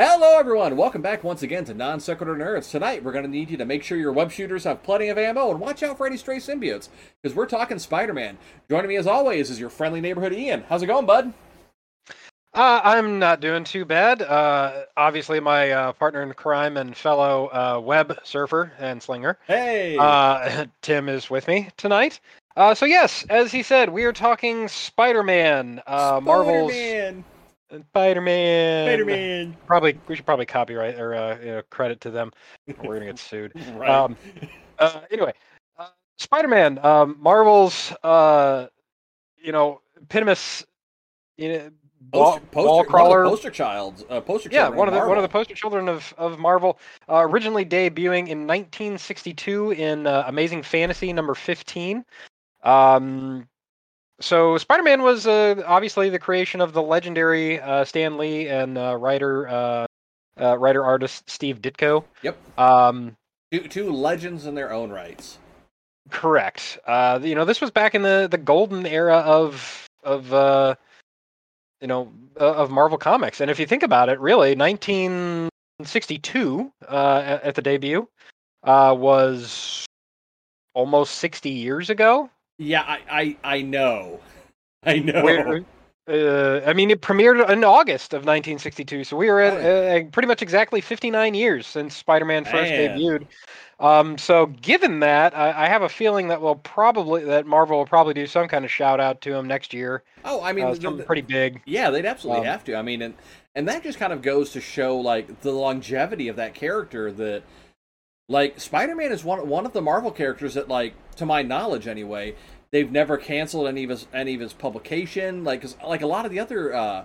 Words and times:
Hello, 0.00 0.38
everyone. 0.38 0.76
Welcome 0.76 1.02
back 1.02 1.24
once 1.24 1.42
again 1.42 1.64
to 1.64 1.74
Non 1.74 1.98
Sequitur 1.98 2.36
Nerds. 2.36 2.70
Tonight, 2.70 3.02
we're 3.02 3.10
going 3.10 3.24
to 3.24 3.30
need 3.30 3.50
you 3.50 3.56
to 3.56 3.64
make 3.64 3.82
sure 3.82 3.98
your 3.98 4.12
web 4.12 4.30
shooters 4.30 4.62
have 4.62 4.84
plenty 4.84 5.08
of 5.08 5.18
ammo 5.18 5.50
and 5.50 5.58
watch 5.58 5.82
out 5.82 5.96
for 5.98 6.06
any 6.06 6.16
stray 6.16 6.36
symbiotes 6.36 6.88
because 7.20 7.34
we're 7.36 7.46
talking 7.46 7.80
Spider 7.80 8.14
Man. 8.14 8.38
Joining 8.70 8.88
me, 8.88 8.96
as 8.96 9.08
always, 9.08 9.50
is 9.50 9.58
your 9.58 9.70
friendly 9.70 10.00
neighborhood 10.00 10.32
Ian. 10.32 10.62
How's 10.68 10.84
it 10.84 10.86
going, 10.86 11.04
bud? 11.04 11.32
Uh, 12.54 12.80
I'm 12.84 13.18
not 13.18 13.40
doing 13.40 13.64
too 13.64 13.84
bad. 13.84 14.22
Uh, 14.22 14.84
obviously, 14.96 15.40
my 15.40 15.72
uh, 15.72 15.92
partner 15.94 16.22
in 16.22 16.32
crime 16.32 16.76
and 16.76 16.96
fellow 16.96 17.48
uh, 17.48 17.80
web 17.80 18.20
surfer 18.22 18.72
and 18.78 19.02
slinger, 19.02 19.36
Hey. 19.48 19.96
uh, 19.98 20.66
Tim, 20.82 21.08
is 21.08 21.28
with 21.28 21.48
me 21.48 21.70
tonight. 21.76 22.20
Uh, 22.56 22.72
so 22.72 22.86
yes, 22.86 23.26
as 23.30 23.50
he 23.50 23.64
said, 23.64 23.90
we 23.90 24.04
are 24.04 24.12
talking 24.12 24.68
Spider-Man, 24.68 25.82
uh, 25.88 26.20
Marvel's 26.22 26.72
Spider-Man. 27.70 28.86
Spider-Man. 28.86 28.86
Spider-Man. 28.86 29.56
Probably 29.66 29.98
we 30.08 30.16
should 30.16 30.26
probably 30.26 30.46
copyright 30.46 30.98
or 30.98 31.14
uh, 31.14 31.38
you 31.40 31.46
know, 31.46 31.62
credit 31.70 32.00
to 32.02 32.10
them. 32.10 32.32
We're 32.82 32.94
gonna 32.94 33.06
get 33.06 33.18
sued. 33.18 33.52
Right. 33.74 33.90
Um, 33.90 34.16
uh, 34.78 35.00
anyway, 35.10 35.32
uh, 35.78 35.88
Spider-Man, 36.16 36.78
um, 36.84 37.16
Marvel's, 37.20 37.92
uh, 38.02 38.66
you 39.36 39.52
know, 39.52 39.80
epitomous, 40.00 40.64
you 41.36 41.48
know, 41.48 41.70
wall, 42.12 42.40
poster, 42.50 42.66
wall 42.66 42.76
one 42.76 42.80
of 42.80 42.86
the 42.86 42.90
crawler. 42.90 43.24
poster 43.24 43.50
child. 43.50 44.04
Uh, 44.08 44.20
poster 44.20 44.48
Yeah, 44.50 44.68
one 44.68 44.88
of 44.88 44.94
the 44.94 45.00
one 45.00 45.16
of 45.16 45.22
the 45.22 45.28
poster 45.28 45.54
children 45.54 45.88
of 45.88 46.14
of 46.16 46.38
Marvel, 46.38 46.78
uh, 47.08 47.26
originally 47.28 47.64
debuting 47.64 48.28
in 48.28 48.46
1962 48.46 49.72
in 49.72 50.06
uh, 50.06 50.24
Amazing 50.26 50.62
Fantasy 50.62 51.12
number 51.12 51.34
15. 51.34 52.04
Um, 52.64 53.48
so 54.20 54.58
Spider-Man 54.58 55.02
was 55.02 55.26
uh, 55.26 55.62
obviously 55.66 56.10
the 56.10 56.18
creation 56.18 56.60
of 56.60 56.72
the 56.72 56.82
legendary 56.82 57.60
uh, 57.60 57.84
Stan 57.84 58.18
Lee 58.18 58.48
and 58.48 58.76
uh, 58.76 58.96
writer 58.96 59.48
uh, 59.48 59.86
uh, 60.40 60.58
writer 60.58 60.84
artist 60.84 61.28
Steve 61.28 61.60
Ditko. 61.60 62.04
Yep. 62.22 62.36
Um, 62.58 63.16
Two, 63.50 63.66
two 63.68 63.92
legends 63.92 64.44
in 64.44 64.54
their 64.54 64.72
own 64.72 64.90
rights. 64.90 65.38
Correct. 66.10 66.78
Uh, 66.86 67.18
you 67.22 67.34
know, 67.34 67.44
this 67.44 67.60
was 67.60 67.70
back 67.70 67.94
in 67.94 68.00
the, 68.02 68.28
the 68.30 68.38
golden 68.38 68.86
era 68.86 69.18
of 69.18 69.86
of 70.04 70.32
uh, 70.32 70.74
you 71.80 71.86
know 71.86 72.12
uh, 72.40 72.54
of 72.54 72.70
Marvel 72.70 72.98
Comics, 72.98 73.40
and 73.40 73.50
if 73.50 73.58
you 73.58 73.66
think 73.66 73.82
about 73.82 74.08
it, 74.08 74.20
really, 74.20 74.54
1962 74.54 76.72
uh, 76.88 77.22
at, 77.24 77.42
at 77.42 77.54
the 77.54 77.62
debut 77.62 78.08
uh, 78.64 78.94
was 78.96 79.86
almost 80.74 81.16
60 81.16 81.50
years 81.50 81.90
ago. 81.90 82.30
Yeah, 82.58 82.82
I, 82.82 83.00
I, 83.10 83.36
I 83.58 83.62
know. 83.62 84.20
I 84.84 84.98
know. 84.98 85.22
Where, 85.22 85.64
uh, 86.08 86.60
I 86.66 86.72
mean, 86.72 86.90
it 86.90 87.02
premiered 87.02 87.48
in 87.50 87.64
August 87.64 88.12
of 88.14 88.20
1962, 88.20 89.04
so 89.04 89.16
we 89.16 89.28
were 89.30 89.40
at 89.40 90.04
uh, 90.06 90.08
pretty 90.10 90.26
much 90.26 90.42
exactly 90.42 90.80
59 90.80 91.34
years 91.34 91.66
since 91.66 91.94
Spider-Man 91.96 92.44
first 92.44 92.70
Man. 92.70 92.98
debuted. 92.98 93.26
Um, 93.80 94.18
so, 94.18 94.46
given 94.46 94.98
that, 95.00 95.36
I, 95.36 95.64
I 95.64 95.68
have 95.68 95.82
a 95.82 95.88
feeling 95.88 96.28
that 96.28 96.40
we'll 96.42 96.56
probably 96.56 97.22
that 97.24 97.46
Marvel 97.46 97.78
will 97.78 97.86
probably 97.86 98.12
do 98.14 98.26
some 98.26 98.48
kind 98.48 98.64
of 98.64 98.70
shout 98.72 98.98
out 98.98 99.20
to 99.20 99.34
him 99.34 99.46
next 99.46 99.72
year. 99.72 100.02
oh, 100.24 100.42
I 100.42 100.52
mean, 100.52 100.64
uh, 100.64 100.74
something 100.74 100.96
the- 100.96 101.04
pretty 101.04 101.22
big. 101.22 101.60
Yeah, 101.64 101.90
they'd 101.90 102.06
absolutely 102.06 102.40
Um, 102.46 102.52
have 102.52 102.64
to. 102.64 102.74
I 102.74 102.82
mean, 102.82 103.02
and 103.02 103.14
and 103.54 103.68
that 103.68 103.84
just 103.84 103.98
kind 104.00 104.12
of 104.12 104.20
goes 104.22 104.50
to 104.52 104.60
show 104.60 104.98
like 104.98 105.42
the 105.42 105.52
longevity 105.52 106.26
of 106.26 106.34
that 106.36 106.54
character. 106.54 107.12
That 107.12 107.44
like 108.28 108.60
Spider-Man 108.60 109.12
is 109.12 109.24
one 109.24 109.48
one 109.48 109.66
of 109.66 109.72
the 109.72 109.82
Marvel 109.82 110.10
characters 110.10 110.54
that, 110.54 110.68
like, 110.68 110.94
to 111.16 111.26
my 111.26 111.42
knowledge, 111.42 111.86
anyway, 111.86 112.34
they've 112.70 112.90
never 112.90 113.16
canceled 113.16 113.66
any 113.68 113.84
of 113.84 113.90
his 113.90 114.06
any 114.12 114.34
of 114.34 114.40
his 114.40 114.52
publication. 114.52 115.44
Like, 115.44 115.62
'cause, 115.62 115.76
like 115.86 116.02
a 116.02 116.06
lot 116.06 116.24
of 116.26 116.30
the 116.30 116.40
other 116.40 116.74
uh, 116.74 117.04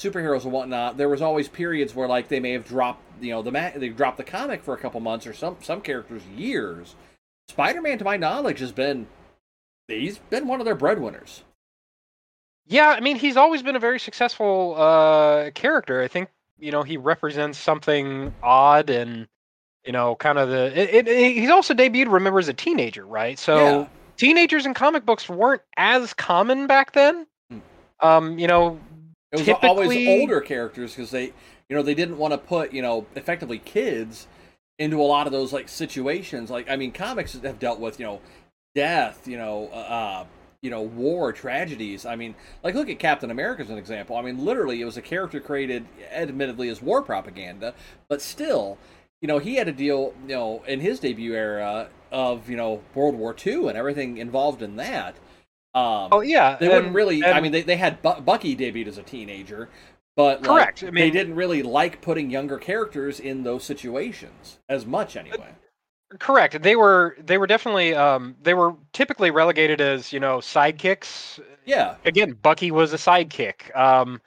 superheroes 0.00 0.44
and 0.44 0.52
whatnot, 0.52 0.96
there 0.96 1.08
was 1.08 1.22
always 1.22 1.48
periods 1.48 1.94
where 1.94 2.08
like 2.08 2.28
they 2.28 2.40
may 2.40 2.52
have 2.52 2.64
dropped, 2.64 3.02
you 3.20 3.30
know, 3.30 3.42
the 3.42 3.52
ma- 3.52 3.70
they 3.76 3.90
dropped 3.90 4.16
the 4.16 4.24
comic 4.24 4.62
for 4.62 4.74
a 4.74 4.78
couple 4.78 4.98
months 5.00 5.26
or 5.26 5.32
some 5.34 5.56
some 5.60 5.80
characters 5.80 6.22
years. 6.36 6.96
Spider-Man, 7.48 7.98
to 7.98 8.04
my 8.04 8.16
knowledge, 8.16 8.60
has 8.60 8.72
been 8.72 9.06
he's 9.88 10.18
been 10.18 10.46
one 10.48 10.60
of 10.60 10.64
their 10.64 10.74
breadwinners. 10.74 11.42
Yeah, 12.66 12.88
I 12.90 13.00
mean, 13.00 13.16
he's 13.16 13.36
always 13.36 13.62
been 13.62 13.76
a 13.76 13.80
very 13.80 13.98
successful 13.98 14.74
uh, 14.78 15.50
character. 15.50 16.00
I 16.00 16.08
think 16.08 16.30
you 16.58 16.70
know 16.72 16.82
he 16.82 16.96
represents 16.96 17.58
something 17.58 18.34
odd 18.42 18.88
and 18.88 19.26
you 19.84 19.92
know 19.92 20.14
kind 20.16 20.38
of 20.38 20.48
the. 20.48 20.78
It, 20.78 21.08
it, 21.08 21.34
he's 21.34 21.50
also 21.50 21.74
debuted, 21.74 22.12
remember, 22.12 22.38
as 22.38 22.48
a 22.48 22.54
teenager, 22.54 23.06
right? 23.06 23.38
So. 23.38 23.56
Yeah. 23.56 23.86
teenagers 24.16 24.66
in 24.66 24.74
comic 24.74 25.04
books 25.04 25.28
weren't 25.28 25.62
as 25.76 26.14
common 26.14 26.66
back 26.66 26.92
then. 26.92 27.26
Hmm. 27.50 27.58
Um, 28.00 28.38
you 28.38 28.46
know, 28.46 28.78
It 29.32 29.40
was 29.40 29.48
always 29.62 30.06
older 30.06 30.40
characters 30.40 30.94
because 30.94 31.10
they, 31.10 31.32
you 31.68 31.76
know, 31.76 31.82
they 31.82 31.94
didn't 31.94 32.18
want 32.18 32.32
to 32.32 32.38
put, 32.38 32.72
you 32.72 32.82
know, 32.82 33.06
effectively 33.16 33.58
kids 33.58 34.26
into 34.78 35.00
a 35.00 35.04
lot 35.04 35.26
of 35.26 35.32
those 35.32 35.52
like 35.52 35.68
situations. 35.68 36.50
Like, 36.50 36.68
I 36.68 36.76
mean, 36.76 36.92
comics 36.92 37.32
have 37.32 37.58
dealt 37.58 37.80
with, 37.80 37.98
you 37.98 38.06
know, 38.06 38.20
death, 38.74 39.26
you 39.26 39.38
know, 39.38 39.68
uh, 39.68 40.24
you 40.60 40.70
know, 40.70 40.82
war, 40.82 41.32
tragedies. 41.32 42.04
I 42.04 42.14
mean, 42.14 42.34
like 42.62 42.74
look 42.74 42.88
at 42.90 42.98
Captain 42.98 43.30
America 43.30 43.62
as 43.62 43.70
an 43.70 43.78
example. 43.78 44.16
I 44.16 44.22
mean, 44.22 44.44
literally, 44.44 44.80
it 44.80 44.84
was 44.84 44.96
a 44.96 45.02
character 45.02 45.40
created, 45.40 45.86
admittedly, 46.12 46.68
as 46.68 46.82
war 46.82 47.02
propaganda, 47.02 47.74
but 48.08 48.20
still, 48.20 48.78
you 49.22 49.28
know, 49.28 49.38
he 49.38 49.54
had 49.54 49.68
a 49.68 49.72
deal, 49.72 50.12
you 50.26 50.34
know, 50.34 50.62
in 50.66 50.80
his 50.80 51.00
debut 51.00 51.32
era 51.34 51.88
of, 52.10 52.50
you 52.50 52.56
know, 52.56 52.82
World 52.94 53.14
War 53.14 53.34
II 53.46 53.68
and 53.68 53.78
everything 53.78 54.18
involved 54.18 54.60
in 54.62 54.76
that. 54.76 55.14
Um, 55.74 56.08
oh 56.12 56.20
yeah, 56.20 56.56
they 56.60 56.66
and- 56.66 56.74
wouldn't 56.74 56.94
really. 56.94 57.24
I 57.24 57.40
mean, 57.40 57.52
they, 57.52 57.62
they 57.62 57.76
had 57.76 58.02
Bu- 58.02 58.20
Bucky 58.20 58.54
debuted 58.54 58.88
as 58.88 58.98
a 58.98 59.02
teenager, 59.02 59.70
but 60.16 60.42
like, 60.42 60.50
Correct. 60.50 60.84
I 60.84 60.90
they 60.90 61.10
didn't 61.10 61.34
really 61.34 61.62
like 61.62 62.02
putting 62.02 62.30
younger 62.30 62.58
characters 62.58 63.20
in 63.20 63.42
those 63.44 63.64
situations 63.64 64.58
as 64.68 64.84
much, 64.84 65.16
anyway. 65.16 65.48
correct. 66.18 66.60
They 66.62 66.76
were 66.76 67.16
they 67.24 67.38
were 67.38 67.46
definitely 67.46 67.94
um 67.94 68.34
they 68.42 68.52
were 68.52 68.74
typically 68.92 69.30
relegated 69.30 69.80
as 69.80 70.12
you 70.12 70.20
know 70.20 70.38
sidekicks. 70.38 71.40
Yeah, 71.64 71.94
Again, 72.04 72.32
Bucky 72.42 72.70
was 72.70 72.92
a 72.92 72.96
sidekick. 72.98 73.74
Um, 73.74 74.20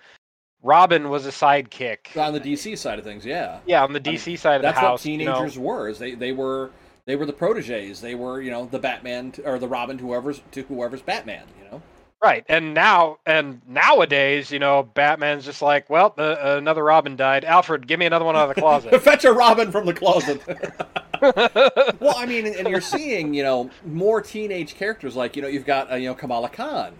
Robin 0.65 1.09
was 1.09 1.27
a 1.27 1.29
sidekick. 1.29 2.17
on 2.17 2.33
the 2.33 2.39
DC 2.39 2.75
side 2.75 2.97
of 2.97 3.05
things, 3.05 3.23
yeah, 3.23 3.59
yeah, 3.67 3.83
on 3.83 3.93
the 3.93 4.01
I 4.03 4.09
mean, 4.09 4.17
DC 4.17 4.39
side 4.39 4.55
of 4.55 4.61
that's 4.63 4.79
the 4.79 4.83
what 4.83 4.89
house. 4.89 5.05
you 5.05 5.19
know. 5.19 5.35
teenagers 5.35 5.59
were. 5.59 5.87
Is 5.87 5.99
they 5.99 6.15
they 6.15 6.31
were 6.31 6.71
they 7.05 7.15
were 7.15 7.27
the 7.27 7.33
proteges. 7.33 8.01
They 8.01 8.15
were 8.15 8.41
you 8.41 8.49
know 8.49 8.65
the 8.65 8.79
Batman 8.79 9.31
to, 9.33 9.47
or 9.47 9.59
the 9.59 9.67
Robin 9.67 9.95
to 9.99 10.03
whoever's 10.03 10.41
to 10.51 10.63
whoever's 10.63 11.03
Batman. 11.03 11.43
You 11.59 11.69
know. 11.69 11.81
Right, 12.19 12.43
and 12.49 12.73
now 12.73 13.19
and 13.27 13.61
nowadays, 13.67 14.49
you 14.49 14.57
know, 14.57 14.81
Batman's 14.81 15.45
just 15.45 15.61
like, 15.61 15.87
well, 15.87 16.15
uh, 16.17 16.35
another 16.57 16.83
Robin 16.83 17.15
died. 17.15 17.45
Alfred, 17.45 17.85
give 17.85 17.99
me 17.99 18.07
another 18.07 18.25
one 18.25 18.35
out 18.35 18.49
of 18.49 18.55
the 18.55 18.61
closet. 18.61 18.99
Fetch 19.03 19.25
a 19.25 19.31
Robin 19.31 19.71
from 19.71 19.85
the 19.85 19.93
closet. 19.93 20.41
well, 21.99 22.15
I 22.17 22.25
mean, 22.25 22.47
and 22.47 22.67
you're 22.67 22.81
seeing, 22.81 23.35
you 23.35 23.43
know, 23.43 23.69
more 23.85 24.21
teenage 24.21 24.73
characters. 24.73 25.15
Like, 25.15 25.35
you 25.35 25.43
know, 25.43 25.47
you've 25.47 25.65
got, 25.65 25.91
uh, 25.91 25.95
you 25.95 26.07
know, 26.07 26.15
Kamala 26.15 26.49
Khan 26.49 26.95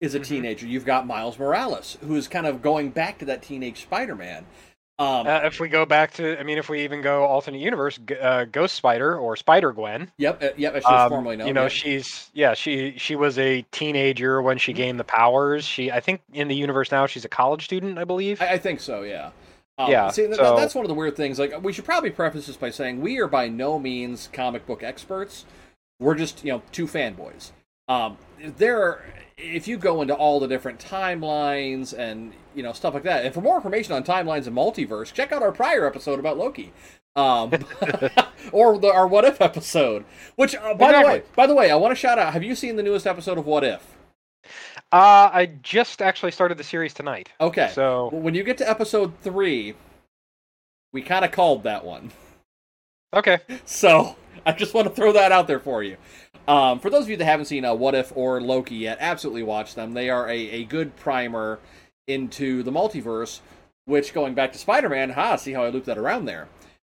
is 0.00 0.14
a 0.14 0.20
Mhm. 0.20 0.24
teenager. 0.26 0.66
You've 0.66 0.84
got 0.86 1.06
Miles 1.06 1.38
Morales, 1.38 1.98
who 2.02 2.16
is 2.16 2.28
kind 2.28 2.46
of 2.46 2.62
going 2.62 2.90
back 2.90 3.18
to 3.18 3.24
that 3.26 3.42
teenage 3.42 3.82
Spider-Man. 3.82 4.46
Um, 4.98 5.26
Uh, 5.26 5.40
if 5.44 5.60
we 5.60 5.68
go 5.70 5.86
back 5.86 6.12
to, 6.14 6.38
I 6.38 6.42
mean, 6.42 6.58
if 6.58 6.68
we 6.68 6.82
even 6.84 7.00
go 7.00 7.24
alternate 7.24 7.58
universe, 7.60 7.98
uh, 8.20 8.44
Ghost 8.44 8.74
Spider 8.74 9.18
or 9.18 9.34
Spider 9.34 9.72
Gwen, 9.72 10.10
yep, 10.18 10.42
uh, 10.42 10.48
yep, 10.58 10.74
as 10.74 10.82
she 10.84 10.90
was 10.92 11.00
um, 11.04 11.08
formerly 11.08 11.36
known. 11.38 11.48
you 11.48 11.54
know, 11.54 11.62
yeah. 11.62 11.68
she's 11.68 12.30
yeah, 12.34 12.52
she 12.52 12.94
she 12.98 13.16
was 13.16 13.38
a 13.38 13.62
teenager 13.72 14.42
when 14.42 14.58
she 14.58 14.74
gained 14.74 15.00
the 15.00 15.04
powers. 15.04 15.64
She, 15.64 15.90
I 15.90 16.00
think, 16.00 16.20
in 16.34 16.48
the 16.48 16.54
universe 16.54 16.90
now, 16.92 17.06
she's 17.06 17.24
a 17.24 17.30
college 17.30 17.64
student, 17.64 17.98
I 17.98 18.04
believe. 18.04 18.42
I, 18.42 18.52
I 18.52 18.58
think 18.58 18.80
so, 18.80 19.02
yeah. 19.02 19.30
Um, 19.78 19.90
Yeah, 19.90 20.10
See, 20.10 20.30
so- 20.34 20.56
that's 20.56 20.74
one 20.74 20.84
of 20.84 20.90
the 20.90 20.94
weird 20.94 21.16
things. 21.16 21.38
Like, 21.38 21.62
we 21.62 21.72
should 21.72 21.86
probably 21.86 22.10
preface 22.10 22.46
this 22.46 22.56
by 22.58 22.68
saying 22.68 23.00
we 23.00 23.18
are 23.20 23.26
by 23.28 23.48
no 23.48 23.78
means 23.78 24.28
comic 24.34 24.66
book 24.66 24.82
experts. 24.82 25.46
We're 25.98 26.14
just, 26.14 26.44
you 26.44 26.52
know, 26.52 26.60
two 26.72 26.86
fanboys. 26.86 27.52
Um, 27.88 28.18
there, 28.38 28.82
are, 28.82 29.04
if 29.42 29.66
you 29.68 29.76
go 29.76 30.02
into 30.02 30.14
all 30.14 30.40
the 30.40 30.48
different 30.48 30.78
timelines 30.78 31.96
and 31.96 32.32
you 32.54 32.62
know 32.62 32.72
stuff 32.72 32.94
like 32.94 33.02
that, 33.04 33.24
and 33.24 33.34
for 33.34 33.40
more 33.40 33.56
information 33.56 33.92
on 33.94 34.04
timelines 34.04 34.46
and 34.46 34.56
multiverse, 34.56 35.12
check 35.12 35.32
out 35.32 35.42
our 35.42 35.52
prior 35.52 35.86
episode 35.86 36.18
about 36.18 36.38
Loki. 36.38 36.72
Um, 37.16 37.50
or 38.52 38.78
the, 38.78 38.90
our 38.92 39.06
What 39.06 39.24
If 39.24 39.40
episode. 39.40 40.04
Which, 40.36 40.54
uh, 40.54 40.74
by 40.74 40.92
the 40.92 41.06
way, 41.06 41.22
by 41.34 41.46
the 41.46 41.54
way, 41.54 41.70
I 41.70 41.76
want 41.76 41.90
to 41.90 41.96
shout 41.96 42.18
out. 42.18 42.32
Have 42.32 42.44
you 42.44 42.54
seen 42.54 42.76
the 42.76 42.82
newest 42.84 43.06
episode 43.06 43.36
of 43.36 43.46
What 43.46 43.64
If? 43.64 43.96
uh, 44.92 45.30
I 45.32 45.50
just 45.62 46.02
actually 46.02 46.32
started 46.32 46.56
the 46.58 46.64
series 46.64 46.94
tonight. 46.94 47.28
Okay. 47.40 47.70
So 47.74 48.10
Well, 48.12 48.22
when 48.22 48.34
you 48.34 48.42
get 48.44 48.58
to 48.58 48.68
episode 48.68 49.12
three, 49.22 49.74
we 50.92 51.02
kind 51.02 51.24
of 51.24 51.32
called 51.32 51.64
that 51.64 51.84
one. 51.84 52.10
okay, 53.14 53.38
So 53.64 54.16
I 54.46 54.52
just 54.52 54.72
want 54.74 54.88
to 54.88 54.94
throw 54.94 55.12
that 55.12 55.32
out 55.32 55.46
there 55.46 55.60
for 55.60 55.82
you. 55.82 55.96
Um, 56.48 56.80
for 56.80 56.90
those 56.90 57.04
of 57.04 57.10
you 57.10 57.16
that 57.16 57.24
haven't 57.24 57.46
seen 57.46 57.64
uh, 57.64 57.74
What 57.74 57.94
If 57.94 58.12
or 58.16 58.40
Loki 58.40 58.74
yet, 58.76 58.98
absolutely 59.00 59.42
watch 59.42 59.74
them. 59.74 59.92
They 59.94 60.10
are 60.10 60.28
a, 60.28 60.36
a 60.36 60.64
good 60.64 60.96
primer 60.96 61.60
into 62.06 62.62
the 62.62 62.72
multiverse, 62.72 63.40
which 63.84 64.12
going 64.12 64.34
back 64.34 64.52
to 64.52 64.58
Spider 64.58 64.88
Man, 64.88 65.10
ha, 65.10 65.36
see 65.36 65.52
how 65.52 65.64
I 65.64 65.68
looped 65.68 65.86
that 65.86 65.98
around 65.98 66.24
there. 66.24 66.48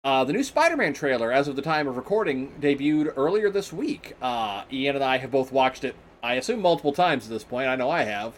Uh, 0.04 0.24
the 0.24 0.34
new 0.34 0.44
Spider 0.44 0.78
Man 0.78 0.94
trailer, 0.94 1.32
as 1.32 1.48
of 1.48 1.56
the 1.56 1.62
time 1.62 1.88
of 1.88 1.98
recording, 1.98 2.52
debuted 2.60 3.14
earlier 3.16 3.50
this 3.50 3.74
week. 3.74 4.14
Uh, 4.22 4.64
Ian 4.72 4.96
and 4.96 5.04
I 5.04 5.18
have 5.18 5.32
both 5.32 5.52
watched 5.52 5.84
it, 5.84 5.96
I 6.22 6.36
assume, 6.36 6.62
multiple 6.62 6.94
times 6.94 7.26
at 7.26 7.32
this 7.32 7.44
point. 7.44 7.68
I 7.68 7.76
know 7.76 7.90
I 7.90 8.04
have. 8.04 8.38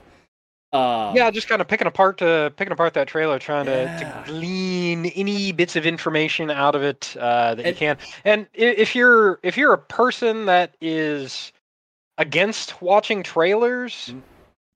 Uh, 0.73 1.13
yeah, 1.15 1.31
just 1.31 1.47
kind 1.47 1.61
of 1.61 1.67
picking 1.67 1.87
apart 1.87 2.17
to 2.17 2.51
picking 2.57 2.73
apart 2.73 2.93
that 2.93 3.07
trailer, 3.07 3.39
trying 3.39 3.65
to, 3.65 3.71
Yeah. 3.71 4.23
to 4.23 4.31
glean 4.31 5.05
any 5.07 5.53
bits 5.53 5.75
of 5.77 5.85
information 5.85 6.51
out 6.51 6.75
of 6.75 6.83
it 6.83 7.15
uh, 7.17 7.55
that 7.55 7.65
you 7.65 7.73
can. 7.73 7.97
And 8.25 8.47
if 8.53 8.93
you're 8.93 9.39
if 9.43 9.57
you're 9.57 9.73
a 9.73 9.77
person 9.77 10.45
that 10.47 10.75
is 10.81 11.53
against 12.17 12.81
watching 12.81 13.23
trailers, 13.23 14.09
Mhm. 14.11 14.21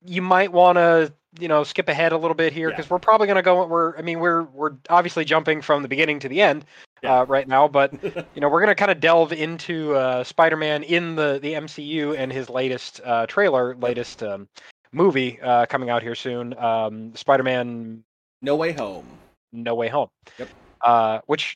you 0.05 0.21
might 0.21 0.51
want 0.53 0.77
to 0.77 1.11
you 1.39 1.47
know 1.49 1.63
skip 1.65 1.89
ahead 1.89 2.13
a 2.13 2.17
little 2.17 2.35
bit 2.35 2.53
here 2.53 2.69
Yeah. 2.69 2.75
because 2.77 2.89
we're 2.89 2.99
probably 2.99 3.27
going 3.27 3.35
to 3.37 3.41
go. 3.41 3.65
We're 3.65 3.97
I 3.97 4.01
mean 4.01 4.19
we're 4.19 4.44
we're 4.44 4.71
obviously 4.89 5.25
jumping 5.25 5.61
from 5.61 5.81
the 5.81 5.89
beginning 5.89 6.19
to 6.19 6.29
the 6.29 6.41
end 6.41 6.63
Yeah. 7.03 7.19
uh, 7.21 7.25
right 7.25 7.47
now, 7.49 7.67
but 7.67 7.91
you 8.33 8.39
know 8.41 8.47
we're 8.47 8.61
going 8.61 8.69
to 8.69 8.75
kind 8.75 8.91
of 8.91 9.01
delve 9.01 9.33
into 9.33 9.94
uh, 9.95 10.23
Spider-Man 10.23 10.83
in 10.83 11.15
the 11.15 11.37
the 11.41 11.53
MCU 11.53 12.17
and 12.17 12.31
his 12.31 12.49
latest 12.49 13.01
uh, 13.03 13.25
trailer, 13.27 13.75
latest 13.75 14.23
um, 14.23 14.47
movie 14.93 15.39
uh, 15.41 15.65
coming 15.67 15.89
out 15.89 16.01
here 16.03 16.15
soon. 16.15 16.57
Um, 16.57 17.15
Spider-Man 17.15 18.03
No 18.41 18.55
Way 18.55 18.71
Home. 18.73 19.05
No 19.53 19.75
Way 19.75 19.88
Home. 19.89 20.09
Yep. 20.38 20.49
Uh, 20.81 21.19
which 21.27 21.55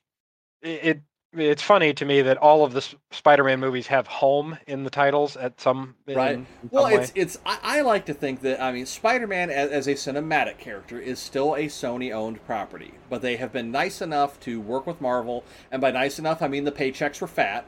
i- 0.64 0.68
it 0.68 1.02
it's 1.38 1.62
funny 1.62 1.94
to 1.94 2.06
me 2.06 2.22
that 2.22 2.38
all 2.38 2.64
of 2.64 2.72
the 2.72 2.96
Spider-Man 3.12 3.60
movies 3.60 3.88
have 3.88 4.08
"home" 4.08 4.58
in 4.68 4.86
the 4.86 4.90
titles 4.90 5.36
at 5.36 5.60
some 5.60 5.96
in- 6.08 6.16
Right. 6.16 6.36
in 6.36 6.46
some 6.62 6.70
Well, 6.72 6.86
it's 6.88 7.12
it's. 7.14 7.38
I, 7.46 7.60
I 7.62 7.82
like 7.82 8.06
to 8.06 8.14
think 8.14 8.40
that 8.42 8.62
I 8.62 8.72
mean, 8.72 8.86
Spider-Man 8.86 9.50
as, 9.50 9.70
as 9.70 9.88
a 9.88 9.96
cinematic 9.96 10.60
character 10.60 10.98
is 10.98 11.20
still 11.20 11.54
a 11.56 11.66
Sony-owned 11.66 12.46
property, 12.46 12.94
but 13.10 13.22
they 13.22 13.36
have 13.36 13.52
been 13.52 13.70
nice 13.70 14.02
enough 14.02 14.40
to 14.42 14.62
work 14.62 14.88
with 14.88 15.02
Marvel, 15.02 15.44
and 15.72 15.82
by 15.82 15.92
nice 15.92 16.20
enough, 16.20 16.42
I 16.42 16.48
mean 16.48 16.64
the 16.64 16.72
paychecks 16.72 17.20
were 17.20 17.28
fat, 17.28 17.66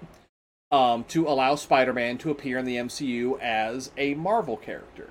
um, 0.71 1.03
to 1.05 1.27
allow 1.27 1.55
Spider-Man 1.55 2.17
to 2.19 2.31
appear 2.31 2.57
in 2.57 2.63
the 2.65 2.77
MCU 2.77 3.37
as 3.41 3.91
a 3.97 4.13
Marvel 4.13 4.55
character. 4.55 5.09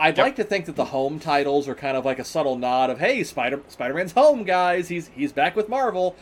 I'd 0.00 0.16
Yep. 0.16 0.24
like 0.24 0.36
to 0.36 0.44
think 0.44 0.64
that 0.66 0.76
the 0.76 0.86
home 0.86 1.20
titles 1.20 1.68
are 1.68 1.74
kind 1.74 1.96
of 1.96 2.04
like 2.04 2.18
a 2.18 2.24
subtle 2.24 2.56
nod 2.56 2.90
of, 2.90 2.98
"Hey, 2.98 3.22
Spider 3.22 3.60
Spider-Man's 3.68 4.12
home, 4.12 4.44
guys. 4.44 4.88
He's 4.88 5.08
he's 5.08 5.32
back 5.32 5.54
with 5.54 5.68
Marvel, 5.68 6.16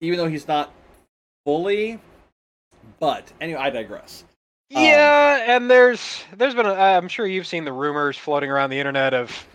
even 0.00 0.18
though 0.18 0.28
he's 0.28 0.48
not 0.48 0.72
fully." 1.44 1.98
But 3.00 3.32
anyway, 3.40 3.60
I 3.60 3.70
digress. 3.70 4.24
um, 4.74 4.82
Yeah, 4.82 5.56
and 5.56 5.70
there's 5.70 6.22
there's 6.36 6.54
been 6.54 6.66
a, 6.66 6.74
I'm 6.74 7.08
sure 7.08 7.26
you've 7.26 7.46
seen 7.46 7.64
the 7.64 7.72
rumors 7.72 8.16
floating 8.16 8.50
around 8.50 8.70
the 8.70 8.78
internet 8.78 9.14
of 9.14 9.46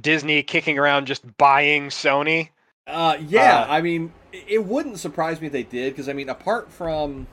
Disney 0.00 0.42
kicking 0.42 0.78
around 0.78 1.06
just 1.06 1.36
buying 1.36 1.88
Sony. 1.88 2.48
Uh, 2.86 3.16
yeah, 3.26 3.62
Uh, 3.62 3.66
I 3.68 3.80
mean, 3.82 4.12
it 4.32 4.64
wouldn't 4.64 4.98
surprise 4.98 5.40
me 5.40 5.48
if 5.48 5.52
they 5.52 5.62
did 5.64 5.92
because 5.92 6.08
I 6.08 6.12
mean, 6.12 6.28
apart 6.28 6.70
from 6.70 7.26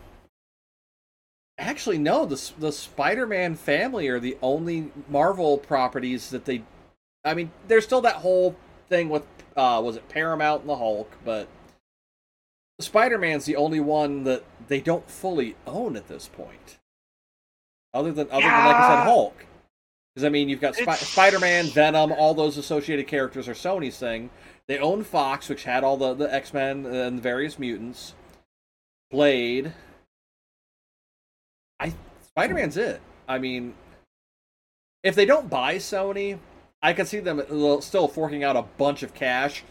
actually, 1.58 1.98
no, 1.98 2.26
the 2.26 2.52
the 2.60 2.72
Spider-Man 2.72 3.56
family 3.56 4.08
are 4.08 4.20
the 4.20 4.38
only 4.42 4.92
Marvel 5.10 5.58
properties 5.58 6.30
that 6.32 6.46
they. 6.46 6.64
I 7.24 7.34
mean, 7.34 7.52
there's 7.68 7.86
still 7.86 8.02
that 8.02 8.16
whole 8.18 8.56
thing 8.90 9.10
with 9.10 9.24
uh, 9.56 9.82
was 9.84 9.96
it 9.96 10.10
Paramount 10.10 10.62
and 10.62 10.70
the 10.70 10.78
Hulk, 10.78 11.12
but 11.24 11.48
Spider-Man's 12.80 13.46
the 13.46 13.56
only 13.56 13.80
one 13.80 14.24
that 14.24 14.44
they 14.68 14.82
don't 14.82 15.10
fully 15.10 15.56
own 15.66 15.96
at 15.96 16.08
this 16.08 16.28
point. 16.28 16.80
Other 17.94 18.12
than 18.12 18.28
other 18.32 18.42
than 18.42 18.66
like 18.66 18.76
I 18.76 18.96
said, 18.96 19.04
Hulk. 19.04 19.46
Because 20.14 20.26
I 20.26 20.30
mean, 20.30 20.48
you've 20.50 20.62
got 20.62 20.78
It's- 20.78 21.08
Spider-Man, 21.08 21.68
Venom, 21.68 22.12
all 22.12 22.34
those 22.34 22.58
associated 22.58 23.08
characters 23.08 23.48
are 23.48 23.54
Sony's 23.54 23.98
thing. 23.98 24.30
They 24.68 24.78
own 24.78 25.04
Fox, 25.04 25.50
which 25.50 25.64
had 25.64 25.84
all 25.84 25.98
the, 25.98 26.14
the 26.14 26.32
X 26.34 26.54
Men 26.54 26.86
and 26.86 27.18
the 27.18 27.22
various 27.22 27.58
mutants. 27.58 28.14
Blade. 29.12 29.74
Spider 32.36 32.54
Man's 32.56 32.78
it. 32.78 33.02
I 33.28 33.38
mean, 33.38 33.76
if 35.04 35.16
they 35.16 35.26
don't 35.26 35.50
buy 35.50 35.76
Sony, 35.76 36.40
I 36.82 36.94
could 36.94 37.08
see 37.08 37.20
them 37.20 37.42
still 37.82 38.08
forking 38.08 38.44
out 38.44 38.56
a 38.58 38.64
bunch 38.64 39.04
of 39.04 39.14
cash, 39.14 39.64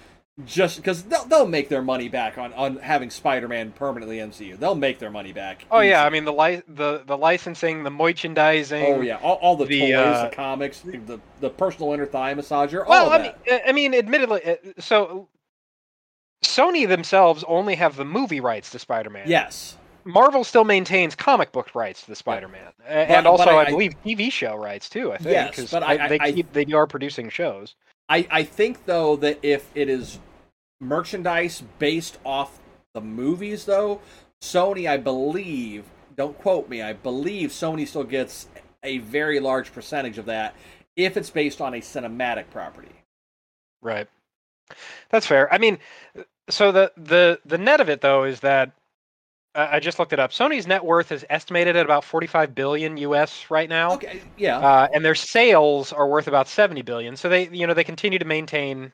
just 0.47 0.77
because 0.77 1.03
they'll, 1.03 1.25
they'll 1.27 1.47
make 1.47 1.69
their 1.69 1.83
money 1.83 2.09
back 2.09 2.39
on, 2.39 2.53
on 2.55 2.77
having 2.77 3.11
Spider 3.11 3.49
Man 3.49 3.73
permanently 3.73 4.19
MCU. 4.19 4.59
They'll 4.59 4.77
make 4.77 4.99
their 5.01 5.11
money 5.11 5.33
back. 5.33 5.67
Oh 5.71 5.81
yeah, 5.81 6.05
I 6.05 6.11
mean 6.11 6.25
the 6.25 6.33
li- 6.33 6.63
the 6.69 7.03
the 7.05 7.19
licensing, 7.19 7.83
the 7.83 7.91
merchandising. 7.91 8.85
Oh 8.87 9.01
yeah, 9.01 9.17
all, 9.17 9.37
all 9.37 9.57
the, 9.57 9.67
the, 9.67 9.81
toys, 9.81 9.95
uh, 9.95 10.29
the 10.31 10.35
comics, 10.37 10.81
the, 10.81 10.99
the 10.99 11.21
the 11.41 11.51
personal 11.51 11.93
inner 11.93 12.07
thigh 12.07 12.33
massager, 12.35 12.85
all 12.85 12.89
Well, 12.91 13.11
I 13.11 13.19
mean, 13.23 13.33
I- 13.51 13.63
I 13.67 13.73
mean, 13.73 13.93
admittedly, 13.95 14.41
uh, 14.45 14.55
so 14.79 15.29
Sony 16.45 16.89
themselves 16.89 17.45
only 17.47 17.75
have 17.75 17.97
the 17.97 18.05
movie 18.05 18.41
rights 18.41 18.71
to 18.71 18.79
Spider-Man. 18.79 19.29
yes, 19.29 19.77
Marvel 20.05 20.45
still 20.45 20.65
maintains 20.65 21.15
comic 21.15 21.53
book 21.53 21.75
rights 21.75 22.03
to 22.03 22.09
the 22.09 22.17
Spider-Man, 22.17 22.73
and 22.87 23.25
but 23.25 23.27
also 23.27 23.51
I- 23.51 23.55
I, 23.55 23.63
I- 23.67 23.71
believe 23.71 23.95
TV 24.05 24.31
show 24.31 24.57
rights 24.57 24.89
too. 24.89 25.13
I 25.13 25.19
think. 25.19 25.33
Yes, 25.57 25.71
but 25.71 25.83
I- 25.83 26.09
they 26.09 26.19
I- 26.19 26.33
keep, 26.33 26.53
they 26.53 26.67
are 26.73 26.87
producing 26.87 27.29
shows. 27.31 27.75
I, 28.09 28.27
I 28.31 28.43
think 28.45 28.85
though 28.87 29.17
that 29.17 29.39
if 29.43 29.71
it 29.75 29.89
is 29.89 30.19
merchandise 30.81 31.63
based 31.79 32.19
off 32.25 32.59
the 32.95 33.01
movies 33.01 33.65
though, 33.65 34.01
Sony 34.43 34.89
I 34.91 34.97
believe, 34.97 35.85
don't 36.17 36.37
quote 36.39 36.69
me, 36.69 36.83
I 36.83 36.93
believe 36.93 37.51
Sony 37.51 37.87
still 37.87 38.05
gets 38.05 38.49
a 38.83 38.99
very 38.99 39.39
large 39.41 39.73
percentage 39.73 40.19
of 40.19 40.27
that 40.27 40.55
if 40.97 41.17
it's 41.17 41.31
based 41.31 41.61
on 41.61 41.75
a 41.75 41.79
cinematic 41.79 42.51
property. 42.51 42.91
Right. 43.81 44.09
That's 45.11 45.27
fair. 45.27 45.53
I 45.53 45.59
mean, 45.59 45.79
so 46.51 46.73
the 46.73 46.93
the 46.97 47.41
the 47.45 47.59
net 47.59 47.81
of 47.81 47.89
it 47.89 48.01
though 48.01 48.25
is 48.25 48.41
that 48.41 48.73
I 49.55 49.81
just 49.81 49.99
looked 49.99 50.13
it 50.15 50.19
up. 50.19 50.31
Sony's 50.31 50.67
net 50.67 50.85
worth 50.85 51.13
is 51.13 51.27
estimated 51.29 51.77
at 51.77 51.85
about 51.85 52.05
45 52.05 52.55
billion 52.55 52.97
US 52.97 53.51
right 53.51 53.69
now. 53.69 53.95
Okay, 53.95 54.23
yeah. 54.39 54.59
Uh, 54.59 54.89
and 54.95 55.05
their 55.05 55.15
sales 55.15 55.93
are 55.93 56.09
worth 56.09 56.27
about 56.27 56.49
70 56.49 56.81
billion. 56.83 57.17
So 57.17 57.29
they, 57.29 57.49
you 57.49 57.67
know, 57.67 57.75
they 57.75 57.85
continue 57.85 58.19
to 58.19 58.25
maintain. 58.25 58.93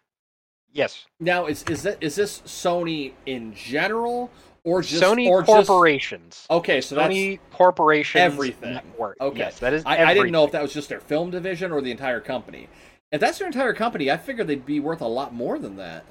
Yes, 0.72 1.06
now 1.18 1.46
is 1.46 1.62
is 1.64 1.82
that 1.84 1.96
is 2.02 2.14
this 2.14 2.40
Sony 2.42 3.12
in 3.24 3.54
general 3.54 4.30
or 4.64 4.82
just 4.82 5.02
Sony 5.02 5.26
or 5.28 5.42
just 5.42 5.68
corporations. 5.68 6.46
Okay, 6.50 6.80
so 6.80 6.94
that's 6.94 7.12
Sony 7.12 7.38
corporations. 7.52 8.20
everything. 8.20 8.74
Net 8.74 8.84
worth. 8.98 9.16
Okay. 9.20 9.38
Yes, 9.38 9.58
that 9.60 9.72
is. 9.72 9.82
I, 9.86 10.04
I 10.04 10.14
didn't 10.14 10.32
know 10.32 10.44
if 10.44 10.52
that 10.52 10.62
was 10.62 10.72
just 10.72 10.88
their 10.88 11.00
film 11.00 11.30
division 11.30 11.72
or 11.72 11.80
the 11.80 11.90
entire 11.90 12.20
company. 12.20 12.68
If 13.10 13.20
that's 13.20 13.38
their 13.38 13.46
entire 13.46 13.72
company, 13.72 14.10
I 14.10 14.18
figured 14.18 14.46
they'd 14.46 14.66
be 14.66 14.80
worth 14.80 15.00
a 15.00 15.06
lot 15.06 15.32
more 15.32 15.58
than 15.58 15.76
that. 15.76 16.04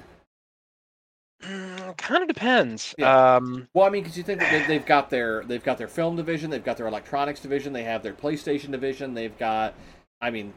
Mm, 1.42 1.96
kind 1.96 2.22
of 2.22 2.28
depends. 2.28 2.94
Yeah. 2.98 3.36
Um, 3.36 3.68
Well, 3.74 3.86
I 3.86 3.90
mean, 3.90 4.02
because 4.02 4.16
you 4.16 4.24
think 4.24 4.40
that 4.40 4.50
they, 4.50 4.62
they've 4.66 4.86
got 4.86 5.08
their 5.08 5.44
they've 5.44 5.62
got 5.62 5.78
their 5.78 5.88
film 5.88 6.16
division, 6.16 6.50
they've 6.50 6.64
got 6.64 6.76
their 6.76 6.88
electronics 6.88 7.40
division, 7.40 7.72
they 7.72 7.84
have 7.84 8.02
their 8.02 8.14
PlayStation 8.14 8.72
division, 8.72 9.14
they've 9.14 9.36
got, 9.38 9.74
I 10.20 10.30
mean, 10.30 10.52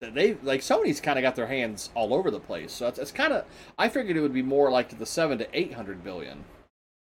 they 0.00 0.34
like 0.42 0.60
Sony's 0.60 1.00
kind 1.00 1.18
of 1.18 1.22
got 1.22 1.36
their 1.36 1.46
hands 1.46 1.90
all 1.94 2.14
over 2.14 2.30
the 2.30 2.40
place. 2.40 2.72
So 2.72 2.88
it's, 2.88 2.98
it's 2.98 3.12
kind 3.12 3.32
of 3.32 3.44
I 3.78 3.88
figured 3.88 4.16
it 4.16 4.20
would 4.20 4.34
be 4.34 4.42
more 4.42 4.70
like 4.70 4.98
the 4.98 5.06
seven 5.06 5.38
to 5.38 5.48
eight 5.58 5.74
hundred 5.74 6.02
billion. 6.02 6.44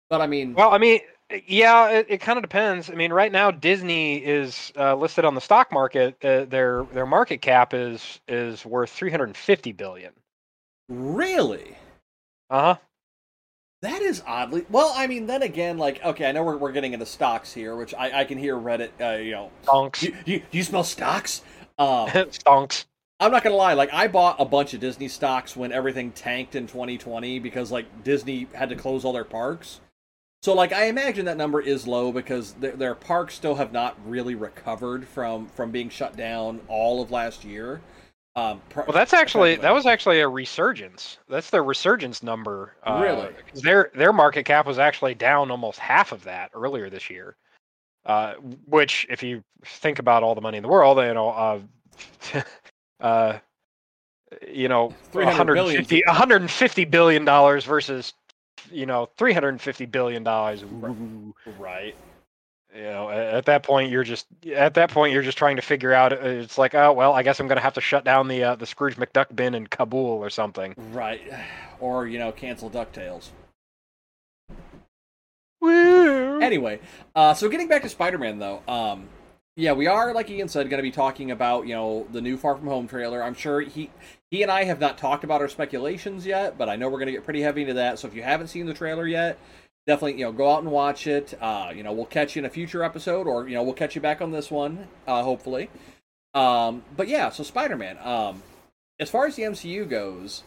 But 0.08 0.20
I 0.20 0.26
mean, 0.26 0.54
well, 0.54 0.70
I 0.70 0.78
mean, 0.78 1.00
yeah, 1.46 1.90
it, 1.90 2.06
it 2.08 2.20
kind 2.20 2.38
of 2.38 2.42
depends. 2.42 2.90
I 2.90 2.94
mean, 2.94 3.12
right 3.12 3.32
now 3.32 3.50
Disney 3.50 4.16
is 4.16 4.72
uh, 4.76 4.94
listed 4.94 5.24
on 5.24 5.34
the 5.34 5.40
stock 5.40 5.72
market. 5.72 6.22
Uh, 6.24 6.44
their 6.44 6.84
their 6.92 7.06
market 7.06 7.42
cap 7.42 7.74
is 7.74 8.20
is 8.28 8.64
worth 8.64 8.90
350 8.90 9.72
billion. 9.72 10.12
really, 10.88 11.76
Uh 12.50 12.74
huh. 12.74 12.76
That 13.84 14.02
is 14.02 14.22
oddly 14.26 14.66
well. 14.70 14.92
I 14.94 15.06
mean, 15.06 15.26
then 15.26 15.42
again, 15.42 15.78
like 15.78 16.04
okay, 16.04 16.26
I 16.26 16.32
know 16.32 16.42
we're, 16.42 16.56
we're 16.56 16.72
getting 16.72 16.92
into 16.92 17.06
stocks 17.06 17.52
here, 17.52 17.76
which 17.76 17.94
I, 17.94 18.20
I 18.20 18.24
can 18.24 18.38
hear 18.38 18.56
Reddit. 18.56 18.90
Uh, 19.00 19.18
you 19.18 19.32
know, 19.32 19.50
Stonks. 19.64 20.00
do, 20.00 20.10
do, 20.24 20.38
do 20.38 20.58
you 20.58 20.62
smell 20.62 20.84
stocks? 20.84 21.42
Um, 21.78 22.08
Stonks. 22.08 22.86
I'm 23.20 23.30
not 23.30 23.42
gonna 23.44 23.56
lie, 23.56 23.74
like 23.74 23.92
I 23.92 24.08
bought 24.08 24.40
a 24.40 24.44
bunch 24.44 24.74
of 24.74 24.80
Disney 24.80 25.08
stocks 25.08 25.56
when 25.56 25.72
everything 25.72 26.10
tanked 26.12 26.56
in 26.56 26.66
2020 26.66 27.38
because 27.38 27.70
like 27.70 28.04
Disney 28.04 28.48
had 28.52 28.68
to 28.70 28.76
close 28.76 29.04
all 29.04 29.12
their 29.12 29.24
parks. 29.24 29.80
So 30.42 30.52
like 30.52 30.72
I 30.72 30.86
imagine 30.86 31.24
that 31.26 31.36
number 31.36 31.60
is 31.60 31.86
low 31.86 32.12
because 32.12 32.52
their, 32.54 32.72
their 32.72 32.94
parks 32.94 33.34
still 33.34 33.54
have 33.54 33.72
not 33.72 33.96
really 34.04 34.34
recovered 34.34 35.06
from 35.06 35.46
from 35.46 35.70
being 35.70 35.88
shut 35.88 36.16
down 36.16 36.60
all 36.68 37.00
of 37.00 37.10
last 37.10 37.44
year. 37.44 37.80
Um, 38.36 38.60
Well, 38.74 38.86
that's 38.92 39.12
actually 39.12 39.56
that 39.56 39.72
was 39.72 39.86
actually 39.86 40.20
a 40.20 40.28
resurgence. 40.28 41.18
That's 41.28 41.50
their 41.50 41.62
resurgence 41.62 42.22
number. 42.22 42.74
Uh, 42.84 43.00
Really? 43.00 43.28
Their 43.62 43.90
their 43.94 44.12
market 44.12 44.44
cap 44.44 44.66
was 44.66 44.78
actually 44.78 45.14
down 45.14 45.50
almost 45.50 45.78
half 45.78 46.10
of 46.12 46.24
that 46.24 46.50
earlier 46.54 46.90
this 46.90 47.08
year. 47.10 47.36
Uh, 48.06 48.34
which, 48.66 49.06
if 49.08 49.22
you 49.22 49.42
think 49.64 49.98
about 49.98 50.22
all 50.22 50.34
the 50.34 50.40
money 50.40 50.58
in 50.58 50.62
the 50.62 50.68
world, 50.68 50.98
you 50.98 51.14
know, 51.14 51.30
uh, 51.30 52.42
uh, 53.00 53.38
you 54.46 54.68
know, 54.68 54.92
300 55.12 55.54
billion. 55.54 55.76
150, 55.76 56.02
150 56.06 56.84
billion 56.84 57.24
dollars 57.24 57.64
versus, 57.64 58.12
you 58.70 58.84
know, 58.84 59.08
350 59.16 59.86
billion 59.86 60.22
dollars. 60.22 60.64
right. 61.58 61.94
You 62.74 62.82
know, 62.82 63.08
at 63.08 63.44
that 63.44 63.62
point, 63.62 63.90
you're 63.92 64.02
just 64.02 64.26
at 64.52 64.74
that 64.74 64.90
point 64.90 65.12
you're 65.12 65.22
just 65.22 65.38
trying 65.38 65.56
to 65.56 65.62
figure 65.62 65.92
out. 65.92 66.12
uh, 66.12 66.16
It's 66.22 66.58
like, 66.58 66.74
oh 66.74 66.92
well, 66.92 67.12
I 67.12 67.22
guess 67.22 67.38
I'm 67.38 67.46
going 67.46 67.56
to 67.56 67.62
have 67.62 67.74
to 67.74 67.80
shut 67.80 68.04
down 68.04 68.26
the 68.26 68.42
uh, 68.42 68.54
the 68.56 68.66
Scrooge 68.66 68.96
McDuck 68.96 69.34
bin 69.34 69.54
in 69.54 69.68
Kabul 69.68 70.00
or 70.00 70.28
something. 70.28 70.74
Right. 70.90 71.22
Or 71.78 72.06
you 72.06 72.18
know, 72.18 72.32
cancel 72.32 72.68
Ducktales. 72.68 73.28
Woo! 75.60 76.40
Anyway, 76.42 76.80
uh, 77.14 77.32
so 77.32 77.48
getting 77.48 77.68
back 77.68 77.82
to 77.82 77.88
Spider-Man 77.88 78.38
though, 78.38 78.62
um, 78.68 79.08
yeah, 79.56 79.72
we 79.72 79.86
are, 79.86 80.12
like 80.12 80.28
Ian 80.28 80.48
said, 80.48 80.68
going 80.68 80.78
to 80.78 80.82
be 80.82 80.90
talking 80.90 81.30
about 81.30 81.68
you 81.68 81.74
know 81.74 82.08
the 82.12 82.20
new 82.20 82.36
Far 82.36 82.56
From 82.56 82.66
Home 82.66 82.88
trailer. 82.88 83.22
I'm 83.22 83.34
sure 83.34 83.60
he 83.60 83.88
he 84.32 84.42
and 84.42 84.50
I 84.50 84.64
have 84.64 84.80
not 84.80 84.98
talked 84.98 85.22
about 85.22 85.40
our 85.40 85.48
speculations 85.48 86.26
yet, 86.26 86.58
but 86.58 86.68
I 86.68 86.74
know 86.74 86.88
we're 86.88 86.98
going 86.98 87.06
to 87.06 87.12
get 87.12 87.24
pretty 87.24 87.40
heavy 87.40 87.62
into 87.62 87.74
that. 87.74 88.00
So 88.00 88.08
if 88.08 88.14
you 88.16 88.24
haven't 88.24 88.48
seen 88.48 88.66
the 88.66 88.74
trailer 88.74 89.06
yet, 89.06 89.38
definitely 89.86 90.18
you 90.18 90.24
know 90.24 90.32
go 90.32 90.50
out 90.52 90.62
and 90.62 90.70
watch 90.70 91.06
it. 91.06 91.36
Uh, 91.40 91.72
you 91.74 91.82
know 91.82 91.92
we'll 91.92 92.06
catch 92.06 92.36
you 92.36 92.40
in 92.40 92.46
a 92.46 92.50
future 92.50 92.82
episode, 92.82 93.26
or 93.26 93.48
you 93.48 93.54
know 93.54 93.62
we'll 93.62 93.74
catch 93.74 93.94
you 93.94 94.00
back 94.00 94.20
on 94.20 94.30
this 94.30 94.50
one, 94.50 94.88
uh, 95.06 95.22
hopefully. 95.22 95.70
Um, 96.34 96.82
but 96.96 97.08
yeah, 97.08 97.30
so 97.30 97.42
Spider 97.42 97.76
Man. 97.76 97.98
Um, 97.98 98.42
as 99.00 99.10
far 99.10 99.26
as 99.26 99.36
the 99.36 99.42
MCU 99.42 99.88
goes, 99.88 100.44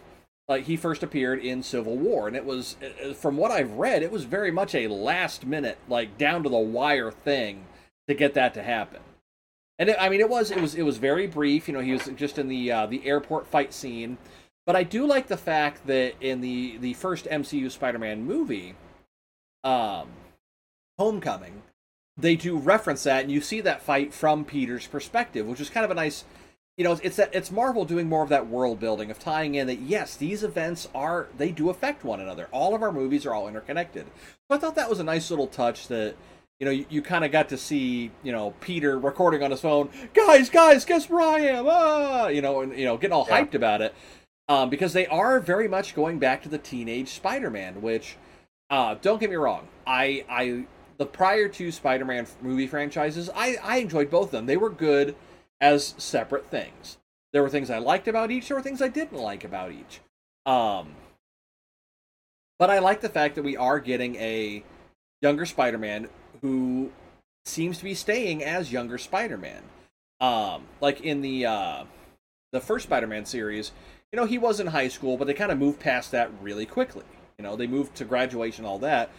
like 0.48 0.65
he 0.65 0.77
first 0.77 1.03
appeared 1.03 1.39
in 1.39 1.63
Civil 1.63 1.98
War, 1.98 2.27
and 2.27 2.36
it 2.36 2.46
was 2.46 2.77
uh, 2.82 3.13
from 3.13 3.38
what 3.38 3.51
I've 3.51 3.74
read, 3.74 4.03
it 4.03 4.12
was 4.12 4.24
very 4.24 4.51
much 4.51 4.74
a 4.74 4.88
last 4.88 5.46
minute, 5.46 5.77
like 5.88 6.17
down 6.17 6.44
to 6.44 6.50
the 6.50 6.58
wire 6.58 7.12
thing 7.12 7.65
to 8.08 8.13
get 8.13 8.34
that 8.36 8.53
to 8.53 8.63
happen. 8.63 9.01
And 9.79 9.89
it, 9.89 9.98
I 10.00 10.10
mean, 10.10 10.22
it 10.22 10.29
was 10.29 10.51
it 10.51 10.62
was 10.62 10.75
it 10.75 10.84
was 10.84 10.98
very 10.98 11.27
brief. 11.27 11.67
You 11.67 11.74
know, 11.74 11.82
he 11.82 11.94
was 11.94 12.10
just 12.15 12.38
in 12.38 12.48
the 12.48 12.72
uh, 12.72 12.86
the 12.88 13.06
airport 13.06 13.48
fight 13.48 13.74
scene. 13.74 14.17
But 14.65 14.75
I 14.75 14.84
do 14.84 15.06
like 15.06 15.27
the 15.27 15.38
fact 15.38 15.88
that 15.88 16.15
in 16.20 16.41
the 16.41 16.77
the 16.77 16.94
first 16.94 17.25
MCU 17.25 17.72
Spider-Man 17.72 18.25
movie, 18.25 18.75
um, 19.64 20.10
Homecoming, 20.98 21.62
they 22.18 22.36
do 22.36 22.58
reference 22.58 23.04
that, 23.04 23.24
and 23.24 23.32
you 23.32 23.42
see 23.42 23.62
that 23.62 23.82
fight 23.82 24.14
from 24.14 24.44
Peter's 24.44 24.88
perspective, 24.88 25.46
which 25.46 25.62
is 25.62 25.70
kind 25.70 25.86
of 25.86 25.92
a 25.92 25.96
nice. 25.96 26.24
You 26.76 26.84
know, 26.84 27.00
it's 27.02 27.16
that 27.16 27.34
it's 27.34 27.52
Marvel 27.52 27.86
doing 27.86 28.08
more 28.08 28.22
of 28.22 28.30
that 28.30 28.48
world 28.48 28.80
building 28.80 29.10
of 29.10 29.18
tying 29.18 29.56
in 29.56 29.66
that 29.66 29.80
yes, 29.80 30.16
these 30.16 30.44
events 30.44 30.88
are 30.94 31.28
they 31.36 31.52
do 31.52 31.70
affect 31.70 32.04
one 32.04 32.20
another. 32.20 32.48
All 32.52 32.76
of 32.76 32.84
our 32.84 32.92
movies 32.92 33.26
are 33.26 33.34
all 33.34 33.48
interconnected. 33.48 34.06
So 34.48 34.56
I 34.56 34.60
thought 34.60 34.76
that 34.76 34.90
was 34.90 35.00
a 35.00 35.04
nice 35.04 35.32
little 35.32 35.48
touch 35.48 35.88
that 35.88 36.16
you 36.60 36.66
know, 36.66 36.72
you, 36.72 36.86
you 36.90 37.02
kind 37.02 37.24
of 37.24 37.32
got 37.32 37.50
to 37.50 37.58
see, 37.58 38.12
you 38.24 38.32
know, 38.32 38.54
Peter 38.62 38.98
recording 38.98 39.44
on 39.44 39.52
his 39.52 39.62
phone, 39.62 39.90
guys, 40.14 40.50
guys, 40.50 40.86
guess 40.86 41.10
where 41.10 41.22
I 41.22 41.40
am? 41.42 41.66
Ah, 41.68 42.28
you 42.28 42.42
know, 42.42 42.62
and 42.62 42.78
you 42.78 42.86
know, 42.86 42.98
getting 42.98 43.14
all 43.14 43.28
yeah. 43.30 43.42
hyped 43.42 43.54
about 43.54 43.82
it, 43.82 43.94
um, 44.50 44.70
because 44.70 44.94
they 44.94 45.06
are 45.08 45.40
very 45.40 45.68
much 45.68 45.96
going 45.96 46.18
back 46.18 46.42
to 46.44 46.50
the 46.50 46.58
teenage 46.58 47.10
Spider-Man. 47.10 47.82
Which, 47.82 48.18
uh, 48.70 48.96
don't 49.02 49.20
get 49.20 49.30
me 49.30 49.36
wrong, 49.36 49.68
I, 49.86 50.26
I, 50.30 50.66
the 50.98 51.06
prior 51.06 51.48
two 51.48 51.72
Spider-Man 51.72 52.28
movie 52.42 52.68
franchises, 52.68 53.30
I, 53.36 53.58
I 53.64 53.78
enjoyed 53.78 54.10
both 54.10 54.26
of 54.26 54.32
them. 54.32 54.46
They 54.46 54.58
were 54.58 54.70
good 54.70 55.16
as 55.62 55.96
separate 55.98 56.50
things. 56.50 56.98
There 57.34 57.44
were 57.44 57.50
things 57.50 57.70
I 57.70 57.78
liked 57.78 58.08
about 58.08 58.32
each. 58.32 58.48
There 58.48 58.58
were 58.58 58.64
things 58.64 58.82
I 58.82 58.88
didn't 58.88 59.18
like 59.18 59.44
about 59.44 59.72
each. 59.72 60.02
Um, 60.46 60.96
but 62.58 62.70
I 62.70 62.80
like 62.80 63.02
the 63.02 63.10
fact 63.10 63.36
that 63.36 63.44
we 63.44 63.58
are 63.58 63.80
getting 63.80 64.16
a 64.16 64.64
younger 65.22 65.46
Spider-Man 65.46 66.10
who 66.42 66.92
seems 67.46 67.78
to 67.78 67.84
be 67.84 67.94
staying 67.94 68.44
as 68.44 68.72
younger 68.72 68.98
Spider-Man. 68.98 69.64
Um, 70.20 70.64
like 70.82 71.02
in 71.02 71.22
the 71.22 71.46
uh, 71.46 71.84
the 72.52 72.62
first 72.62 72.86
Spider-Man 72.86 73.26
series, 73.26 73.72
you 74.12 74.18
know, 74.18 74.26
he 74.26 74.38
was 74.38 74.60
in 74.60 74.68
high 74.68 74.88
school, 74.88 75.18
but 75.18 75.28
they 75.28 75.34
kind 75.34 75.52
of 75.52 75.60
moved 75.60 75.80
past 75.80 76.12
that 76.12 76.32
really 76.42 76.66
quickly. 76.66 77.04
You 77.38 77.44
know, 77.44 77.56
they 77.56 77.67
moved 77.67 77.96
to 77.96 78.06
graduation, 78.06 78.65
all 78.65 78.79
that. 78.79 79.12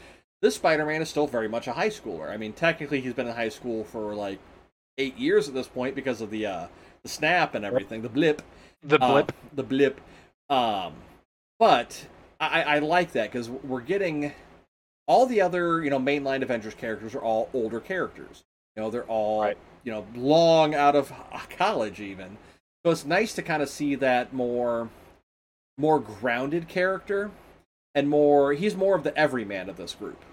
This 0.43 0.57
Spider-Man 0.57 1.03
is 1.03 1.09
still 1.09 1.27
very 1.27 1.49
much 1.49 1.69
a 1.69 1.73
high 1.73 1.89
schooler. 1.89 2.31
I 2.31 2.37
mean, 2.37 2.53
technically, 2.53 3.01
he's 3.01 3.13
been 3.13 3.29
in 3.29 3.35
high 3.35 3.49
school 3.49 3.85
for 3.85 4.15
like 4.15 4.39
eight 4.99 5.17
years 5.17 5.49
at 5.49 5.55
this 5.55 5.69
point 5.69 5.95
because 5.95 6.21
of 6.21 6.31
the 6.31 6.47
uh, 6.47 6.67
the 7.03 7.09
snap 7.09 7.55
and 7.55 7.65
everything, 7.65 8.03
the 8.03 8.09
blip, 8.09 8.43
the 8.83 8.99
blip, 8.99 9.33
uh, 9.33 9.47
the 9.55 9.63
blip. 9.63 10.01
Um, 10.51 10.95
but 11.59 12.07
I, 12.41 12.63
I 12.63 12.79
like 12.81 13.13
that 13.13 13.31
because 13.31 13.49
we're 13.49 13.81
getting 13.81 14.33
all 15.07 15.27
the 15.27 15.41
other 15.41 15.83
you 15.83 15.91
know 15.91 16.01
mainline 16.01 16.43
Avengers 16.43 16.75
characters 16.75 17.15
are 17.15 17.23
all 17.23 17.49
older 17.55 17.81
characters. 17.81 18.45
You 18.77 18.83
know, 18.83 18.91
they're 18.91 19.05
all 19.05 19.43
right. 19.43 19.59
you 19.85 19.93
know 19.93 20.07
long 20.17 20.75
out 20.75 20.97
of 20.97 21.13
college 21.57 22.01
even. 22.01 22.37
So 22.85 22.91
it's 22.91 23.05
nice 23.05 23.35
to 23.35 23.43
kind 23.43 23.63
of 23.63 23.69
see 23.69 23.95
that 23.97 24.33
more 24.33 24.89
more 25.77 26.01
grounded 26.01 26.67
character 26.67 27.31
and 27.99 28.09
more 28.09 28.53
he's 28.53 28.77
more 28.77 28.95
of 28.95 29.03
the 29.03 29.17
everyman 29.19 29.69
of 29.69 29.77
this 29.77 29.95
group. 29.95 30.25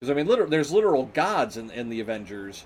Because 0.00 0.10
I 0.10 0.14
mean, 0.14 0.50
there's 0.50 0.72
literal 0.72 1.06
gods 1.14 1.56
in 1.56 1.70
in 1.70 1.88
the 1.88 2.00
Avengers, 2.00 2.64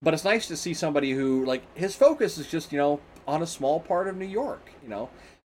but 0.00 0.14
it's 0.14 0.24
nice 0.24 0.48
to 0.48 0.56
see 0.56 0.72
somebody 0.72 1.12
who 1.12 1.44
like 1.44 1.62
his 1.76 1.94
focus 1.94 2.38
is 2.38 2.48
just 2.48 2.72
you 2.72 2.78
know 2.78 3.00
on 3.26 3.42
a 3.42 3.46
small 3.46 3.80
part 3.80 4.08
of 4.08 4.16
New 4.16 4.24
York. 4.24 4.70
You 4.82 4.88
know, 4.88 5.10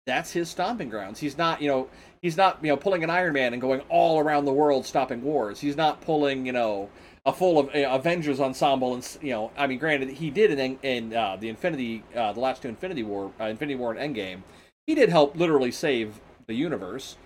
that's 0.07 0.31
his 0.31 0.49
stomping 0.49 0.89
grounds. 0.89 1.19
He's 1.19 1.37
not, 1.37 1.61
you 1.61 1.69
know, 1.69 1.89
he's 2.23 2.37
not, 2.37 2.59
you 2.63 2.69
know, 2.69 2.77
pulling 2.77 3.03
an 3.03 3.11
Iron 3.11 3.33
Man 3.33 3.53
and 3.53 3.61
going 3.61 3.81
all 3.89 4.21
around 4.21 4.45
the 4.45 4.53
world 4.53 4.87
stopping 4.87 5.23
wars. 5.23 5.61
He's 5.61 5.77
not 5.77 6.01
pulling, 6.01 6.47
you 6.47 6.53
know, 6.53 6.89
a 7.27 7.33
full 7.33 7.59
of 7.59 7.69
uh, 7.75 7.89
Avengers 7.91 8.39
ensemble, 8.39 8.95
and 8.95 9.19
you 9.21 9.33
know, 9.33 9.51
I 9.57 9.67
mean, 9.67 9.81
granted, 9.81 10.11
he 10.11 10.31
did 10.31 10.57
in 10.57 10.79
in 10.85 11.13
uh, 11.13 11.37
the 11.37 11.49
Infinity, 11.49 12.05
uh, 12.15 12.33
the 12.33 12.41
last 12.41 12.63
two 12.63 12.69
Infinity 12.69 13.03
War, 13.03 13.33
uh, 13.41 13.47
Infinity 13.47 13.75
War 13.75 13.93
and 13.93 14.15
Endgame, 14.15 14.43
he 14.87 14.95
did 14.95 15.09
help 15.09 15.35
literally 15.35 15.73
save 15.73 16.21
the 16.47 16.55
universe. 16.55 17.17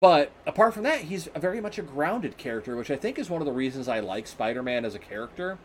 But 0.00 0.30
apart 0.46 0.74
from 0.74 0.84
that, 0.84 1.02
he's 1.02 1.28
very 1.36 1.60
much 1.60 1.78
a 1.78 1.82
grounded 1.82 2.36
character, 2.36 2.76
which 2.76 2.90
I 2.90 2.96
think 2.96 3.18
is 3.18 3.28
one 3.28 3.42
of 3.42 3.46
the 3.46 3.52
reasons 3.52 3.88
I 3.88 4.00
like 4.00 4.26
Spider-Man 4.26 4.84
as 4.84 4.94
a 4.94 4.98
character 5.00 5.58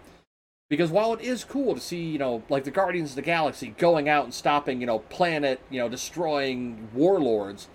because 0.74 0.90
while 0.90 1.14
it 1.14 1.22
is 1.22 1.44
cool 1.44 1.76
to 1.76 1.80
see, 1.80 2.02
you 2.02 2.18
know, 2.18 2.42
like 2.50 2.64
the 2.64 2.72
Guardians 2.72 3.12
of 3.12 3.16
the 3.18 3.22
Galaxy 3.22 3.76
going 3.78 4.10
out 4.10 4.24
and 4.24 4.34
stopping, 4.34 4.82
you 4.82 4.88
know, 4.88 5.00
planet, 5.00 5.60
you 5.70 5.80
know, 5.80 5.88
destroying 5.88 6.90
warlords, 6.96 7.68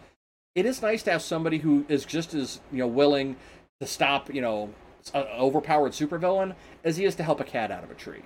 it 0.57 0.67
is 0.67 0.83
nice 0.83 1.05
to 1.05 1.13
have 1.13 1.23
somebody 1.23 1.59
who 1.59 1.85
is 1.89 2.05
just 2.05 2.35
as, 2.35 2.61
you 2.73 2.79
know, 2.79 2.89
willing 2.89 3.37
to 3.81 3.87
stop, 3.87 4.35
you 4.35 4.41
know, 4.41 4.75
an 5.15 5.27
overpowered 5.39 5.93
supervillain 5.93 6.57
as 6.83 6.97
he 6.97 7.05
is 7.05 7.15
to 7.15 7.23
help 7.23 7.39
a 7.39 7.45
cat 7.45 7.71
out 7.71 7.85
of 7.85 7.91
a 7.93 7.95
tree. 7.95 8.25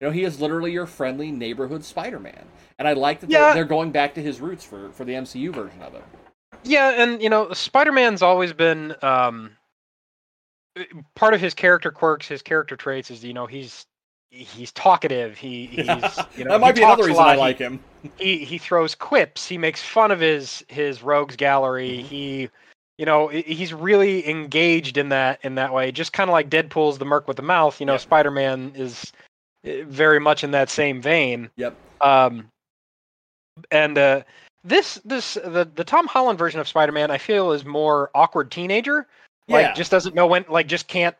You 0.00 0.08
know, 0.08 0.10
he 0.10 0.24
is 0.24 0.40
literally 0.40 0.72
your 0.72 0.86
friendly 0.86 1.30
neighborhood 1.30 1.84
Spider-Man, 1.84 2.46
and 2.78 2.88
I 2.88 2.94
like 2.94 3.20
that 3.20 3.28
yeah. 3.28 3.40
they're, 3.40 3.54
they're 3.56 3.64
going 3.64 3.92
back 3.92 4.14
to 4.14 4.22
his 4.22 4.40
roots 4.40 4.64
for 4.64 4.90
for 4.92 5.04
the 5.04 5.12
MCU 5.12 5.52
version 5.52 5.82
of 5.82 5.94
it. 5.94 6.04
Yeah, 6.64 7.02
and 7.02 7.22
you 7.22 7.28
know, 7.28 7.52
Spider-Man's 7.52 8.22
always 8.22 8.52
been 8.52 8.94
um, 9.02 9.56
part 11.14 11.34
of 11.34 11.40
his 11.40 11.54
character 11.54 11.90
quirks, 11.90 12.28
his 12.28 12.42
character 12.42 12.76
traits 12.76 13.10
is 13.10 13.24
you 13.24 13.34
know 13.34 13.46
he's 13.46 13.86
he's 14.30 14.72
talkative. 14.72 15.36
He 15.36 15.66
he's 15.66 16.18
you 16.36 16.44
know 16.44 16.52
that 16.52 16.60
might 16.60 16.74
be 16.74 16.82
another 16.82 17.04
reason 17.04 17.22
I 17.22 17.36
like 17.36 17.58
him. 17.58 17.80
He 18.18 18.38
he 18.44 18.58
throws 18.58 18.94
quips. 18.94 19.46
He 19.46 19.58
makes 19.58 19.82
fun 19.82 20.10
of 20.10 20.20
his 20.20 20.64
his 20.68 21.02
rogues 21.02 21.36
gallery. 21.36 21.98
Mm-hmm. 21.98 22.08
He 22.08 22.48
you 22.98 23.06
know 23.06 23.28
he's 23.28 23.72
really 23.72 24.28
engaged 24.28 24.96
in 24.96 25.08
that 25.10 25.40
in 25.42 25.54
that 25.56 25.72
way. 25.72 25.92
Just 25.92 26.12
kind 26.12 26.28
of 26.28 26.32
like 26.32 26.50
Deadpool's 26.50 26.98
the 26.98 27.04
Merc 27.04 27.28
with 27.28 27.36
the 27.36 27.42
mouth. 27.42 27.80
You 27.80 27.86
know, 27.86 27.94
yep. 27.94 28.00
Spider 28.00 28.30
Man 28.30 28.72
is 28.74 29.12
eh, 29.64 29.84
very 29.86 30.20
much 30.20 30.44
in 30.44 30.50
that 30.52 30.70
same 30.70 31.00
vein. 31.00 31.50
Yep. 31.56 31.76
Um, 32.00 32.48
and 33.70 33.98
uh, 33.98 34.22
this 34.64 34.94
this 35.04 35.34
the 35.34 35.68
the 35.74 35.84
Tom 35.84 36.06
Holland 36.06 36.38
version 36.38 36.60
of 36.60 36.68
Spider 36.68 36.92
Man 36.92 37.10
I 37.10 37.18
feel 37.18 37.52
is 37.52 37.64
more 37.64 38.10
awkward 38.14 38.50
teenager 38.50 39.06
like 39.48 39.66
yeah. 39.66 39.72
just 39.72 39.90
doesn't 39.90 40.14
know 40.14 40.26
when 40.26 40.44
like 40.48 40.66
just 40.66 40.88
can't 40.88 41.16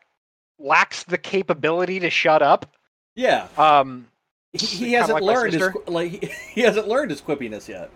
lacks 0.59 1.03
the 1.03 1.17
capability 1.17 1.99
to 1.99 2.09
shut 2.09 2.41
up. 2.41 2.75
Yeah. 3.15 3.47
Um 3.57 4.07
he, 4.53 4.65
he 4.65 4.93
hasn't 4.93 5.21
like 5.21 5.23
learned 5.23 5.53
his 5.53 5.69
like 5.87 6.23
he, 6.53 6.61
hasn't 6.61 6.87
learned 6.87 7.11
his 7.11 7.21
quippiness 7.21 7.67
yet. 7.67 7.89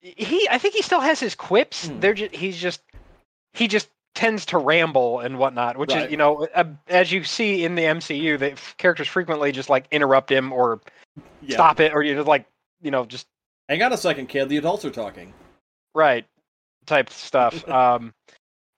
He 0.00 0.46
I 0.50 0.58
think 0.58 0.74
he 0.74 0.82
still 0.82 1.00
has 1.00 1.18
his 1.18 1.34
quips. 1.34 1.86
Hmm. 1.86 2.00
They're 2.00 2.14
just 2.14 2.34
he's 2.34 2.58
just 2.58 2.82
he 3.52 3.68
just 3.68 3.88
tends 4.14 4.46
to 4.46 4.58
ramble 4.58 5.20
and 5.20 5.38
whatnot, 5.38 5.76
which 5.76 5.92
right. 5.92 6.04
is 6.04 6.10
you 6.10 6.16
know 6.16 6.46
as 6.88 7.10
you 7.10 7.24
see 7.24 7.64
in 7.64 7.74
the 7.74 7.82
MCU, 7.82 8.38
that 8.38 8.60
characters 8.76 9.08
frequently 9.08 9.50
just 9.50 9.70
like 9.70 9.86
interrupt 9.90 10.30
him 10.30 10.52
or 10.52 10.80
yeah. 11.42 11.54
stop 11.54 11.80
it, 11.80 11.92
or 11.94 12.02
you 12.02 12.14
just 12.14 12.28
like 12.28 12.46
you 12.82 12.90
know 12.90 13.06
just 13.06 13.26
hang 13.68 13.82
on 13.82 13.92
a 13.92 13.96
second, 13.96 14.28
kid. 14.28 14.48
The 14.48 14.56
adults 14.56 14.84
are 14.84 14.90
talking. 14.90 15.32
Right, 15.94 16.26
type 16.86 17.10
stuff. 17.10 17.66
um, 17.68 18.12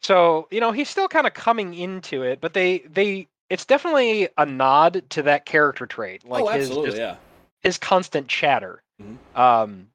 so, 0.03 0.47
you 0.51 0.61
know, 0.61 0.73
he's 0.73 0.89
still 0.89 1.09
kind 1.09 1.27
of 1.27 1.35
coming 1.35 1.75
into 1.75 2.23
it, 2.23 2.41
but 2.41 2.53
they 2.53 2.79
they 2.79 3.29
it's 3.51 3.65
definitely 3.65 4.29
a 4.39 4.47
nod 4.47 5.03
to 5.11 5.23
that 5.23 5.47
character 5.47 5.87
trait. 5.87 6.25
Like 6.25 6.45
oh, 6.45 6.49
his 6.49 6.71
just, 6.71 6.97
yeah. 6.97 7.17
his 7.63 7.79
constant 7.79 8.29
chatter. 8.29 8.83
Mm-hmm. 9.03 9.41
Um 9.41 9.89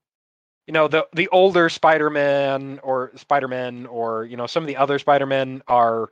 you 0.67 0.73
know, 0.73 0.87
the 0.87 1.07
the 1.13 1.27
older 1.29 1.69
Spider-Man 1.69 2.79
or 2.83 3.11
Spider-Man 3.15 3.87
or, 3.87 4.25
you 4.25 4.37
know, 4.37 4.47
some 4.47 4.63
of 4.63 4.67
the 4.67 4.77
other 4.77 4.99
Spider-Men 4.99 5.63
are 5.67 6.09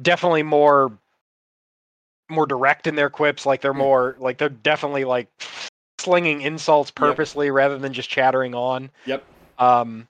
definitely 0.00 0.42
more 0.42 0.92
more 2.28 2.46
direct 2.46 2.86
in 2.86 2.94
their 2.94 3.10
quips, 3.10 3.44
like 3.44 3.60
they're 3.60 3.74
more 3.74 4.16
like 4.18 4.38
they're 4.38 4.48
definitely 4.48 5.04
like 5.04 5.28
slinging 6.00 6.42
insults 6.42 6.90
purposely 6.90 7.46
yep. 7.46 7.54
rather 7.54 7.78
than 7.78 7.92
just 7.92 8.10
chattering 8.10 8.54
on. 8.54 8.90
Yep. 9.06 9.24
Um 9.58 10.08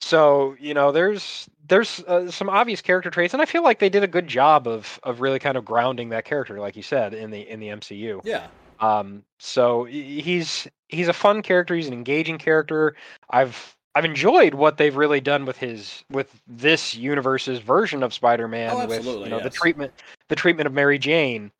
so 0.00 0.56
you 0.60 0.74
know, 0.74 0.92
there's 0.92 1.48
there's 1.66 2.00
uh, 2.04 2.30
some 2.30 2.48
obvious 2.48 2.80
character 2.80 3.10
traits, 3.10 3.34
and 3.34 3.42
I 3.42 3.46
feel 3.46 3.62
like 3.62 3.78
they 3.78 3.88
did 3.88 4.02
a 4.02 4.08
good 4.08 4.26
job 4.26 4.66
of 4.66 4.98
of 5.02 5.20
really 5.20 5.38
kind 5.38 5.56
of 5.56 5.64
grounding 5.64 6.10
that 6.10 6.24
character, 6.24 6.58
like 6.60 6.76
you 6.76 6.82
said, 6.82 7.14
in 7.14 7.30
the 7.30 7.48
in 7.48 7.60
the 7.60 7.68
MCU. 7.68 8.20
Yeah. 8.24 8.46
Um. 8.80 9.24
So 9.38 9.84
he's 9.84 10.68
he's 10.88 11.08
a 11.08 11.12
fun 11.12 11.42
character. 11.42 11.74
He's 11.74 11.88
an 11.88 11.92
engaging 11.92 12.38
character. 12.38 12.94
I've 13.30 13.76
I've 13.94 14.04
enjoyed 14.04 14.54
what 14.54 14.76
they've 14.76 14.94
really 14.94 15.20
done 15.20 15.44
with 15.44 15.56
his 15.56 16.04
with 16.10 16.40
this 16.46 16.94
universe's 16.94 17.58
version 17.58 18.02
of 18.02 18.14
Spider-Man. 18.14 18.70
Oh, 18.72 18.86
with 18.86 19.04
you 19.04 19.28
know 19.28 19.38
yes. 19.38 19.44
the 19.44 19.50
treatment 19.50 19.92
the 20.28 20.36
treatment 20.36 20.66
of 20.68 20.72
Mary 20.72 20.98
Jane. 20.98 21.50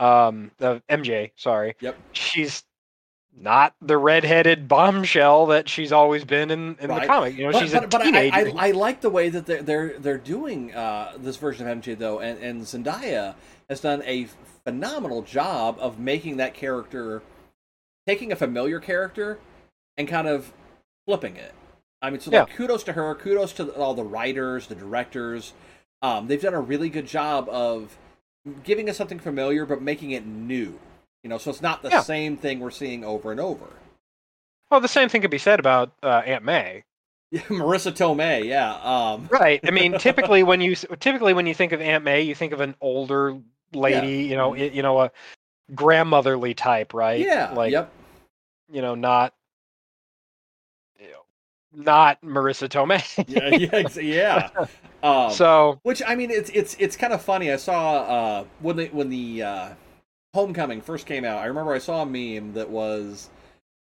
um, 0.00 0.50
uh, 0.60 0.80
MJ, 0.90 1.30
sorry. 1.36 1.76
Yep. 1.80 1.96
She's 2.12 2.64
not 3.36 3.74
the 3.80 3.98
redheaded 3.98 4.68
bombshell 4.68 5.46
that 5.46 5.68
she's 5.68 5.92
always 5.92 6.24
been 6.24 6.50
in, 6.50 6.76
in 6.80 6.88
Right. 6.90 7.02
the 7.02 7.06
comic. 7.06 7.36
You 7.36 7.46
know, 7.46 7.52
but, 7.52 7.60
she's 7.62 7.72
but, 7.72 7.84
a 7.84 7.88
but 7.88 8.00
I, 8.00 8.04
teenager. 8.04 8.52
I, 8.56 8.68
I 8.68 8.70
like 8.72 9.00
the 9.00 9.10
way 9.10 9.28
that 9.28 9.46
they're 9.46 9.62
they're, 9.62 9.98
they're 9.98 10.18
doing 10.18 10.74
uh, 10.74 11.12
this 11.18 11.36
version 11.36 11.68
of 11.68 11.78
MJ 11.78 11.96
though, 11.98 12.20
and, 12.20 12.38
and 12.42 12.62
Zendaya 12.62 13.34
has 13.68 13.80
done 13.80 14.02
a 14.04 14.28
phenomenal 14.64 15.22
job 15.22 15.76
of 15.80 15.98
making 15.98 16.36
that 16.38 16.54
character, 16.54 17.22
taking 18.06 18.32
a 18.32 18.36
familiar 18.36 18.80
character, 18.80 19.38
and 19.96 20.08
kind 20.08 20.28
of 20.28 20.52
flipping 21.06 21.36
it. 21.36 21.54
I 22.00 22.10
mean, 22.10 22.20
so 22.20 22.30
like 22.30 22.50
kudos 22.50 22.82
to 22.84 22.92
her, 22.92 23.14
kudos 23.14 23.52
to 23.54 23.70
all 23.74 23.94
the 23.94 24.04
writers, 24.04 24.66
the 24.66 24.74
directors. 24.74 25.54
Um, 26.02 26.26
they've 26.26 26.40
done 26.40 26.52
a 26.54 26.60
really 26.60 26.90
good 26.90 27.06
job 27.06 27.48
of 27.48 27.96
giving 28.62 28.90
us 28.90 28.96
something 28.98 29.18
familiar 29.18 29.64
but 29.64 29.80
making 29.80 30.10
it 30.10 30.26
new. 30.26 30.78
You 31.24 31.30
know, 31.30 31.38
so 31.38 31.50
it's 31.50 31.62
not 31.62 31.82
the 31.82 31.88
Yeah. 31.88 32.02
same 32.02 32.36
thing 32.36 32.60
we're 32.60 32.70
seeing 32.70 33.04
over 33.04 33.32
and 33.32 33.40
over. 33.40 33.66
well, 34.70 34.80
the 34.80 34.88
same 34.88 35.08
thing 35.08 35.20
could 35.22 35.30
be 35.30 35.38
said 35.38 35.58
about 35.58 35.92
uh, 36.02 36.22
Aunt 36.24 36.44
May. 36.44 36.84
Marisa 37.32 37.92
Tomei, 37.92 38.44
yeah. 38.44 38.74
Um, 38.74 39.28
Right. 39.30 39.60
I 39.64 39.70
mean, 39.70 39.98
typically 39.98 40.42
when 40.42 40.60
you 40.60 40.76
typically 40.76 41.32
when 41.32 41.46
you 41.46 41.54
think 41.54 41.72
of 41.72 41.80
Aunt 41.80 42.04
May, 42.04 42.22
you 42.22 42.34
think 42.34 42.52
of 42.52 42.60
an 42.60 42.76
older 42.80 43.36
lady. 43.72 44.24
You 44.24 44.36
know, 44.36 44.54
you 44.54 44.82
know, 44.82 45.00
a 45.00 45.10
grandmotherly 45.74 46.54
type, 46.54 46.94
right? 46.94 47.20
yeah. 47.20 47.52
Like 47.52 47.72
yep. 47.72 47.90
you 48.70 48.82
know, 48.82 48.94
not 48.94 49.32
not 51.76 52.20
Marisa 52.22 52.68
Tomei. 52.68 53.02
yeah, 53.28 53.98
yeah, 54.00 54.48
yeah. 54.60 54.66
Um, 55.02 55.30
so 55.32 55.80
which 55.82 56.02
I 56.06 56.14
mean, 56.14 56.30
it's 56.30 56.50
it's 56.50 56.76
it's 56.78 56.96
kind 56.96 57.12
of 57.12 57.22
funny. 57.22 57.52
I 57.52 57.56
saw 57.56 57.94
uh, 58.02 58.44
when 58.60 58.76
the 58.76 58.86
when 58.88 59.10
the 59.10 59.42
uh, 59.42 59.68
Homecoming 60.34 60.80
first 60.80 61.06
came 61.06 61.24
out. 61.24 61.38
I 61.38 61.46
remember 61.46 61.72
I 61.72 61.78
saw 61.78 62.02
a 62.02 62.06
meme 62.06 62.54
that 62.54 62.68
was 62.68 63.30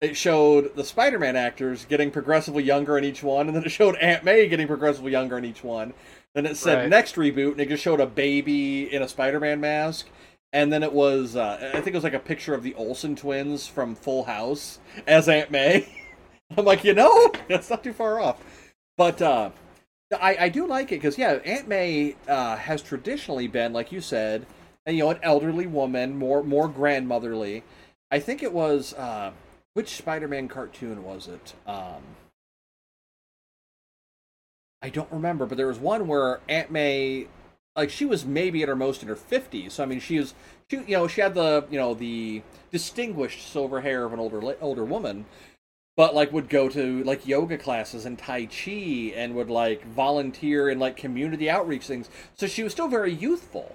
it 0.01 0.17
showed 0.17 0.75
the 0.77 0.85
Spider-Man 0.85 1.37
actors 1.37 1.85
getting 1.85 2.11
progressively 2.11 2.63
younger 2.63 2.97
in 2.97 3.05
each 3.05 3.23
one, 3.23 3.47
and 3.47 3.55
then 3.57 3.65
it 3.65 3.71
showed 3.71 3.97
Aunt 3.97 4.25
May 4.25 4.49
getting 4.49 4.67
progressively 4.67 5.13
younger 5.13 5.37
in 5.37 5.45
each 5.45 5.63
one. 5.63 5.93
Then 6.35 6.47
it 6.47 6.57
said 6.57 6.79
Right. 6.79 6.89
next 6.89 7.17
reboot, 7.17 7.53
and 7.53 7.61
it 7.61 7.69
just 7.69 7.83
showed 7.83 8.01
a 8.01 8.07
baby 8.07 8.93
in 8.93 9.03
a 9.03 9.09
Spider-Man 9.09 9.61
mask. 9.61 10.09
And 10.53 10.73
then 10.73 10.83
it 10.83 10.93
was, 10.93 11.37
uh, 11.37 11.71
I 11.75 11.81
think 11.81 11.89
it 11.89 11.95
was 11.95 12.05
like 12.05 12.15
a 12.15 12.19
picture 12.19 12.55
of 12.55 12.63
the 12.63 12.75
Olsen 12.75 13.15
twins 13.15 13.67
from 13.69 13.95
Full 13.95 14.25
House 14.25 14.79
as 15.07 15.29
Aunt 15.29 15.51
May. 15.51 15.87
I'm 16.57 16.65
like, 16.65 16.83
you 16.83 16.95
know, 16.95 17.31
that's 17.49 17.69
not 17.71 17.85
too 17.85 17.93
far 17.93 18.19
off. 18.21 18.43
But 18.97 19.21
uh, 19.21 19.51
I, 20.19 20.37
I 20.41 20.49
do 20.49 20.67
like 20.67 20.87
it 20.93 20.97
because 20.97 21.19
yeah, 21.19 21.35
Aunt 21.45 21.69
May 21.69 22.17
uh, 22.27 22.57
has 22.57 22.81
traditionally 22.83 23.47
been, 23.47 23.73
like 23.73 23.93
you 23.93 24.01
said, 24.01 24.47
and, 24.87 24.97
you 24.97 25.05
know, 25.05 25.11
an 25.11 25.19
elderly 25.23 25.67
woman, 25.67 26.17
more 26.17 26.43
more 26.43 26.69
grandmotherly. 26.69 27.63
I 28.11 28.19
think 28.19 28.43
it 28.43 28.53
was 28.53 28.95
uh, 28.95 29.33
which 29.75 29.97
Spider-Man 29.97 30.49
cartoon 30.49 31.05
was 31.05 31.29
it? 31.29 31.55
Um, 31.67 32.03
I 34.83 34.89
don't 34.89 35.13
remember, 35.13 35.47
but 35.47 35.59
there 35.59 35.67
was 35.67 35.79
one 35.79 36.09
where 36.09 36.41
Aunt 36.49 36.71
May, 36.71 37.27
like 37.77 37.91
she 37.91 38.07
was 38.07 38.25
maybe 38.25 38.63
at 38.63 38.69
her 38.69 38.77
most 38.77 39.03
in 39.03 39.09
her 39.09 39.17
fifties. 39.17 39.75
So 39.75 39.83
I 39.83 39.87
mean, 39.87 40.01
she 40.01 40.19
was, 40.19 40.35
she 40.71 40.79
you 40.79 40.97
know, 40.97 41.07
she 41.07 41.21
had 41.21 41.35
the 41.35 41.67
you 41.71 41.79
know 41.79 41.95
the 41.95 42.43
distinguished 42.73 43.53
silver 43.53 43.83
hair 43.83 44.05
of 44.05 44.13
an 44.13 44.19
older 44.19 44.57
older 44.61 44.85
woman, 44.85 45.27
but 45.97 46.15
like 46.15 46.33
would 46.33 46.49
go 46.49 46.69
to 46.69 47.05
like 47.05 47.27
yoga 47.29 47.59
classes 47.59 48.07
and 48.07 48.19
tai 48.19 48.47
chi 48.47 49.13
and 49.15 49.35
would 49.35 49.51
like 49.51 49.85
volunteer 49.85 50.69
in 50.71 50.79
like 50.79 50.97
community 50.97 51.51
outreach 51.51 51.87
things. 51.87 52.09
So 52.35 52.47
she 52.47 52.63
was 52.63 52.73
still 52.73 52.89
very 52.89 53.13
youthful, 53.13 53.75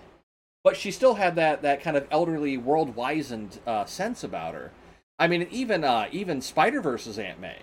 but 0.66 0.76
she 0.76 0.90
still 0.90 1.14
had 1.14 1.36
that 1.36 1.62
that 1.62 1.82
kind 1.82 1.96
of 1.96 2.08
elderly, 2.10 2.58
world 2.58 2.96
wizened 2.96 3.60
uh, 3.68 3.86
sense 3.86 4.24
about 4.24 4.56
her. 4.56 4.72
I 5.20 5.28
mean, 5.28 5.48
even 5.52 5.86
uh, 5.86 6.10
even 6.12 6.42
Spider 6.42 6.82
Verse's 6.82 7.20
Aunt 7.20 7.40
May 7.40 7.60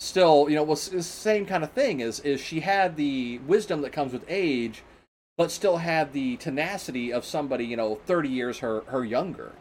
still, 0.00 0.48
you 0.48 0.56
know, 0.56 0.62
was 0.62 0.88
the 0.88 1.02
same 1.02 1.44
kind 1.44 1.62
of 1.62 1.72
thing. 1.72 2.00
Is 2.00 2.18
is 2.20 2.40
she 2.40 2.60
had 2.60 2.96
the 2.96 3.38
wisdom 3.46 3.82
that 3.82 3.92
comes 3.92 4.14
with 4.14 4.24
age, 4.28 4.82
but 5.36 5.50
still 5.50 5.76
had 5.76 6.14
the 6.14 6.38
tenacity 6.38 7.12
of 7.12 7.24
somebody, 7.24 7.66
you 7.66 7.76
know, 7.76 7.96
thirty 8.06 8.30
years 8.30 8.58
her 8.60 8.80
her 8.86 9.04
younger. 9.04 9.52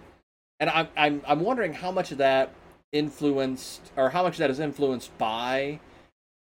And 0.61 0.69
I'm 0.69 0.87
I'm 0.95 1.21
I'm 1.27 1.41
wondering 1.41 1.73
how 1.73 1.91
much 1.91 2.13
of 2.13 2.19
that 2.19 2.53
influenced, 2.93 3.91
or 3.97 4.11
how 4.11 4.23
much 4.23 4.37
that 4.37 4.49
is 4.49 4.61
influenced 4.61 5.15
by 5.17 5.79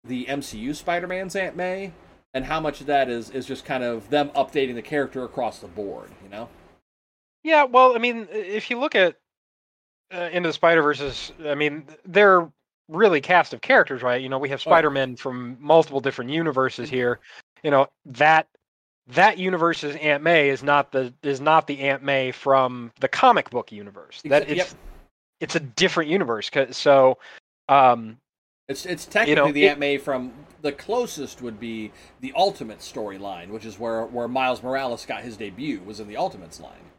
the 0.04 0.26
MCU 0.26 0.76
Spider-Man's 0.76 1.34
Aunt 1.34 1.56
May, 1.56 1.92
and 2.34 2.44
how 2.44 2.60
much 2.60 2.80
of 2.80 2.86
that 2.86 3.08
is 3.08 3.30
is 3.30 3.46
just 3.46 3.64
kind 3.64 3.82
of 3.82 4.08
them 4.10 4.30
updating 4.30 4.74
the 4.74 4.82
character 4.82 5.24
across 5.24 5.58
the 5.58 5.68
board. 5.68 6.10
You 6.22 6.28
know? 6.28 6.48
yeah, 7.46 7.62
well, 7.62 7.94
I 7.94 7.98
mean, 7.98 8.26
if 8.32 8.70
you 8.70 8.78
look 8.78 8.96
at 8.96 9.16
uh, 10.12 10.28
into 10.32 10.48
the 10.48 10.52
Spider 10.52 10.82
Verses, 10.82 11.32
I 11.46 11.54
mean, 11.54 11.86
they're 12.04 12.50
really 12.88 13.20
cast 13.20 13.54
of 13.54 13.60
characters, 13.60 14.02
right? 14.02 14.20
You 14.20 14.28
know, 14.28 14.38
we 14.38 14.48
have 14.48 14.60
Oh. 14.60 14.70
Spider 14.70 14.90
Man 14.90 15.14
from 15.16 15.56
multiple 15.60 16.00
different 16.00 16.30
universes 16.30 16.90
here. 16.90 17.20
You 17.62 17.70
know 17.70 17.86
that 18.04 18.48
that 19.08 19.38
universe's 19.38 19.96
Aunt 19.96 20.22
May 20.22 20.50
is 20.50 20.62
not 20.62 20.90
the 20.90 21.14
is 21.22 21.40
not 21.40 21.68
the 21.68 21.78
Aunt 21.80 22.02
May 22.02 22.32
from 22.32 22.92
the 23.00 23.08
comic 23.08 23.50
book 23.50 23.70
universe. 23.70 24.22
That 24.24 24.48
it's 24.48 24.56
yep. 24.56 24.68
it's 25.40 25.54
a 25.54 25.60
different 25.60 26.10
universe. 26.10 26.50
So, 26.72 27.18
um, 27.68 28.18
It's 28.68 28.84
it's 28.86 29.06
technically 29.06 29.34
know, 29.34 29.52
the 29.52 29.64
it- 29.64 29.70
Aunt 29.70 29.78
May 29.78 29.98
from 29.98 30.32
the 30.62 30.72
closest 30.72 31.42
would 31.42 31.60
be 31.60 31.92
the 32.20 32.32
Ultimate 32.36 32.78
storyline, 32.80 33.48
which 33.48 33.64
is 33.64 33.78
where 33.78 34.04
where 34.06 34.28
Miles 34.28 34.62
Morales 34.62 35.06
got 35.06 35.22
his 35.22 35.36
debut 35.36 35.80
was 35.84 36.00
in 36.00 36.08
the 36.08 36.16
Ultimates 36.16 36.60
line. 36.60 36.90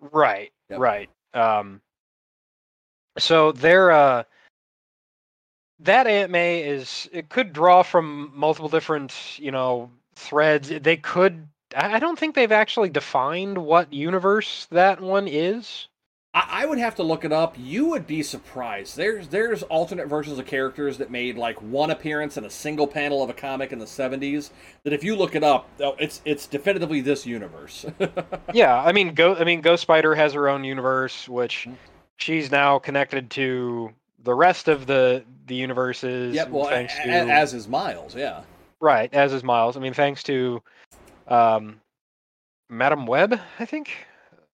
Right, 0.00 0.52
Yep. 0.70 0.78
right. 0.80 1.10
Um, 1.32 1.80
so 3.18 3.52
there, 3.52 3.90
uh, 3.92 4.24
that 5.80 6.06
Aunt 6.06 6.30
May 6.30 6.62
is 6.62 7.08
it 7.12 7.28
could 7.28 7.52
draw 7.52 7.82
from 7.82 8.32
multiple 8.34 8.68
different, 8.68 9.38
you 9.38 9.50
know, 9.50 9.90
threads. 10.16 10.68
They 10.68 10.96
could. 10.96 11.48
I 11.76 11.98
don't 11.98 12.18
think 12.18 12.34
they've 12.34 12.52
actually 12.52 12.88
defined 12.90 13.58
what 13.58 13.92
universe 13.92 14.66
that 14.70 15.00
one 15.00 15.26
is. 15.28 15.88
I, 16.34 16.62
I 16.62 16.66
would 16.66 16.78
have 16.78 16.94
to 16.96 17.02
look 17.02 17.24
it 17.24 17.32
up. 17.32 17.54
You 17.58 17.86
would 17.90 18.06
be 18.06 18.22
surprised. 18.22 18.96
There's 18.96 19.28
there's 19.28 19.62
alternate 19.64 20.08
versions 20.08 20.38
of 20.38 20.46
characters 20.46 20.98
that 20.98 21.10
made 21.10 21.36
like 21.38 21.60
one 21.62 21.90
appearance 21.90 22.36
in 22.36 22.44
a 22.44 22.50
single 22.50 22.86
panel 22.86 23.22
of 23.22 23.30
a 23.30 23.32
comic 23.34 23.72
in 23.72 23.78
the 23.78 23.84
'70s. 23.86 24.50
That 24.82 24.92
if 24.92 25.04
you 25.04 25.14
look 25.16 25.34
it 25.34 25.44
up, 25.44 25.68
oh, 25.80 25.94
it's 25.98 26.20
it's 26.24 26.46
definitively 26.46 27.00
this 27.00 27.24
universe. 27.24 27.86
yeah, 28.52 28.82
I 28.82 28.92
mean, 28.92 29.14
Go. 29.14 29.34
I 29.36 29.44
mean, 29.44 29.60
Ghost 29.60 29.82
Spider 29.82 30.14
has 30.14 30.32
her 30.32 30.48
own 30.48 30.64
universe, 30.64 31.28
which 31.28 31.66
Mhm. 31.68 31.76
she's 32.16 32.50
now 32.50 32.78
connected 32.78 33.30
to 33.32 33.92
the 34.24 34.34
rest 34.34 34.68
of 34.68 34.86
the 34.86 35.24
the 35.46 35.54
universes. 35.54 36.34
yep. 36.34 36.48
Well, 36.50 36.64
thanks 36.66 36.94
a- 36.98 37.04
to 37.06 37.10
as 37.10 37.54
is 37.54 37.68
Miles. 37.68 38.14
Yeah. 38.16 38.42
Right, 38.80 39.12
as 39.14 39.32
is 39.32 39.42
Miles. 39.44 39.76
I 39.76 39.80
mean, 39.80 39.94
thanks 39.94 40.22
to 40.24 40.62
um, 41.28 41.80
Madam 42.68 43.06
Web, 43.06 43.38
I 43.58 43.64
think. 43.64 43.90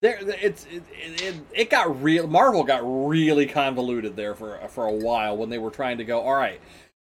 There, 0.02 0.18
it's 0.20 0.66
it, 0.66 0.82
it, 0.92 1.34
it, 1.52 1.70
got 1.70 2.02
real. 2.02 2.26
Marvel 2.26 2.64
got 2.64 2.80
really 2.82 3.44
convoluted 3.44 4.16
there 4.16 4.34
for 4.34 4.58
for 4.68 4.86
a 4.86 4.92
while 4.92 5.36
when 5.36 5.50
they 5.50 5.58
were 5.58 5.70
trying 5.70 5.98
to 5.98 6.04
go. 6.04 6.20
All 6.22 6.34
right, 6.34 6.58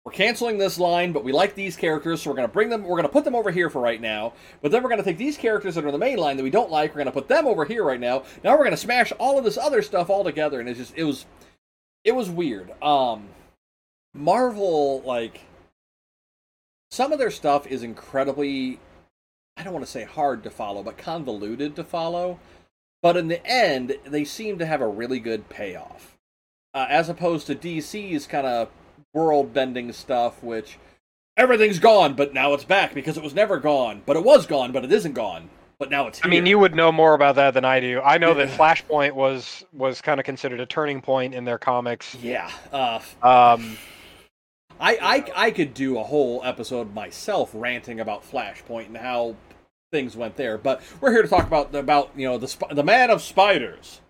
we're 0.06 0.14
canceling 0.14 0.58
this 0.58 0.80
line, 0.80 1.12
but 1.12 1.24
we 1.24 1.34
like 1.34 1.56
these 1.56 1.76
characters, 1.76 2.22
so 2.22 2.30
we're 2.30 2.38
going 2.38 2.48
to 2.48 2.54
bring 2.54 2.70
them. 2.70 2.84
We're 2.84 2.96
going 2.96 3.04
to 3.04 3.10
put 3.10 3.26
them 3.26 3.36
over 3.36 3.52
here 3.52 3.70
for 3.70 3.82
right 3.82 4.00
now. 4.00 4.32
But 4.62 4.72
then 4.72 4.82
we're 4.82 4.90
going 4.90 5.02
to 5.02 5.04
take 5.04 5.18
these 5.18 5.36
characters 5.36 5.76
that 5.76 5.84
are 5.84 5.92
the 5.92 5.98
main 5.98 6.18
line 6.18 6.38
that 6.38 6.44
we 6.44 6.50
don't 6.50 6.72
like. 6.72 6.92
We're 6.92 7.04
going 7.04 7.08
to 7.08 7.12
put 7.12 7.28
them 7.28 7.48
over 7.48 7.66
here 7.66 7.84
right 7.84 8.00
now. 8.00 8.24
Now 8.44 8.52
we're 8.52 8.60
going 8.60 8.72
to 8.72 8.78
smash 8.78 9.12
all 9.20 9.38
of 9.38 9.44
this 9.44 9.58
other 9.58 9.82
stuff 9.82 10.10
all 10.10 10.24
together, 10.24 10.62
and 10.62 10.70
it's 10.70 10.80
just 10.80 10.94
it 10.96 11.04
was 11.04 11.26
it 12.06 12.14
was 12.14 12.30
weird. 12.30 12.72
Um, 12.82 13.28
Marvel 14.14 15.02
like 15.02 15.42
some 16.92 17.12
of 17.12 17.20
their 17.20 17.32
stuff 17.32 17.68
is 17.68 17.84
incredibly. 17.84 18.80
I 19.58 19.64
don't 19.64 19.74
want 19.74 19.86
to 19.86 19.92
say 19.92 20.06
hard 20.06 20.44
to 20.44 20.50
follow, 20.50 20.82
but 20.82 20.98
convoluted 20.98 21.76
to 21.76 21.84
follow. 21.84 22.40
But 23.06 23.18
in 23.18 23.28
the 23.28 23.46
end, 23.46 23.98
they 24.04 24.26
seem 24.26 24.58
to 24.58 24.66
have 24.66 24.82
a 24.82 24.88
really 24.88 25.20
good 25.20 25.48
payoff. 25.48 26.18
Uh, 26.74 26.88
as 26.90 27.08
opposed 27.08 27.46
to 27.46 27.54
DC's 27.54 28.26
kind 28.26 28.48
of 28.48 28.70
world 29.14 29.54
bending 29.54 29.94
stuff, 29.94 30.42
which 30.42 30.80
everything's 31.38 31.78
gone, 31.78 32.16
but 32.16 32.34
now 32.34 32.56
it's 32.56 32.64
back 32.64 32.96
because 32.96 33.16
it 33.16 33.22
was 33.22 33.36
never 33.36 33.60
gone. 33.60 34.02
But 34.08 34.16
it 34.16 34.24
was 34.24 34.48
gone, 34.48 34.72
but 34.72 34.84
it 34.84 34.92
isn't 34.92 35.14
gone. 35.14 35.52
But 35.78 35.92
now 35.92 36.08
it's 36.08 36.20
I 36.24 36.28
mean, 36.28 36.48
you 36.48 36.58
would 36.58 36.74
know 36.74 36.92
more 36.92 37.14
about 37.14 37.36
that 37.36 37.54
than 37.54 37.64
I 37.64 37.80
do. 37.80 38.02
I 38.02 38.18
know 38.18 38.34
that 38.34 38.50
Flashpoint 38.50 39.12
was 39.12 39.64
was 39.72 40.02
kind 40.02 40.20
of 40.20 40.26
considered 40.26 40.60
a 40.60 40.66
turning 40.66 41.00
point 41.00 41.36
in 41.36 41.46
their 41.46 41.60
comics. 41.60 42.16
Yeah. 42.16 42.50
Uh, 42.74 43.02
Um, 43.22 43.78
I, 44.80 44.98
I, 45.36 45.46
I 45.46 45.52
could 45.52 45.76
do 45.76 46.00
a 46.00 46.04
whole 46.04 46.42
episode 46.44 46.96
myself 46.96 47.52
ranting 47.54 48.00
about 48.00 48.28
Flashpoint 48.28 48.88
and 48.88 48.98
how 48.98 49.36
things 49.96 50.18
went 50.18 50.36
there, 50.36 50.58
but 50.58 50.82
we're 51.00 51.12
here 51.12 51.22
to 51.22 51.28
talk 51.30 51.48
about 51.48 51.74
about 51.74 52.12
you 52.18 52.28
know 52.28 52.38
the 52.38 52.54
the 52.72 52.84
Man 52.84 53.10
of 53.10 53.22
Spiders. 53.22 54.02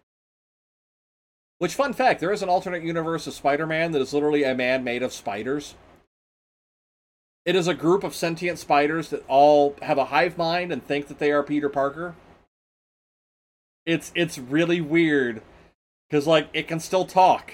Which 1.60 1.76
fun 1.76 1.94
fact, 1.94 2.20
there 2.20 2.34
is 2.34 2.42
an 2.42 2.50
alternate 2.50 2.84
universe 2.84 3.28
of 3.28 3.34
Spider-Man 3.34 3.92
that 3.92 4.02
is 4.02 4.14
literally 4.14 4.44
a 4.44 4.56
man 4.56 4.84
made 4.84 5.02
of 5.04 5.14
spiders. 5.14 5.76
It 7.46 7.56
is 7.56 7.68
a 7.68 7.74
group 7.74 8.04
of 8.04 8.14
sentient 8.16 8.60
spiders 8.60 9.10
that 9.12 9.24
all 9.28 9.76
have 9.84 9.98
a 9.98 10.06
hive 10.06 10.38
mind 10.38 10.72
and 10.74 10.84
think 10.84 11.08
that 11.08 11.20
they 11.20 11.32
are 11.32 11.44
Peter 11.44 11.70
Parker. 11.70 12.16
it's 13.86 14.12
it's 14.16 14.38
really 14.40 14.82
weird 14.82 15.42
because 16.10 16.26
like 16.28 16.50
it 16.54 16.68
can 16.68 16.80
still 16.80 17.06
talk, 17.06 17.54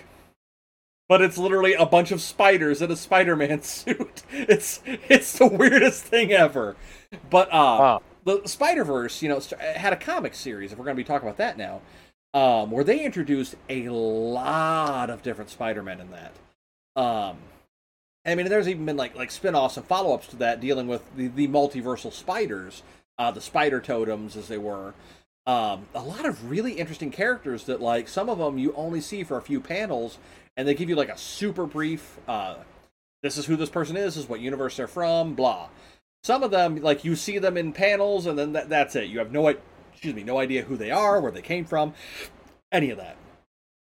but 1.09 1.21
it's 1.21 1.37
literally 1.37 1.73
a 1.73 1.85
bunch 1.85 2.11
of 2.11 2.21
spiders 2.21 2.81
in 2.81 2.89
a 2.89 2.95
Spider-Man 2.95 3.61
suit. 3.77 4.23
It's 4.31 4.81
it's 4.85 5.37
the 5.37 5.47
weirdest 5.47 6.05
thing 6.05 6.31
ever. 6.31 6.75
But 7.29 7.49
uh, 7.49 7.77
Wow. 7.79 8.01
The 8.23 8.47
Spider 8.47 8.84
Verse, 8.84 9.21
you 9.21 9.29
know, 9.29 9.41
had 9.60 9.93
a 9.93 9.97
comic 9.97 10.36
series. 10.36 10.71
If 10.71 10.77
we're 10.77 10.86
going 10.86 10.95
to 10.95 11.03
be 11.03 11.07
talking 11.07 11.27
about 11.27 11.38
that 11.38 11.57
now, 11.57 11.81
um, 12.34 12.71
where 12.71 12.84
they 12.84 13.03
introduced 13.03 13.55
a 13.69 13.89
lot 13.89 15.10
of 15.10 15.21
different 15.23 15.49
Spider 15.49 15.84
Men 15.84 15.99
in 15.99 16.10
that. 16.12 16.34
Um, 16.95 17.38
I 18.25 18.36
mean, 18.36 18.47
there's 18.49 18.67
even 18.67 18.86
been 18.86 18.97
like 18.97 19.15
like 19.15 19.31
spin-offs 19.31 19.77
and 19.77 19.86
follow-ups 19.86 20.27
to 20.27 20.36
that 20.38 20.60
dealing 20.60 20.88
with 20.88 21.03
the, 21.15 21.27
the 21.27 21.47
multiversal 21.47 22.13
spiders, 22.13 22.84
uh, 23.17 23.31
the 23.31 23.41
spider 23.41 23.79
totems 23.79 24.36
as 24.36 24.47
they 24.47 24.57
were. 24.57 24.93
Um, 25.47 25.88
a 25.95 26.01
lot 26.01 26.25
of 26.25 26.49
really 26.49 26.73
interesting 26.73 27.10
characters 27.10 27.63
that 27.63 27.81
like 27.81 28.07
some 28.07 28.29
of 28.29 28.38
them 28.38 28.60
you 28.60 28.73
only 28.73 29.01
see 29.01 29.23
for 29.23 29.38
a 29.38 29.41
few 29.41 29.60
panels, 29.60 30.19
and 30.55 30.67
they 30.67 30.75
give 30.75 30.89
you 30.89 30.95
like 30.95 31.10
a 31.10 31.17
super 31.17 31.65
brief. 31.65 32.19
Uh, 32.27 32.55
this 33.23 33.38
is 33.38 33.45
who 33.45 33.55
this 33.55 33.69
person 33.69 33.97
is. 33.97 34.15
This 34.15 34.23
is 34.23 34.29
what 34.29 34.39
universe 34.39 34.77
they're 34.77 34.88
from. 34.88 35.34
Blah. 35.34 35.69
Some 36.23 36.43
of 36.43 36.51
them, 36.51 36.77
like 36.81 37.03
you 37.03 37.15
see 37.15 37.39
them 37.39 37.57
in 37.57 37.73
panels, 37.73 38.25
and 38.27 38.38
then 38.38 38.53
that, 38.53 38.69
that's 38.69 38.95
it. 38.95 39.05
You 39.05 39.19
have 39.19 39.31
no, 39.31 39.47
excuse 39.47 40.13
me, 40.13 40.23
no 40.23 40.38
idea 40.39 40.62
who 40.62 40.77
they 40.77 40.91
are, 40.91 41.19
where 41.19 41.31
they 41.31 41.41
came 41.41 41.65
from, 41.65 41.93
any 42.71 42.91
of 42.91 42.97
that. 42.97 43.17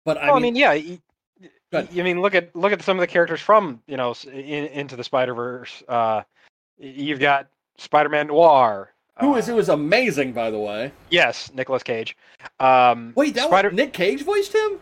But 0.05 0.19
I 0.23 0.39
mean, 0.41 0.57
yeah. 0.57 0.71
y- 0.73 0.99
Go 1.71 1.81
y- 1.81 2.01
I 2.01 2.03
mean, 2.03 2.21
look 2.21 2.35
at 2.35 2.55
look 2.57 2.73
at 2.73 2.83
some 2.83 2.97
of 2.99 3.01
the 3.01 3.07
characters 3.07 3.41
from 3.41 3.83
you 3.87 3.97
know 3.97 4.15
in, 4.27 4.67
into 4.67 4.97
the 4.97 5.05
Spider 5.05 5.35
Verse. 5.35 5.83
Uh, 5.89 6.23
you've 6.79 7.21
got 7.21 7.49
Spider 7.79 8.09
Man 8.09 8.27
Noir. 8.29 8.91
who 9.21 9.35
uh, 9.35 9.37
is 9.39 9.47
who 9.47 9.59
is 9.59 9.69
amazing, 9.69 10.33
by 10.33 10.51
the 10.51 10.59
way. 10.59 10.91
Yes, 11.11 11.51
Nicolas 11.55 11.83
Cage. 11.83 12.17
Um, 12.61 13.13
Wait, 13.17 13.35
that 13.35 13.47
Spider. 13.49 13.69
was 13.69 13.77
Nick 13.77 13.93
Cage 13.93 14.23
voiced 14.25 14.55
him? 14.55 14.81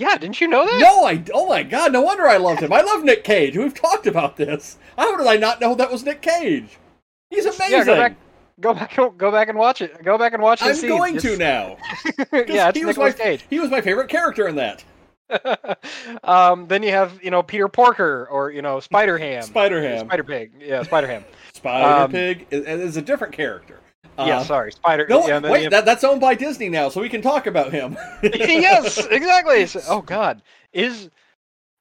Yeah, 0.00 0.16
didn't 0.16 0.40
you 0.40 0.48
know 0.48 0.64
that? 0.64 0.80
No, 0.80 1.04
I. 1.04 1.22
Oh 1.34 1.46
my 1.46 1.62
god! 1.62 1.92
No 1.92 2.00
wonder 2.00 2.26
I 2.26 2.38
loved 2.38 2.62
him. 2.62 2.72
I 2.72 2.80
love 2.80 3.04
Nick 3.04 3.22
Cage. 3.22 3.54
We've 3.54 3.74
talked 3.74 4.06
about 4.06 4.38
this. 4.38 4.78
How 4.96 5.14
did 5.14 5.26
I 5.26 5.36
not 5.36 5.60
know 5.60 5.74
that 5.74 5.92
was 5.92 6.06
Nick 6.06 6.22
Cage? 6.22 6.78
He's 7.28 7.44
amazing. 7.44 7.70
Yeah, 7.70 7.84
go 7.84 7.96
back, 7.96 8.16
go 8.60 8.72
back, 8.72 8.96
go 8.96 9.30
back 9.30 9.48
and 9.50 9.58
watch 9.58 9.82
it. 9.82 10.02
Go 10.02 10.16
back 10.16 10.32
and 10.32 10.42
watch. 10.42 10.62
I'm 10.62 10.68
the 10.68 10.74
scene. 10.74 10.88
going 10.88 11.18
to 11.18 11.36
now. 11.36 11.76
yeah, 12.32 12.70
it's 12.70 12.78
he 12.78 12.86
was 12.86 12.96
my 12.96 13.12
Cage. 13.12 13.44
he 13.50 13.60
was 13.60 13.70
my 13.70 13.82
favorite 13.82 14.08
character 14.08 14.48
in 14.48 14.56
that. 14.56 14.82
um, 16.24 16.66
then 16.66 16.82
you 16.82 16.92
have 16.92 17.22
you 17.22 17.30
know 17.30 17.42
Peter 17.42 17.68
Porker 17.68 18.26
or 18.30 18.50
you 18.50 18.62
know 18.62 18.80
Spider 18.80 19.18
Ham, 19.18 19.42
Spider 19.42 19.82
Ham, 19.82 20.06
Spider 20.06 20.24
Pig. 20.24 20.52
Yeah, 20.60 20.82
Spider 20.82 21.08
Ham. 21.08 21.24
Spider 21.52 22.04
um, 22.04 22.10
Pig 22.10 22.46
is, 22.50 22.64
is 22.64 22.96
a 22.96 23.02
different 23.02 23.34
character. 23.34 23.79
Yeah, 24.26 24.42
sorry, 24.42 24.72
Spider. 24.72 25.06
No, 25.08 25.26
yeah, 25.26 25.38
wait, 25.40 25.62
have- 25.64 25.70
that, 25.72 25.84
that's 25.84 26.04
owned 26.04 26.20
by 26.20 26.34
Disney 26.34 26.68
now, 26.68 26.88
so 26.88 27.00
we 27.00 27.08
can 27.08 27.22
talk 27.22 27.46
about 27.46 27.72
him. 27.72 27.96
yes, 28.22 29.04
exactly. 29.06 29.66
So- 29.66 29.80
oh 29.88 30.02
God, 30.02 30.42
is 30.72 31.10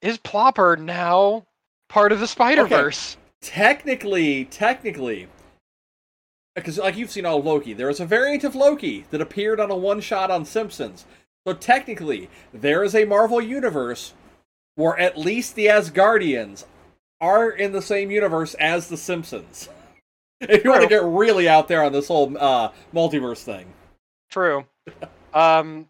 is 0.02 0.18
Plopper 0.20 0.78
now 0.78 1.46
part 1.90 2.12
of 2.12 2.20
the 2.20 2.28
Spider 2.28 2.66
Verse? 2.66 3.18
technically, 3.42 4.46
technically, 4.46 5.28
because 6.56 6.78
like 6.78 6.98
you've 6.98 7.12
seen 7.12 7.26
all 7.26 7.40
of 7.40 7.46
Loki, 7.46 7.74
there 7.74 7.90
is 7.90 8.00
a 8.00 8.06
variant 8.06 8.44
of 8.44 8.56
Loki 8.56 9.06
that 9.12 9.22
appeared 9.22 9.60
on 9.60 9.72
a 9.72 9.76
one 9.76 10.02
shot 10.02 10.32
on 10.32 10.46
Simpsons. 10.46 11.06
So 11.48 11.54
technically, 11.54 12.30
there 12.54 12.84
is 12.84 12.94
a 12.94 13.06
Marvel 13.06 13.42
universe 13.42 14.14
where 14.76 14.98
at 15.00 15.18
least 15.18 15.56
the 15.56 15.68
Asgardians 15.68 16.66
are 17.22 17.50
in 17.50 17.72
the 17.72 17.82
same 17.82 18.12
universe 18.12 18.54
as 18.56 18.88
the 18.88 18.98
Simpsons. 18.98 19.70
If 20.50 20.64
you 20.64 20.70
want 20.70 20.84
to 20.84 20.88
get 20.88 21.04
really 21.04 21.50
out 21.50 21.68
there 21.68 21.84
on 21.84 21.92
this 21.92 22.08
whole 22.08 22.36
uh, 22.38 22.72
multiverse 22.94 23.44
thing, 23.44 23.66
True. 24.30 24.66
Um, 25.32 25.86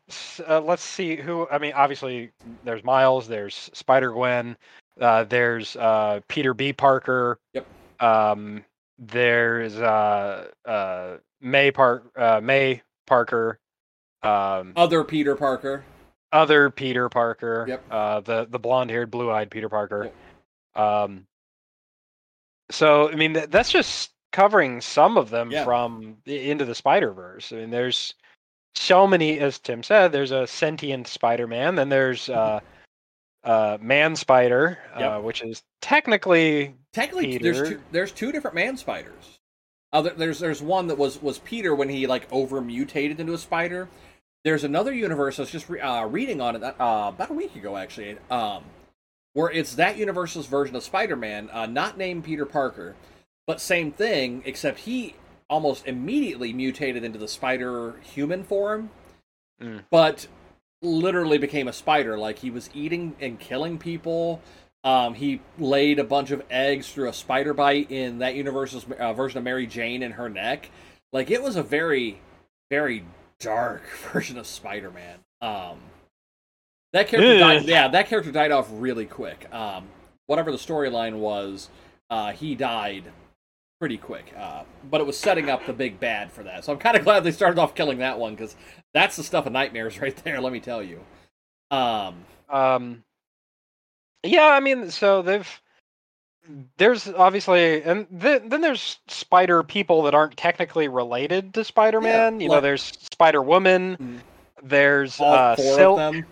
uh, 0.49 0.59
let's 0.59 0.83
see 0.83 1.15
who. 1.15 1.47
I 1.49 1.59
mean, 1.59 1.71
obviously, 1.73 2.31
there's 2.65 2.83
Miles. 2.83 3.25
There's 3.25 3.69
Spider 3.73 4.11
Gwen. 4.11 4.57
Uh, 4.99 5.23
there's 5.23 5.77
uh, 5.77 6.19
Peter 6.27 6.53
B. 6.53 6.73
Parker. 6.73 7.39
Yep. 7.53 7.65
Um, 8.01 8.65
there's 8.97 9.77
uh, 9.77 10.47
uh, 10.65 11.17
May 11.39 11.71
Park. 11.71 12.11
Uh, 12.17 12.41
May 12.43 12.81
Parker. 13.07 13.59
Um, 14.23 14.73
other 14.75 15.05
Peter 15.05 15.37
Parker. 15.37 15.85
other 16.33 16.69
Peter 16.69 17.07
Parker. 17.07 17.63
Yep. 17.65 17.83
Uh, 17.89 18.19
the 18.19 18.45
the 18.49 18.59
blonde 18.59 18.89
haired, 18.89 19.09
blue 19.09 19.31
eyed 19.31 19.49
Peter 19.49 19.69
Parker. 19.69 20.11
Um. 20.75 21.25
So 22.71 23.09
I 23.09 23.15
mean, 23.15 23.35
th- 23.35 23.49
that's 23.49 23.71
just 23.71 24.11
covering 24.31 24.81
some 24.81 25.17
of 25.17 25.29
them 25.29 25.51
Yeah. 25.51 25.63
from 25.63 26.17
the, 26.25 26.49
into 26.49 26.65
the 26.65 26.75
Spider 26.75 27.11
Verse. 27.11 27.51
I 27.51 27.57
mean, 27.57 27.69
there's 27.69 28.13
so 28.75 29.07
many, 29.07 29.39
as 29.39 29.59
Tim 29.59 29.83
said. 29.83 30.11
There's 30.11 30.31
a 30.31 30.47
sentient 30.47 31.07
Spider 31.07 31.47
Man. 31.47 31.75
Then 31.75 31.89
there's 31.89 32.29
uh, 32.29 32.59
uh, 33.43 33.77
Man 33.81 34.15
Spider, 34.15 34.77
uh, 34.93 35.19
which 35.19 35.41
is 35.41 35.63
technically 35.81 36.75
Technically, 36.91 37.37
there's 37.37 37.69
two, 37.69 37.81
there's 37.91 38.11
two 38.11 38.31
different 38.31 38.55
man 38.55 38.75
spiders. 38.75 39.39
Uh, 39.93 40.01
there's 40.01 40.39
there's 40.39 40.61
one 40.61 40.87
that 40.87 40.97
was 40.97 41.21
was 41.21 41.39
Peter 41.39 41.75
when 41.75 41.87
he 41.89 42.07
like 42.07 42.27
over 42.31 42.61
mutated 42.61 43.19
into 43.19 43.33
a 43.33 43.37
spider. 43.37 43.87
There's 44.43 44.63
another 44.63 44.93
universe 44.93 45.37
I 45.37 45.43
was 45.43 45.51
just 45.51 45.69
re- 45.69 45.81
uh, 45.81 46.05
reading 46.05 46.41
on 46.41 46.55
it 46.55 46.63
uh, 46.63 46.73
about 47.13 47.29
a 47.29 47.33
week 47.33 47.55
ago 47.55 47.77
actually, 47.77 48.17
um, 48.31 48.63
where 49.33 49.51
it's 49.51 49.75
that 49.75 49.97
universe's 49.97 50.45
version 50.47 50.75
of 50.75 50.83
Spider-Man, 50.83 51.49
uh, 51.51 51.65
not 51.65 51.97
named 51.97 52.23
Peter 52.23 52.45
Parker, 52.45 52.95
but 53.49 53.59
same 53.59 53.91
thing 53.91 54.43
except 54.45 54.77
he 54.81 55.15
almost 55.49 55.87
immediately 55.87 56.53
mutated 56.53 57.03
into 57.03 57.17
the 57.17 57.27
spider 57.27 57.95
human 58.03 58.43
form, 58.43 58.91
Mm. 59.59 59.85
but 59.89 60.27
literally 60.83 61.39
became 61.39 61.67
a 61.67 61.73
spider. 61.73 62.15
Like 62.15 62.37
he 62.37 62.51
was 62.51 62.69
eating 62.75 63.15
and 63.19 63.39
killing 63.39 63.79
people. 63.79 64.39
Um, 64.83 65.15
he 65.15 65.41
laid 65.57 65.97
a 65.97 66.03
bunch 66.03 66.29
of 66.29 66.43
eggs 66.51 66.93
through 66.93 67.09
a 67.09 67.13
spider 67.13 67.55
bite 67.55 67.89
in 67.89 68.19
that 68.19 68.35
universe's 68.35 68.85
uh, 68.99 69.13
version 69.13 69.39
of 69.39 69.43
Mary 69.43 69.65
Jane 69.65 70.03
in 70.03 70.11
her 70.11 70.29
neck. 70.29 70.69
Like 71.11 71.31
it 71.31 71.41
was 71.41 71.55
a 71.55 71.63
very, 71.63 72.21
very 72.69 73.03
dark 73.39 73.81
version 74.13 74.37
of 74.37 74.45
Spider-Man. 74.45 75.17
Um, 75.41 75.79
that 76.93 77.07
character 77.07 77.39
died. 77.39 77.65
Yeah, 77.65 77.87
that 77.87 78.09
character 78.09 78.31
died 78.31 78.51
off 78.51 78.67
really 78.71 79.07
quick. 79.07 79.51
Um, 79.51 79.87
whatever 80.27 80.51
the 80.51 80.59
storyline 80.59 81.15
was, 81.15 81.69
uh, 82.11 82.31
he 82.31 82.53
died 82.53 83.05
pretty 83.79 83.97
quick. 83.97 84.33
Uh, 84.37 84.63
but 84.89 85.01
it 85.01 85.07
was 85.07 85.17
setting 85.17 85.49
up 85.49 85.65
the 85.65 85.73
big 85.73 85.99
bad 85.99 86.31
for 86.31 86.43
that. 86.43 86.65
So 86.65 86.73
I'm 86.73 86.79
kind 86.79 86.97
of 86.97 87.03
glad 87.03 87.23
they 87.23 87.31
started 87.31 87.59
off 87.59 87.73
killing 87.75 87.99
that 87.99 88.19
one 88.19 88.35
because 88.35 88.55
that's 88.93 89.15
the 89.15 89.23
stuff 89.23 89.45
of 89.45 89.53
nightmares 89.53 89.99
right 90.01 90.15
there. 90.23 90.41
Let 90.41 90.53
me 90.53 90.59
tell 90.59 90.83
you. 90.83 91.01
Um, 91.71 92.25
Um, 92.49 93.03
yeah, 94.23 94.47
I 94.47 94.59
mean, 94.59 94.91
so 94.91 95.21
they've 95.21 95.61
there's 96.77 97.07
obviously, 97.07 97.83
and 97.83 98.07
th- 98.21 98.41
then 98.47 98.61
there's 98.61 98.97
Spider 99.07 99.61
people 99.63 100.03
that 100.03 100.15
aren't 100.15 100.35
technically 100.35 100.87
related 100.87 101.53
to 101.53 101.63
Spider 101.63 102.01
Man. 102.01 102.39
you 102.39 102.49
know, 102.49 102.59
there's 102.59 102.81
Spider 102.83 103.41
Woman. 103.41 103.97
Mm. 103.97 104.19
There's 104.63 105.19
uh, 105.21 105.55
Silk. 105.55 106.15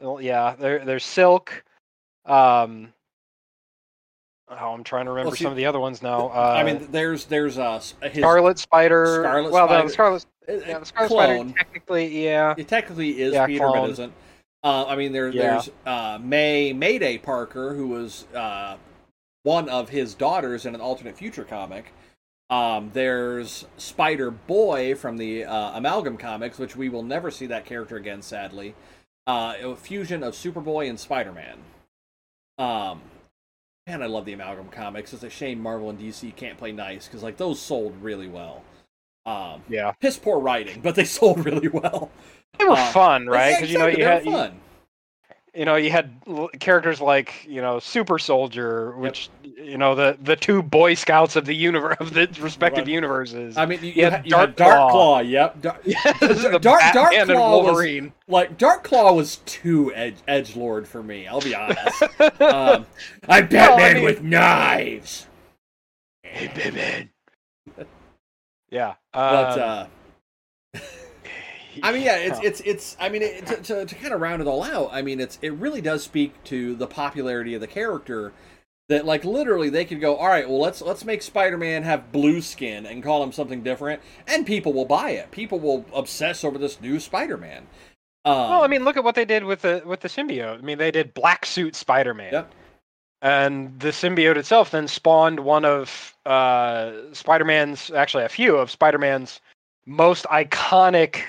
Well, 0.00 0.20
yeah, 0.20 0.54
there 0.58 0.84
there's 0.84 1.04
Silk. 1.04 1.64
Um, 2.26 2.92
oh, 4.60 4.72
I'm 4.72 4.84
trying 4.84 5.06
to 5.06 5.12
remember 5.12 5.36
see, 5.36 5.44
some 5.44 5.52
of 5.52 5.56
the 5.56 5.66
other 5.66 5.80
ones 5.80 6.02
now. 6.02 6.28
Uh, 6.28 6.54
I 6.56 6.62
mean, 6.62 6.88
there's 6.90 7.26
there's 7.26 7.58
uh 7.58 7.78
his 8.02 8.18
Scarlet 8.18 8.58
Spider. 8.58 9.22
Scarlet 9.22 9.52
well, 9.52 9.66
Spider- 9.66 9.82
no, 9.82 9.86
the 9.86 9.92
Scarlet, 9.92 10.26
uh, 10.48 10.52
yeah, 10.52 10.78
the 10.78 10.86
Scarlet 10.86 11.08
clone. 11.08 11.48
Spider 11.48 11.58
technically, 11.58 12.24
yeah. 12.24 12.54
It 12.56 12.68
technically 12.68 13.20
is 13.20 13.34
Yeah, 13.34 13.46
Peter, 13.46 13.68
but 13.68 13.90
isn't. 13.90 14.12
Uh, 14.62 14.86
I 14.86 14.96
mean, 14.96 15.12
there, 15.12 15.28
Yeah. 15.28 15.42
there's 15.42 15.70
uh, 15.84 16.18
May 16.22 16.72
Mayday 16.72 17.18
Parker, 17.18 17.74
who 17.74 17.88
was 17.88 18.26
uh, 18.34 18.76
one 19.42 19.68
of 19.68 19.90
his 19.90 20.14
daughters 20.14 20.64
in 20.66 20.74
an 20.74 20.80
alternate 20.80 21.16
future 21.16 21.44
comic. 21.44 21.92
Um, 22.50 22.90
there's 22.92 23.66
Spider 23.76 24.30
Boy 24.30 24.94
from 24.94 25.16
the 25.16 25.44
uh, 25.44 25.76
Amalgam 25.76 26.16
comics, 26.16 26.58
which 26.58 26.76
we 26.76 26.88
will 26.88 27.02
never 27.02 27.30
see 27.30 27.46
that 27.46 27.64
character 27.64 27.96
again, 27.96 28.22
sadly. 28.22 28.74
Uh, 29.26 29.54
a 29.62 29.76
fusion 29.76 30.22
of 30.22 30.34
Superboy 30.34 30.88
and 30.88 31.00
Spider 31.00 31.32
Man. 31.32 31.58
Um, 32.58 33.00
man, 33.86 34.02
I 34.02 34.06
love 34.06 34.24
the 34.24 34.32
Amalgam 34.32 34.68
comics. 34.68 35.12
It's 35.12 35.22
a 35.22 35.30
shame 35.30 35.60
Marvel 35.60 35.90
and 35.90 35.98
DC 35.98 36.32
can't 36.32 36.58
play 36.58 36.72
nice 36.72 37.06
because 37.06 37.22
like 37.22 37.36
those 37.36 37.60
sold 37.60 38.00
really 38.02 38.28
well. 38.28 38.62
Um, 39.26 39.62
Yeah, 39.68 39.92
piss 40.00 40.18
poor 40.18 40.38
writing, 40.40 40.80
but 40.82 40.94
they 40.94 41.04
sold 41.04 41.44
really 41.44 41.68
well. 41.68 42.10
they 42.58 42.64
were 42.64 42.74
Uh, 42.74 42.94
fun, 42.94 43.26
But 43.28 43.28
right? 43.28 43.50
yeah, 43.50 43.58
Because 43.58 43.70
you 43.70 43.78
know 43.78 43.86
exactly, 43.86 43.98
you 43.98 44.04
they 44.04 44.04
had 44.04 44.22
fun. 44.22 44.60
You 45.54 45.64
know 45.64 45.76
you 45.76 45.90
had 45.90 46.10
characters 46.60 47.00
like 47.00 47.44
you 47.46 47.60
know 47.62 47.78
Super 47.78 48.18
Soldier, 48.18 48.92
which 48.96 49.28
you 49.42 49.78
know 49.78 49.94
the 49.94 50.16
the 50.22 50.36
two 50.36 50.62
Boy 50.62 50.94
Scouts 50.94 51.36
of 51.36 51.44
the 51.44 51.54
universe 51.54 51.96
of 52.00 52.12
the 52.14 52.28
respective 52.40 52.84
Right. 52.86 52.88
universe. 52.92 53.34
I 53.56 53.66
mean, 53.66 53.78
you, 53.82 53.92
You 53.92 54.04
had 54.04 54.12
had, 54.14 54.26
you 54.30 54.36
had 54.36 54.56
Dark 54.56 54.56
Dark 54.56 54.90
Claw. 54.90 54.90
Claw. 54.90 55.18
Yep. 55.20 55.62
Dark- 56.60 56.92
Dark 56.92 57.14
and 57.14 57.30
Claw 57.30 57.62
was- 57.72 58.10
like 58.28 58.58
Dark 58.58 58.84
Claw 58.84 59.12
was 59.12 59.36
too 59.46 59.92
edge 59.94 60.16
edge 60.26 60.56
lord 60.56 60.88
for 60.88 61.02
me. 61.02 61.26
I'll 61.26 61.40
be 61.40 61.54
honest. 61.54 62.02
um, 62.40 62.86
I'm 63.28 63.46
Batman 63.48 63.94
mean- 63.96 64.04
with 64.04 64.22
knives. 64.22 65.26
Hey, 66.22 66.48
Batman. 66.48 67.10
yeah, 68.70 68.94
But 69.12 69.52
um, 69.52 69.60
uh, 69.60 69.86
I 71.82 71.92
mean, 71.92 72.02
yeah, 72.02 72.16
it's 72.16 72.38
it's 72.42 72.60
it's. 72.60 72.96
I 73.00 73.08
mean, 73.08 73.22
it, 73.22 73.46
to, 73.46 73.56
to 73.56 73.86
to 73.86 73.94
kind 73.94 74.14
of 74.14 74.20
round 74.20 74.42
it 74.42 74.48
all 74.48 74.62
out, 74.62 74.90
I 74.92 75.02
mean, 75.02 75.20
it's 75.20 75.38
it 75.42 75.52
really 75.54 75.80
does 75.80 76.02
speak 76.02 76.42
to 76.44 76.74
the 76.74 76.86
popularity 76.86 77.54
of 77.54 77.60
the 77.60 77.66
character. 77.66 78.32
That 78.90 79.06
like 79.06 79.24
literally 79.24 79.70
they 79.70 79.86
could 79.86 80.00
go, 80.02 80.16
all 80.16 80.28
right, 80.28 80.46
well 80.46 80.60
let's 80.60 80.82
let's 80.82 81.06
make 81.06 81.22
Spider-Man 81.22 81.84
have 81.84 82.12
blue 82.12 82.42
skin 82.42 82.84
and 82.84 83.02
call 83.02 83.22
him 83.22 83.32
something 83.32 83.62
different, 83.62 84.02
and 84.26 84.44
people 84.46 84.74
will 84.74 84.84
buy 84.84 85.10
it. 85.12 85.30
People 85.30 85.58
will 85.58 85.86
obsess 85.94 86.44
over 86.44 86.58
this 86.58 86.78
new 86.82 87.00
Spider-Man. 87.00 87.66
Um, 88.26 88.36
well, 88.36 88.62
I 88.62 88.66
mean, 88.66 88.84
look 88.84 88.98
at 88.98 89.04
what 89.04 89.14
they 89.14 89.24
did 89.24 89.44
with 89.44 89.62
the 89.62 89.82
with 89.86 90.00
the 90.00 90.08
symbiote. 90.08 90.58
I 90.58 90.60
mean, 90.60 90.76
they 90.76 90.90
did 90.90 91.14
black 91.14 91.46
suit 91.46 91.74
Spider-Man. 91.74 92.32
Yep. 92.32 92.52
And 93.22 93.80
the 93.80 93.88
symbiote 93.88 94.36
itself 94.36 94.70
then 94.70 94.86
spawned 94.86 95.40
one 95.40 95.64
of 95.64 96.14
uh, 96.26 96.92
Spider-Man's, 97.12 97.90
actually 97.90 98.24
a 98.24 98.28
few 98.28 98.54
of 98.54 98.70
Spider-Man's 98.70 99.40
most 99.86 100.26
iconic 100.26 101.22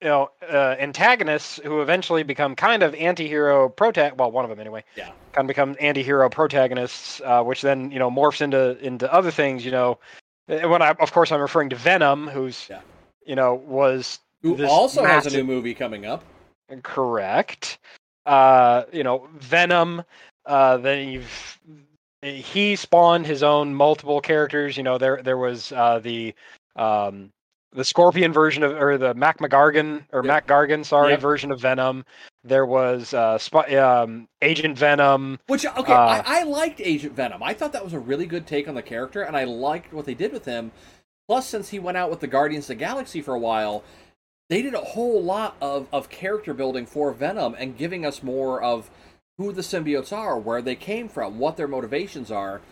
you 0.00 0.08
know 0.08 0.30
uh, 0.50 0.76
antagonists 0.78 1.60
who 1.64 1.80
eventually 1.82 2.22
become 2.22 2.54
kind 2.54 2.82
of 2.82 2.94
anti-hero 2.94 3.68
protag 3.68 4.18
well 4.18 4.30
one 4.30 4.44
of 4.44 4.50
them 4.50 4.60
anyway 4.60 4.84
Yeah. 4.96 5.10
kind 5.32 5.44
of 5.44 5.48
become 5.48 5.76
anti-hero 5.80 6.28
protagonists 6.30 7.20
uh, 7.24 7.42
which 7.42 7.62
then 7.62 7.90
you 7.90 7.98
know 7.98 8.10
morphs 8.10 8.40
into 8.40 8.78
into 8.84 9.12
other 9.12 9.30
things 9.30 9.64
you 9.64 9.70
know 9.70 9.98
Uh, 10.48 10.68
when 10.68 10.82
i 10.82 10.90
of 10.90 11.12
course 11.12 11.32
i'm 11.32 11.40
referring 11.40 11.68
to 11.70 11.76
venom 11.76 12.28
who's 12.28 12.66
Yeah. 12.70 12.80
you 13.26 13.34
know 13.34 13.54
was 13.54 14.20
who 14.42 14.56
this 14.56 14.70
also 14.70 15.04
has 15.04 15.26
a 15.26 15.30
new 15.30 15.44
movie 15.44 15.74
coming 15.74 16.06
up. 16.06 16.22
correct 16.82 17.78
uh 18.26 18.84
you 18.92 19.02
know 19.02 19.28
venom 19.34 20.02
uh 20.46 20.76
then 20.76 21.08
you've 21.08 21.58
he 22.22 22.76
spawned 22.76 23.26
his 23.26 23.42
own 23.42 23.74
multiple 23.74 24.20
characters 24.20 24.76
you 24.76 24.82
know 24.82 24.98
there 24.98 25.22
there 25.22 25.38
was 25.38 25.72
uh 25.72 25.98
the 25.98 26.34
um 26.76 27.30
the 27.72 27.84
scorpion 27.84 28.32
version 28.32 28.62
of 28.62 28.72
or 28.72 28.96
the 28.96 29.14
mac 29.14 29.38
mcgargan 29.38 30.02
or 30.12 30.20
Yep. 30.24 30.26
mac 30.26 30.46
gargan 30.46 30.84
sorry 30.84 31.12
Yep. 31.12 31.20
version 31.20 31.50
of 31.52 31.60
venom 31.60 32.04
there 32.44 32.64
was 32.66 33.12
uh 33.12 33.36
Sp- 33.36 33.68
um 33.76 34.26
agent 34.40 34.78
venom 34.78 35.38
Which 35.48 35.66
okay, 35.66 35.92
Uh, 35.92 35.98
I, 35.98 36.22
I 36.26 36.42
liked 36.44 36.80
Agent 36.80 37.14
Venom. 37.14 37.42
I 37.42 37.52
thought 37.54 37.72
that 37.72 37.84
was 37.84 37.92
a 37.92 37.98
really 37.98 38.26
good 38.26 38.46
take 38.46 38.68
on 38.68 38.74
the 38.74 38.82
character, 38.82 39.22
and 39.22 39.36
I 39.36 39.44
liked 39.44 39.92
what 39.92 40.06
they 40.06 40.14
did 40.14 40.32
with 40.32 40.44
him. 40.44 40.70
Plus, 41.26 41.46
since 41.46 41.68
he 41.70 41.78
went 41.78 41.98
out 41.98 42.08
with 42.10 42.20
the 42.20 42.26
Guardians 42.26 42.64
of 42.64 42.68
the 42.68 42.74
Galaxy 42.76 43.20
for 43.20 43.34
a 43.34 43.38
while, 43.38 43.82
they 44.48 44.62
did 44.62 44.72
a 44.72 44.78
whole 44.80 45.22
lot 45.22 45.56
of, 45.60 45.88
of 45.92 46.08
character 46.08 46.54
building 46.54 46.86
for 46.86 47.12
Venom 47.12 47.54
and 47.58 47.76
giving 47.76 48.06
us 48.06 48.22
more 48.22 48.62
of 48.62 48.88
who 49.36 49.52
the 49.52 49.60
symbiotes 49.62 50.12
are, 50.12 50.38
where 50.38 50.62
they 50.62 50.76
came 50.76 51.08
from, 51.08 51.38
what 51.38 51.56
their 51.58 51.68
motivations 51.68 52.30
are, 52.30 52.62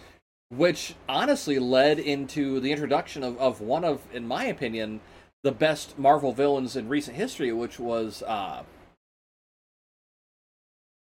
which 0.51 0.95
honestly 1.09 1.59
led 1.59 1.99
into 1.99 2.61
the 2.61 2.73
introduction 2.73 3.23
of, 3.23 3.37
of 3.39 3.61
one 3.61 3.85
of, 3.85 4.03
in 4.13 4.27
my 4.27 4.45
opinion, 4.45 5.01
the 5.43 5.53
best 5.53 5.99
Marvel 5.99 6.33
villains 6.33 6.77
in 6.77 6.89
recent 6.89 7.17
history, 7.17 7.53
which 7.53 7.79
was 7.79 8.23
uh 8.23 8.63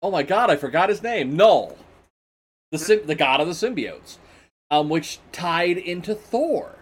Oh 0.03 0.11
my 0.11 0.23
god, 0.23 0.51
I 0.51 0.57
forgot 0.57 0.91
his 0.91 1.03
name. 1.03 1.35
Knull. 1.35 1.79
The 2.71 3.03
the 3.07 3.15
god 3.15 3.41
of 3.41 3.47
the 3.47 3.55
symbiotes. 3.55 4.19
Um 4.71 4.89
which 4.89 5.19
tied 5.33 5.79
into 5.79 6.15
Thor. 6.15 6.77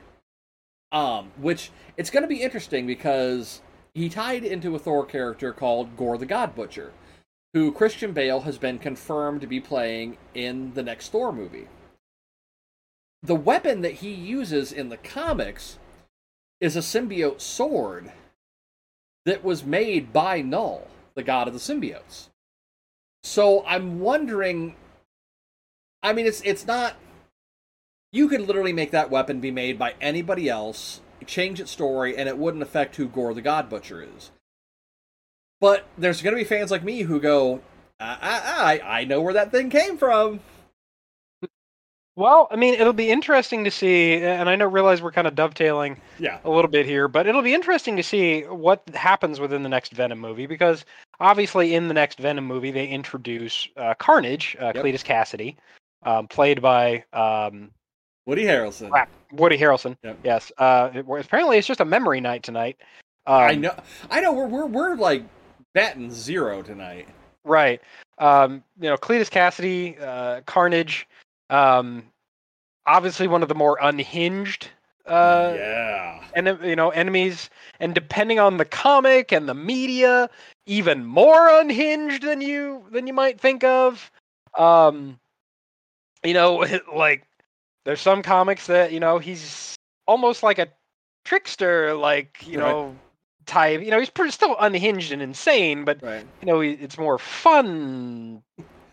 Um 0.91 1.31
which 1.37 1.71
it's 1.97 2.11
going 2.11 2.23
to 2.23 2.29
be 2.29 2.43
interesting 2.43 2.87
because 2.87 3.61
he 3.95 4.09
tied 4.09 4.45
into 4.45 4.75
a 4.75 4.79
Thor 4.79 5.05
character 5.05 5.53
called 5.53 5.97
Gorr 5.97 6.17
the 6.17 6.27
God 6.27 6.55
Butcher, 6.55 6.93
who 7.53 7.71
Christian 7.71 8.13
Bale 8.13 8.41
has 8.41 8.57
been 8.59 8.79
confirmed 8.79 9.41
to 9.43 9.47
be 9.47 9.61
playing 9.61 10.17
in 10.35 10.73
the 10.75 10.83
next 10.83 11.11
Thor 11.11 11.33
movie. 11.33 11.69
The 13.23 13.35
weapon 13.35 13.83
that 13.83 13.95
he 13.95 14.13
uses 14.13 14.73
in 14.73 14.89
the 14.89 14.97
comics 14.97 15.79
is 16.61 16.77
a 16.77 16.81
symbiote 16.81 17.41
sword 17.41 18.11
that 19.25 19.45
was 19.45 19.65
made 19.65 20.13
by 20.13 20.43
Knull, 20.43 20.89
the 21.15 21.23
god 21.23 21.47
of 21.47 21.55
the 21.55 21.61
symbiotes. 21.61 22.29
So 23.23 23.65
I'm 23.67 24.01
wondering 24.01 24.75
I 26.03 26.13
mean 26.13 26.27
it's 26.27 26.41
it's 26.43 26.67
not 26.67 26.97
you 28.13 28.29
could 28.29 28.43
literally 28.43 28.73
make 28.73 28.91
that 28.91 29.11
weapon 29.11 29.41
be 29.41 29.51
made 29.51 29.79
by 29.79 29.95
anybody 30.01 30.49
else, 30.49 31.01
change 31.25 31.61
its 31.61 31.71
story, 31.71 32.17
and 32.17 32.29
it 32.29 32.37
wouldn't 32.37 32.63
affect 32.63 32.97
who 32.97 33.09
Gorr 33.09 33.33
the 33.33 33.41
God 33.41 33.71
Butcher 33.71 34.03
is. 34.03 34.31
But 35.61 35.87
there's 35.97 36.21
going 36.21 36.35
to 36.35 36.41
be 36.41 36.45
fans 36.45 36.71
like 36.71 36.85
me 36.85 37.03
who 37.03 37.21
go, 37.21 37.63
I, 37.99 38.19
I, 38.21 38.81
I 38.83 38.99
I 39.01 39.05
know 39.05 39.23
where 39.23 39.33
that 39.33 39.53
thing 39.53 39.71
came 39.71 39.97
from. 39.97 40.41
Well 42.17 42.47
i 42.51 42.57
mean 42.57 42.75
it'll 42.75 42.93
be 42.93 43.11
interesting 43.11 43.65
to 43.65 43.71
see 43.71 44.15
and 44.23 44.49
i 44.49 44.55
know 44.57 44.67
realize 44.67 45.01
we're 45.01 45.13
kind 45.13 45.27
of 45.27 45.35
dovetailing 45.35 45.97
Yeah. 46.19 46.39
a 46.45 46.51
little 46.51 46.71
bit 46.71 46.85
here, 46.87 47.09
but 47.09 47.27
it'll 47.27 47.43
be 47.43 47.55
interesting 47.55 47.97
to 47.97 48.03
see 48.03 48.43
what 48.43 48.83
happens 48.95 49.41
within 49.41 49.63
the 49.63 49.69
next 49.69 49.93
Venom 49.93 50.19
movie 50.19 50.47
because 50.47 50.85
obviously 51.21 51.75
in 51.75 51.89
the 51.89 51.95
next 51.95 52.19
Venom 52.19 52.45
movie 52.47 52.71
they 52.71 52.87
introduce 52.87 53.67
uh, 53.77 53.95
Carnage, 53.95 54.57
uh, 54.61 54.73
Yep. 54.75 54.85
Cletus 54.85 55.05
Kasady, 55.05 55.57
um, 56.03 56.29
played 56.29 56.61
by 56.61 57.03
um, 57.13 57.71
Woody 58.27 58.45
Harrelson. 58.45 58.91
Crap. 58.91 59.09
Woody 59.33 59.57
Harrelson. 59.59 59.97
Yep. 60.03 60.19
Yes. 60.23 60.53
Uh, 60.59 60.91
it- 60.95 61.07
apparently 61.09 61.57
it's 61.59 61.67
just 61.67 61.81
a 61.81 61.85
memory 61.85 62.21
night 62.21 62.43
tonight. 62.43 62.77
Um, 63.27 63.37
I 63.43 63.55
know. 63.55 63.75
I 64.11 64.21
know. 64.21 64.33
We're 64.33 64.47
we're 64.49 64.67
we're 64.67 64.95
like 64.97 65.23
batting 65.75 66.11
zero 66.11 66.61
tonight. 66.63 67.09
Right. 67.45 67.81
Um, 68.19 68.63
you 68.81 68.89
know, 68.91 68.97
Cletus 68.97 69.31
Kasady, 69.31 70.01
uh, 70.01 70.41
Carnage, 70.47 71.07
um, 71.53 72.05
obviously 72.87 73.29
one 73.29 73.43
of 73.43 73.49
the 73.49 73.55
more 73.55 73.79
unhinged 73.81 74.69
uh, 75.07 75.53
yeah. 75.57 76.21
and 76.35 76.59
you 76.65 76.77
know 76.77 76.91
enemies 76.91 77.51
and 77.81 77.95
depending 77.95 78.39
on 78.41 78.57
the 78.57 78.65
comic 78.65 79.33
and 79.33 79.49
the 79.49 79.55
media 79.55 80.31
even 80.67 81.05
more 81.05 81.49
unhinged 81.61 82.23
than 82.23 82.41
you 82.41 82.85
than 82.91 83.07
you 83.07 83.13
might 83.13 83.41
think 83.41 83.65
of 83.65 84.11
um 84.57 85.19
you 86.25 86.35
know 86.35 86.65
like 86.95 87.27
there's 87.85 88.01
some 88.01 88.23
comics 88.23 88.67
that 88.67 88.93
you 88.93 89.01
know 89.01 89.19
he's 89.19 89.75
almost 90.07 90.43
like 90.43 90.59
a 90.59 90.69
trickster 91.25 91.95
like 91.95 92.47
you 92.47 92.59
Right. 92.59 92.77
know 92.77 92.97
type 93.47 93.83
you 93.83 93.91
know 93.91 93.99
he's 93.99 94.11
pretty 94.11 94.31
still 94.31 94.57
unhinged 94.61 95.13
and 95.13 95.21
insane 95.23 95.85
but 95.85 96.01
Right. 96.01 96.27
you 96.41 96.47
know 96.47 96.61
it's 96.61 96.99
more 96.99 97.19
fun 97.19 98.43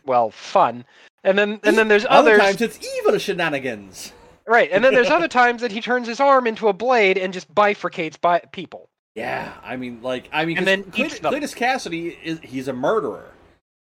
well 0.06 0.32
fun 0.32 0.84
and 1.24 1.38
then 1.38 1.60
and 1.64 1.78
then 1.78 1.88
there's 1.88 2.06
Other 2.10 2.34
others 2.36 2.40
times 2.42 2.62
it's 2.62 2.80
evil 3.00 3.18
shenanigans. 3.18 4.14
right 4.48 4.70
and 4.72 4.84
then 4.84 4.94
there's 4.94 5.10
other 5.10 5.28
times 5.28 5.62
that 5.62 5.72
he 5.72 5.82
turns 5.82 6.08
his 6.08 6.20
arm 6.20 6.48
into 6.48 6.68
a 6.68 6.74
blade 6.74 7.18
and 7.18 7.34
just 7.34 7.54
bifurcates 7.54 8.20
by 8.20 8.40
people 8.52 8.90
Yeah, 9.16 9.54
I 9.64 9.76
mean, 9.76 10.02
like, 10.02 10.30
I 10.32 10.46
mean, 10.46 10.58
And 10.58 10.66
then 10.68 10.84
Cletus. 10.84 11.20
Cletus 11.20 11.54
Kasady 11.56 12.16
is—he's 12.24 12.68
a 12.70 12.74
murderer. 12.74 13.32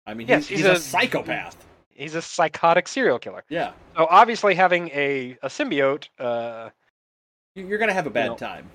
I 0.07 0.13
mean, 0.15 0.27
Yes, 0.27 0.47
he's, 0.47 0.59
he's 0.59 0.67
he's, 0.67 0.75
a, 0.75 0.77
a- 0.77 0.79
psychopath. 0.79 1.57
he's 1.89 2.15
a 2.15 2.21
psychotic 2.21 2.87
serial 2.87 3.19
killer 3.19 3.43
Yeah, 3.49 3.71
so 3.95 4.07
obviously 4.09 4.55
having 4.55 4.89
a, 4.89 5.37
a 5.43 5.47
symbiote 5.49 6.07
uh 6.19 6.69
You- 7.55 7.67
you're 7.67 7.77
gonna 7.77 7.93
have 7.93 8.07
a 8.07 8.11
bad 8.11 8.27
know. 8.31 8.35
time. 8.37 8.69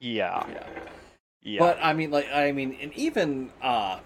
yeah 0.00 0.44
Yeah. 0.48 0.62
yeah 1.42 1.58
But 1.58 1.78
I 1.82 1.92
mean, 1.94 2.10
like, 2.10 2.28
I 2.32 2.52
mean, 2.52 2.76
and 2.80 2.92
even 2.94 3.50
uh, 3.62 3.98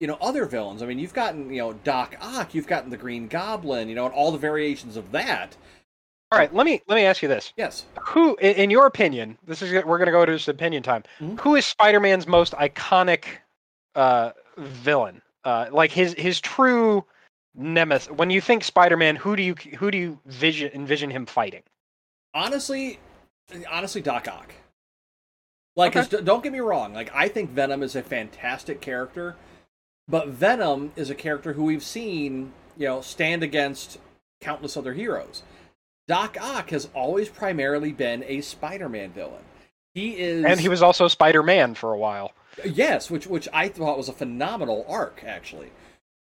you 0.00 0.06
know, 0.06 0.16
other 0.20 0.46
villains. 0.46 0.82
I 0.82 0.86
mean, 0.86 0.98
you've 0.98 1.14
gotten 1.14 1.50
you 1.52 1.58
know 1.60 1.72
Doc 1.74 2.16
Ock, 2.20 2.54
you've 2.54 2.66
gotten 2.66 2.90
the 2.90 2.96
Green 2.96 3.28
Goblin, 3.28 3.88
you 3.88 3.94
know, 3.94 4.06
and 4.06 4.14
all 4.14 4.32
the 4.32 4.38
variations 4.38 4.96
of 4.96 5.12
that. 5.12 5.56
all 6.32 6.38
right 6.38 6.52
let 6.54 6.64
me 6.64 6.80
let 6.88 6.96
me 6.96 7.04
ask 7.04 7.22
you 7.22 7.28
this 7.28 7.52
Yes. 7.56 7.84
who 8.00 8.36
in, 8.36 8.70
your 8.70 8.86
opinion 8.86 9.36
this 9.46 9.62
is 9.62 9.72
we're 9.84 9.98
going 9.98 10.06
to 10.06 10.12
go 10.12 10.24
to 10.24 10.32
this 10.32 10.48
opinion 10.48 10.82
time 10.82 11.02
Mhm. 11.20 11.38
Who 11.40 11.54
is 11.56 11.66
spider-man's 11.66 12.26
most 12.26 12.52
iconic 12.54 13.24
uh 13.94 14.30
villain 14.56 15.20
uh 15.44 15.66
like 15.72 15.90
his 15.90 16.14
his 16.14 16.40
true 16.40 17.04
nemesis 17.56 18.10
when 18.12 18.30
you 18.30 18.40
think 18.40 18.62
spider-man 18.62 19.16
who 19.16 19.34
do 19.34 19.42
you 19.42 19.54
who 19.78 19.90
do 19.90 19.98
you 19.98 20.18
vision 20.26 20.70
envision 20.72 21.10
him 21.10 21.26
fighting 21.26 21.62
honestly, 22.32 23.00
honestly, 23.68 24.00
Doc 24.00 24.28
Ock. 24.28 24.54
Like, 25.74 25.94
d- 26.10 26.18
don't 26.22 26.42
get 26.44 26.52
me 26.52 26.60
wrong. 26.60 26.92
Like, 26.94 27.10
I 27.12 27.26
think 27.26 27.50
Venom 27.50 27.82
is 27.82 27.96
a 27.96 28.02
fantastic 28.04 28.80
character, 28.80 29.34
but 30.10 30.28
Venom 30.28 30.92
is 30.96 31.10
a 31.10 31.14
character 31.14 31.52
who 31.52 31.64
we've 31.64 31.82
seen, 31.82 32.52
you 32.76 32.86
know, 32.86 33.00
stand 33.00 33.42
against 33.42 33.98
countless 34.40 34.76
other 34.76 34.94
heroes. 34.94 35.42
Doc 36.08 36.36
Ock 36.40 36.70
has 36.70 36.88
always 36.94 37.28
primarily 37.28 37.92
been 37.92 38.24
a 38.26 38.40
Spider-Man 38.40 39.12
villain. 39.12 39.44
He 39.94 40.18
is, 40.18 40.44
and 40.44 40.58
he 40.60 40.68
was 40.68 40.82
also 40.82 41.08
spider-man 41.08 41.74
for 41.74 41.92
a 41.92 41.98
while 41.98 42.32
yes, 42.64 43.10
which 43.10 43.26
which 43.26 43.48
I 43.52 43.68
thought 43.68 43.98
was 43.98 44.08
a 44.08 44.12
phenomenal 44.12 44.84
arc, 44.88 45.22
actually. 45.24 45.70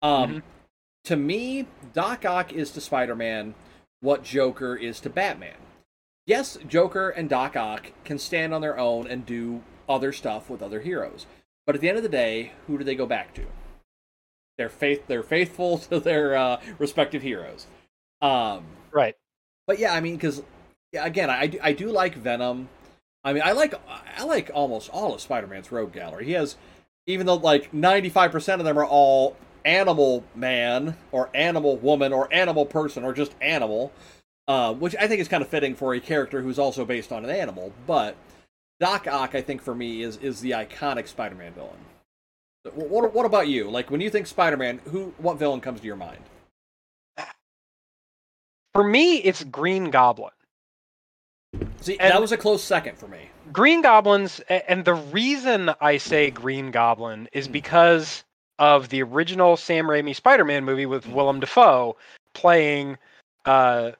Um, 0.02 0.34
Mhm. 0.36 0.42
to 1.04 1.16
me, 1.16 1.66
Doc 1.92 2.24
Ock 2.24 2.52
is 2.52 2.70
to 2.72 2.80
Spider-Man 2.80 3.54
what 4.00 4.22
Joker 4.22 4.76
is 4.76 5.00
to 5.00 5.10
Batman. 5.10 5.56
Yes, 6.26 6.58
Joker 6.66 7.10
and 7.10 7.28
Doc 7.28 7.56
Ock 7.56 7.92
can 8.04 8.18
stand 8.18 8.54
on 8.54 8.60
their 8.60 8.78
own 8.78 9.06
and 9.06 9.26
do 9.26 9.62
other 9.88 10.12
stuff 10.12 10.48
with 10.48 10.62
other 10.62 10.80
heroes. 10.80 11.26
But 11.66 11.74
at 11.74 11.80
the 11.80 11.88
end 11.88 11.96
of 11.96 12.02
the 12.02 12.08
day, 12.08 12.52
who 12.66 12.78
do 12.78 12.84
they 12.84 12.94
go 12.94 13.06
back 13.06 13.34
to? 13.34 13.46
They're 14.58 14.68
faith 14.68 15.06
they're 15.06 15.22
faithful 15.22 15.78
to 15.90 16.00
their 16.00 16.36
uh, 16.36 16.60
respective 16.78 17.22
heroes. 17.22 17.66
Um 18.22 18.64
right 18.92 19.16
but 19.66 19.78
yeah, 19.78 19.92
I 19.92 20.00
mean, 20.00 20.16
because 20.16 20.42
yeah, 20.92 21.04
again, 21.04 21.30
I 21.30 21.46
do, 21.46 21.58
I 21.62 21.72
do 21.72 21.90
like 21.90 22.14
Venom. 22.14 22.68
I 23.24 23.32
mean, 23.32 23.42
I 23.44 23.52
like 23.52 23.74
I 24.16 24.24
like 24.24 24.50
almost 24.52 24.90
all 24.90 25.14
of 25.14 25.20
Spider-Man's 25.20 25.72
rogue 25.72 25.92
gallery. 25.92 26.26
He 26.26 26.32
has, 26.32 26.56
even 27.06 27.26
though 27.26 27.36
like 27.36 27.72
ninety 27.72 28.10
five 28.10 28.30
percent 28.30 28.60
of 28.60 28.66
them 28.66 28.78
are 28.78 28.84
all 28.84 29.36
animal 29.64 30.24
man 30.34 30.96
or 31.10 31.30
animal 31.34 31.78
woman 31.78 32.12
or 32.12 32.32
animal 32.32 32.66
person 32.66 33.02
or 33.02 33.14
just 33.14 33.34
animal, 33.40 33.92
uh, 34.46 34.74
which 34.74 34.94
I 34.96 35.08
think 35.08 35.20
is 35.20 35.28
kind 35.28 35.42
of 35.42 35.48
fitting 35.48 35.74
for 35.74 35.94
a 35.94 36.00
character 36.00 36.42
who's 36.42 36.58
also 36.58 36.84
based 36.84 37.12
on 37.12 37.24
an 37.24 37.30
animal. 37.30 37.72
But 37.86 38.16
Doc 38.78 39.06
Ock, 39.06 39.34
I 39.34 39.40
think 39.40 39.62
for 39.62 39.74
me 39.74 40.02
is 40.02 40.18
is 40.18 40.40
the 40.40 40.50
iconic 40.50 41.08
Spider-Man 41.08 41.54
villain. 41.54 41.78
What 42.72 43.12
what 43.12 43.26
about 43.26 43.48
you? 43.48 43.70
Like 43.70 43.90
when 43.90 44.00
you 44.00 44.10
think 44.10 44.26
Spider-Man, 44.26 44.80
who 44.86 45.12
what 45.18 45.38
villain 45.38 45.60
comes 45.60 45.80
to 45.80 45.86
your 45.86 45.96
mind? 45.96 46.18
For 48.72 48.82
me, 48.82 49.18
it's 49.18 49.44
Green 49.44 49.90
Goblin. 49.90 50.32
See, 51.80 51.98
and 51.98 52.12
that 52.12 52.20
was 52.20 52.32
a 52.32 52.36
close 52.36 52.64
second 52.64 52.98
for 52.98 53.06
me. 53.06 53.28
Green 53.52 53.82
Goblins, 53.82 54.40
and 54.48 54.84
the 54.84 54.94
reason 54.94 55.70
I 55.80 55.98
say 55.98 56.30
Green 56.30 56.70
Goblin 56.70 57.28
is 57.32 57.46
because 57.46 58.24
of 58.58 58.88
the 58.88 59.02
original 59.02 59.56
Sam 59.56 59.86
Raimi 59.86 60.16
Spider-Man 60.16 60.64
movie 60.64 60.86
with 60.86 61.06
Willem 61.06 61.40
Dafoe 61.40 61.96
playing, 62.32 62.96
uh, 63.44 63.92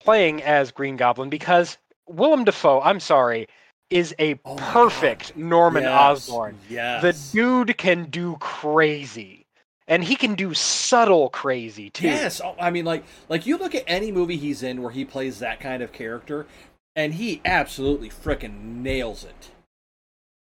playing 0.00 0.42
as 0.42 0.70
Green 0.70 0.96
Goblin. 0.96 1.28
Because 1.28 1.76
Willem 2.06 2.44
Dafoe, 2.44 2.80
I'm 2.80 3.00
sorry, 3.00 3.48
is 3.90 4.14
a 4.18 4.38
oh 4.44 4.56
perfect 4.56 5.36
Norman 5.36 5.84
yes. 5.84 5.92
Osborn. 5.92 6.58
Yes. 6.68 7.02
The 7.02 7.36
dude 7.36 7.78
can 7.78 8.04
do 8.04 8.36
crazy. 8.40 9.46
And 9.86 10.04
he 10.04 10.16
can 10.16 10.34
do 10.34 10.52
subtle 10.52 11.30
crazy 11.30 11.88
too. 11.88 12.08
Yes, 12.08 12.42
oh, 12.42 12.54
I 12.60 12.70
mean, 12.70 12.84
like, 12.84 13.04
like 13.30 13.46
you 13.46 13.56
look 13.56 13.74
at 13.74 13.84
any 13.86 14.12
movie 14.12 14.36
he's 14.36 14.62
in 14.62 14.82
where 14.82 14.90
he 14.90 15.04
plays 15.06 15.38
that 15.38 15.60
kind 15.60 15.82
of 15.82 15.92
character, 15.92 16.46
and 16.94 17.14
he 17.14 17.40
absolutely 17.46 18.10
freaking 18.10 18.82
nails 18.82 19.24
it. 19.24 19.50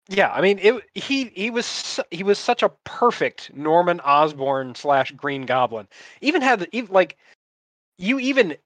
Yeah, 0.09 0.33
I 0.33 0.41
mean, 0.41 0.59
it, 0.61 0.83
he 0.95 1.25
he 1.33 1.49
was 1.49 1.97
he 2.11 2.23
was 2.23 2.37
such 2.39 2.61
a 2.61 2.71
perfect 2.83 3.55
Norman 3.55 4.01
Osborn 4.01 4.75
slash 4.75 5.11
Green 5.11 5.45
Goblin. 5.45 5.87
Even 6.19 6.41
had 6.41 6.67
even, 6.73 6.93
like 6.93 7.15
you 7.97 8.19
even 8.19 8.57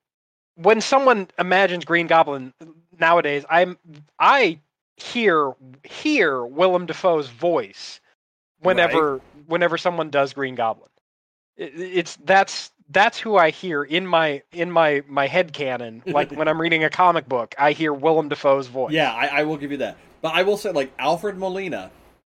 when 0.55 0.81
someone 0.81 1.27
imagines 1.37 1.85
Green 1.85 2.07
Goblin 2.07 2.53
nowadays, 2.99 3.45
I'm 3.49 3.77
I 4.19 4.59
hear 4.97 5.53
hear 5.83 6.45
Willem 6.45 6.85
Dafoe's 6.85 7.29
voice 7.29 7.99
whenever 8.59 9.13
right. 9.13 9.21
whenever 9.47 9.77
someone 9.77 10.09
does 10.09 10.33
Green 10.33 10.55
Goblin. 10.55 10.89
It, 11.57 11.73
it's 11.75 12.15
that's 12.17 12.71
that's 12.89 13.19
who 13.19 13.35
I 13.35 13.49
hear 13.49 13.83
in 13.83 14.07
my 14.07 14.41
in 14.51 14.71
my 14.71 15.03
my 15.07 15.27
head 15.27 15.53
canon. 15.53 16.03
Like 16.05 16.31
when 16.31 16.47
I'm 16.47 16.59
reading 16.59 16.83
a 16.83 16.89
comic 16.89 17.27
book, 17.27 17.55
I 17.57 17.71
hear 17.71 17.93
Willem 17.93 18.29
Dafoe's 18.29 18.67
voice. 18.67 18.93
Yeah, 18.93 19.13
I, 19.13 19.39
I, 19.39 19.43
will 19.43 19.57
give 19.57 19.71
you 19.71 19.77
that. 19.77 19.97
But 20.21 20.35
I 20.35 20.43
will 20.43 20.57
say, 20.57 20.71
like 20.71 20.91
Alfred 20.99 21.37
Molina 21.37 21.91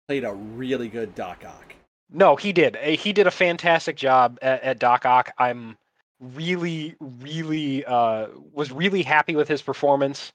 played 0.07 0.23
a 0.23 0.33
really 0.33 0.89
good 0.89 1.15
Doc 1.15 1.43
Ock. 1.45 1.73
No, 2.11 2.35
he 2.35 2.51
did. 2.51 2.77
Eh, 2.81 2.95
he 2.95 3.13
did 3.13 3.27
a 3.27 3.31
fantastic 3.31 3.95
job 3.95 4.37
at, 4.41 4.61
at 4.63 4.79
Doc 4.79 5.05
Ock. 5.05 5.33
I'm 5.37 5.77
really, 6.21 6.95
really 6.99 7.83
uh, 7.85 8.27
was 8.53 8.71
really 8.71 9.01
happy 9.01 9.35
with 9.35 9.47
his 9.47 9.61
performance. 9.61 10.31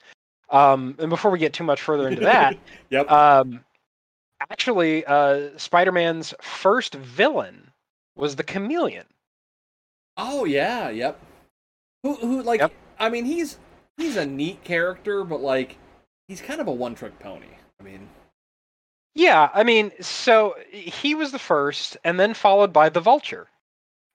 Um, 0.51 0.97
and 0.99 1.11
before 1.11 1.31
we 1.31 1.39
get 1.39 1.53
too 1.53 1.65
much 1.65 1.81
further 1.81 2.09
into 2.09 2.23
that, 2.23 2.59
yep. 2.91 3.11
Um, 3.11 3.65
actually, 4.51 5.05
uh, 5.07 5.51
Spider-Man's 5.57 6.35
first 6.41 6.95
villain 6.95 7.71
was 8.17 8.37
the 8.37 8.45
Chameleon. 8.45 9.07
Oh 10.17 10.45
yeah, 10.45 10.91
yep. 10.91 11.21
Who 12.03 12.15
who 12.15 12.43
like 12.43 12.61
yep. 12.61 12.73
I 12.99 13.09
mean 13.09 13.25
he's 13.25 13.59
he's 13.97 14.17
a 14.17 14.25
neat 14.25 14.63
character, 14.65 15.25
but 15.25 15.41
like 15.41 15.77
he's 16.29 16.41
kind 16.41 16.61
of 16.61 16.69
a 16.69 16.73
one 16.73 16.95
trick 16.95 17.19
pony. 17.19 17.47
I 17.81 17.83
mean 17.83 18.09
Yeah, 19.15 19.51
I 19.53 19.63
mean, 19.63 19.93
so 20.01 20.55
he 20.71 21.15
was 21.15 21.33
the 21.33 21.39
first, 21.39 21.97
and 22.05 22.19
then 22.19 22.33
followed 22.33 22.73
by 22.73 22.89
the 22.89 23.01
vulture. 23.01 23.49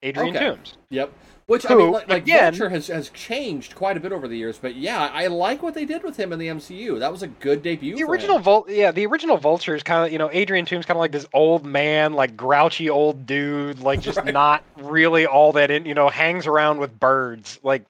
Adrian 0.01 0.36
okay. 0.36 0.45
Toomes. 0.45 0.73
Yep. 0.89 1.13
Which 1.47 1.63
Who, 1.63 1.73
I 1.73 1.77
mean, 1.77 1.91
like, 1.91 2.10
like 2.10 2.23
again, 2.23 2.54
Vulture 2.54 2.69
has 2.69 2.88
has 2.88 3.10
changed 3.10 3.75
quite 3.75 3.97
a 3.97 3.99
bit 3.99 4.12
over 4.12 4.27
the 4.27 4.38
years, 4.38 4.58
but 4.58 4.75
yeah, 4.75 5.10
I 5.13 5.27
like 5.27 5.62
what 5.62 5.73
they 5.73 5.86
did 5.86 6.04
with 6.04 6.15
him 6.15 6.32
in 6.32 6.39
the 6.39 6.47
MCU. 6.47 6.99
That 6.99 7.12
was 7.12 7.23
a 7.23 7.27
good 7.27 7.62
debut. 7.62 7.95
The 7.95 8.04
original 8.04 8.39
Vulture, 8.39 8.71
yeah, 8.71 8.91
the 8.91 9.06
original 9.06 9.38
Vulture 9.38 9.75
is 9.75 9.84
kind 9.84 10.06
of 10.06 10.12
you 10.12 10.17
know 10.17 10.30
Adrian 10.32 10.65
Toomes 10.65 10.86
kind 10.86 10.91
of 10.91 10.99
like 10.99 11.12
this 11.12 11.25
old 11.34 11.65
man, 11.65 12.13
like 12.13 12.38
grouchy 12.38 12.89
old 12.89 13.25
dude, 13.25 13.80
like 13.80 14.01
just 14.01 14.17
right. 14.23 14.34
not 14.34 14.63
really 14.77 15.25
all 15.25 15.51
that 15.54 15.71
in, 15.71 15.86
you 15.86 15.93
know, 15.93 16.10
hangs 16.10 16.47
around 16.47 16.80
with 16.80 16.97
birds, 16.99 17.60
like 17.63 17.84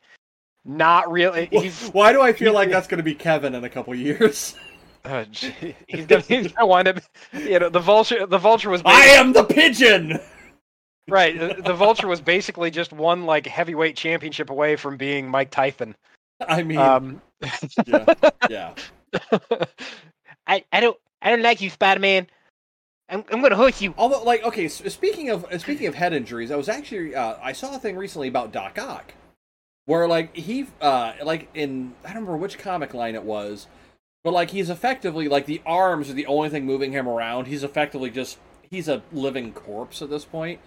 not 0.66 1.12
really. 1.12 1.48
Why 1.92 2.14
do 2.14 2.22
I 2.22 2.34
feel 2.34 2.54
like 2.54 2.70
that's 2.70 2.88
going 2.88 3.00
to 3.00 3.04
be 3.04 3.16
Kevin 3.16 3.56
in 3.56 3.64
a 3.64 3.70
couple 3.70 3.94
years? 3.96 4.56
Uh, 5.04 5.26
he's 5.88 6.06
gonna, 6.06 6.22
he's 6.22 6.52
gonna 6.52 6.68
wind 6.68 6.88
up. 6.88 7.00
You 7.34 7.58
know, 7.58 7.70
the 7.70 7.80
vulture. 7.80 8.28
The 8.28 8.38
vulture 8.38 8.70
was. 8.70 8.84
I 8.86 9.06
am 9.06 9.34
the 9.34 9.44
pigeon 9.44 10.20
right. 11.10 11.38
The, 11.38 11.62
the, 11.62 11.74
Vulture 11.74 12.08
was 12.08 12.22
basically 12.22 12.72
just 12.72 12.94
one 12.94 13.26
like 13.26 13.46
heavyweight 13.48 13.96
championship 13.96 14.50
away 14.50 14.76
from 14.76 14.98
being 14.98 15.28
Mike 15.30 15.52
Tyson. 15.52 15.96
I 16.48 16.64
mean, 16.64 16.78
um, 16.78 17.22
yeah, 17.86 18.14
yeah. 18.50 18.74
I, 20.48 20.64
I 20.72 20.80
don't 20.80 20.98
I 21.22 21.30
don't 21.30 21.42
like 21.42 21.62
you, 21.62 21.70
Spider 21.70 22.00
Man. 22.00 22.28
I'm, 23.10 23.26
I'm 23.32 23.42
gonna 23.42 23.58
hurt 23.58 23.82
you. 23.82 23.94
Although, 23.98 24.24
like, 24.24 24.44
okay, 24.44 24.68
speaking 24.68 25.30
of 25.30 25.46
speaking 25.60 25.88
of 25.88 25.96
head 25.96 26.14
injuries, 26.14 26.50
I 26.50 26.56
was 26.56 26.70
actually 26.70 27.14
uh, 27.14 27.36
I 27.42 27.52
saw 27.52 27.76
a 27.76 27.80
thing 27.80 27.98
recently 27.98 28.28
about 28.28 28.52
Doc 28.52 28.80
Ock, 28.80 29.14
where 29.86 30.08
like 30.08 30.36
he 30.36 30.68
uh 30.80 31.14
like 31.24 31.50
in 31.54 31.94
I 32.04 32.08
don't 32.08 32.24
remember 32.24 32.38
which 32.38 32.58
comic 32.58 32.94
line 32.94 33.16
it 33.16 33.24
was, 33.24 33.68
but 34.24 34.32
like 34.32 34.52
he's 34.52 34.70
effectively 34.70 35.28
like 35.28 35.46
the 35.46 35.62
arms 35.66 36.10
are 36.10 36.14
the 36.14 36.26
only 36.26 36.50
thing 36.50 36.66
moving 36.66 36.94
him 36.94 37.08
around. 37.08 37.46
He's 37.46 37.64
effectively 37.64 38.10
just 38.10 38.38
he's 38.62 38.88
a 38.88 39.02
living 39.12 39.52
corpse 39.52 40.02
at 40.02 40.10
this 40.10 40.24
point. 40.24 40.62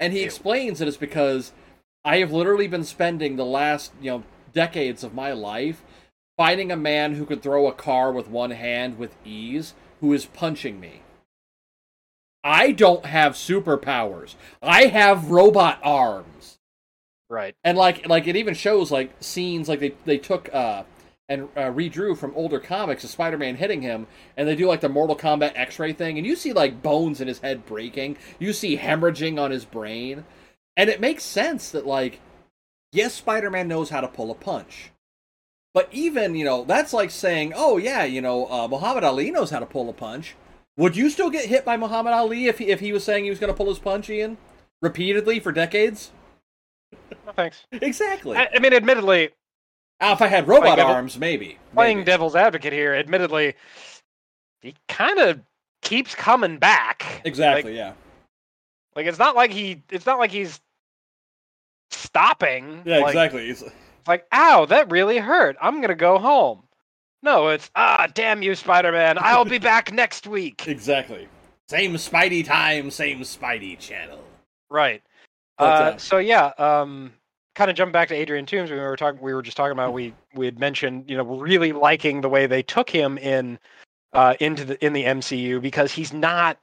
And 0.00 0.12
he 0.12 0.22
explains 0.22 0.78
that 0.78 0.88
it's 0.88 0.96
because 0.96 1.52
I 2.04 2.18
have 2.18 2.32
literally 2.32 2.68
been 2.68 2.84
spending 2.84 3.36
the 3.36 3.44
last, 3.44 3.92
you 4.00 4.10
know, 4.10 4.24
decades 4.52 5.04
of 5.04 5.14
my 5.14 5.32
life 5.32 5.82
finding 6.36 6.70
a 6.70 6.76
man 6.76 7.14
who 7.14 7.26
could 7.26 7.42
throw 7.42 7.66
a 7.66 7.72
car 7.72 8.12
with 8.12 8.28
one 8.28 8.52
hand 8.52 8.96
with 8.96 9.16
ease 9.24 9.74
who 10.00 10.12
is 10.12 10.26
punching 10.26 10.78
me. 10.78 11.02
I 12.44 12.70
don't 12.72 13.04
have 13.04 13.32
superpowers. 13.32 14.36
I 14.62 14.86
have 14.86 15.30
robot 15.30 15.80
arms. 15.82 16.58
Right. 17.28 17.54
And 17.64 17.76
like 17.76 18.08
like 18.08 18.26
it 18.26 18.36
even 18.36 18.54
shows 18.54 18.90
like 18.90 19.12
scenes 19.20 19.68
like 19.68 19.80
they 19.80 19.94
they 20.04 20.16
took 20.16 20.48
uh 20.54 20.84
and 21.28 21.48
uh, 21.56 21.70
redrew 21.70 22.16
from 22.16 22.32
older 22.34 22.58
comics 22.58 23.04
of 23.04 23.10
Spider-Man 23.10 23.56
hitting 23.56 23.82
him, 23.82 24.06
and 24.36 24.48
they 24.48 24.56
do 24.56 24.66
like 24.66 24.80
the 24.80 24.88
Mortal 24.88 25.16
Kombat 25.16 25.52
X-ray 25.54 25.92
thing, 25.92 26.16
and 26.16 26.26
you 26.26 26.34
see 26.34 26.52
like 26.52 26.82
bones 26.82 27.20
in 27.20 27.28
his 27.28 27.40
head 27.40 27.66
breaking, 27.66 28.16
you 28.38 28.52
see 28.52 28.78
hemorrhaging 28.78 29.38
on 29.38 29.50
his 29.50 29.64
brain, 29.64 30.24
and 30.76 30.88
it 30.88 31.00
makes 31.00 31.22
sense 31.22 31.70
that 31.70 31.86
like, 31.86 32.20
yes, 32.92 33.14
Spider-Man 33.14 33.68
knows 33.68 33.90
how 33.90 34.00
to 34.00 34.08
pull 34.08 34.30
a 34.30 34.34
punch, 34.34 34.90
but 35.74 35.88
even 35.92 36.34
you 36.34 36.44
know 36.44 36.64
that's 36.64 36.92
like 36.92 37.10
saying, 37.10 37.52
oh 37.54 37.76
yeah, 37.76 38.04
you 38.04 38.20
know 38.20 38.46
uh, 38.50 38.66
Muhammad 38.66 39.04
Ali 39.04 39.30
knows 39.30 39.50
how 39.50 39.58
to 39.58 39.66
pull 39.66 39.88
a 39.90 39.92
punch. 39.92 40.34
Would 40.78 40.96
you 40.96 41.10
still 41.10 41.28
get 41.28 41.46
hit 41.46 41.64
by 41.64 41.76
Muhammad 41.76 42.14
Ali 42.14 42.46
if 42.46 42.58
he, 42.58 42.68
if 42.68 42.78
he 42.78 42.92
was 42.92 43.02
saying 43.02 43.24
he 43.24 43.30
was 43.30 43.40
going 43.40 43.52
to 43.52 43.56
pull 43.56 43.68
his 43.68 43.80
punch, 43.80 44.08
Ian, 44.08 44.38
repeatedly 44.80 45.40
for 45.40 45.50
decades? 45.50 46.12
No, 47.26 47.32
thanks. 47.36 47.66
exactly. 47.72 48.36
I, 48.36 48.48
I 48.54 48.58
mean, 48.60 48.72
admittedly, 48.72 49.30
uh, 50.00 50.12
if 50.12 50.22
I 50.22 50.28
had 50.28 50.46
robot 50.46 50.74
playing 50.74 50.90
arms, 50.90 51.14
devil, 51.14 51.20
maybe. 51.20 51.58
Playing 51.74 51.98
maybe. 51.98 52.06
devil's 52.06 52.36
advocate 52.36 52.72
here, 52.72 52.94
admittedly, 52.94 53.54
he 54.60 54.74
kind 54.88 55.18
of 55.18 55.40
keeps 55.82 56.14
coming 56.14 56.58
back. 56.58 57.22
Exactly. 57.24 57.72
Like, 57.72 57.78
yeah. 57.78 57.92
Like 58.94 59.06
it's 59.06 59.18
not 59.18 59.36
like 59.36 59.52
he. 59.52 59.82
It's 59.90 60.06
not 60.06 60.18
like 60.18 60.30
he's 60.30 60.60
stopping. 61.90 62.82
Yeah. 62.84 62.98
Like, 62.98 63.08
exactly. 63.08 63.48
It's 63.48 63.64
like, 64.06 64.26
ow, 64.32 64.66
that 64.66 64.90
really 64.90 65.18
hurt. 65.18 65.56
I'm 65.60 65.80
gonna 65.80 65.94
go 65.94 66.18
home. 66.18 66.62
No, 67.22 67.48
it's 67.48 67.70
ah, 67.74 68.06
damn 68.14 68.42
you, 68.42 68.54
Spider-Man. 68.54 69.18
I'll 69.20 69.44
be 69.44 69.58
back 69.58 69.92
next 69.92 70.26
week. 70.26 70.68
Exactly. 70.68 71.28
Same 71.68 71.94
Spidey 71.94 72.44
time, 72.44 72.90
same 72.90 73.20
Spidey 73.20 73.78
channel. 73.78 74.20
Right. 74.70 75.02
Uh, 75.58 75.62
uh, 75.62 75.96
so 75.98 76.18
yeah, 76.18 76.52
um, 76.58 77.12
kind 77.58 77.70
of 77.70 77.76
jump 77.76 77.92
back 77.92 78.06
to 78.08 78.14
Adrian 78.14 78.46
Toomes, 78.46 78.70
we 78.70 78.76
were 78.76 78.96
talking, 78.96 79.20
we 79.20 79.34
were 79.34 79.42
just 79.42 79.56
talking 79.56 79.72
about. 79.72 79.92
We 79.92 80.14
we 80.32 80.46
had 80.46 80.60
mentioned, 80.60 81.10
you 81.10 81.16
know, 81.16 81.24
really 81.24 81.72
liking 81.72 82.20
the 82.20 82.28
way 82.28 82.46
they 82.46 82.62
took 82.62 82.88
him 82.88 83.18
in 83.18 83.58
uh, 84.12 84.34
into 84.38 84.64
the 84.64 84.84
in 84.84 84.92
the 84.92 85.02
MCU 85.02 85.60
because 85.60 85.92
he's 85.92 86.12
not 86.12 86.56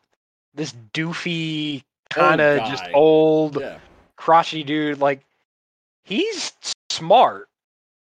this 0.55 0.73
doofy 0.93 1.83
kind 2.09 2.39
of 2.39 2.59
just 2.69 2.85
old 2.93 3.59
yeah. 3.59 3.77
crotchety 4.15 4.63
dude. 4.63 5.01
Like 5.01 5.19
he's 6.05 6.53
smart. 6.89 7.49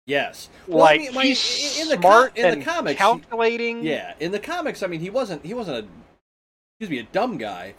Yes, 0.06 0.50
well, 0.68 0.80
like 0.80 1.02
I 1.02 1.12
mean, 1.12 1.22
he's 1.24 1.82
in 1.82 1.90
the 1.90 1.98
smart 1.98 2.36
com- 2.36 2.46
in 2.46 2.60
the 2.60 2.66
comics, 2.66 2.98
calculating. 2.98 3.82
He, 3.82 3.90
yeah, 3.90 4.14
in 4.22 4.32
the 4.32 4.40
comics, 4.40 4.82
I 4.82 4.88
mean, 4.88 5.02
he 5.02 5.10
wasn't 5.10 5.46
he 5.46 5.54
wasn't 5.54 5.84
a 5.84 5.88
excuse 6.80 6.90
me 6.90 7.00
a 7.00 7.12
dumb 7.12 7.38
guy. 7.38 7.74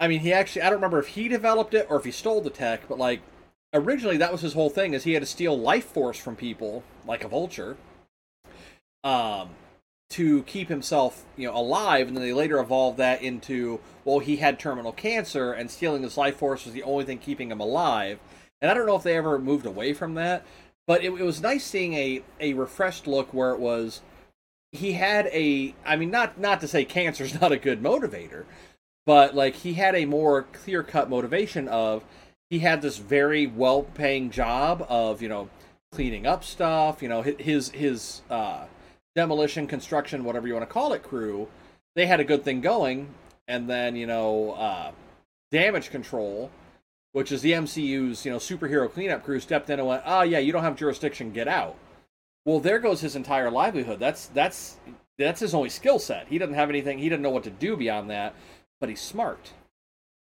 I 0.00 0.08
mean, 0.08 0.20
he 0.20 0.32
actually 0.32 0.62
I 0.62 0.70
don't 0.70 0.76
remember 0.76 0.98
if 0.98 1.08
he 1.08 1.28
developed 1.28 1.74
it 1.74 1.86
or 1.90 1.98
if 1.98 2.04
he 2.06 2.12
stole 2.12 2.40
the 2.40 2.48
tech, 2.48 2.88
but 2.88 2.96
like 2.96 3.20
originally 3.74 4.16
that 4.16 4.32
was 4.32 4.40
his 4.40 4.54
whole 4.54 4.70
thing 4.70 4.94
is 4.94 5.04
he 5.04 5.12
had 5.12 5.22
to 5.22 5.26
steal 5.26 5.58
life 5.58 5.86
force 5.86 6.18
from 6.18 6.36
people 6.36 6.82
like 7.06 7.24
a 7.24 7.28
vulture 7.28 7.76
um 9.04 9.50
to 10.10 10.42
keep 10.44 10.68
himself, 10.68 11.24
you 11.36 11.46
know, 11.46 11.56
alive, 11.56 12.08
and 12.08 12.16
then 12.16 12.24
they 12.24 12.32
later 12.32 12.58
evolved 12.58 12.96
that 12.98 13.20
into, 13.22 13.78
well, 14.04 14.20
he 14.20 14.36
had 14.36 14.58
terminal 14.58 14.92
cancer, 14.92 15.52
and 15.52 15.70
stealing 15.70 16.02
his 16.02 16.16
life 16.16 16.36
force 16.36 16.64
was 16.64 16.72
the 16.72 16.82
only 16.82 17.04
thing 17.04 17.18
keeping 17.18 17.50
him 17.50 17.60
alive. 17.60 18.18
And 18.60 18.70
I 18.70 18.74
don't 18.74 18.86
know 18.86 18.96
if 18.96 19.02
they 19.02 19.16
ever 19.16 19.38
moved 19.38 19.66
away 19.66 19.92
from 19.92 20.14
that, 20.14 20.44
but 20.86 21.04
it, 21.04 21.12
it 21.12 21.22
was 21.22 21.42
nice 21.42 21.64
seeing 21.64 21.94
a 21.94 22.22
a 22.40 22.54
refreshed 22.54 23.06
look 23.06 23.32
where 23.34 23.52
it 23.52 23.60
was 23.60 24.00
he 24.72 24.92
had 24.92 25.26
a 25.26 25.74
I 25.84 25.96
mean 25.96 26.10
not 26.10 26.40
not 26.40 26.60
to 26.62 26.68
say 26.68 26.84
cancer's 26.84 27.40
not 27.40 27.52
a 27.52 27.58
good 27.58 27.82
motivator, 27.82 28.44
but 29.06 29.34
like 29.34 29.56
he 29.56 29.74
had 29.74 29.94
a 29.94 30.06
more 30.06 30.44
clear 30.52 30.82
cut 30.82 31.10
motivation 31.10 31.68
of 31.68 32.02
he 32.50 32.60
had 32.60 32.82
this 32.82 32.98
very 32.98 33.46
well 33.46 33.82
paying 33.82 34.30
job 34.30 34.84
of 34.88 35.22
you 35.22 35.28
know 35.28 35.48
cleaning 35.92 36.26
up 36.26 36.44
stuff 36.44 37.02
you 37.02 37.08
know 37.08 37.22
his 37.22 37.70
his 37.70 38.22
uh, 38.30 38.64
demolition 39.14 39.66
construction 39.66 40.24
whatever 40.24 40.46
you 40.46 40.54
want 40.54 40.66
to 40.66 40.72
call 40.72 40.92
it 40.92 41.02
crew 41.02 41.48
they 41.94 42.06
had 42.06 42.20
a 42.20 42.24
good 42.24 42.44
thing 42.44 42.60
going. 42.60 43.08
And 43.48 43.68
then 43.68 43.96
you 43.96 44.06
know 44.06 44.52
uh, 44.52 44.92
damage 45.50 45.90
control 45.90 46.50
which 47.12 47.32
is 47.32 47.40
the 47.40 47.52
mcu's 47.52 48.24
you 48.24 48.30
know 48.30 48.36
superhero 48.36 48.92
cleanup 48.92 49.24
crew 49.24 49.40
stepped 49.40 49.70
in 49.70 49.78
and 49.78 49.88
went 49.88 50.02
oh 50.04 50.22
yeah 50.22 50.38
you 50.38 50.52
don't 50.52 50.62
have 50.62 50.76
jurisdiction 50.76 51.32
get 51.32 51.48
out. 51.48 51.74
Well 52.44 52.60
there 52.60 52.78
goes 52.78 53.00
his 53.00 53.16
entire 53.16 53.50
livelihood. 53.50 53.98
That's 53.98 54.26
that's 54.26 54.76
that's 55.16 55.40
his 55.40 55.54
only 55.54 55.70
skill 55.70 55.98
set. 55.98 56.28
He 56.28 56.38
doesn't 56.38 56.54
have 56.54 56.68
anything 56.68 56.98
he 56.98 57.08
doesn't 57.08 57.22
know 57.22 57.30
what 57.30 57.44
to 57.44 57.50
do 57.50 57.76
beyond 57.76 58.10
that 58.10 58.34
but 58.80 58.88
he's 58.88 59.00
smart 59.00 59.52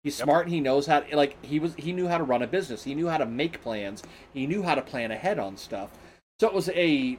He's 0.02 0.18
yep. 0.18 0.26
smart. 0.26 0.48
he 0.48 0.60
knows 0.60 0.86
how. 0.86 1.00
To, 1.00 1.16
like 1.16 1.42
he 1.44 1.58
was. 1.58 1.74
He 1.74 1.92
knew 1.92 2.08
how 2.08 2.18
to 2.18 2.24
run 2.24 2.42
a 2.42 2.46
business. 2.46 2.84
He 2.84 2.94
knew 2.94 3.08
how 3.08 3.18
to 3.18 3.26
make 3.26 3.62
plans. 3.62 4.02
He 4.32 4.46
knew 4.46 4.62
how 4.62 4.74
to 4.74 4.82
plan 4.82 5.10
ahead 5.10 5.38
on 5.38 5.56
stuff. 5.56 5.90
So 6.38 6.48
it 6.48 6.54
was 6.54 6.68
a. 6.70 7.18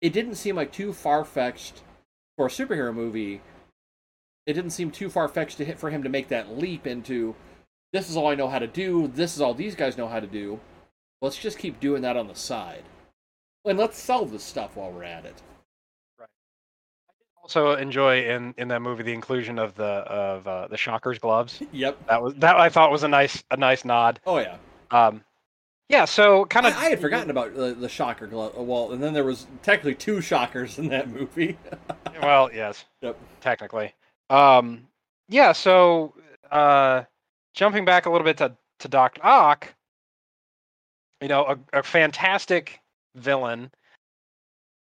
It 0.00 0.12
didn't 0.12 0.36
seem 0.36 0.56
like 0.56 0.72
too 0.72 0.92
far 0.92 1.24
fetched 1.24 1.82
for 2.36 2.46
a 2.46 2.50
superhero 2.50 2.94
movie. 2.94 3.40
It 4.46 4.52
didn't 4.52 4.70
seem 4.70 4.90
too 4.90 5.10
far 5.10 5.28
fetched 5.28 5.58
to 5.58 5.64
hit 5.64 5.78
for 5.78 5.90
him 5.90 6.02
to 6.02 6.08
make 6.08 6.28
that 6.28 6.56
leap 6.56 6.86
into. 6.86 7.34
This 7.92 8.08
is 8.08 8.16
all 8.16 8.28
I 8.28 8.34
know 8.34 8.48
how 8.48 8.58
to 8.58 8.66
do. 8.66 9.08
This 9.08 9.34
is 9.34 9.40
all 9.40 9.54
these 9.54 9.74
guys 9.74 9.98
know 9.98 10.08
how 10.08 10.20
to 10.20 10.26
do. 10.26 10.60
Let's 11.20 11.36
just 11.36 11.58
keep 11.58 11.80
doing 11.80 12.02
that 12.02 12.16
on 12.16 12.28
the 12.28 12.34
side, 12.34 12.84
and 13.64 13.76
let's 13.76 13.98
sell 13.98 14.24
this 14.24 14.44
stuff 14.44 14.76
while 14.76 14.92
we're 14.92 15.02
at 15.02 15.24
it 15.24 15.42
also 17.48 17.76
enjoy 17.76 18.24
in 18.24 18.54
in 18.58 18.68
that 18.68 18.82
movie 18.82 19.02
the 19.02 19.12
inclusion 19.12 19.58
of 19.58 19.74
the 19.74 19.84
of 19.84 20.46
uh, 20.46 20.68
the 20.68 20.76
Shockers 20.76 21.18
gloves. 21.18 21.62
Yep. 21.72 22.06
That 22.08 22.22
was 22.22 22.34
that 22.36 22.56
I 22.56 22.68
thought 22.68 22.90
was 22.90 23.02
a 23.02 23.08
nice 23.08 23.42
a 23.50 23.56
nice 23.56 23.84
nod. 23.84 24.20
Oh 24.26 24.38
yeah. 24.38 24.56
Um, 24.90 25.22
yeah. 25.88 26.04
So 26.04 26.44
kind 26.46 26.66
of 26.66 26.74
I, 26.74 26.86
I, 26.86 26.90
had 26.90 27.00
forgotten 27.00 27.30
about 27.30 27.54
the, 27.54 27.74
the 27.74 27.88
Shocker 27.88 28.26
glove. 28.26 28.56
Well, 28.56 28.92
and 28.92 29.02
then 29.02 29.12
there 29.12 29.24
was 29.24 29.46
technically 29.62 29.94
two 29.94 30.20
Shockers 30.20 30.78
in 30.78 30.88
that 30.88 31.08
movie. 31.08 31.56
well, 32.22 32.50
yes. 32.52 32.84
Yep. 33.02 33.18
Technically. 33.40 33.94
Um. 34.30 34.86
Yeah. 35.28 35.52
So, 35.52 36.14
uh, 36.50 37.04
jumping 37.54 37.84
back 37.84 38.06
a 38.06 38.10
little 38.10 38.24
bit 38.24 38.38
to 38.38 38.52
to 38.80 38.88
Doc 38.88 39.18
Ock. 39.22 39.72
You 41.20 41.28
know, 41.28 41.44
a, 41.44 41.78
a 41.78 41.82
fantastic 41.82 42.80
villain 43.14 43.70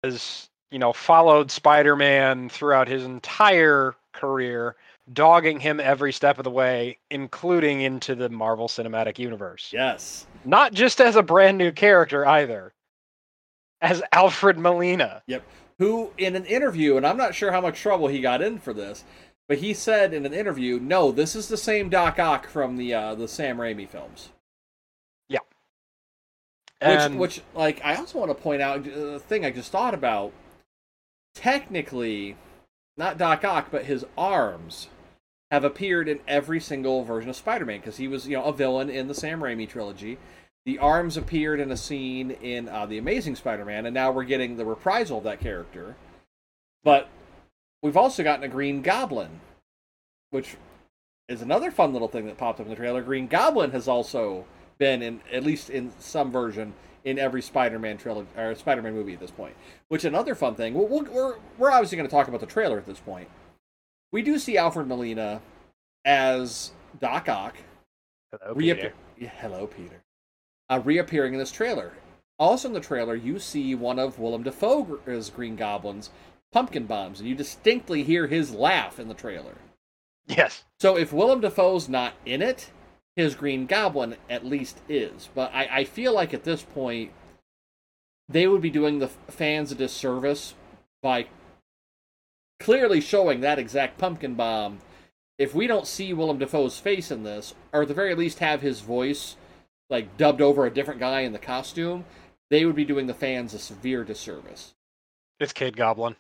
is 0.02 0.50
you 0.74 0.80
know, 0.80 0.92
followed 0.92 1.52
Spider 1.52 1.94
Man 1.94 2.48
throughout 2.48 2.88
his 2.88 3.04
entire 3.04 3.94
career, 4.12 4.74
dogging 5.12 5.60
him 5.60 5.78
every 5.78 6.12
step 6.12 6.36
of 6.38 6.42
the 6.42 6.50
way, 6.50 6.98
including 7.12 7.82
into 7.82 8.16
the 8.16 8.28
Marvel 8.28 8.66
Cinematic 8.66 9.20
Universe. 9.20 9.70
Yes. 9.72 10.26
Not 10.44 10.72
just 10.72 11.00
as 11.00 11.14
a 11.14 11.22
brand 11.22 11.58
new 11.58 11.70
character 11.70 12.26
either, 12.26 12.72
as 13.80 14.02
Alfred 14.10 14.58
Molina. 14.58 15.22
Yep. 15.28 15.44
Who, 15.78 16.10
in 16.18 16.34
an 16.34 16.44
interview, 16.44 16.96
and 16.96 17.06
I'm 17.06 17.16
not 17.16 17.36
sure 17.36 17.52
how 17.52 17.60
much 17.60 17.80
trouble 17.80 18.08
he 18.08 18.20
got 18.20 18.42
in 18.42 18.58
for 18.58 18.72
this, 18.72 19.04
but 19.46 19.58
he 19.58 19.74
said 19.74 20.12
in 20.12 20.26
an 20.26 20.34
interview, 20.34 20.80
"No, 20.80 21.12
this 21.12 21.36
is 21.36 21.46
the 21.46 21.56
same 21.56 21.88
Doc 21.88 22.18
Ock 22.18 22.48
from 22.48 22.78
the 22.78 22.92
uh, 22.92 23.14
the 23.14 23.28
Sam 23.28 23.58
Raimi 23.58 23.88
films." 23.88 24.30
Yeah. 25.28 25.38
And... 26.80 27.20
Which, 27.20 27.36
which, 27.36 27.44
like, 27.54 27.80
I 27.84 27.94
also 27.94 28.18
want 28.18 28.30
to 28.30 28.42
point 28.42 28.60
out 28.60 28.84
a 28.88 29.20
thing 29.20 29.44
I 29.44 29.52
just 29.52 29.70
thought 29.70 29.94
about 29.94 30.32
technically, 31.34 32.36
not 32.96 33.18
Doc 33.18 33.44
Ock, 33.44 33.68
but 33.70 33.84
his 33.84 34.06
arms 34.16 34.88
have 35.50 35.64
appeared 35.64 36.08
in 36.08 36.20
every 36.26 36.60
single 36.60 37.04
version 37.04 37.30
of 37.30 37.36
Spider-Man 37.36 37.80
because 37.80 37.96
he 37.96 38.08
was, 38.08 38.26
you 38.26 38.36
know, 38.36 38.44
a 38.44 38.52
villain 38.52 38.90
in 38.90 39.08
the 39.08 39.14
Sam 39.14 39.40
Raimi 39.40 39.68
trilogy. 39.68 40.18
The 40.66 40.78
arms 40.78 41.16
appeared 41.16 41.60
in 41.60 41.70
a 41.70 41.76
scene 41.76 42.30
in 42.30 42.68
uh, 42.68 42.86
the 42.86 42.98
Amazing 42.98 43.36
Spider-Man, 43.36 43.86
and 43.86 43.94
now 43.94 44.10
we're 44.10 44.24
getting 44.24 44.56
the 44.56 44.64
reprisal 44.64 45.18
of 45.18 45.24
that 45.24 45.40
character. 45.40 45.96
But 46.82 47.08
we've 47.82 47.96
also 47.96 48.22
gotten 48.22 48.44
a 48.44 48.48
Green 48.48 48.82
Goblin, 48.82 49.40
which 50.30 50.56
is 51.28 51.42
another 51.42 51.70
fun 51.70 51.92
little 51.92 52.08
thing 52.08 52.26
that 52.26 52.38
popped 52.38 52.60
up 52.60 52.66
in 52.66 52.70
the 52.70 52.76
trailer. 52.76 53.02
Green 53.02 53.26
Goblin 53.26 53.72
has 53.72 53.88
also 53.88 54.46
been 54.78 55.02
in 55.02 55.20
at 55.32 55.44
least 55.44 55.70
in 55.70 55.92
some 55.98 56.32
version 56.32 56.74
in 57.04 57.18
every 57.18 57.42
Spider-Man 57.42 57.98
trilogy 57.98 58.28
or 58.36 58.54
Spider-Man 58.54 58.94
movie 58.94 59.14
at 59.14 59.20
this 59.20 59.30
point. 59.30 59.54
Which 59.88 60.04
another 60.04 60.34
fun 60.34 60.54
thing. 60.54 60.74
we 60.74 60.84
we 60.84 61.18
are 61.18 61.38
we're 61.58 61.70
obviously 61.70 61.96
going 61.96 62.08
to 62.08 62.14
talk 62.14 62.28
about 62.28 62.40
the 62.40 62.46
trailer 62.46 62.78
at 62.78 62.86
this 62.86 63.00
point. 63.00 63.28
We 64.12 64.22
do 64.22 64.38
see 64.38 64.56
Alfred 64.56 64.86
Molina 64.86 65.40
as 66.04 66.72
Doc 67.00 67.28
Ock. 67.28 67.56
Hello, 68.32 68.54
Peter. 68.54 68.92
Yeah, 69.18 69.30
hello, 69.40 69.66
Peter. 69.66 70.02
Uh, 70.68 70.80
reappearing 70.84 71.34
in 71.34 71.38
this 71.38 71.52
trailer. 71.52 71.92
Also 72.38 72.68
in 72.68 72.74
the 72.74 72.80
trailer, 72.80 73.14
you 73.14 73.38
see 73.38 73.74
one 73.74 73.98
of 73.98 74.18
Willem 74.18 74.42
Dafoe's 74.42 75.30
Green 75.30 75.56
Goblins, 75.56 76.10
Pumpkin 76.52 76.86
Bombs, 76.86 77.20
and 77.20 77.28
you 77.28 77.34
distinctly 77.34 78.02
hear 78.02 78.26
his 78.26 78.52
laugh 78.52 78.98
in 78.98 79.08
the 79.08 79.14
trailer. 79.14 79.54
Yes. 80.26 80.64
So 80.80 80.96
if 80.96 81.12
Willem 81.12 81.40
Dafoe's 81.40 81.88
not 81.88 82.14
in 82.24 82.42
it, 82.42 82.70
his 83.16 83.34
Green 83.34 83.66
Goblin 83.66 84.16
at 84.28 84.44
least 84.44 84.80
is. 84.88 85.28
But 85.34 85.52
I, 85.54 85.68
I 85.70 85.84
feel 85.84 86.14
like 86.14 86.34
at 86.34 86.44
this 86.44 86.62
point, 86.62 87.12
they 88.28 88.46
would 88.46 88.62
be 88.62 88.70
doing 88.70 88.98
the 88.98 89.08
fans 89.08 89.70
a 89.70 89.74
disservice 89.74 90.54
by 91.02 91.26
clearly 92.58 93.00
showing 93.00 93.40
that 93.40 93.58
exact 93.58 93.98
pumpkin 93.98 94.34
bomb. 94.34 94.80
If 95.38 95.54
we 95.54 95.66
don't 95.66 95.86
see 95.86 96.12
Willem 96.12 96.38
Dafoe's 96.38 96.78
face 96.78 97.10
in 97.10 97.22
this, 97.24 97.54
or 97.72 97.82
at 97.82 97.88
the 97.88 97.94
very 97.94 98.14
least 98.14 98.38
have 98.38 98.60
his 98.60 98.80
voice 98.80 99.36
like 99.90 100.16
dubbed 100.16 100.40
over 100.40 100.64
a 100.64 100.72
different 100.72 101.00
guy 101.00 101.20
in 101.20 101.32
the 101.32 101.38
costume, 101.38 102.04
they 102.50 102.64
would 102.64 102.76
be 102.76 102.84
doing 102.84 103.06
the 103.06 103.14
fans 103.14 103.52
a 103.52 103.58
severe 103.58 104.04
disservice. 104.04 104.74
It's 105.40 105.52
Kid 105.52 105.76
Goblin. 105.76 106.16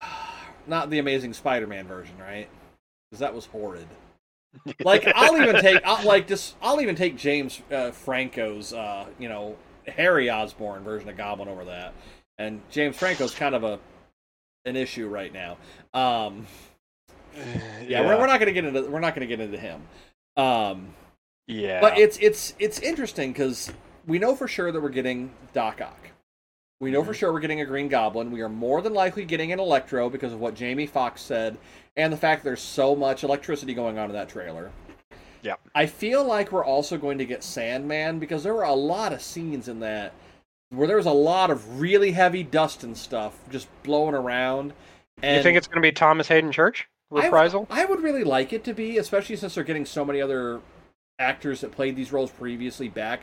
Not 0.66 0.90
the 0.90 0.98
Amazing 0.98 1.32
Spider-Man 1.32 1.86
version, 1.86 2.16
right? 2.18 2.48
Because 3.10 3.20
that 3.20 3.34
was 3.34 3.46
horrid 3.46 3.88
like 4.84 5.06
I'll 5.14 5.40
even 5.40 5.60
take 5.60 5.80
I'll, 5.84 6.04
like 6.06 6.26
this 6.26 6.54
I'll 6.60 6.80
even 6.80 6.96
take 6.96 7.16
James 7.16 7.60
uh, 7.70 7.90
Franco's 7.92 8.72
uh, 8.72 9.06
you 9.18 9.28
know 9.28 9.56
Harry 9.86 10.30
Osborn 10.30 10.82
version 10.82 11.08
of 11.08 11.16
Goblin 11.16 11.48
over 11.48 11.64
that, 11.66 11.94
and 12.38 12.60
James 12.70 12.96
Franco's 12.96 13.34
kind 13.34 13.54
of 13.54 13.64
a 13.64 13.78
an 14.64 14.76
issue 14.76 15.08
right 15.08 15.32
now. 15.32 15.56
Um, 15.94 16.46
yeah, 17.34 17.80
yeah. 17.86 18.06
We're, 18.06 18.18
we're 18.18 18.26
not 18.26 18.38
gonna 18.40 18.52
get 18.52 18.64
into 18.64 18.82
we're 18.82 19.00
not 19.00 19.14
gonna 19.14 19.26
get 19.26 19.40
into 19.40 19.58
him. 19.58 19.82
Um, 20.36 20.94
yeah, 21.46 21.80
but 21.80 21.98
it's 21.98 22.18
it's 22.18 22.54
it's 22.58 22.80
interesting 22.80 23.32
because 23.32 23.72
we 24.06 24.18
know 24.18 24.34
for 24.34 24.48
sure 24.48 24.72
that 24.72 24.80
we're 24.80 24.88
getting 24.88 25.32
Doc 25.52 25.80
Ock. 25.80 26.09
We 26.80 26.90
know 26.90 27.04
for 27.04 27.12
sure 27.12 27.30
we're 27.30 27.40
getting 27.40 27.60
a 27.60 27.66
Green 27.66 27.88
Goblin. 27.88 28.30
We 28.30 28.40
are 28.40 28.48
more 28.48 28.80
than 28.80 28.94
likely 28.94 29.26
getting 29.26 29.52
an 29.52 29.60
Electro 29.60 30.08
because 30.08 30.32
of 30.32 30.40
what 30.40 30.54
Jamie 30.54 30.86
Foxx 30.86 31.20
said 31.20 31.58
and 31.96 32.10
the 32.10 32.16
fact 32.16 32.42
there's 32.42 32.62
so 32.62 32.96
much 32.96 33.22
electricity 33.22 33.74
going 33.74 33.98
on 33.98 34.06
in 34.06 34.12
that 34.16 34.30
trailer. 34.30 34.70
Yeah. 35.42 35.56
I 35.74 35.86
feel 35.86 36.24
like 36.24 36.52
we're 36.52 36.64
also 36.64 36.96
going 36.96 37.18
to 37.18 37.26
get 37.26 37.44
Sandman 37.44 38.18
because 38.18 38.42
there 38.42 38.54
were 38.54 38.62
a 38.62 38.72
lot 38.72 39.12
of 39.12 39.20
scenes 39.20 39.68
in 39.68 39.80
that 39.80 40.14
where 40.70 40.86
there 40.86 40.96
was 40.96 41.06
a 41.06 41.12
lot 41.12 41.50
of 41.50 41.80
really 41.80 42.12
heavy 42.12 42.42
dust 42.42 42.82
and 42.82 42.96
stuff 42.96 43.38
just 43.50 43.68
blowing 43.82 44.14
around. 44.14 44.72
And 45.22 45.36
you 45.36 45.42
think 45.42 45.58
it's 45.58 45.66
going 45.66 45.82
to 45.82 45.86
be 45.86 45.92
Thomas 45.92 46.28
Haden 46.28 46.52
Church 46.52 46.88
reprisal? 47.10 47.66
I, 47.68 47.82
I 47.82 47.84
would 47.84 48.02
really 48.02 48.24
like 48.24 48.52
it 48.54 48.64
to 48.64 48.72
be, 48.72 48.96
especially 48.96 49.36
since 49.36 49.54
they're 49.54 49.64
getting 49.64 49.84
so 49.84 50.04
many 50.04 50.22
other 50.22 50.60
actors 51.18 51.60
that 51.60 51.72
played 51.72 51.96
these 51.96 52.12
roles 52.12 52.30
previously 52.30 52.88
back. 52.88 53.22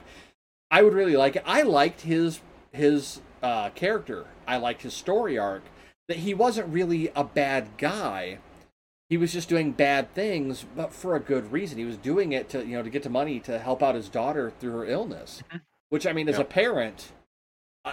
I 0.70 0.84
would 0.84 0.94
really 0.94 1.16
like 1.16 1.38
it. 1.38 1.44
I 1.46 1.64
liked 1.64 2.02
his 2.02 2.42
his 2.72 3.22
uh, 3.42 3.70
character. 3.72 4.26
I 4.48 4.58
liked 4.58 4.82
his 4.82 4.94
story 4.94 5.38
arc. 5.38 5.64
That 6.08 6.18
he 6.18 6.34
wasn't 6.34 6.70
really 6.70 7.12
a 7.16 7.24
bad 7.24 7.78
guy. 7.78 8.40
He 9.10 9.18
was 9.18 9.34
just 9.34 9.50
doing 9.50 9.74
bad 9.74 10.14
things, 10.14 10.66
but 10.76 10.94
for 10.94 11.16
a 11.16 11.20
good 11.20 11.52
reason. 11.52 11.78
He 11.78 11.86
was 11.86 11.98
doing 11.98 12.32
it 12.32 12.50
to 12.50 12.66
you 12.66 12.78
know 12.78 12.84
to 12.84 12.90
get 12.90 13.04
the 13.04 13.10
money 13.10 13.40
to 13.42 13.60
help 13.60 13.84
out 13.84 13.96
his 13.96 14.10
daughter 14.10 14.52
through 14.60 14.72
her 14.72 14.86
illness. 14.86 15.44
Mm-hmm. 15.48 15.58
Which 15.90 16.08
I 16.08 16.14
mean, 16.14 16.30
as 16.30 16.40
a 16.40 16.44
parent, 16.44 17.12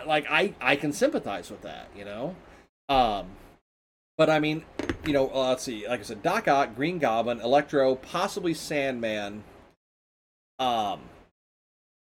like 0.07 0.26
I 0.30 0.55
I 0.61 0.76
can 0.76 0.92
sympathize 0.92 1.51
with 1.51 1.62
that. 1.62 1.88
You 1.97 2.05
know. 2.05 2.36
Um, 2.88 3.28
but 4.16 4.30
I 4.30 4.38
mean, 4.38 4.64
you 5.07 5.12
know, 5.12 5.28
uh, 5.34 5.49
let's 5.49 5.64
see. 5.64 5.88
Like 5.88 6.01
I 6.01 6.03
said, 6.05 6.22
Doc 6.22 6.47
Ock, 6.47 6.76
Green 6.76 6.99
Goblin, 6.99 7.40
Electro, 7.40 7.97
possibly 7.97 8.55
Sandman. 8.55 9.42
Um, 10.59 11.01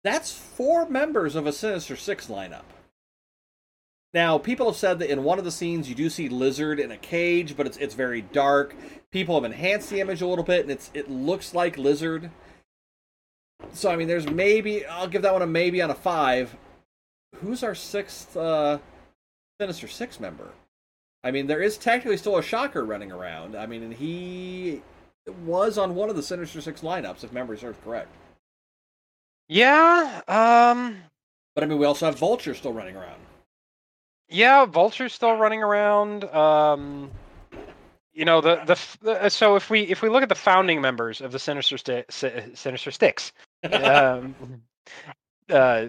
that's 0.03 0.31
four 0.31 0.87
members 0.87 1.35
of 1.35 1.47
a 1.47 1.51
Sinister 1.51 1.95
Six 1.95 2.27
lineup. 2.27 2.63
Now, 4.17 4.39
people 4.39 4.65
have 4.65 4.75
said 4.75 4.97
that 4.97 5.11
in 5.11 5.23
one 5.23 5.37
of 5.37 5.45
the 5.45 5.51
scenes 5.51 5.87
you 5.87 5.93
do 5.93 6.09
see 6.09 6.27
Lizard 6.27 6.79
in 6.79 6.89
a 6.89 6.97
cage, 6.97 7.55
but 7.55 7.67
it's 7.67 7.77
it's 7.77 7.93
very 7.93 8.23
dark. 8.23 8.75
People 9.11 9.35
have 9.35 9.43
enhanced 9.43 9.91
the 9.91 10.01
image 10.01 10.23
a 10.23 10.25
little 10.25 10.43
bit, 10.43 10.61
and 10.61 10.71
it's 10.71 10.89
it 10.95 11.07
looks 11.07 11.53
like 11.53 11.77
Lizard. 11.77 12.31
So 13.73 13.91
I 13.91 13.95
mean, 13.95 14.07
there's 14.07 14.27
maybe 14.27 14.83
I'll 14.87 15.07
give 15.07 15.21
that 15.21 15.33
one 15.33 15.43
a 15.43 15.45
maybe 15.45 15.83
on 15.83 15.91
a 15.91 15.93
five. 15.93 16.55
Who's 17.35 17.61
our 17.61 17.75
sixth 17.75 18.35
uh, 18.35 18.79
Sinister 19.61 19.87
Six 19.87 20.19
member? 20.19 20.49
I 21.23 21.29
mean, 21.29 21.45
there 21.45 21.61
is 21.61 21.77
technically 21.77 22.17
still 22.17 22.39
a 22.39 22.41
Shocker 22.41 22.83
running 22.85 23.11
around. 23.11 23.55
I 23.55 23.67
mean, 23.67 23.83
and 23.83 23.93
he 23.93 24.81
was 25.45 25.77
on 25.77 25.93
one 25.93 26.09
of 26.09 26.15
the 26.15 26.23
Sinister 26.23 26.59
Six 26.59 26.81
lineups, 26.81 27.23
if 27.23 27.31
memory 27.31 27.59
serves 27.59 27.77
correct. 27.83 28.09
Yeah. 29.47 30.21
Um. 30.27 31.03
But 31.53 31.63
I 31.63 31.67
mean, 31.67 31.77
we 31.77 31.85
also 31.85 32.07
have 32.07 32.17
Vulture 32.17 32.55
still 32.55 32.73
running 32.73 32.95
around. 32.95 33.26
Yeah, 34.29 34.65
Vulture's 34.65 35.13
still 35.13 35.35
running 35.37 35.63
around. 35.63 36.23
Um. 36.25 37.11
You 38.13 38.25
know 38.25 38.41
the, 38.41 38.55
the 38.65 38.79
the 39.03 39.29
so 39.29 39.55
if 39.57 39.69
we 39.69 39.81
if 39.81 40.01
we 40.01 40.09
look 40.09 40.23
at 40.23 40.29
the 40.29 40.33
founding 40.33 40.81
members 40.81 41.21
of 41.21 41.31
the 41.31 41.37
Sinister 41.37 41.77
Sti- 41.77 42.05
Sinister 42.55 42.89
Six, 42.89 43.31
um, 43.71 44.33
uh, 45.51 45.85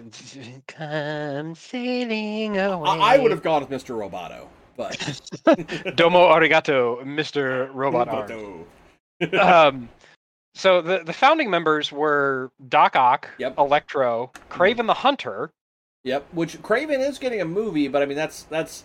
come 0.67 1.55
sailing 1.55 2.59
away. 2.59 2.87
I, 2.87 3.15
I 3.15 3.17
would 3.17 3.31
have 3.31 3.41
gone 3.41 3.65
with 3.67 3.71
Mr. 3.71 3.95
Roboto, 3.97 4.47
but 4.77 5.95
Domo 5.95 6.27
arigato, 6.29 7.03
Mr. 7.03 7.67
Robot 7.73 8.09
Arm. 8.09 8.65
um, 9.39 9.89
so 10.53 10.83
the 10.83 10.99
the 11.03 11.13
founding 11.13 11.49
members 11.49 11.91
were 11.91 12.51
Doc 12.67 12.95
Ock, 12.95 13.27
Yep. 13.39 13.57
Electro, 13.57 14.31
Kraven 14.51 14.85
the 14.85 14.93
Hunter. 14.93 15.51
Yep, 16.03 16.25
which 16.33 16.61
Kraven 16.61 16.99
is 17.07 17.17
getting 17.19 17.41
a 17.41 17.45
movie, 17.45 17.87
but 17.87 18.01
I 18.01 18.05
mean 18.05 18.17
that's 18.17 18.43
that's 18.43 18.83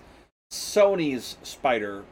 Sony's 0.50 1.36
Spider. 1.42 2.04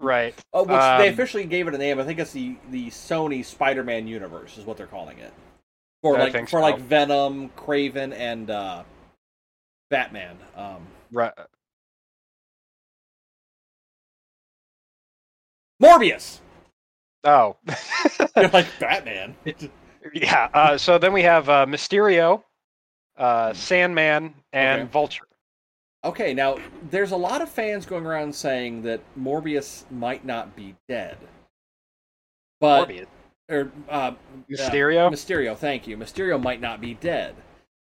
Right. 0.00 0.34
Oh, 0.52 0.62
which 0.64 0.70
they 0.70 1.08
Um, 1.08 1.14
officially 1.14 1.44
gave 1.44 1.66
it 1.68 1.74
a 1.74 1.78
name. 1.78 1.98
I 1.98 2.04
think 2.04 2.18
it's 2.18 2.32
the 2.32 2.56
the 2.70 2.88
Sony 2.90 3.44
Spider-Man 3.44 4.06
universe 4.06 4.58
is 4.58 4.64
what 4.66 4.76
they're 4.76 4.86
calling 4.86 5.18
it. 5.18 5.32
For 6.02 6.16
I 6.16 6.24
like 6.24 6.32
for 6.48 6.58
so. 6.58 6.60
like 6.60 6.78
Venom, 6.78 7.48
Kraven, 7.56 8.12
and 8.12 8.50
uh, 8.50 8.84
Batman. 9.90 10.36
Um, 10.56 10.86
Right. 11.12 11.32
Morbius. 15.82 16.40
Oh. 17.24 17.56
Like 18.36 18.66
Batman. 18.80 19.36
yeah. 20.12 20.48
Uh, 20.52 20.76
so 20.76 20.98
then 20.98 21.12
we 21.12 21.22
have 21.22 21.48
uh, 21.48 21.66
Mysterio, 21.66 22.42
uh, 23.16 23.52
Sandman, 23.52 24.34
and 24.52 24.82
Okay. 24.82 24.90
Vulture. 24.90 25.26
Okay, 26.04 26.34
now 26.34 26.58
there's 26.90 27.12
a 27.12 27.16
lot 27.16 27.40
of 27.40 27.48
fans 27.48 27.86
going 27.86 28.04
around 28.04 28.34
saying 28.34 28.82
that 28.82 29.00
Morbius 29.18 29.90
might 29.90 30.24
not 30.24 30.54
be 30.54 30.74
dead, 30.88 31.16
but 32.60 32.88
Morbius. 32.88 33.06
or 33.48 33.72
uh, 33.88 34.12
Mysterio. 34.50 35.10
Mysterio, 35.10 35.56
thank 35.56 35.86
you. 35.86 35.96
Mysterio 35.96 36.40
might 36.42 36.60
not 36.60 36.80
be 36.80 36.94
dead. 36.94 37.34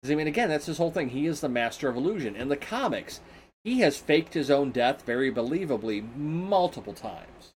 I 0.06 0.16
mean, 0.16 0.28
again, 0.28 0.50
that's 0.50 0.66
his 0.66 0.78
whole 0.78 0.92
thing. 0.92 1.10
He 1.10 1.28
is 1.28 1.42
the 1.42 1.50
master 1.50 1.90
of 1.90 1.96
illusion. 1.96 2.36
In 2.36 2.48
the 2.50 2.58
comics, 2.58 3.20
he 3.64 3.80
has 3.82 3.98
faked 3.98 4.34
his 4.34 4.50
own 4.50 4.72
death 4.72 5.06
very 5.06 5.32
believably 5.32 6.16
multiple 6.18 6.94
times. 6.94 7.54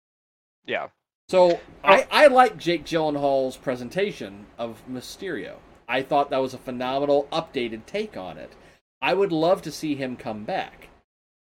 yeah. 0.67 0.89
So 1.29 1.61
I, 1.83 2.07
I 2.11 2.27
like 2.27 2.59
Jake 2.59 2.85
Gyllenhaal's 2.85 3.57
presentation 3.57 4.45
of 4.59 4.83
Mysterio. 4.91 5.55
I 5.89 6.03
thought 6.03 6.31
that 6.31 6.43
was 6.43 6.55
a 6.55 6.59
phenomenal 6.59 7.29
updated 7.33 7.87
take 7.87 8.17
on 8.17 8.39
it. 8.39 8.53
I 9.01 9.15
would 9.15 9.33
love 9.33 9.63
to 9.63 9.73
see 9.73 9.95
him 9.95 10.17
come 10.17 10.45
back. 10.45 10.89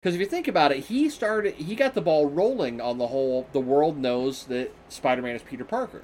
Because 0.00 0.14
if 0.14 0.20
you 0.20 0.26
think 0.26 0.48
about 0.48 0.72
it, 0.72 0.84
he 0.86 1.08
started 1.08 1.54
he 1.54 1.76
got 1.76 1.94
the 1.94 2.00
ball 2.00 2.26
rolling 2.26 2.80
on 2.80 2.98
the 2.98 3.06
whole 3.08 3.46
the 3.52 3.60
world 3.60 3.96
knows 3.98 4.46
that 4.46 4.72
Spider-Man 4.88 5.36
is 5.36 5.42
Peter 5.42 5.64
Parker. 5.64 6.02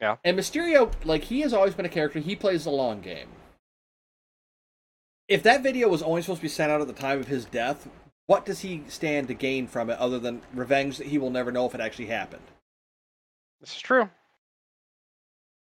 Yeah. 0.00 0.16
And 0.22 0.38
Mysterio, 0.38 0.92
like 1.04 1.24
he 1.24 1.40
has 1.40 1.52
always 1.52 1.74
been 1.74 1.86
a 1.86 1.90
character, 1.90 2.20
he 2.20 2.36
plays 2.36 2.64
the 2.64 2.70
long 2.70 3.00
game. 3.00 3.28
If 5.26 5.42
that 5.42 5.62
video 5.62 5.88
was 5.88 6.02
only 6.02 6.22
supposed 6.22 6.40
to 6.40 6.44
be 6.44 6.48
sent 6.48 6.70
out 6.70 6.80
at 6.80 6.86
the 6.86 6.92
time 6.92 7.18
of 7.18 7.26
his 7.26 7.44
death, 7.44 7.88
what 8.26 8.46
does 8.46 8.60
he 8.60 8.84
stand 8.88 9.28
to 9.28 9.34
gain 9.34 9.66
from 9.66 9.90
it 9.90 9.98
other 9.98 10.18
than 10.18 10.42
revenge 10.54 10.98
that 10.98 11.08
he 11.08 11.18
will 11.18 11.30
never 11.30 11.50
know 11.50 11.66
if 11.66 11.74
it 11.74 11.80
actually 11.80 12.06
happened? 12.06 12.42
This 13.60 13.74
is 13.74 13.80
true. 13.80 14.08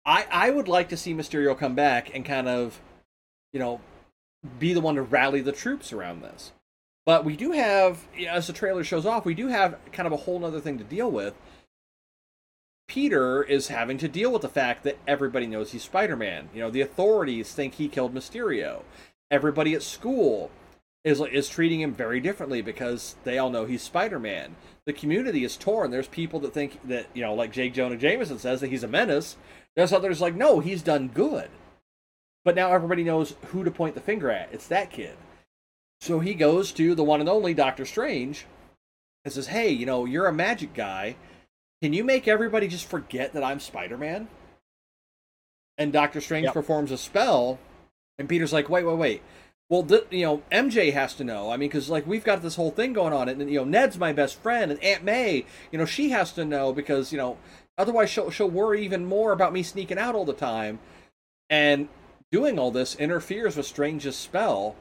I 0.06 0.26
I 0.30 0.50
would 0.50 0.68
like 0.68 0.88
to 0.90 0.96
see 0.96 1.12
Mysterio 1.12 1.58
come 1.58 1.74
back 1.74 2.14
and 2.14 2.24
kind 2.24 2.48
of, 2.48 2.80
you 3.52 3.60
know, 3.60 3.80
be 4.58 4.72
the 4.72 4.80
one 4.80 4.94
to 4.94 5.02
rally 5.02 5.40
the 5.40 5.52
troops 5.52 5.92
around 5.92 6.22
this. 6.22 6.52
But 7.04 7.24
we 7.24 7.36
do 7.36 7.52
have, 7.52 8.06
as 8.28 8.46
the 8.46 8.52
trailer 8.52 8.82
shows 8.82 9.06
off, 9.06 9.24
we 9.24 9.34
do 9.34 9.48
have 9.48 9.78
kind 9.92 10.06
of 10.06 10.12
a 10.12 10.16
whole 10.16 10.44
other 10.44 10.60
thing 10.60 10.78
to 10.78 10.84
deal 10.84 11.10
with. 11.10 11.34
Peter 12.88 13.42
is 13.42 13.68
having 13.68 13.98
to 13.98 14.08
deal 14.08 14.32
with 14.32 14.42
the 14.42 14.48
fact 14.48 14.84
that 14.84 14.98
everybody 15.06 15.46
knows 15.46 15.72
he's 15.72 15.82
Spider-Man. 15.82 16.48
You 16.54 16.60
know, 16.60 16.70
the 16.70 16.80
authorities 16.80 17.52
think 17.52 17.74
he 17.74 17.88
killed 17.88 18.14
Mysterio. 18.14 18.82
Everybody 19.30 19.74
at 19.74 19.82
school 19.82 20.50
is 21.04 21.20
is 21.20 21.48
treating 21.48 21.80
him 21.80 21.94
very 21.94 22.20
differently 22.20 22.62
because 22.62 23.16
they 23.24 23.38
all 23.38 23.50
know 23.50 23.64
he's 23.64 23.82
Spider-Man. 23.82 24.56
The 24.86 24.92
community 24.92 25.44
is 25.44 25.56
torn. 25.56 25.90
There's 25.90 26.08
people 26.08 26.40
that 26.40 26.54
think 26.54 26.80
that, 26.88 27.06
you 27.14 27.22
know, 27.22 27.34
like 27.34 27.52
Jake 27.52 27.74
Jonah 27.74 27.96
Jameson 27.96 28.38
says 28.38 28.60
that 28.60 28.70
he's 28.70 28.84
a 28.84 28.88
menace. 28.88 29.36
There's 29.76 29.92
others 29.92 30.20
like, 30.20 30.34
no, 30.34 30.60
he's 30.60 30.82
done 30.82 31.08
good. 31.08 31.50
But 32.44 32.56
now 32.56 32.72
everybody 32.72 33.04
knows 33.04 33.34
who 33.48 33.62
to 33.64 33.70
point 33.70 33.94
the 33.94 34.00
finger 34.00 34.30
at. 34.30 34.52
It's 34.52 34.68
that 34.68 34.90
kid. 34.90 35.16
So 36.00 36.20
he 36.20 36.34
goes 36.34 36.72
to 36.72 36.94
the 36.94 37.04
one 37.04 37.20
and 37.20 37.28
only 37.28 37.54
Doctor 37.54 37.84
Strange 37.84 38.46
and 39.24 39.32
says, 39.34 39.48
Hey, 39.48 39.70
you 39.70 39.86
know, 39.86 40.04
you're 40.04 40.26
a 40.26 40.32
magic 40.32 40.72
guy. 40.74 41.16
Can 41.82 41.92
you 41.92 42.04
make 42.04 42.26
everybody 42.26 42.68
just 42.68 42.88
forget 42.88 43.32
that 43.34 43.44
I'm 43.44 43.60
Spider 43.60 43.98
Man? 43.98 44.28
And 45.78 45.92
Doctor 45.92 46.20
Strange 46.20 46.44
Yep. 46.46 46.54
performs 46.54 46.90
a 46.90 46.96
spell, 46.96 47.58
and 48.18 48.28
Peter's 48.28 48.52
like, 48.52 48.68
Wait, 48.70 48.84
wait, 48.84 48.96
wait. 48.96 49.22
Well, 49.68 49.82
th- 49.82 50.06
you 50.10 50.22
know, 50.24 50.42
MJ 50.52 50.92
has 50.92 51.12
to 51.14 51.24
know. 51.24 51.50
I 51.50 51.56
mean, 51.56 51.68
because 51.68 51.90
like 51.90 52.06
we've 52.06 52.24
got 52.24 52.40
this 52.40 52.54
whole 52.54 52.70
thing 52.70 52.92
going 52.92 53.12
on, 53.12 53.28
and 53.28 53.50
you 53.50 53.58
know, 53.58 53.64
Ned's 53.64 53.98
my 53.98 54.12
best 54.12 54.40
friend, 54.40 54.70
and 54.70 54.82
Aunt 54.82 55.02
May, 55.02 55.44
you 55.72 55.78
know, 55.78 55.84
she 55.84 56.10
has 56.10 56.32
to 56.32 56.44
know 56.44 56.72
because 56.72 57.10
you 57.12 57.18
know, 57.18 57.36
otherwise 57.78 58.10
she'll 58.10 58.30
she'll 58.30 58.50
worry 58.50 58.84
even 58.84 59.04
more 59.04 59.32
about 59.32 59.52
me 59.52 59.62
sneaking 59.62 59.98
out 59.98 60.14
all 60.14 60.24
the 60.24 60.32
time, 60.32 60.78
and 61.50 61.88
doing 62.32 62.58
all 62.58 62.70
this 62.70 62.94
interferes 62.96 63.56
with 63.56 63.66
Strange's 63.66 64.16
spell, 64.16 64.76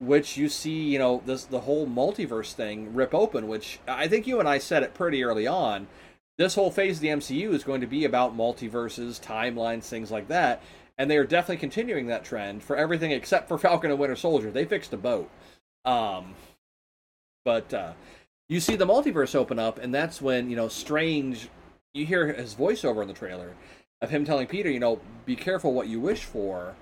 which 0.00 0.36
you 0.36 0.48
see, 0.48 0.82
you 0.84 0.98
know, 0.98 1.22
this 1.26 1.44
the 1.44 1.60
whole 1.60 1.86
multiverse 1.86 2.52
thing 2.52 2.94
rip 2.94 3.14
open. 3.14 3.48
Which 3.48 3.80
I 3.86 4.08
think 4.08 4.26
you 4.26 4.40
and 4.40 4.48
I 4.48 4.58
said 4.58 4.82
it 4.82 4.94
pretty 4.94 5.22
early 5.24 5.46
on. 5.46 5.88
This 6.36 6.54
whole 6.54 6.70
phase 6.70 6.98
of 6.98 7.00
the 7.02 7.08
MCU 7.08 7.52
is 7.52 7.64
going 7.64 7.80
to 7.80 7.86
be 7.88 8.04
about 8.04 8.36
multiverses, 8.36 9.20
timelines, 9.20 9.84
things 9.84 10.10
like 10.10 10.28
that 10.28 10.62
and 10.98 11.08
they 11.08 11.16
are 11.16 11.24
definitely 11.24 11.58
continuing 11.58 12.08
that 12.08 12.24
trend 12.24 12.62
for 12.62 12.76
everything 12.76 13.12
except 13.12 13.48
for 13.48 13.56
Falcon 13.56 13.90
and 13.90 14.00
Winter 14.00 14.16
Soldier. 14.16 14.50
They 14.50 14.64
fixed 14.64 14.92
a 14.92 14.96
boat. 14.96 15.30
Um, 15.84 16.34
but 17.44 17.72
uh, 17.72 17.92
you 18.48 18.58
see 18.60 18.74
the 18.74 18.86
multiverse 18.86 19.36
open 19.36 19.60
up, 19.60 19.78
and 19.78 19.94
that's 19.94 20.20
when 20.20 20.50
you 20.50 20.56
know 20.56 20.68
Strange. 20.68 21.48
You 21.98 22.06
hear 22.06 22.32
his 22.32 22.54
voiceover 22.54 23.02
in 23.02 23.08
the 23.08 23.14
trailer 23.14 23.54
of 24.00 24.10
him 24.10 24.24
telling 24.24 24.46
Peter, 24.46 24.70
you 24.70 24.78
know, 24.78 25.00
be 25.26 25.34
careful 25.34 25.74
what 25.74 25.88
you 25.88 26.00
wish 26.00 26.22
for. 26.22 26.76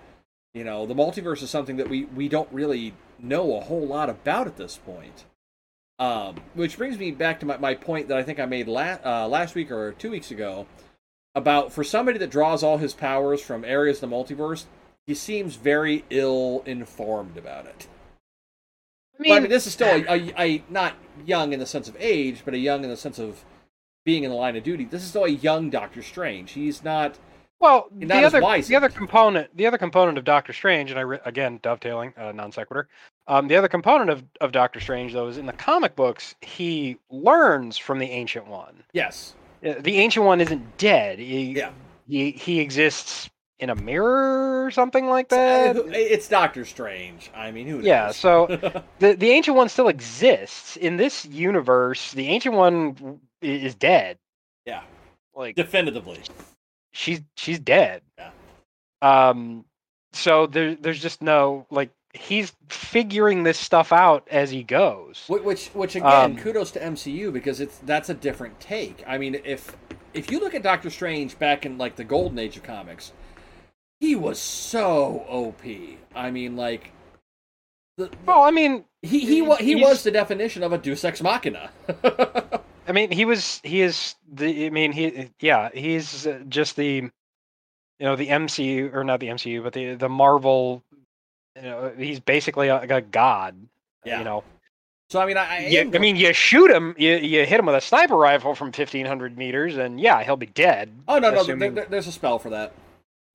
You 0.52 0.64
know, 0.64 0.84
the 0.84 0.94
multiverse 0.94 1.42
is 1.42 1.50
something 1.50 1.76
that 1.78 1.88
we 1.88 2.04
we 2.04 2.28
don't 2.28 2.52
really 2.52 2.94
know 3.18 3.56
a 3.56 3.60
whole 3.60 3.86
lot 3.86 4.10
about 4.10 4.46
at 4.46 4.56
this 4.56 4.76
point. 4.76 5.24
Um, 5.98 6.36
which 6.52 6.76
brings 6.76 6.98
me 6.98 7.10
back 7.10 7.40
to 7.40 7.46
my, 7.46 7.56
my 7.56 7.74
point 7.74 8.08
that 8.08 8.18
I 8.18 8.22
think 8.22 8.38
I 8.38 8.44
made 8.44 8.68
la- 8.68 8.98
uh, 9.02 9.26
last 9.26 9.54
week 9.54 9.70
or 9.70 9.92
two 9.92 10.10
weeks 10.10 10.30
ago 10.30 10.66
about 11.34 11.72
for 11.72 11.82
somebody 11.82 12.18
that 12.18 12.30
draws 12.30 12.62
all 12.62 12.76
his 12.76 12.92
powers 12.92 13.40
from 13.40 13.64
areas 13.64 14.02
of 14.02 14.10
the 14.10 14.16
multiverse, 14.16 14.64
he 15.06 15.14
seems 15.14 15.56
very 15.56 16.04
ill 16.10 16.62
informed 16.66 17.38
about 17.38 17.64
it. 17.64 17.86
I 19.18 19.22
But 19.22 19.30
I 19.30 19.40
mean, 19.40 19.48
this 19.48 19.66
is 19.66 19.72
still 19.72 19.88
a, 19.88 20.04
a, 20.08 20.34
a 20.38 20.64
not 20.68 20.94
young 21.24 21.54
in 21.54 21.60
the 21.60 21.66
sense 21.66 21.88
of 21.88 21.96
age, 21.98 22.42
but 22.44 22.52
a 22.52 22.58
young 22.58 22.84
in 22.84 22.90
the 22.90 22.96
sense 22.96 23.18
of 23.18 23.42
being 24.06 24.22
in 24.24 24.30
the 24.30 24.36
line 24.36 24.56
of 24.56 24.62
duty. 24.62 24.84
This 24.84 25.02
is 25.02 25.08
still 25.10 25.24
a 25.24 25.28
young 25.28 25.68
Doctor 25.68 26.02
Strange. 26.02 26.52
He's 26.52 26.82
not. 26.82 27.18
Well, 27.58 27.88
Not 27.90 28.08
the 28.20 28.24
other 28.26 28.40
wise 28.40 28.68
the 28.68 28.76
other 28.76 28.88
component 28.90 29.54
the 29.56 29.66
other 29.66 29.78
component 29.78 30.16
of 30.18 30.24
Doctor 30.24 30.52
Strange, 30.52 30.90
and 30.90 30.98
I 30.98 31.02
re- 31.02 31.18
again 31.24 31.58
dovetailing 31.62 32.12
uh, 32.16 32.32
non 32.32 32.52
sequitur. 32.52 32.88
Um, 33.26 33.48
the 33.48 33.56
other 33.56 33.68
component 33.68 34.08
of, 34.10 34.22
of 34.40 34.52
Doctor 34.52 34.78
Strange, 34.78 35.12
though, 35.14 35.26
is 35.26 35.36
in 35.38 35.46
the 35.46 35.52
comic 35.54 35.96
books, 35.96 36.34
he 36.42 36.96
learns 37.10 37.76
from 37.78 37.98
the 37.98 38.06
Ancient 38.06 38.46
One. 38.46 38.84
Yes. 38.92 39.34
Uh, 39.66 39.74
The 39.80 39.96
Ancient 39.98 40.24
One 40.24 40.40
isn't 40.40 40.76
dead. 40.78 41.18
He, 41.18 41.52
Yeah. 41.58 41.70
he 42.06 42.30
he 42.32 42.60
exists 42.60 43.28
in 43.58 43.70
a 43.70 43.74
mirror 43.74 44.66
or 44.66 44.70
something 44.70 45.06
like 45.06 45.32
Uh, 45.32 45.36
that. 45.72 45.76
It's 45.94 46.28
Doctor 46.28 46.66
Strange. 46.66 47.30
I 47.34 47.50
mean, 47.52 47.66
who 47.66 47.76
knows? 47.78 47.86
Yeah, 47.86 48.12
so 48.12 48.46
the 48.98 49.14
the 49.14 49.30
Ancient 49.30 49.56
One 49.56 49.70
still 49.70 49.88
exists 49.88 50.76
in 50.76 50.98
this 50.98 51.24
universe. 51.24 52.12
The 52.12 52.28
Ancient 52.28 52.54
One 52.54 53.18
is 53.46 53.74
dead. 53.74 54.18
yeah, 54.64 54.82
Like 55.34 55.54
definitively. 55.56 56.20
she's 56.92 57.22
she's 57.36 57.58
dead. 57.58 58.02
Yeah. 58.18 58.30
Um 59.02 59.64
so 60.12 60.46
there 60.46 60.74
there's 60.74 61.00
just 61.00 61.22
no 61.22 61.66
like 61.70 61.90
he's 62.16 62.52
figuring 62.68 63.42
this 63.42 63.58
stuff 63.58 63.92
out 63.92 64.26
as 64.30 64.50
he 64.50 64.62
goes. 64.62 65.24
Which, 65.28 65.42
which, 65.42 65.66
which 65.68 65.96
again, 65.96 66.12
um, 66.32 66.36
kudos 66.36 66.70
to 66.72 66.80
MCU 66.80 67.32
because 67.32 67.60
it's 67.60 67.78
that's 67.78 68.08
a 68.08 68.14
different 68.14 68.58
take. 68.58 69.04
I 69.06 69.18
mean, 69.18 69.36
if 69.44 69.76
if 70.14 70.30
you 70.30 70.40
look 70.40 70.54
at 70.54 70.62
Doctor 70.62 70.90
Strange 70.90 71.38
back 71.38 71.66
in 71.66 71.78
like 71.78 71.96
the 71.96 72.04
golden 72.04 72.38
age 72.38 72.56
of 72.56 72.62
comics, 72.62 73.12
he 74.00 74.16
was 74.16 74.38
so 74.38 75.24
OP. 75.28 75.62
I 76.14 76.30
mean, 76.30 76.56
like, 76.56 76.92
the, 77.98 78.10
well, 78.24 78.42
I 78.42 78.50
mean, 78.50 78.84
he 79.02 79.20
he 79.20 79.44
he, 79.44 79.56
he 79.56 79.74
was 79.76 80.02
the 80.02 80.10
definition 80.10 80.62
of 80.62 80.72
a 80.72 80.78
Deus 80.78 81.04
Ex 81.04 81.22
Machina. 81.22 81.70
I 82.88 82.92
mean, 82.92 83.10
he 83.10 83.24
was 83.24 83.60
he 83.64 83.82
is 83.82 84.14
the. 84.32 84.66
I 84.66 84.70
mean, 84.70 84.92
he 84.92 85.30
yeah, 85.40 85.70
he's 85.72 86.26
just 86.48 86.76
the, 86.76 86.86
you 86.86 87.10
know, 88.00 88.16
the 88.16 88.28
MCU 88.28 88.94
or 88.94 89.04
not 89.04 89.20
the 89.20 89.28
MCU, 89.28 89.62
but 89.62 89.72
the 89.72 89.94
the 89.94 90.08
Marvel. 90.08 90.82
You 91.56 91.62
know, 91.62 91.92
he's 91.96 92.20
basically 92.20 92.68
a, 92.68 92.80
a 92.80 93.00
god. 93.00 93.56
Yeah. 94.04 94.18
You 94.18 94.24
know. 94.24 94.44
So 95.10 95.20
I 95.20 95.26
mean, 95.26 95.36
I 95.36 95.56
I, 95.56 95.66
you, 95.66 95.80
I 95.94 95.98
mean, 95.98 96.16
you 96.16 96.32
shoot 96.32 96.70
him, 96.70 96.94
you 96.98 97.16
you 97.16 97.46
hit 97.46 97.60
him 97.60 97.66
with 97.66 97.76
a 97.76 97.80
sniper 97.80 98.16
rifle 98.16 98.54
from 98.54 98.72
fifteen 98.72 99.06
hundred 99.06 99.38
meters, 99.38 99.76
and 99.76 100.00
yeah, 100.00 100.22
he'll 100.24 100.36
be 100.36 100.46
dead. 100.46 100.92
Oh 101.06 101.18
no, 101.18 101.32
assuming... 101.32 101.74
no, 101.74 101.80
there, 101.82 101.86
there's 101.88 102.08
a 102.08 102.12
spell 102.12 102.38
for 102.38 102.50
that. 102.50 102.72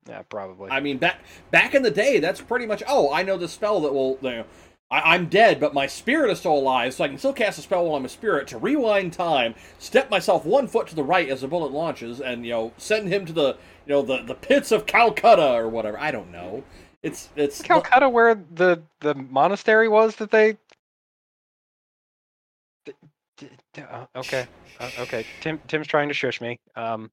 Yeah, 0.08 0.22
probably. 0.28 0.70
I 0.70 0.80
mean, 0.80 0.98
back 0.98 1.20
back 1.50 1.74
in 1.74 1.82
the 1.82 1.90
day, 1.90 2.18
that's 2.18 2.40
pretty 2.40 2.66
much. 2.66 2.82
Oh, 2.86 3.12
I 3.12 3.22
know 3.22 3.38
the 3.38 3.48
spell 3.48 3.80
that 3.80 3.92
will. 3.92 4.18
You 4.20 4.30
know, 4.30 4.44
I, 4.92 5.14
am 5.14 5.26
dead, 5.26 5.58
but 5.58 5.72
my 5.72 5.86
spirit 5.86 6.30
is 6.30 6.38
still 6.38 6.52
alive, 6.52 6.92
so 6.92 7.02
I 7.02 7.08
can 7.08 7.16
still 7.16 7.32
cast 7.32 7.58
a 7.58 7.62
spell 7.62 7.86
while 7.86 7.96
I'm 7.96 8.04
a 8.04 8.10
spirit 8.10 8.46
to 8.48 8.58
rewind 8.58 9.14
time, 9.14 9.54
step 9.78 10.10
myself 10.10 10.44
one 10.44 10.68
foot 10.68 10.86
to 10.88 10.94
the 10.94 11.02
right 11.02 11.30
as 11.30 11.40
the 11.40 11.48
bullet 11.48 11.72
launches, 11.72 12.20
and 12.20 12.44
you 12.44 12.52
know, 12.52 12.72
send 12.76 13.08
him 13.08 13.24
to 13.24 13.32
the 13.32 13.56
you 13.86 13.94
know 13.94 14.02
the 14.02 14.22
the 14.22 14.34
pits 14.34 14.70
of 14.70 14.84
Calcutta 14.84 15.54
or 15.54 15.68
whatever. 15.68 15.98
I 15.98 16.10
don't 16.10 16.30
know. 16.30 16.62
It's 17.02 17.30
it's 17.36 17.62
Calcutta 17.62 18.10
where 18.10 18.34
the 18.34 18.82
the 19.00 19.14
monastery 19.14 19.88
was 19.88 20.16
that 20.16 20.30
they. 20.30 20.58
Uh, 23.78 24.04
okay, 24.14 24.46
uh, 24.78 24.90
okay. 24.98 25.24
Tim 25.40 25.58
Tim's 25.68 25.86
trying 25.86 26.08
to 26.08 26.14
shush 26.14 26.42
me. 26.42 26.60
Um, 26.76 27.10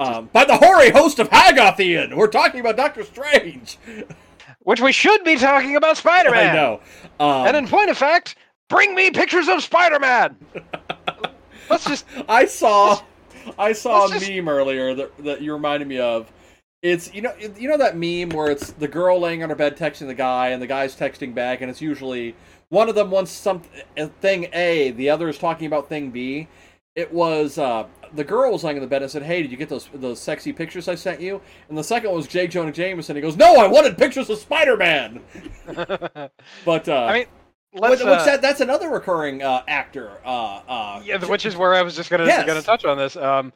um, 0.00 0.28
by 0.32 0.44
the 0.44 0.56
hoary 0.56 0.90
host 0.90 1.20
of 1.20 1.30
Hagathian, 1.30 2.16
we're 2.16 2.26
talking 2.26 2.58
about 2.58 2.76
Doctor 2.76 3.04
Strange. 3.04 3.78
Which 4.60 4.80
we 4.80 4.92
should 4.92 5.24
be 5.24 5.36
talking 5.36 5.76
about 5.76 5.96
Spider 5.96 6.30
Man. 6.30 6.50
I 6.50 6.54
know. 6.54 6.80
Um, 7.18 7.46
and 7.46 7.56
in 7.56 7.68
point 7.68 7.90
of 7.90 7.98
fact, 7.98 8.36
bring 8.68 8.94
me 8.94 9.10
pictures 9.10 9.48
of 9.48 9.62
Spider 9.62 9.98
Man. 9.98 10.36
let's 11.70 11.84
just. 11.84 12.04
I 12.28 12.46
saw, 12.46 13.00
I 13.58 13.72
saw 13.72 14.06
a 14.06 14.10
just... 14.10 14.28
meme 14.28 14.48
earlier 14.48 14.94
that 14.94 15.24
that 15.24 15.40
you 15.42 15.52
reminded 15.52 15.88
me 15.88 15.98
of. 15.98 16.30
It's 16.82 17.12
you 17.12 17.22
know 17.22 17.34
you 17.58 17.68
know 17.68 17.76
that 17.76 17.96
meme 17.96 18.30
where 18.30 18.50
it's 18.50 18.72
the 18.72 18.88
girl 18.88 19.20
laying 19.20 19.42
on 19.42 19.50
her 19.50 19.54
bed 19.54 19.76
texting 19.76 20.06
the 20.06 20.14
guy 20.14 20.48
and 20.48 20.62
the 20.62 20.66
guy's 20.66 20.96
texting 20.96 21.34
back 21.34 21.60
and 21.60 21.70
it's 21.70 21.82
usually 21.82 22.34
one 22.70 22.88
of 22.88 22.94
them 22.94 23.10
wants 23.10 23.30
something 23.30 23.82
thing 24.20 24.48
A, 24.52 24.92
the 24.92 25.10
other 25.10 25.28
is 25.28 25.36
talking 25.36 25.66
about 25.66 25.88
thing 25.88 26.10
B. 26.10 26.48
It 26.96 27.12
was 27.12 27.56
uh, 27.58 27.86
the 28.14 28.24
girl 28.24 28.50
was 28.50 28.64
lying 28.64 28.76
in 28.76 28.82
the 28.82 28.88
bed 28.88 29.02
and 29.02 29.10
said, 29.10 29.22
"Hey, 29.22 29.42
did 29.42 29.50
you 29.50 29.56
get 29.56 29.68
those 29.68 29.88
those 29.94 30.20
sexy 30.20 30.52
pictures 30.52 30.88
I 30.88 30.96
sent 30.96 31.20
you?" 31.20 31.40
And 31.68 31.78
the 31.78 31.84
second 31.84 32.10
one 32.10 32.16
was 32.16 32.26
J. 32.26 32.48
Jonah 32.48 32.72
Jameson. 32.72 33.16
He 33.16 33.22
goes, 33.22 33.36
"No, 33.36 33.56
I 33.56 33.66
wanted 33.66 33.96
pictures 33.96 34.28
of 34.28 34.38
Spider 34.38 34.76
Man." 34.76 35.22
but 36.64 36.88
uh, 36.88 37.04
I 37.04 37.12
mean. 37.12 37.26
Let's, 37.72 38.02
which, 38.02 38.10
uh, 38.10 38.24
that, 38.24 38.42
that's 38.42 38.60
another 38.60 38.88
recurring 38.88 39.44
uh, 39.44 39.62
actor. 39.68 40.18
Uh, 40.24 40.60
uh, 40.66 41.02
yeah, 41.04 41.24
which 41.24 41.46
is 41.46 41.56
where 41.56 41.72
I 41.72 41.82
was 41.82 41.94
just 41.94 42.10
gonna 42.10 42.26
yes. 42.26 42.44
gonna 42.44 42.62
touch 42.62 42.84
on 42.84 42.98
this. 42.98 43.14
Um, 43.14 43.52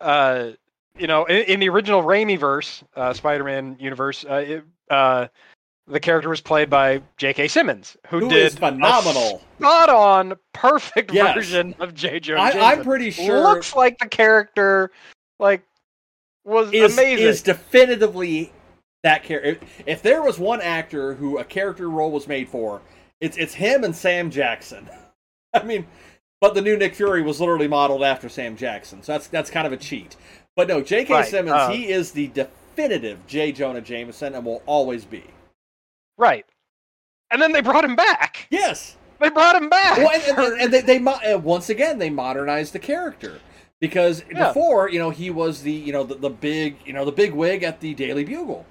uh, 0.00 0.50
you 0.98 1.06
know, 1.06 1.24
in, 1.26 1.42
in 1.44 1.60
the 1.60 1.68
original 1.68 2.02
Raimi 2.02 2.38
verse, 2.38 2.82
uh, 2.96 3.12
Spider-Man 3.12 3.76
universe, 3.78 4.24
uh, 4.28 4.34
it, 4.34 4.64
uh, 4.90 5.28
the 5.86 6.00
character 6.00 6.28
was 6.28 6.40
played 6.40 6.70
by 6.70 7.02
J.K. 7.16 7.48
Simmons, 7.48 7.96
who, 8.08 8.20
who 8.20 8.28
did 8.28 8.52
phenomenal, 8.52 9.42
spot 9.58 9.88
on, 9.88 10.34
perfect 10.52 11.12
yes. 11.12 11.34
version 11.34 11.74
of 11.80 11.94
J. 11.94 12.20
Jonah. 12.20 12.40
I, 12.40 12.72
am 12.74 12.84
pretty 12.84 13.10
sure 13.10 13.40
looks 13.40 13.74
like 13.74 13.98
the 13.98 14.08
character, 14.08 14.90
like 15.38 15.62
was 16.44 16.72
is, 16.72 16.92
amazing. 16.92 17.26
Is 17.26 17.42
definitively 17.42 18.52
that 19.02 19.24
character. 19.24 19.50
If, 19.50 19.82
if 19.86 20.02
there 20.02 20.22
was 20.22 20.38
one 20.38 20.60
actor 20.60 21.14
who 21.14 21.38
a 21.38 21.44
character 21.44 21.90
role 21.90 22.10
was 22.10 22.28
made 22.28 22.48
for, 22.48 22.80
it's 23.20 23.36
it's 23.36 23.54
him 23.54 23.84
and 23.84 23.94
Sam 23.94 24.30
Jackson. 24.30 24.88
I 25.54 25.62
mean, 25.64 25.86
but 26.40 26.54
the 26.54 26.62
new 26.62 26.76
Nick 26.76 26.94
Fury 26.94 27.22
was 27.22 27.40
literally 27.40 27.68
modeled 27.68 28.02
after 28.02 28.28
Sam 28.28 28.56
Jackson, 28.56 29.02
so 29.02 29.12
that's 29.12 29.26
that's 29.26 29.50
kind 29.50 29.66
of 29.66 29.72
a 29.72 29.76
cheat. 29.76 30.16
But 30.54 30.68
no, 30.68 30.80
J.K. 30.80 31.12
Right. 31.12 31.26
Simmons, 31.26 31.54
uh, 31.54 31.70
he 31.70 31.88
is 31.88 32.12
the 32.12 32.28
definitive 32.28 33.26
J. 33.26 33.52
Jonah 33.52 33.80
Jameson 33.80 34.34
and 34.34 34.44
will 34.44 34.62
always 34.66 35.04
be. 35.04 35.24
Right. 36.22 36.46
And 37.32 37.42
then 37.42 37.50
they 37.50 37.62
brought 37.62 37.84
him 37.84 37.96
back. 37.96 38.46
Yes. 38.48 38.96
They 39.18 39.28
brought 39.28 39.56
him 39.60 39.68
back. 39.68 39.98
Well, 39.98 40.10
and, 40.10 40.38
and, 40.38 40.60
and 40.62 40.72
they, 40.72 40.80
they 40.80 41.04
uh, 41.04 41.38
once 41.38 41.68
again 41.68 41.98
they 41.98 42.10
modernized 42.10 42.72
the 42.72 42.78
character 42.78 43.40
because 43.80 44.22
yeah. 44.30 44.48
before 44.48 44.88
you 44.88 44.98
know 44.98 45.10
he 45.10 45.30
was 45.30 45.62
the 45.62 45.72
you 45.72 45.92
know 45.92 46.04
the, 46.04 46.14
the 46.14 46.30
big 46.30 46.76
you 46.84 46.92
know 46.92 47.04
the 47.04 47.12
big 47.12 47.32
wig 47.32 47.62
at 47.64 47.80
the 47.80 47.94
Daily 47.94 48.24
Bugle. 48.24 48.66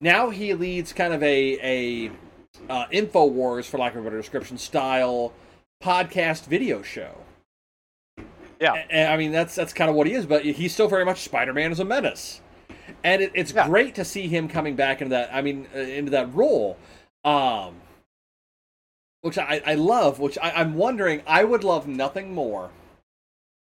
Now 0.00 0.30
he 0.30 0.54
leads 0.54 0.92
kind 0.92 1.12
of 1.12 1.22
a 1.22 2.08
a 2.08 2.10
uh, 2.68 2.86
Infowars, 2.92 3.64
for 3.64 3.78
lack 3.78 3.94
of 3.94 4.00
a 4.00 4.04
better 4.04 4.18
description, 4.18 4.58
style 4.58 5.32
podcast 5.82 6.46
video 6.46 6.82
show. 6.82 7.16
Yeah, 8.60 8.74
and, 8.90 9.12
I 9.12 9.16
mean 9.16 9.32
that's 9.32 9.54
that's 9.54 9.72
kind 9.72 9.88
of 9.90 9.96
what 9.96 10.06
he 10.06 10.14
is, 10.14 10.26
but 10.26 10.44
he's 10.44 10.74
still 10.74 10.88
very 10.88 11.04
much 11.04 11.20
Spider-Man 11.20 11.70
as 11.72 11.80
a 11.80 11.84
menace 11.84 12.40
and 13.04 13.22
it, 13.22 13.32
it's 13.34 13.52
yeah. 13.52 13.66
great 13.66 13.94
to 13.96 14.04
see 14.04 14.28
him 14.28 14.48
coming 14.48 14.76
back 14.76 15.00
into 15.00 15.10
that. 15.10 15.30
I 15.32 15.42
mean, 15.42 15.66
uh, 15.74 15.78
into 15.78 16.10
that 16.12 16.32
role, 16.34 16.76
um, 17.24 17.74
which 19.20 19.38
I, 19.38 19.62
I 19.64 19.74
love. 19.74 20.18
Which 20.18 20.38
I, 20.38 20.50
I'm 20.50 20.74
wondering. 20.74 21.22
I 21.26 21.44
would 21.44 21.64
love 21.64 21.86
nothing 21.86 22.34
more 22.34 22.70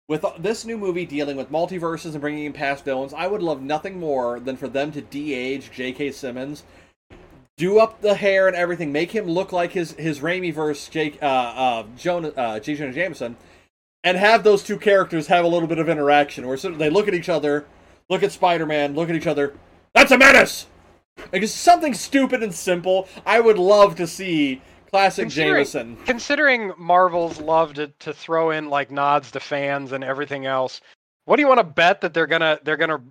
with 0.08 0.24
this 0.38 0.64
new 0.64 0.78
movie 0.78 1.06
dealing 1.06 1.36
with 1.36 1.50
multiverses 1.50 2.12
and 2.12 2.20
bringing 2.20 2.44
in 2.44 2.52
past 2.52 2.84
villains. 2.84 3.12
I 3.12 3.26
would 3.26 3.42
love 3.42 3.62
nothing 3.62 3.98
more 3.98 4.38
than 4.38 4.56
for 4.56 4.68
them 4.68 4.92
to 4.92 5.00
de-age 5.00 5.70
J.K. 5.72 6.12
Simmons, 6.12 6.62
do 7.56 7.78
up 7.78 8.00
the 8.02 8.14
hair 8.14 8.46
and 8.46 8.56
everything, 8.56 8.92
make 8.92 9.12
him 9.12 9.26
look 9.26 9.52
like 9.52 9.72
his 9.72 9.92
his 9.92 10.20
Raimi 10.20 10.52
verse 10.52 10.88
Jake 10.88 11.18
uh, 11.22 11.26
uh, 11.26 11.84
Jonah 11.96 12.28
uh, 12.28 12.60
J. 12.60 12.74
Jonah 12.74 12.92
Jameson, 12.92 13.36
and 14.04 14.16
have 14.16 14.44
those 14.44 14.62
two 14.62 14.78
characters 14.78 15.26
have 15.28 15.44
a 15.44 15.48
little 15.48 15.68
bit 15.68 15.78
of 15.78 15.88
interaction 15.88 16.46
where 16.46 16.56
they 16.56 16.90
look 16.90 17.08
at 17.08 17.14
each 17.14 17.28
other 17.28 17.66
look 18.08 18.22
at 18.22 18.32
Spider 18.32 18.66
Man, 18.66 18.94
look 18.94 19.08
at 19.08 19.16
each 19.16 19.26
other. 19.26 19.54
That's 19.92 20.12
a 20.12 20.18
menace! 20.18 20.66
Like, 21.32 21.46
something 21.48 21.94
stupid 21.94 22.42
and 22.42 22.54
simple. 22.54 23.08
I 23.24 23.40
would 23.40 23.58
love 23.58 23.96
to 23.96 24.06
see 24.06 24.62
classic 24.90 25.24
considering, 25.24 25.54
Jameson. 25.54 25.96
Considering 26.04 26.72
Marvel's 26.78 27.40
love 27.40 27.74
to, 27.74 27.88
to 27.88 28.12
throw 28.12 28.50
in 28.50 28.68
like 28.68 28.90
nods 28.90 29.30
to 29.32 29.40
fans 29.40 29.92
and 29.92 30.04
everything 30.04 30.46
else, 30.46 30.80
what 31.24 31.36
do 31.36 31.42
you 31.42 31.48
want 31.48 31.58
to 31.58 31.64
bet 31.64 32.00
that 32.00 32.14
they're 32.14 32.26
gonna 32.26 32.58
they're 32.62 32.76
gonna 32.76 33.02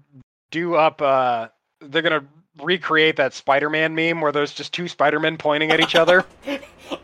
do 0.51 0.75
up 0.75 1.01
uh 1.01 1.47
they're 1.81 2.01
gonna 2.01 2.25
recreate 2.61 3.17
that 3.17 3.33
Spider-Man 3.33 3.93
meme 3.93 4.21
where 4.21 4.31
there's 4.31 4.53
just 4.53 4.73
two 4.73 4.87
Spider-Men 4.87 5.37
pointing 5.37 5.71
at 5.71 5.79
each 5.79 5.95
other? 5.95 6.25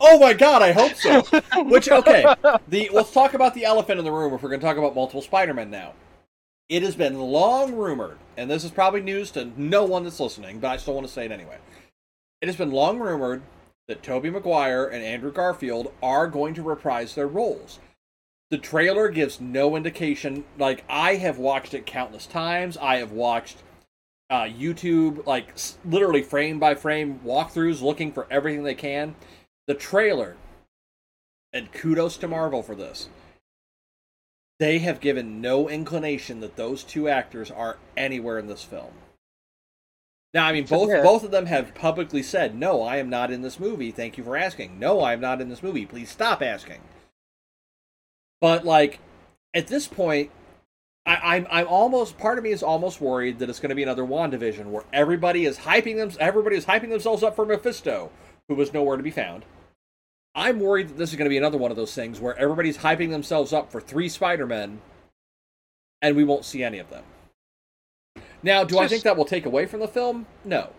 oh 0.00 0.18
my 0.18 0.32
god, 0.32 0.62
I 0.62 0.72
hope 0.72 0.94
so. 0.94 1.22
Which 1.64 1.90
okay, 1.90 2.24
the 2.68 2.88
let's 2.92 3.12
talk 3.12 3.34
about 3.34 3.54
the 3.54 3.64
elephant 3.64 3.98
in 3.98 4.04
the 4.04 4.12
room 4.12 4.32
if 4.34 4.42
we're 4.42 4.48
going 4.48 4.60
to 4.60 4.66
talk 4.66 4.76
about 4.76 4.94
multiple 4.94 5.22
Spider-Men 5.22 5.70
now. 5.70 5.92
It 6.72 6.82
has 6.84 6.96
been 6.96 7.20
long 7.20 7.74
rumored, 7.74 8.16
and 8.34 8.50
this 8.50 8.64
is 8.64 8.70
probably 8.70 9.02
news 9.02 9.30
to 9.32 9.52
no 9.58 9.84
one 9.84 10.04
that's 10.04 10.18
listening, 10.18 10.58
but 10.58 10.68
I 10.68 10.78
still 10.78 10.94
want 10.94 11.06
to 11.06 11.12
say 11.12 11.26
it 11.26 11.30
anyway. 11.30 11.58
It 12.40 12.46
has 12.46 12.56
been 12.56 12.70
long 12.70 12.98
rumored 12.98 13.42
that 13.88 14.02
Tobey 14.02 14.30
Maguire 14.30 14.86
and 14.86 15.04
Andrew 15.04 15.30
Garfield 15.30 15.92
are 16.02 16.26
going 16.26 16.54
to 16.54 16.62
reprise 16.62 17.14
their 17.14 17.26
roles. 17.26 17.78
The 18.50 18.56
trailer 18.56 19.10
gives 19.10 19.38
no 19.38 19.76
indication. 19.76 20.44
Like, 20.58 20.82
I 20.88 21.16
have 21.16 21.36
watched 21.36 21.74
it 21.74 21.84
countless 21.84 22.24
times. 22.24 22.78
I 22.78 22.96
have 22.96 23.12
watched 23.12 23.58
uh, 24.30 24.44
YouTube, 24.44 25.26
like, 25.26 25.54
literally 25.84 26.22
frame 26.22 26.58
by 26.58 26.74
frame 26.74 27.20
walkthroughs 27.22 27.82
looking 27.82 28.12
for 28.12 28.26
everything 28.30 28.62
they 28.62 28.74
can. 28.74 29.14
The 29.66 29.74
trailer, 29.74 30.36
and 31.52 31.70
kudos 31.70 32.16
to 32.16 32.28
Marvel 32.28 32.62
for 32.62 32.74
this 32.74 33.10
they 34.62 34.78
have 34.78 35.00
given 35.00 35.40
no 35.40 35.68
inclination 35.68 36.38
that 36.38 36.54
those 36.54 36.84
two 36.84 37.08
actors 37.08 37.50
are 37.50 37.78
anywhere 37.96 38.38
in 38.38 38.46
this 38.46 38.62
film. 38.62 38.92
Now, 40.32 40.46
I 40.46 40.52
mean, 40.52 40.66
both 40.66 40.88
yeah. 40.88 41.02
both 41.02 41.24
of 41.24 41.32
them 41.32 41.46
have 41.46 41.74
publicly 41.74 42.22
said, 42.22 42.54
"No, 42.54 42.80
I 42.80 42.98
am 42.98 43.10
not 43.10 43.32
in 43.32 43.42
this 43.42 43.58
movie. 43.58 43.90
Thank 43.90 44.16
you 44.16 44.22
for 44.22 44.36
asking. 44.36 44.78
No, 44.78 45.00
I 45.00 45.14
am 45.14 45.20
not 45.20 45.40
in 45.40 45.48
this 45.48 45.64
movie. 45.64 45.84
Please 45.84 46.10
stop 46.10 46.42
asking." 46.42 46.78
But 48.40 48.64
like, 48.64 49.00
at 49.52 49.66
this 49.66 49.88
point, 49.88 50.30
I, 51.04 51.14
am 51.14 51.20
I'm, 51.24 51.46
I'm 51.50 51.66
almost 51.66 52.16
part 52.16 52.38
of 52.38 52.44
me 52.44 52.52
is 52.52 52.62
almost 52.62 53.00
worried 53.00 53.40
that 53.40 53.50
it's 53.50 53.58
going 53.58 53.70
to 53.70 53.74
be 53.74 53.82
another 53.82 54.04
Wandavision 54.04 54.66
where 54.66 54.84
everybody 54.92 55.44
is 55.44 55.58
hyping 55.58 55.96
them. 55.96 56.12
Everybody 56.20 56.54
is 56.54 56.66
hyping 56.66 56.90
themselves 56.90 57.24
up 57.24 57.34
for 57.34 57.44
Mephisto, 57.44 58.12
who 58.46 58.54
was 58.54 58.72
nowhere 58.72 58.96
to 58.96 59.02
be 59.02 59.10
found. 59.10 59.44
I'm 60.34 60.60
worried 60.60 60.88
that 60.88 60.96
this 60.96 61.10
is 61.10 61.16
going 61.16 61.26
to 61.26 61.30
be 61.30 61.36
another 61.36 61.58
one 61.58 61.70
of 61.70 61.76
those 61.76 61.94
things 61.94 62.20
where 62.20 62.36
everybody's 62.38 62.78
hyping 62.78 63.10
themselves 63.10 63.52
up 63.52 63.70
for 63.70 63.80
three 63.80 64.08
Spider-Men 64.08 64.80
and 66.00 66.16
we 66.16 66.24
won't 66.24 66.44
see 66.44 66.64
any 66.64 66.78
of 66.78 66.88
them. 66.90 67.04
Now, 68.42 68.64
do 68.64 68.74
Just... 68.74 68.82
I 68.82 68.88
think 68.88 69.02
that 69.04 69.16
will 69.16 69.24
take 69.24 69.46
away 69.46 69.66
from 69.66 69.80
the 69.80 69.88
film? 69.88 70.26
No. 70.44 70.70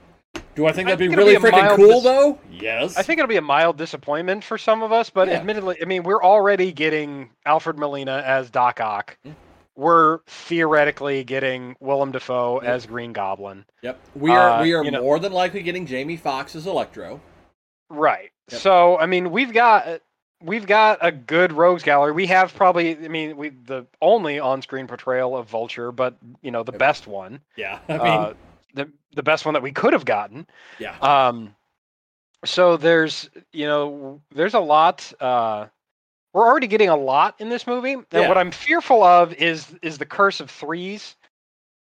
Do 0.55 0.65
I 0.65 0.71
think 0.71 0.87
I 0.87 0.91
that'd 0.91 0.99
be 0.99 1.05
think 1.05 1.13
it'll 1.13 1.25
really 1.25 1.37
be 1.37 1.43
freaking 1.43 1.65
mild 1.65 1.77
cool 1.77 1.93
dis- 1.93 2.03
though? 2.03 2.39
Yes. 2.51 2.97
I 2.97 3.03
think 3.03 3.19
it'll 3.19 3.29
be 3.29 3.37
a 3.37 3.41
mild 3.41 3.77
disappointment 3.77 4.43
for 4.43 4.57
some 4.57 4.83
of 4.83 4.91
us, 4.91 5.09
but 5.09 5.27
Yeah. 5.27 5.35
admittedly, 5.35 5.77
I 5.81 5.85
mean, 5.85 6.03
we're 6.03 6.21
already 6.21 6.71
getting 6.71 7.29
Alfred 7.45 7.77
Molina 7.77 8.23
as 8.25 8.49
Doc 8.49 8.81
Ock. 8.81 9.17
Mm. 9.25 9.35
We're 9.75 10.19
theoretically 10.27 11.23
getting 11.23 11.75
Willem 11.79 12.11
Dafoe 12.11 12.61
Yep. 12.61 12.69
as 12.71 12.85
Green 12.85 13.13
Goblin. 13.13 13.65
Yep. 13.81 13.99
We 14.15 14.31
are 14.31 14.49
Uh, 14.49 14.61
we 14.61 14.73
are 14.73 14.83
you 14.83 14.91
know- 14.91 15.01
more 15.01 15.19
than 15.19 15.31
likely 15.31 15.61
getting 15.63 15.85
Jamie 15.85 16.17
Foxx 16.17 16.55
as 16.55 16.67
Electro. 16.67 17.19
Right. 17.89 18.31
Yep. 18.51 18.61
So, 18.61 18.97
I 18.97 19.05
mean, 19.05 19.31
we've 19.31 19.53
got 19.53 20.01
we've 20.41 20.65
got 20.67 20.99
a 21.01 21.11
good 21.11 21.53
rogues 21.53 21.83
gallery. 21.83 22.11
We 22.11 22.27
have 22.27 22.53
probably, 22.53 22.97
I 22.97 23.07
mean, 23.07 23.37
we 23.37 23.49
the 23.49 23.85
only 24.01 24.39
on-screen 24.39 24.87
portrayal 24.87 25.35
of 25.37 25.47
Vulture, 25.47 25.91
but 25.91 26.15
you 26.41 26.51
know, 26.51 26.63
the 26.63 26.71
Yep. 26.71 26.79
best 26.79 27.07
one. 27.07 27.41
Yeah. 27.55 27.79
I 27.89 27.97
mean, 27.99 28.29
uh, 28.29 28.33
the 28.73 28.89
the 29.15 29.23
best 29.23 29.45
one 29.45 29.53
that 29.53 29.63
we 29.63 29.71
could 29.71 29.93
have 29.93 30.05
gotten. 30.05 30.47
yeah. 30.79 30.95
Um, 31.01 31.55
so 32.45 32.77
there's 32.77 33.29
you 33.51 33.65
know 33.65 34.21
there's 34.33 34.53
a 34.53 34.59
lot. 34.59 35.11
Uh, 35.19 35.67
we're 36.33 36.45
already 36.47 36.67
getting 36.67 36.89
a 36.89 36.95
lot 36.97 37.35
in 37.39 37.49
this 37.49 37.67
movie, 37.67 37.93
and 37.93 38.05
Yeah. 38.11 38.27
what 38.27 38.37
I'm 38.37 38.51
fearful 38.51 39.03
of 39.03 39.33
is 39.33 39.73
is 39.81 39.97
the 39.97 40.05
curse 40.05 40.39
of 40.39 40.49
threes, 40.49 41.15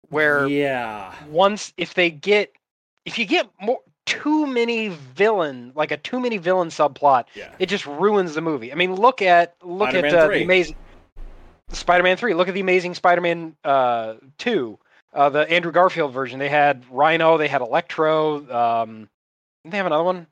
where 0.09 0.47
yeah. 0.47 1.13
once 1.29 1.73
if 1.77 1.93
they 1.93 2.09
get 2.09 2.51
if 3.05 3.17
you 3.17 3.25
get 3.25 3.47
more 3.59 3.79
too 4.05 4.45
many 4.47 4.89
villain 4.89 5.71
like 5.75 5.91
a 5.91 5.97
too 5.97 6.19
many 6.19 6.37
villain 6.37 6.69
subplot, 6.69 7.25
Yeah. 7.35 7.51
it 7.59 7.67
just 7.67 7.85
ruins 7.85 8.33
the 8.35 8.41
movie. 8.41 8.71
I 8.71 8.75
mean, 8.75 8.95
look 8.95 9.21
at 9.21 9.55
look 9.63 9.89
Spider-Man 9.89 10.13
at 10.13 10.19
uh, 10.19 10.27
the 10.27 10.43
amazing 10.43 10.75
Spider-Man 11.69 12.17
three. 12.17 12.33
Look 12.33 12.47
at 12.47 12.53
the 12.53 12.59
amazing 12.61 12.93
Spider-Man 12.95 13.55
uh, 13.63 14.15
two, 14.37 14.77
uh, 15.13 15.29
the 15.29 15.49
Andrew 15.49 15.71
Garfield 15.71 16.13
version. 16.13 16.39
They 16.39 16.49
had 16.49 16.83
Rhino, 16.91 17.37
they 17.37 17.47
had 17.47 17.61
Electro. 17.61 18.37
Um, 18.51 19.09
didn't 19.63 19.71
they 19.71 19.77
have 19.77 19.85
another 19.85 20.03
one? 20.03 20.27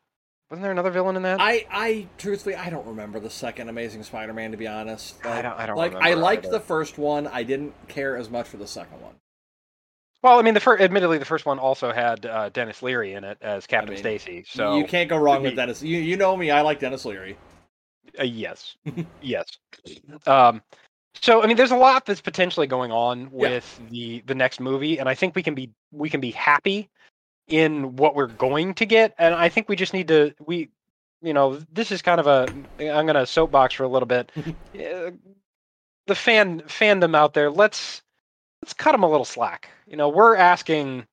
Wasn't 0.49 0.63
there 0.63 0.72
another 0.74 0.91
villain 0.91 1.15
in 1.15 1.22
that? 1.22 1.39
I, 1.39 1.65
I 1.72 2.07
truthfully, 2.17 2.55
I 2.55 2.69
don't 2.69 2.86
remember 2.86 3.22
the 3.22 3.30
second 3.30 3.69
Amazing 3.69 4.03
Spider-Man 4.03 4.51
to 4.51 4.57
be 4.57 4.67
honest. 4.67 5.26
I 5.26 5.41
don't- 5.41 5.57
I 5.57 5.65
don't 5.65 5.78
like. 5.78 5.95
I 5.95 6.13
liked 6.15 6.45
either. 6.45 6.57
the 6.57 6.59
first 6.59 6.97
one. 6.97 7.26
I 7.28 7.43
didn't 7.43 7.74
care 7.88 8.17
as 8.17 8.30
much 8.30 8.47
for 8.47 8.57
the 8.57 8.67
second 8.67 9.01
one. 9.01 9.15
Well, 10.22 10.38
I 10.38 10.43
mean, 10.43 10.53
the 10.53 10.59
first, 10.59 10.84
admittedly, 10.84 11.17
the 11.17 11.26
first 11.26 11.45
one 11.45 11.57
also 11.57 11.91
had 11.91 12.26
uh, 12.26 12.49
Denis 12.49 12.84
Leary 12.84 13.13
in 13.13 13.24
it 13.24 13.38
as 13.41 13.65
Captain 13.65 13.93
mean, 13.93 13.99
Stacy. 13.99 14.43
So 14.47 14.78
you 14.78 14.86
can't 14.86 15.09
go 15.09 15.17
wrong 15.17 15.38
I 15.38 15.39
with 15.49 15.55
Dennis. 15.55 15.82
You 15.82 15.97
you 15.97 16.15
know 16.15 16.38
me. 16.38 16.51
I 16.51 16.61
like 16.61 16.80
Denis 16.80 17.05
Leary. 17.05 17.38
Uh, 18.19 18.24
yes, 18.24 18.76
yes. 19.22 19.45
Um, 20.28 20.61
so 21.15 21.41
I 21.43 21.47
mean, 21.47 21.57
there's 21.57 21.72
a 21.72 21.78
lot 21.78 22.05
that's 22.05 22.22
potentially 22.22 22.67
going 22.67 22.91
on 22.91 23.32
with 23.32 23.80
the 23.89 24.22
the 24.28 24.36
next 24.36 24.59
movie, 24.59 24.99
and 24.99 25.09
I 25.09 25.15
think 25.15 25.36
we 25.36 25.43
can 25.43 25.55
be 25.55 25.72
we 25.91 26.09
can 26.09 26.22
be 26.22 26.32
happy 26.32 26.89
in 27.47 27.95
what 27.95 28.15
we're 28.15 28.28
going 28.28 28.76
to 28.76 28.86
get, 28.86 29.15
and 29.17 29.34
I 29.34 29.49
think 29.49 29.69
we 29.69 29.76
just 29.76 29.93
need 29.93 30.07
to 30.09 30.34
we, 30.45 30.69
you 31.22 31.34
know, 31.34 31.59
this 31.72 31.91
is 31.91 32.01
kind 32.03 32.19
of 32.19 32.28
a 32.28 32.47
I'm 32.80 33.07
gonna 33.07 33.26
soapbox 33.26 33.74
for 33.74 33.84
a 33.84 33.89
little 33.89 34.07
bit. 34.07 34.32
Uh, 34.74 35.11
the 36.07 36.15
fan 36.15 36.61
fandom 36.61 37.15
out 37.15 37.34
there, 37.34 37.51
let's 37.51 38.01
let's 38.64 38.74
cut 38.74 38.91
them 38.93 39.03
a 39.03 39.09
little 39.09 39.26
slack. 39.26 39.70
You 39.88 39.97
know, 39.97 40.09
we're 40.09 40.36
asking 40.36 41.05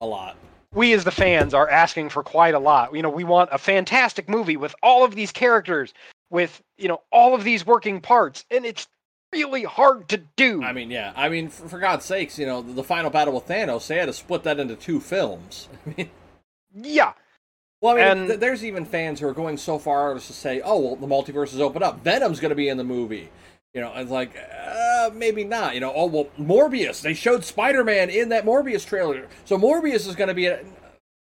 A 0.00 0.06
lot. 0.06 0.36
we 0.74 0.92
as 0.92 1.04
the 1.04 1.10
fans 1.10 1.54
are 1.54 1.68
asking 1.68 2.08
for 2.10 2.22
quite 2.22 2.54
a 2.54 2.58
lot. 2.58 2.94
You 2.94 3.02
know, 3.02 3.10
we 3.10 3.24
want 3.24 3.50
a 3.52 3.58
fantastic 3.58 4.28
movie 4.28 4.56
with 4.56 4.74
all 4.82 5.04
of 5.04 5.14
these 5.14 5.32
characters, 5.32 5.92
with 6.30 6.62
you 6.78 6.88
know 6.88 7.02
all 7.12 7.34
of 7.34 7.44
these 7.44 7.66
working 7.66 8.00
parts, 8.00 8.44
and 8.50 8.64
it's 8.64 8.86
really 9.32 9.62
hard 9.64 10.08
to 10.10 10.18
do. 10.36 10.62
I 10.62 10.72
mean, 10.72 10.90
yeah. 10.90 11.12
I 11.16 11.28
mean, 11.30 11.48
for, 11.48 11.68
for 11.68 11.78
God's 11.78 12.04
sakes, 12.04 12.38
you 12.38 12.44
know, 12.46 12.60
the, 12.62 12.74
the 12.74 12.84
final 12.84 13.10
battle 13.10 13.32
with 13.34 13.46
Thanos, 13.46 13.86
they 13.86 13.96
had 13.96 14.06
to 14.06 14.12
split 14.12 14.42
that 14.44 14.58
into 14.60 14.76
two 14.76 15.00
films. 15.00 15.68
I 15.86 15.94
mean, 15.96 16.10
yeah, 16.74 17.12
well, 17.80 17.94
I 17.94 17.96
mean, 17.96 18.06
And- 18.06 18.28
th- 18.28 18.40
there's 18.40 18.64
even 18.64 18.84
fans 18.84 19.20
who 19.20 19.26
are 19.28 19.32
going 19.34 19.56
so 19.58 19.78
far 19.78 20.14
as 20.14 20.26
to 20.28 20.32
say, 20.32 20.60
"Oh, 20.64 20.78
well, 20.78 20.96
the 20.96 21.06
multiverse 21.06 21.52
is 21.54 21.60
open 21.60 21.82
up. 21.82 22.02
Venom's 22.04 22.40
going 22.40 22.50
to 22.50 22.54
be 22.54 22.68
in 22.68 22.76
the 22.78 22.84
movie." 22.84 23.28
You 23.74 23.80
know, 23.80 23.92
it's 23.96 24.10
like, 24.10 24.36
uh, 24.36 25.10
maybe 25.14 25.44
not. 25.44 25.74
You 25.74 25.80
know, 25.80 25.92
oh 25.94 26.06
well, 26.06 26.28
Morbius. 26.38 27.00
They 27.00 27.14
showed 27.14 27.44
Spider-Man 27.44 28.10
in 28.10 28.28
that 28.28 28.44
Morbius 28.44 28.86
trailer, 28.86 29.28
so 29.44 29.56
Morbius 29.56 30.06
is 30.06 30.14
going 30.14 30.28
to 30.28 30.34
be 30.34 30.46
it. 30.46 30.66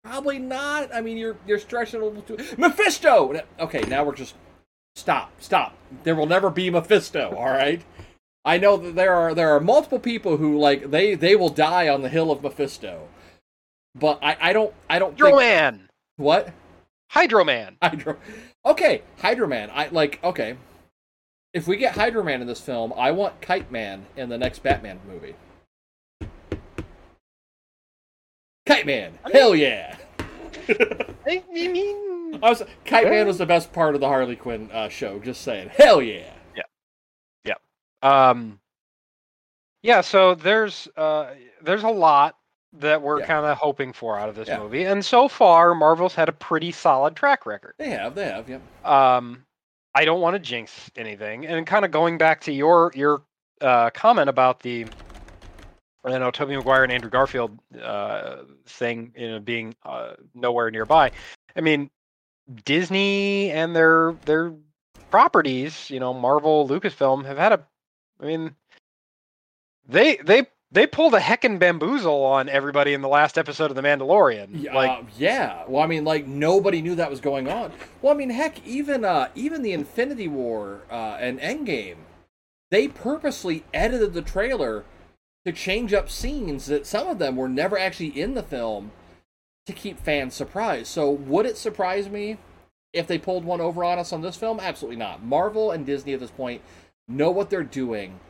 Probably 0.02 0.38
not. 0.38 0.94
I 0.94 1.00
mean, 1.00 1.18
you're 1.18 1.36
you're 1.46 1.58
stretching 1.58 2.00
a 2.00 2.04
little 2.04 2.22
too. 2.22 2.38
Mephisto. 2.56 3.42
Okay, 3.60 3.80
now 3.82 4.04
we're 4.04 4.14
just 4.14 4.34
stop, 4.96 5.32
stop. 5.40 5.76
There 6.04 6.14
will 6.14 6.26
never 6.26 6.48
be 6.48 6.70
Mephisto. 6.70 7.34
All 7.36 7.50
right. 7.50 7.82
I 8.44 8.56
know 8.56 8.78
that 8.78 8.94
there 8.94 9.12
are 9.12 9.34
there 9.34 9.54
are 9.54 9.60
multiple 9.60 9.98
people 9.98 10.38
who 10.38 10.58
like 10.58 10.90
they 10.90 11.14
they 11.14 11.36
will 11.36 11.50
die 11.50 11.88
on 11.88 12.00
the 12.00 12.08
hill 12.08 12.30
of 12.30 12.42
Mephisto, 12.42 13.08
but 13.94 14.18
I 14.22 14.38
I 14.40 14.52
don't 14.54 14.72
I 14.88 14.98
don't 14.98 15.10
Hydro 15.10 15.30
think 15.30 15.40
Man, 15.40 15.88
what 16.16 16.54
Hydro 17.10 17.44
Man. 17.44 17.76
Hydro. 17.82 18.16
Okay, 18.64 19.02
Hydro 19.18 19.48
Man. 19.48 19.70
I 19.74 19.88
like. 19.88 20.18
Okay, 20.24 20.56
if 21.58 21.66
we 21.66 21.76
get 21.76 21.94
Hydro 21.94 22.22
Man 22.22 22.40
in 22.40 22.46
this 22.46 22.60
film, 22.60 22.92
I 22.96 23.10
want 23.10 23.40
Kite 23.40 23.70
Man 23.72 24.06
in 24.16 24.28
the 24.28 24.38
next 24.38 24.62
Batman 24.62 25.00
movie. 25.06 25.34
Kite 28.64 28.86
Man. 28.86 29.18
Hell 29.32 29.56
yeah. 29.56 29.96
I 31.26 31.42
mean, 31.52 32.38
I 32.42 32.48
was 32.50 32.62
Kite 32.84 33.10
Man 33.10 33.26
was 33.26 33.38
the 33.38 33.46
best 33.46 33.72
part 33.72 33.94
of 33.96 34.00
the 34.00 34.06
Harley 34.06 34.36
Quinn 34.36 34.70
uh, 34.72 34.88
show. 34.88 35.18
Just 35.18 35.40
saying. 35.42 35.70
Hell 35.76 36.00
yeah! 36.00 36.30
Yeah, 36.54 36.62
yeah. 37.44 37.54
um, 38.02 38.60
yeah. 39.82 40.00
So 40.02 40.34
there's 40.36 40.86
uh 40.96 41.34
there's 41.62 41.82
a 41.82 41.88
lot 41.88 42.36
that 42.74 43.02
we're 43.02 43.20
Yeah. 43.20 43.26
kind 43.26 43.46
of 43.46 43.56
hoping 43.56 43.92
for 43.92 44.16
out 44.18 44.28
of 44.28 44.36
this 44.36 44.46
Yeah. 44.46 44.58
movie, 44.58 44.84
and 44.84 45.04
so 45.04 45.26
far 45.26 45.74
Marvel's 45.74 46.14
had 46.14 46.28
a 46.28 46.32
pretty 46.32 46.70
solid 46.70 47.16
track 47.16 47.46
record. 47.46 47.74
They 47.78 47.90
have. 47.90 48.14
They 48.14 48.26
have. 48.26 48.48
Yep. 48.48 48.62
um 48.86 49.44
i 49.94 50.04
don't 50.04 50.20
want 50.20 50.34
to 50.34 50.38
jinx 50.38 50.90
anything 50.96 51.46
and 51.46 51.66
kind 51.66 51.84
of 51.84 51.90
going 51.90 52.18
back 52.18 52.40
to 52.40 52.52
your 52.52 52.92
your 52.94 53.22
uh 53.60 53.90
comment 53.90 54.28
about 54.28 54.60
the 54.60 54.86
you 56.06 56.18
know 56.18 56.30
Tobey 56.30 56.56
Maguire 56.56 56.84
and 56.84 56.92
Andrew 56.92 57.10
Garfield 57.10 57.58
uh, 57.82 58.36
thing, 58.66 59.12
you 59.16 59.28
know, 59.28 59.40
being 59.40 59.74
uh, 59.84 60.12
nowhere 60.34 60.70
nearby. 60.70 61.10
I 61.56 61.60
mean, 61.60 61.90
Disney 62.64 63.50
and 63.50 63.74
their 63.74 64.16
their 64.24 64.54
properties, 65.10 65.90
you 65.90 66.00
know, 66.00 66.14
Marvel, 66.14 66.68
Lucasfilm, 66.68 67.24
have 67.24 67.38
had 67.38 67.52
a. 67.52 67.66
I 68.20 68.26
mean, 68.26 68.54
they 69.86 70.16
they 70.16 70.46
they 70.70 70.86
pulled 70.86 71.14
a 71.14 71.20
heckin' 71.20 71.58
bamboozle 71.58 72.22
on 72.24 72.48
everybody 72.48 72.92
in 72.92 73.00
the 73.00 73.08
last 73.08 73.38
episode 73.38 73.70
of 73.70 73.76
The 73.76 73.82
Mandalorian. 73.82 74.48
Yeah, 74.52 74.74
Like, 74.74 74.90
uh, 74.90 75.02
yeah. 75.16 75.62
Well, 75.66 75.82
I 75.82 75.86
mean, 75.86 76.04
like 76.04 76.26
nobody 76.26 76.82
knew 76.82 76.94
that 76.96 77.10
was 77.10 77.20
going 77.20 77.48
on. 77.48 77.72
Well, 78.02 78.12
I 78.12 78.16
mean, 78.16 78.30
heck, 78.30 78.64
even 78.66 79.04
uh, 79.04 79.28
even 79.34 79.62
the 79.62 79.72
Infinity 79.72 80.28
War 80.28 80.82
uh, 80.90 81.16
and 81.18 81.40
Endgame, 81.40 81.96
they 82.70 82.88
purposely 82.88 83.64
edited 83.72 84.12
the 84.12 84.22
trailer 84.22 84.84
to 85.46 85.52
change 85.52 85.94
up 85.94 86.10
scenes 86.10 86.66
that 86.66 86.86
some 86.86 87.08
of 87.08 87.18
them 87.18 87.36
were 87.36 87.48
never 87.48 87.78
actually 87.78 88.20
in 88.20 88.34
the 88.34 88.42
film 88.42 88.90
to 89.66 89.72
keep 89.72 89.98
fans 89.98 90.34
surprised. 90.34 90.88
So, 90.88 91.10
would 91.10 91.46
it 91.46 91.56
surprise 91.56 92.10
me 92.10 92.36
if 92.92 93.06
they 93.06 93.18
pulled 93.18 93.44
one 93.44 93.62
over 93.62 93.84
on 93.84 93.98
us 93.98 94.12
on 94.12 94.20
this 94.20 94.36
film? 94.36 94.60
Absolutely 94.60 94.96
not. 94.96 95.24
Marvel 95.24 95.70
and 95.70 95.86
Disney 95.86 96.12
at 96.12 96.20
this 96.20 96.30
point 96.30 96.60
know 97.08 97.30
what 97.30 97.48
they're 97.48 97.62
doing 97.62 98.20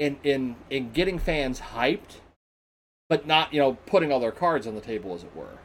in 0.00 0.18
in 0.24 0.56
in 0.70 0.90
getting 0.90 1.18
fans 1.20 1.60
hyped 1.60 2.16
but 3.08 3.26
not 3.26 3.52
you 3.54 3.60
know 3.60 3.74
putting 3.86 4.10
all 4.10 4.18
their 4.18 4.32
cards 4.32 4.66
on 4.66 4.74
the 4.74 4.80
table 4.80 5.14
as 5.14 5.22
it 5.22 5.36
were 5.36 5.58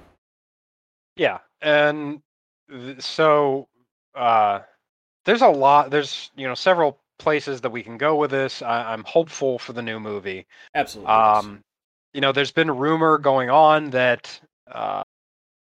Yeah, 1.18 1.40
and 1.62 2.22
th- 2.70 3.02
so 3.02 3.68
uh, 4.14 4.60
there's 5.24 5.42
a 5.42 5.48
lot. 5.48 5.90
There's 5.90 6.32
you 6.36 6.46
know 6.46 6.54
several 6.54 7.00
places 7.18 7.62
that 7.62 7.70
we 7.72 7.82
can 7.82 7.98
go 7.98 8.18
with 8.18 8.32
this. 8.32 8.62
I, 8.62 8.92
I'm 8.92 9.04
hopeful 9.06 9.58
for 9.58 9.72
the 9.74 9.82
new 9.82 10.00
movie. 10.00 10.46
absolutely. 10.76 11.14
Um, 11.14 11.62
you 12.14 12.20
know, 12.22 12.32
there's 12.34 12.52
been 12.52 12.70
rumor 12.70 13.18
going 13.18 13.50
on 13.50 13.92
that 13.92 14.40
uh, 14.70 15.04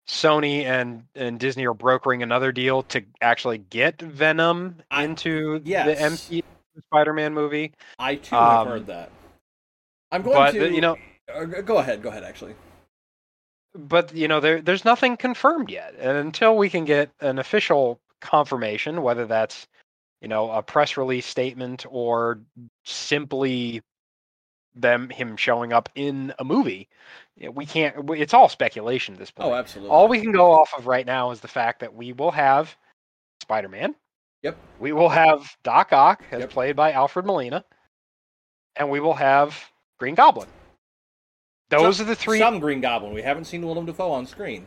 Sony 0.08 0.64
and 0.64 1.02
and 1.14 1.38
Disney 1.38 1.66
are 1.66 1.74
brokering 1.74 2.22
another 2.22 2.52
deal 2.52 2.82
to 2.84 3.04
actually 3.20 3.58
get 3.58 4.00
Venom 4.00 4.76
I- 4.90 5.04
into 5.04 5.60
yes. 5.64 5.86
the 5.86 6.04
MCU 6.04 6.42
Spider-Man 6.86 7.34
movie. 7.34 7.72
i 7.98 8.16
too 8.16 8.34
have 8.34 8.60
um, 8.60 8.68
heard 8.68 8.86
that. 8.86 9.10
I'm 10.12 10.22
going 10.22 10.36
But 10.36 10.52
to 10.52 10.72
you 10.72 10.80
know, 10.80 10.96
uh, 11.32 11.44
go 11.44 11.78
ahead 11.78 12.02
go 12.02 12.08
ahead 12.08 12.24
actually. 12.24 12.54
But 13.74 14.14
you 14.14 14.28
know 14.28 14.40
there 14.40 14.60
there's 14.60 14.84
nothing 14.84 15.16
confirmed 15.16 15.70
yet. 15.70 15.94
And 15.98 16.16
until 16.16 16.56
we 16.56 16.70
can 16.70 16.84
get 16.84 17.10
an 17.20 17.38
official 17.38 18.00
confirmation 18.20 19.02
whether 19.02 19.26
that's 19.26 19.66
you 20.20 20.28
know 20.28 20.50
a 20.50 20.62
press 20.62 20.96
release 20.96 21.26
statement 21.26 21.84
or 21.88 22.40
simply 22.84 23.82
them 24.74 25.08
him 25.10 25.36
showing 25.36 25.72
up 25.72 25.88
in 25.94 26.34
a 26.38 26.44
movie 26.44 26.88
we 27.52 27.66
can't 27.66 28.10
it's 28.10 28.34
all 28.34 28.48
speculation 28.48 29.14
at 29.14 29.18
this 29.18 29.30
point. 29.30 29.48
oh 29.48 29.54
absolutely. 29.54 29.90
All 29.90 30.08
we 30.08 30.20
can 30.20 30.32
go 30.32 30.52
off 30.52 30.72
of 30.76 30.86
right 30.86 31.06
now 31.06 31.30
is 31.30 31.40
the 31.40 31.48
fact 31.48 31.80
that 31.80 31.94
we 31.94 32.12
will 32.12 32.30
have 32.30 32.74
spider-man 33.42 33.94
Yep. 34.42 34.56
we 34.78 34.92
will 34.92 35.08
have 35.08 35.56
doc 35.64 35.92
ock 35.92 36.22
as 36.30 36.40
Yep. 36.40 36.50
played 36.50 36.76
by 36.76 36.92
alfred 36.92 37.26
molina 37.26 37.64
and 38.76 38.90
we 38.90 39.00
will 39.00 39.14
have 39.14 39.56
green 39.98 40.14
goblin 40.14 40.48
those 41.70 42.00
are 42.00 42.04
the 42.04 42.14
three 42.14 42.38
some 42.38 42.60
green 42.60 42.80
goblin 42.80 43.12
we 43.12 43.22
haven't 43.22 43.44
seen 43.46 43.64
willem 43.66 43.86
dafoe 43.86 44.12
on 44.12 44.26
screen 44.26 44.66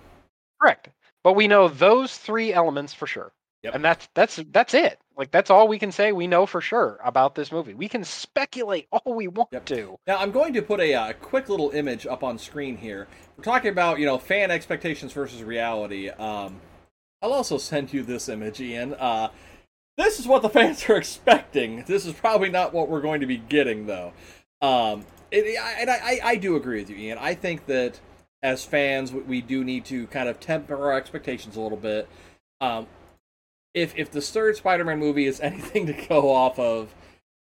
Correct. 0.62 0.90
But 1.24 1.34
we 1.38 1.48
know 1.48 1.70
those 1.70 2.18
three 2.18 2.52
elements 2.54 2.94
for 2.94 3.08
sure. 3.08 3.32
Yep. 3.64 3.76
And 3.76 3.86
that's 3.86 4.10
that's 4.14 4.40
that's 4.52 4.74
it. 4.74 5.00
Like 5.18 5.32
that's 5.32 5.50
all 5.50 5.70
we 5.70 5.80
can 5.80 5.92
say 5.92 6.12
we 6.12 6.28
know 6.28 6.46
for 6.46 6.60
sure 6.60 7.00
about 7.04 7.34
this 7.36 7.50
movie. 7.52 7.74
We 7.74 7.88
can 7.88 8.04
speculate 8.04 8.88
all 8.92 9.14
we 9.16 9.30
want 9.30 9.50
Yep. 9.54 9.66
to. 9.68 9.98
Now 10.06 10.18
I'm 10.18 10.32
going 10.32 10.54
to 10.54 10.62
put 10.62 10.82
a 10.82 10.94
uh, 10.94 11.14
quick 11.14 11.48
little 11.48 11.70
image 11.72 12.06
up 12.06 12.24
on 12.26 12.38
screen 12.38 12.76
here. 12.76 13.08
We're 13.38 13.44
talking 13.46 13.72
about 13.72 14.00
you 14.00 14.06
know 14.06 14.18
fan 14.18 14.52
expectations 14.52 15.14
versus 15.14 15.44
reality. 15.44 16.10
Um, 16.10 16.60
I'll 17.22 17.32
also 17.34 17.58
send 17.58 17.94
you 17.94 18.04
this 18.04 18.28
image, 18.28 18.60
Ian. 18.60 18.94
Uh, 18.96 19.30
this 20.00 20.20
is 20.20 20.28
what 20.28 20.42
the 20.42 20.50
fans 20.50 20.88
are 20.90 20.96
expecting. 20.98 21.84
This 21.86 22.06
is 22.06 22.14
probably 22.14 22.50
not 22.50 22.74
what 22.74 22.90
we're 22.90 23.02
going 23.02 23.22
to 23.22 23.28
be 23.28 23.38
getting, 23.38 23.86
though. 23.86 24.14
Um, 24.62 25.06
it, 25.32 25.58
I- 25.60 25.82
and 25.82 25.90
I, 25.90 26.20
I, 26.24 26.36
do 26.36 26.56
agree 26.56 26.80
with 26.80 26.90
you, 26.90 26.98
Ian. 26.98 27.18
I 27.18 27.34
think 27.36 27.66
that 27.68 28.00
as 28.42 28.64
fans, 28.66 29.12
we 29.12 29.42
do 29.42 29.64
need 29.64 29.86
to 29.86 30.08
kind 30.08 30.30
of 30.30 30.40
temper 30.40 30.76
our 30.76 30.94
expectations 30.94 31.56
a 31.56 31.62
little 31.62 31.78
bit. 31.78 32.08
Um, 32.62 32.88
if 33.74 33.96
if 33.98 34.12
the 34.12 34.22
third 34.22 34.56
Spider-Man 34.56 35.00
movie 35.00 35.26
is 35.26 35.40
anything 35.42 35.86
to 35.88 35.94
go 35.94 36.34
off 36.34 36.58
of, 36.58 36.94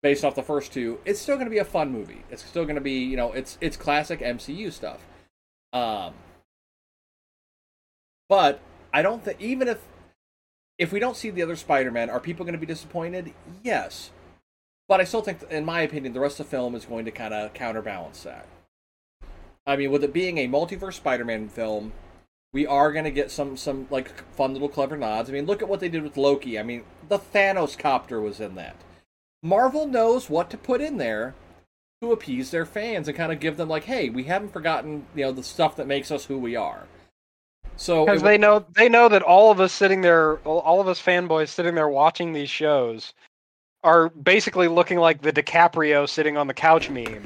based 0.02 0.24
off 0.24 0.36
the 0.36 0.44
first 0.44 0.74
two, 0.74 1.00
it's 1.06 1.20
still 1.20 1.36
going 1.36 1.48
to 1.48 1.52
be 1.52 1.60
a 1.60 1.66
fun 1.66 1.92
movie. 1.92 2.24
It's 2.30 2.44
still 2.44 2.64
going 2.64 2.76
to 2.76 2.82
be, 2.82 3.00
you 3.00 3.18
know, 3.18 3.32
it's 3.32 3.58
it's 3.62 3.78
classic 3.78 4.20
MCU 4.20 4.72
stuff. 4.72 5.06
Um, 5.72 6.14
but 8.28 8.60
I 8.94 9.02
don't 9.02 9.24
think 9.24 9.40
even 9.40 9.68
if 9.68 9.80
if 10.80 10.92
we 10.94 11.00
don't 11.00 11.18
see 11.18 11.30
the 11.30 11.44
other 11.44 11.58
Spider-Man, 11.58 12.10
are 12.10 12.20
people 12.20 12.46
going 12.46 12.54
to 12.54 12.60
be 12.60 12.66
disappointed? 12.66 13.34
Yes. 13.64 14.12
But 14.88 15.02
I 15.02 15.04
still 15.04 15.22
think, 15.22 15.44
in 15.52 15.66
my 15.66 15.82
opinion, 15.82 16.14
the 16.14 16.22
rest 16.22 16.40
of 16.40 16.48
the 16.48 16.50
film 16.50 16.74
is 16.74 16.86
going 16.86 17.06
to 17.06 17.12
kind 17.12 17.34
of 17.34 17.54
counterbalance 17.54 18.24
that. 18.24 18.48
I 19.68 19.76
mean, 19.76 19.92
with 19.92 20.04
it 20.04 20.14
being 20.14 20.40
a 20.40 20.48
multiverse 20.48 20.94
Spider-Man 20.94 21.50
film, 21.50 21.92
we 22.54 22.66
are 22.66 22.92
going 22.92 23.06
to 23.06 23.12
get 23.12 23.30
some 23.30 23.56
some 23.56 23.88
like 23.92 24.24
fun 24.34 24.54
little 24.54 24.70
clever 24.70 24.98
nods. 24.98 25.30
I 25.30 25.34
mean, 25.34 25.46
look 25.46 25.62
at 25.62 25.70
what 25.70 25.80
they 25.82 25.90
did 25.90 26.02
with 26.02 26.18
Loki. 26.18 26.58
I 26.58 26.64
mean, 26.64 26.84
the 27.08 27.20
Thanos 27.20 27.78
copter 27.78 28.20
was 28.20 28.40
in 28.40 28.56
that. 28.56 28.76
Marvel 29.44 29.86
knows 29.86 30.30
what 30.30 30.50
to 30.50 30.58
put 30.58 30.82
in 30.82 30.98
there 30.98 31.36
to 32.02 32.12
appease 32.12 32.50
their 32.50 32.66
fans 32.66 33.08
and 33.08 33.16
kind 33.16 33.32
of 33.32 33.40
give 33.40 33.58
them 33.58 33.70
like, 33.70 33.84
hey, 33.84 34.10
we 34.10 34.24
haven't 34.24 34.54
forgotten, 34.54 35.06
you 35.14 35.26
know, 35.26 35.32
the 35.32 35.44
stuff 35.44 35.76
that 35.76 35.86
makes 35.86 36.10
us 36.10 36.26
who 36.26 36.38
we 36.38 36.56
are. 36.56 36.88
So 37.80 38.06
Because 38.06 38.22
they 38.22 38.38
know 38.38 38.66
they 38.76 38.90
know 38.90 39.08
that 39.08 39.22
all 39.22 39.52
of 39.52 39.60
us 39.62 39.72
sitting 39.72 40.02
there, 40.02 40.38
all 40.40 40.60
all 40.60 40.82
of 40.82 40.88
us 40.88 41.02
fanboys 41.02 41.48
sitting 41.48 41.76
there 41.76 41.88
watching 41.88 42.34
these 42.34 42.50
shows, 42.50 43.14
are 43.84 44.10
basically 44.10 44.68
looking 44.68 45.00
like 45.00 45.22
the 45.22 45.32
DiCaprio 45.32 46.08
sitting 46.08 46.36
on 46.36 46.48
the 46.48 46.54
couch 46.54 46.90
meme. 46.90 47.26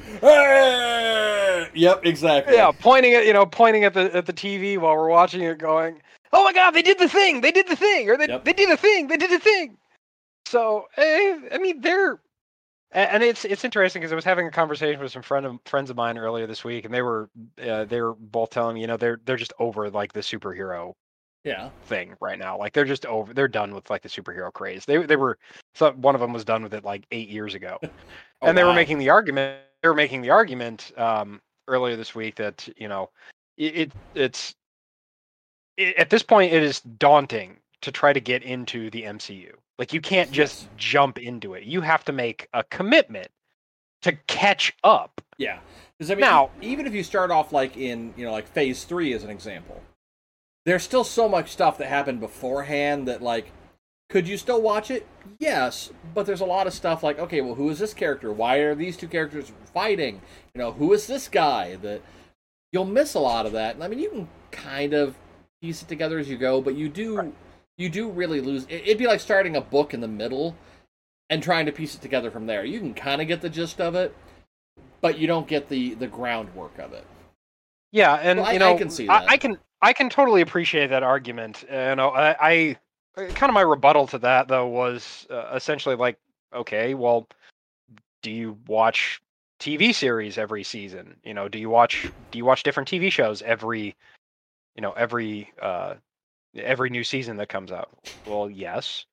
yep, 1.73 2.05
exactly. 2.05 2.53
Yeah, 2.53 2.71
pointing 2.71 3.13
at 3.13 3.25
you 3.25 3.33
know 3.33 3.45
pointing 3.47 3.83
at 3.83 3.95
the 3.95 4.15
at 4.15 4.27
the 4.27 4.33
TV 4.33 4.77
while 4.77 4.95
we're 4.95 5.09
watching 5.09 5.41
it, 5.41 5.57
going, 5.57 6.01
"Oh 6.31 6.43
my 6.43 6.53
God, 6.53 6.71
they 6.71 6.83
did 6.83 6.99
the 6.99 7.09
thing! 7.09 7.41
They 7.41 7.51
did 7.51 7.67
the 7.67 7.75
thing! 7.75 8.09
Or 8.09 8.15
they 8.17 8.27
Yep. 8.27 8.45
they 8.45 8.53
did 8.53 8.69
the 8.69 8.77
thing! 8.77 9.07
They 9.07 9.17
did 9.17 9.31
the 9.31 9.39
thing!" 9.39 9.77
So 10.45 10.85
eh, 10.97 11.39
I 11.51 11.57
mean, 11.57 11.81
they're 11.81 12.13
a- 12.13 12.19
and 12.93 13.23
it's 13.23 13.45
it's 13.45 13.63
interesting 13.63 14.01
because 14.01 14.11
I 14.11 14.15
was 14.15 14.25
having 14.25 14.47
a 14.47 14.51
conversation 14.51 15.01
with 15.01 15.11
some 15.11 15.21
friend 15.23 15.45
of, 15.45 15.59
friends 15.65 15.89
of 15.89 15.97
mine 15.97 16.17
earlier 16.17 16.47
this 16.47 16.63
week, 16.63 16.85
and 16.85 16.93
they 16.93 17.01
were 17.01 17.29
uh, 17.67 17.85
they 17.85 18.01
were 18.01 18.13
both 18.13 18.51
telling 18.51 18.75
me, 18.75 18.81
you 18.81 18.87
know, 18.87 18.97
they're 18.97 19.19
they're 19.25 19.37
just 19.37 19.53
over 19.59 19.89
like 19.89 20.13
the 20.13 20.19
superhero 20.21 20.93
Yeah. 21.43 21.71
thing 21.85 22.15
right 22.21 22.39
now. 22.39 22.57
Like 22.57 22.73
they're 22.73 22.85
just 22.85 23.05
over. 23.05 23.33
They're 23.33 23.47
done 23.47 23.73
with 23.73 23.89
like 23.89 24.01
the 24.01 24.09
superhero 24.09 24.53
craze. 24.53 24.85
They 24.85 24.97
they 25.05 25.15
were. 25.15 25.37
Thought 25.75 25.97
one 25.97 26.15
of 26.15 26.21
them 26.21 26.33
was 26.33 26.45
done 26.45 26.63
with 26.63 26.73
it 26.73 26.83
like 26.83 27.05
eight 27.11 27.29
years 27.29 27.55
ago, 27.55 27.79
Oh, 28.41 28.47
and 28.47 28.57
they 28.57 28.63
were 28.63 28.73
making 28.73 28.99
the 28.99 29.09
argument. 29.09 29.59
They 29.81 29.89
were 29.89 29.95
making 29.95 30.21
the 30.21 30.29
argument 30.29 30.91
um, 30.97 31.41
earlier 31.67 31.95
this 31.95 32.15
week 32.15 32.35
that 32.35 32.67
you 32.77 32.87
know 32.87 33.09
it, 33.57 33.75
it 33.75 33.91
it's 34.15 34.55
it, 35.77 35.95
at 35.97 36.09
this 36.09 36.23
point 36.23 36.53
it 36.53 36.63
is 36.63 36.81
daunting 36.81 37.57
to 37.83 37.91
try 37.91 38.13
to 38.13 38.19
get 38.19 38.43
into 38.43 38.89
the 38.89 39.03
MCU. 39.03 39.51
Like 39.77 39.93
you 39.93 40.01
can't 40.01 40.31
just 40.31 40.63
Yes. 40.63 40.69
jump 40.77 41.17
into 41.19 41.53
it. 41.53 41.63
You 41.63 41.81
have 41.81 42.03
to 42.05 42.11
make 42.11 42.47
a 42.53 42.63
commitment 42.63 43.27
to 44.01 44.13
catch 44.27 44.73
up. 44.83 45.21
Yeah. 45.37 45.59
Because 45.97 46.11
I 46.11 46.15
mean, 46.15 46.21
Now- 46.21 46.49
even 46.61 46.85
if 46.87 46.93
you 46.93 47.03
start 47.03 47.31
off 47.31 47.51
like 47.53 47.77
in, 47.77 48.13
you 48.17 48.25
know, 48.25 48.31
like 48.31 48.47
phase 48.47 48.83
three 48.83 49.13
as 49.13 49.23
an 49.23 49.29
example, 49.29 49.81
there's 50.65 50.83
still 50.83 51.03
so 51.03 51.27
much 51.27 51.49
stuff 51.49 51.77
that 51.77 51.87
happened 51.87 52.19
beforehand 52.19 53.07
that 53.07 53.21
like, 53.21 53.51
could 54.09 54.27
you 54.27 54.37
still 54.37 54.61
watch 54.61 54.91
it? 54.91 55.07
Yes, 55.39 55.91
but 56.13 56.25
there's 56.25 56.41
a 56.41 56.45
lot 56.45 56.67
of 56.67 56.73
stuff 56.73 57.01
like, 57.03 57.17
okay, 57.19 57.41
well, 57.41 57.55
who 57.55 57.69
is 57.69 57.79
this 57.79 57.93
character? 57.93 58.31
Why 58.31 58.57
are 58.57 58.75
these 58.75 58.95
two 58.95 59.07
characters 59.07 59.51
fighting? 59.73 60.21
You 60.53 60.59
know, 60.59 60.71
who 60.71 60.93
is 60.93 61.07
this 61.07 61.27
guy? 61.27 61.75
That 61.77 62.01
you'll 62.71 62.85
miss 62.85 63.13
a 63.15 63.19
lot 63.19 63.45
of 63.45 63.51
that. 63.53 63.75
And 63.75 63.83
I 63.83 63.87
mean, 63.87 63.99
you 63.99 64.09
can 64.09 64.27
kind 64.51 64.93
of 64.93 65.15
piece 65.61 65.81
it 65.81 65.87
together 65.87 66.19
as 66.19 66.29
you 66.29 66.37
go, 66.37 66.61
but 66.61 66.75
you 66.75 66.89
do, 66.89 67.33
you 67.77 67.89
do 67.89 68.09
really 68.09 68.41
lose. 68.41 68.65
it- 68.65 68.83
It'd 68.83 68.97
be 68.97 69.07
like 69.07 69.19
starting 69.19 69.55
a 69.55 69.61
book 69.61 69.93
in 69.93 70.01
the 70.01 70.07
middle 70.07 70.55
and 71.29 71.41
trying 71.41 71.65
to 71.65 71.71
piece 71.71 71.95
it 71.95 72.01
together 72.01 72.29
from 72.31 72.45
there. 72.45 72.65
You 72.65 72.79
can 72.79 72.93
kind 72.93 73.21
of 73.21 73.27
get 73.27 73.41
the 73.41 73.49
gist 73.49 73.81
of 73.81 73.95
it, 73.95 74.15
but 75.01 75.17
you 75.17 75.27
don't 75.27 75.47
get 75.47 75.69
the 75.69 75.93
the 75.95 76.07
groundwork 76.07 76.77
of 76.79 76.93
it. 76.93 77.05
Yeah, 77.91 78.15
and 78.15 78.39
Well, 78.39 78.49
I- 78.49 78.53
you 78.53 78.59
know, 78.59 78.75
I 78.75 78.77
can 78.77 78.89
see 78.89 79.09
I, 79.09 79.19
that. 79.19 79.29
I 79.31 79.37
can 79.37 79.57
I 79.81 79.93
can 79.93 80.09
totally 80.09 80.41
appreciate 80.41 80.87
that 80.87 81.03
argument. 81.03 81.65
Uh, 81.71 81.75
You 81.89 81.95
know, 81.95 82.09
I, 82.09 82.35
I 82.39 82.77
kind 83.15 83.49
of 83.49 83.53
my 83.53 83.61
rebuttal 83.61 84.07
to 84.07 84.17
that 84.19 84.47
though 84.47 84.67
was 84.67 85.27
uh, 85.29 85.51
essentially 85.55 85.95
like, 85.95 86.17
okay, 86.53 86.93
well, 86.93 87.27
do 88.21 88.31
you 88.31 88.57
watch 88.67 89.21
TV 89.59 89.93
series 89.93 90.37
every 90.37 90.63
season? 90.63 91.17
You 91.23 91.33
know, 91.33 91.47
do 91.49 91.57
you 91.59 91.69
watch 91.69 92.09
do 92.31 92.37
you 92.37 92.45
watch 92.45 92.63
different 92.63 92.87
TV 92.89 93.11
shows 93.11 93.41
every, 93.41 93.95
you 94.75 94.81
know, 94.81 94.91
every 94.93 95.51
uh, 95.61 95.95
every 96.55 96.89
new 96.89 97.03
season 97.03 97.37
that 97.37 97.49
comes 97.49 97.71
out? 97.71 97.89
Well, 98.25 98.49
yes. 98.49 99.05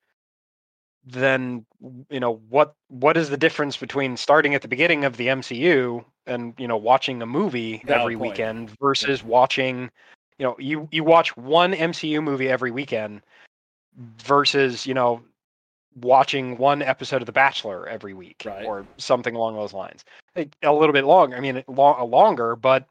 Then 1.04 1.64
you 2.10 2.20
know 2.20 2.42
what 2.50 2.74
what 2.88 3.16
is 3.16 3.30
the 3.30 3.36
difference 3.38 3.76
between 3.76 4.16
starting 4.16 4.54
at 4.54 4.62
the 4.62 4.68
beginning 4.68 5.04
of 5.04 5.16
the 5.16 5.28
MCU 5.28 6.04
and 6.26 6.54
you 6.58 6.68
know 6.68 6.76
watching 6.76 7.22
a 7.22 7.26
movie 7.26 7.82
Valid 7.86 8.00
every 8.00 8.16
point. 8.16 8.32
weekend 8.32 8.70
versus 8.80 9.24
watching 9.24 9.90
you 10.38 10.44
know 10.44 10.56
you 10.58 10.88
you 10.92 11.02
watch 11.02 11.34
one 11.38 11.72
MCU 11.72 12.22
movie 12.22 12.50
every 12.50 12.70
weekend 12.70 13.22
versus 13.96 14.86
you 14.86 14.92
know 14.92 15.22
watching 15.96 16.56
one 16.56 16.82
episode 16.82 17.22
of 17.22 17.26
The 17.26 17.32
Bachelor 17.32 17.88
every 17.88 18.14
week 18.14 18.42
Right. 18.44 18.64
or 18.64 18.86
something 18.96 19.34
along 19.34 19.56
those 19.56 19.72
lines. 19.72 20.04
A, 20.36 20.72
little 20.72 20.92
bit 20.92 21.04
long. 21.04 21.34
I 21.34 21.40
mean, 21.40 21.64
lo- 21.66 22.04
longer, 22.04 22.54
but 22.56 22.86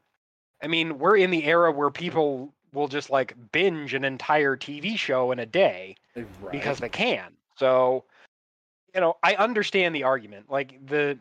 I 0.62 0.66
mean, 0.66 0.98
we're 0.98 1.16
in 1.16 1.30
the 1.30 1.44
era 1.44 1.72
where 1.72 1.90
people 1.90 2.52
will 2.72 2.88
just 2.88 3.10
like 3.10 3.34
binge 3.52 3.94
an 3.94 4.04
entire 4.04 4.56
TV 4.56 4.96
show 4.96 5.32
in 5.32 5.38
a 5.38 5.46
day 5.46 5.96
Right. 6.16 6.26
because 6.52 6.78
they 6.78 6.88
can. 6.88 7.32
So, 7.56 8.04
you 8.94 9.00
know, 9.00 9.16
I 9.22 9.34
understand 9.34 9.94
the 9.94 10.04
argument. 10.04 10.50
Like 10.50 10.84
the, 10.86 11.18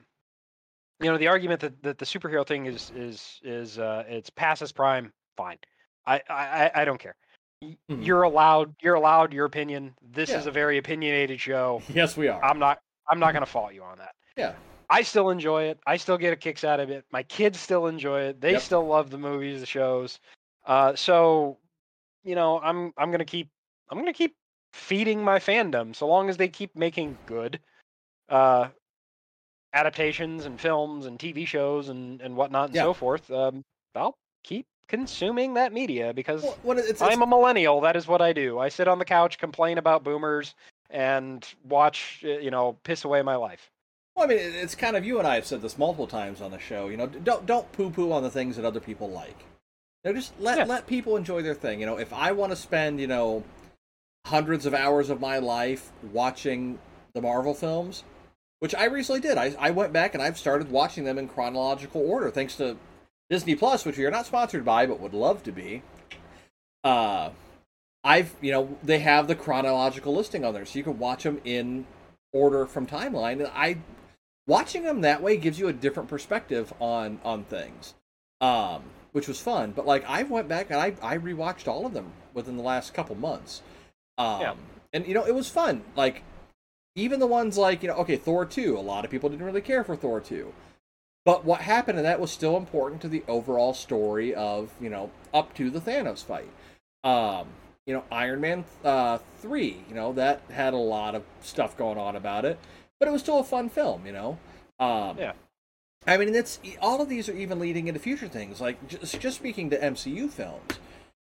you 1.02 1.10
know, 1.10 1.18
the 1.18 1.28
argument 1.28 1.62
that, 1.62 1.82
that 1.84 1.98
the 1.98 2.06
superhero 2.06 2.46
thing 2.46 2.66
is 2.66 2.92
is 2.96 3.40
is 3.44 3.80
uh, 3.80 4.04
it's 4.08 4.30
past 4.30 4.62
its 4.62 4.72
prime. 4.72 5.12
Fine, 5.38 5.58
I 6.06 6.22
I 6.30 6.72
I- 6.76 6.86
don't 6.86 7.00
care. 7.00 7.16
Mhm. 7.64 8.06
You're 8.06 8.24
allowed. 8.24 8.74
You're 8.82 8.96
allowed 8.96 9.34
your 9.34 9.46
opinion. 9.46 9.94
This 10.02 10.30
is 10.30 10.46
a 10.46 10.52
very 10.52 10.78
opinionated 10.78 11.40
show. 11.42 11.82
yes, 11.94 12.16
we 12.18 12.28
are. 12.28 12.44
I'm 12.44 12.60
not. 12.60 12.80
I'm 13.08 13.20
not 13.20 13.32
going 13.34 13.42
to 13.46 13.50
fault 13.52 13.74
you 13.74 13.84
on 13.84 13.98
that. 13.98 14.16
yeah. 14.38 14.54
I 14.92 15.04
still 15.04 15.30
enjoy 15.30 15.66
it. 15.66 15.80
I 15.86 15.98
still 15.98 16.18
get 16.18 16.34
a 16.34 16.36
kicks 16.36 16.64
out 16.64 16.80
of 16.80 16.90
it. 16.90 17.06
My 17.12 17.22
kids 17.24 17.60
still 17.60 17.86
enjoy 17.88 18.22
it. 18.22 18.42
They 18.42 18.54
Yep. 18.54 18.62
still 18.62 18.88
love 18.88 19.12
the 19.12 19.20
movies, 19.20 19.60
the 19.60 19.66
shows. 19.68 20.20
Uh, 20.66 20.96
so, 20.96 21.58
you 22.24 22.36
know, 22.36 22.60
I'm 22.60 22.94
I'm 22.98 23.12
gonna 23.12 23.26
keep 23.26 23.50
I'm 23.90 23.98
gonna 23.98 24.14
keep 24.14 24.36
feeding 24.74 25.24
my 25.24 25.40
fandom 25.40 25.96
so 25.96 26.08
long 26.08 26.30
as 26.30 26.38
they 26.38 26.48
keep 26.48 26.76
making 26.76 27.18
good 27.26 27.60
uh, 28.30 28.68
adaptations 29.74 30.46
and 30.46 30.60
films 30.60 31.06
and 31.06 31.20
TV 31.20 31.46
shows 31.46 31.90
and 31.90 32.22
and 32.22 32.36
whatnot 32.36 32.70
and 32.70 32.76
Yeah. 32.76 32.84
so 32.84 32.94
forth. 32.94 33.30
Um, 33.32 33.64
I'll 33.96 34.18
keep 34.44 34.68
consuming 34.88 35.54
that 35.56 35.72
media 35.74 36.14
because 36.14 36.44
Well, 36.64 36.78
it's, 36.78 36.90
it's, 36.90 37.02
I'm 37.02 37.22
a 37.22 37.28
millennial. 37.28 37.82
That 37.82 37.96
is 37.96 38.08
what 38.08 38.22
I 38.22 38.34
do. 38.34 38.60
I 38.60 38.70
sit 38.70 38.88
on 38.88 39.00
the 39.00 39.06
couch, 39.06 39.38
complain 39.38 39.78
about 39.78 40.04
boomers, 40.04 40.56
and 40.90 41.48
watch 41.64 42.20
you 42.22 42.52
know 42.52 42.78
piss 42.84 43.06
away 43.06 43.22
my 43.22 43.36
life. 43.36 43.72
well, 44.16 44.26
I 44.26 44.28
mean, 44.30 44.40
it's 44.40 44.76
kind 44.76 44.96
of 44.96 45.06
you 45.06 45.20
and 45.20 45.28
I 45.28 45.36
have 45.36 45.46
said 45.46 45.62
this 45.62 45.78
multiple 45.78 46.08
times 46.08 46.42
on 46.42 46.52
the 46.52 46.60
show. 46.60 46.90
You 46.90 46.98
know, 46.98 47.08
don't 47.08 47.46
don't 47.46 47.72
poo 47.72 47.90
poo 47.90 48.12
on 48.12 48.24
the 48.24 48.32
things 48.32 48.56
that 48.56 48.66
other 48.66 48.80
people 48.80 49.10
like. 49.10 49.38
You 50.10 50.16
know, 50.16 50.20
just 50.22 50.34
let 50.40 50.58
Yeah. 50.58 50.64
let 50.64 50.88
people 50.88 51.16
enjoy 51.16 51.44
their 51.44 51.54
thing. 51.54 51.80
You 51.80 51.86
know, 51.86 51.98
if 51.98 52.12
I 52.12 52.32
want 52.32 52.52
to 52.52 52.56
spend 52.56 53.00
you 53.00 53.06
know 53.06 53.44
hundreds 54.26 54.66
of 54.66 54.74
hours 54.74 55.12
of 55.12 55.22
my 55.22 55.38
life 55.38 55.92
watching 56.12 56.80
the 57.14 57.22
Marvel 57.22 57.54
films, 57.54 58.04
which 58.58 58.74
I 58.74 58.86
recently 58.86 59.22
did, 59.22 59.38
I 59.38 59.56
I 59.60 59.70
went 59.70 59.94
back 59.94 60.16
and 60.16 60.24
I've 60.24 60.38
started 60.40 60.72
watching 60.72 61.04
them 61.04 61.20
in 61.20 61.28
chronological 61.28 62.02
order, 62.10 62.32
thanks 62.32 62.56
to 62.56 62.78
Disney 63.30 63.54
Plus, 63.54 63.86
which 63.86 63.98
we 64.00 64.06
are 64.06 64.10
not 64.12 64.26
sponsored 64.26 64.66
by, 64.66 64.88
but 64.88 65.00
would 65.00 65.14
love 65.14 65.44
to 65.44 65.52
be. 65.52 65.84
Uh, 66.84 67.30
I've 68.04 68.34
you 68.42 68.52
know 68.52 68.78
they 68.82 69.00
have 69.00 69.28
the 69.28 69.36
chronological 69.36 70.16
listing 70.16 70.44
on 70.44 70.56
there, 70.56 70.66
so 70.66 70.80
you 70.80 70.84
can 70.84 70.98
watch 70.98 71.22
them 71.22 71.40
in 71.44 71.86
order 72.34 72.66
from 72.66 72.88
timeline. 72.88 73.34
And 73.34 73.52
I 73.54 73.78
watching 74.48 74.82
them 74.86 75.02
that 75.02 75.22
way 75.22 75.38
gives 75.38 75.60
you 75.60 75.68
a 75.68 75.74
different 75.74 76.10
perspective 76.10 76.74
on 76.80 77.20
on 77.24 77.44
things. 77.44 77.94
Um, 78.42 78.84
which 79.12 79.28
was 79.28 79.40
fun. 79.40 79.72
But 79.76 79.86
like 79.86 80.04
I 80.08 80.24
went 80.24 80.48
back 80.48 80.70
and 80.72 80.80
I 80.80 80.94
I 81.02 81.18
rewatched 81.18 81.68
all 81.68 81.86
of 81.86 81.94
them 81.94 82.12
within 82.34 82.58
the 82.58 82.64
last 82.64 82.94
couple 82.94 83.16
months. 83.16 83.62
Um, 84.18 84.42
Yeah. 84.42 84.56
and 84.94 85.08
you 85.08 85.14
know 85.14 85.26
it 85.26 85.36
was 85.36 85.50
fun. 85.50 85.84
Like 85.96 86.24
even 86.96 87.20
the 87.20 87.28
ones 87.28 87.58
like 87.58 87.82
you 87.84 87.90
know 87.90 87.96
okay 87.98 88.18
Thor 88.18 88.46
two, 88.46 88.78
a 88.78 88.82
lot 88.82 89.06
of 89.06 89.12
people 89.12 89.30
didn't 89.30 89.46
really 89.46 89.62
care 89.62 89.84
for 89.84 89.96
Thor 89.96 90.20
two. 90.20 90.54
But 91.26 91.46
what 91.46 91.62
happened 91.62 91.98
in 92.00 92.04
that 92.06 92.20
was 92.20 92.32
still 92.32 92.58
important 92.58 93.02
to 93.02 93.08
the 93.10 93.24
overall 93.28 93.74
story 93.74 94.34
of, 94.34 94.72
you 94.82 94.90
know, 94.90 95.12
up 95.34 95.54
to 95.56 95.70
the 95.70 95.80
Thanos 95.80 96.24
fight. 96.24 96.50
Um, 97.04 97.48
you 97.86 97.94
know, 97.94 98.04
Iron 98.12 98.42
Man 98.42 98.66
uh, 98.84 99.20
3, 99.42 99.84
you 99.90 99.96
know, 99.96 100.14
that 100.14 100.42
had 100.50 100.74
a 100.74 100.78
lot 100.78 101.16
of 101.16 101.24
stuff 101.42 101.78
going 101.78 101.98
on 101.98 102.16
about 102.16 102.46
it, 102.46 102.58
but 103.00 103.08
it 103.08 103.12
was 103.12 103.22
still 103.22 103.40
a 103.40 103.44
fun 103.44 103.70
film, 103.70 104.06
you 104.06 104.12
know. 104.14 104.38
Um, 104.80 105.18
Yeah. 105.20 105.34
I 106.10 106.18
mean, 106.18 106.34
it's 106.34 106.60
all 106.82 107.02
of 107.02 107.10
these 107.10 107.30
are 107.30 107.36
even 107.36 107.60
leading 107.60 107.88
into 107.88 108.00
future 108.00 108.28
things. 108.28 108.60
Like 108.60 108.88
just 108.88 109.20
just 109.20 109.38
speaking 109.38 109.70
to 109.70 109.80
MCU 109.80 110.30
films, 110.30 110.80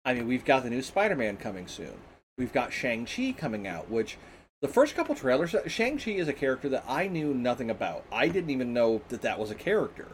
I 0.05 0.13
mean, 0.13 0.27
we've 0.27 0.45
got 0.45 0.63
the 0.63 0.69
new 0.69 0.83
Spider-Man 0.83 1.37
coming 1.37 1.67
soon. 1.67 1.95
We've 2.37 2.53
got 2.53 2.71
Shang-Chi 2.71 3.33
coming 3.35 3.67
out, 3.67 3.89
which 3.89 4.17
the 4.61 4.67
first 4.67 4.95
couple 4.95 5.15
trailers, 5.15 5.55
Shang-Chi 5.65 6.11
is 6.11 6.27
a 6.27 6.33
character 6.33 6.69
that 6.69 6.85
I 6.87 7.07
knew 7.07 7.33
nothing 7.33 7.71
about. 7.71 8.05
I 8.11 8.27
didn't 8.27 8.51
even 8.51 8.73
know 8.73 9.01
that 9.09 9.23
that 9.23 9.39
was 9.39 9.49
a 9.49 9.55
character. 9.55 10.07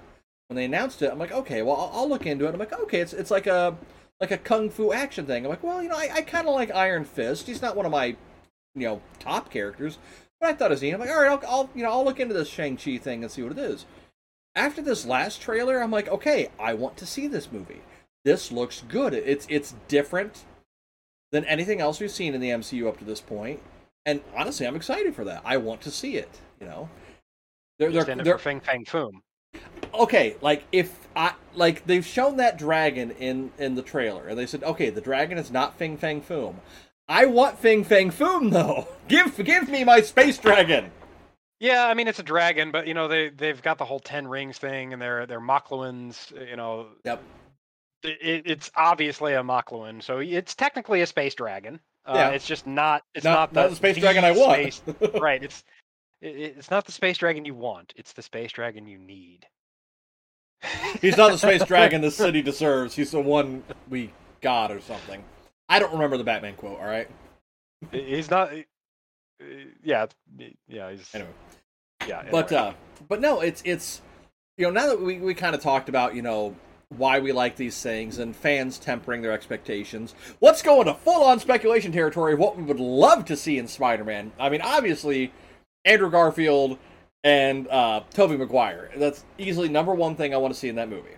When 0.47 0.55
they 0.55 0.65
announced 0.65 1.01
it, 1.01 1.11
I'm 1.11 1.19
like, 1.19 1.33
okay, 1.33 1.61
well, 1.61 1.75
I'll, 1.75 1.91
I'll 1.93 2.09
look 2.09 2.25
into 2.25 2.45
it. 2.45 2.53
I'm 2.53 2.59
like, 2.59 2.73
okay, 2.73 3.01
it's 3.01 3.11
it's 3.11 3.31
like 3.31 3.47
a 3.47 3.75
like 4.21 4.31
a 4.31 4.37
kung 4.37 4.69
fu 4.69 4.93
action 4.93 5.25
thing. 5.25 5.43
I'm 5.43 5.49
like, 5.49 5.63
well, 5.63 5.83
you 5.83 5.89
know, 5.89 5.97
I, 5.97 6.09
I 6.13 6.21
kind 6.21 6.47
of 6.47 6.55
like 6.55 6.71
Iron 6.71 7.03
Fist. 7.03 7.47
He's 7.47 7.61
not 7.61 7.75
one 7.75 7.85
of 7.85 7.91
my, 7.91 8.05
you 8.05 8.87
know, 8.87 9.01
top 9.19 9.51
characters, 9.51 9.97
but 10.39 10.49
I 10.49 10.53
thought 10.53 10.71
it 10.71 10.75
was 10.75 10.81
neat. 10.81 10.93
I'm 10.93 11.01
like, 11.01 11.09
all 11.09 11.21
right, 11.21 11.31
I'll, 11.31 11.49
I'll 11.49 11.69
you 11.75 11.83
know, 11.83 11.91
I'll 11.91 12.05
look 12.05 12.21
into 12.21 12.33
this 12.33 12.47
Shang-Chi 12.47 12.97
thing 12.99 13.23
and 13.23 13.31
see 13.31 13.43
what 13.43 13.51
it 13.51 13.57
is. 13.57 13.85
After 14.55 14.81
this 14.81 15.05
last 15.05 15.41
trailer, 15.41 15.81
I'm 15.81 15.91
like, 15.91 16.07
okay, 16.07 16.49
I 16.59 16.73
want 16.73 16.97
to 16.97 17.05
see 17.05 17.27
this 17.27 17.51
movie. 17.51 17.81
This 18.23 18.51
looks 18.51 18.83
good. 18.87 19.13
It's 19.13 19.45
it's 19.49 19.75
different 19.87 20.45
than 21.31 21.43
anything 21.45 21.81
else 21.81 21.99
we've 21.99 22.11
seen 22.11 22.33
in 22.33 22.41
the 22.41 22.49
MCU 22.49 22.87
up 22.87 22.97
to 22.99 23.03
this 23.03 23.19
point. 23.19 23.59
And 24.05 24.21
honestly, 24.35 24.67
I'm 24.67 24.75
excited 24.75 25.15
for 25.15 25.25
that. 25.25 25.41
I 25.43 25.57
want 25.57 25.81
to 25.81 25.91
see 25.91 26.15
it. 26.15 26.29
You 26.59 26.67
know, 26.67 26.89
they're, 27.79 27.91
they're, 27.91 28.15
they're 28.15 28.37
for 28.37 28.43
Fing 28.43 28.59
Fang 28.59 28.85
Foom. 28.85 29.21
okay. 29.93 30.35
Like 30.41 30.63
if 30.71 31.07
I 31.15 31.33
like 31.55 31.85
they've 31.85 32.05
shown 32.05 32.37
that 32.37 32.57
dragon 32.57 33.11
in 33.11 33.51
in 33.57 33.75
the 33.75 33.81
trailer, 33.81 34.27
and 34.27 34.37
they 34.37 34.45
said, 34.45 34.63
okay, 34.63 34.89
the 34.89 35.01
dragon 35.01 35.37
is 35.37 35.51
not 35.51 35.77
Fing 35.77 35.97
Fang 35.97 36.21
Foom. 36.21 36.55
I 37.09 37.25
want 37.25 37.59
Fing 37.59 37.83
Fang 37.83 38.11
Foom 38.11 38.51
though. 38.51 38.87
Give 39.07 39.35
give 39.43 39.67
me 39.69 39.83
my 39.83 40.01
space 40.01 40.37
dragon. 40.37 40.91
Yeah, 41.63 41.87
I 41.87 41.93
mean 41.93 42.09
it's 42.09 42.19
a 42.19 42.23
dragon, 42.23 42.71
but 42.71 42.87
you 42.87 42.93
know 42.93 43.07
they 43.07 43.29
they've 43.29 43.61
got 43.61 43.77
the 43.77 43.85
whole 43.85 44.01
ten 44.01 44.27
rings 44.27 44.57
thing, 44.57 44.91
and 44.91 45.01
they're 45.01 45.25
they're 45.25 45.39
Makluans. 45.39 46.31
You 46.49 46.57
know, 46.57 46.87
Yep. 47.05 47.23
it, 48.03 48.41
it's 48.45 48.69
obviously 48.75 49.33
a 49.33 49.41
Makluan, 49.41 50.03
so 50.03 50.19
it's 50.19 50.55
technically 50.55 51.01
a 51.03 51.07
space 51.07 51.33
dragon. 51.35 51.79
Uh, 52.05 52.13
Yeah. 52.15 52.29
It's 52.31 52.45
just 52.45 52.67
not. 52.67 53.03
It's 53.15 53.23
Not- 53.23 53.53
not, 53.53 53.61
not 53.63 53.69
the 53.69 53.75
space 53.77 53.97
dragon 53.97 54.25
I 54.25 54.31
want. 54.31 54.73
space- 54.73 54.81
right. 55.21 55.41
It's 55.41 55.63
it, 56.21 56.35
it's 56.57 56.69
not 56.69 56.85
the 56.85 56.91
space 56.91 57.17
dragon 57.17 57.45
you 57.45 57.55
want. 57.55 57.93
It's 57.95 58.11
the 58.11 58.21
space 58.21 58.51
dragon 58.51 58.85
you 58.85 58.97
need. 58.99 59.45
He's 61.01 61.15
not 61.15 61.31
the 61.31 61.37
space 61.37 61.63
dragon 61.63 62.01
the 62.01 62.11
city 62.23 62.41
deserves. 62.41 62.93
He's 62.93 63.11
the 63.11 63.21
one 63.21 63.63
we 63.89 64.11
got 64.41 64.69
or 64.69 64.81
something. 64.81 65.23
I 65.69 65.79
don't 65.79 65.93
remember 65.93 66.17
the 66.17 66.23
Batman 66.25 66.55
quote. 66.55 66.79
All 66.79 66.85
right. 66.85 67.07
He's 67.93 68.29
not. 68.29 68.51
Uh, 69.41 69.45
Yeah, 69.83 70.05
yeah. 70.67 70.91
He's 70.91 71.09
Anyway. 71.13 71.29
yeah. 72.07 72.23
but 72.31 72.51
uh 72.51 72.73
but 73.07 73.21
no 73.21 73.39
it's 73.41 73.61
it's 73.65 74.01
you 74.57 74.65
know 74.65 74.71
now 74.71 74.87
that 74.87 75.01
we, 75.01 75.17
we 75.19 75.33
kind 75.33 75.55
of 75.55 75.61
talked 75.61 75.89
about 75.89 76.15
you 76.15 76.21
know 76.21 76.55
why 76.89 77.19
we 77.19 77.31
like 77.31 77.55
these 77.55 77.81
things 77.81 78.19
and 78.19 78.35
fans 78.35 78.77
tempering 78.77 79.21
their 79.21 79.31
expectations 79.31 80.13
let's 80.41 80.61
go 80.61 80.79
into 80.81 80.93
full-on 80.93 81.39
speculation 81.39 81.91
territory 81.91 82.33
of 82.33 82.39
what 82.39 82.55
we 82.57 82.63
would 82.63 82.79
love 82.79 83.25
to 83.25 83.35
see 83.35 83.57
in 83.57 83.67
spider-man 83.67 84.31
i 84.37 84.49
mean 84.49 84.61
obviously 84.61 85.31
andrew 85.85 86.11
garfield 86.11 86.77
and 87.23 87.67
uh 87.69 88.01
tobey 88.13 88.37
maguire 88.37 88.91
that's 88.97 89.23
easily 89.39 89.69
number 89.69 89.93
one 89.93 90.15
thing 90.15 90.33
i 90.33 90.37
want 90.37 90.53
to 90.53 90.59
see 90.59 90.69
in 90.69 90.75
that 90.75 90.89
movie 90.89 91.15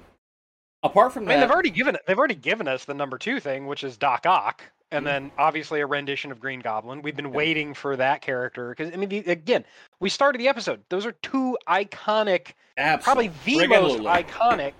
apart 0.84 1.11
from 1.11 1.24
I 1.24 1.28
mean, 1.28 1.39
that 1.39 1.47
they've 1.47 1.53
already 1.53 1.72
given 1.72 1.97
they've 2.07 2.18
already 2.18 2.36
given 2.36 2.68
us 2.68 2.86
the 2.86 2.93
number 2.93 3.18
two 3.18 3.39
thing, 3.39 3.66
which 3.66 3.84
is 3.84 3.97
Doc 3.97 4.26
Ock, 4.26 4.61
and 4.91 5.03
Mhm. 5.03 5.07
then 5.07 5.31
obviously 5.38 5.81
a 5.81 5.88
rendition 5.88 6.31
of 6.31 6.39
Green 6.39 6.59
Goblin. 6.59 7.01
We've 7.01 7.15
been 7.15 7.31
waiting 7.31 7.73
for 7.73 7.95
that 7.95 8.21
character 8.21 8.69
because 8.69 8.93
I 8.93 8.97
mean, 8.97 9.09
the, 9.09 9.19
again, 9.19 9.65
we 9.99 10.09
started 10.09 10.39
the 10.39 10.47
episode. 10.47 10.83
Those 10.89 11.05
are 11.05 11.11
two 11.13 11.57
iconic, 11.67 12.53
probably 13.01 13.29
the 13.45 13.67
most 13.67 13.99
iconic 14.01 14.73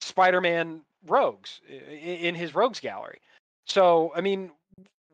Spider-Man 0.00 0.82
rogues 1.06 1.60
in 1.68 2.34
his 2.34 2.54
rogues 2.54 2.80
gallery. 2.80 3.20
So 3.66 4.12
I 4.14 4.20
mean, 4.20 4.50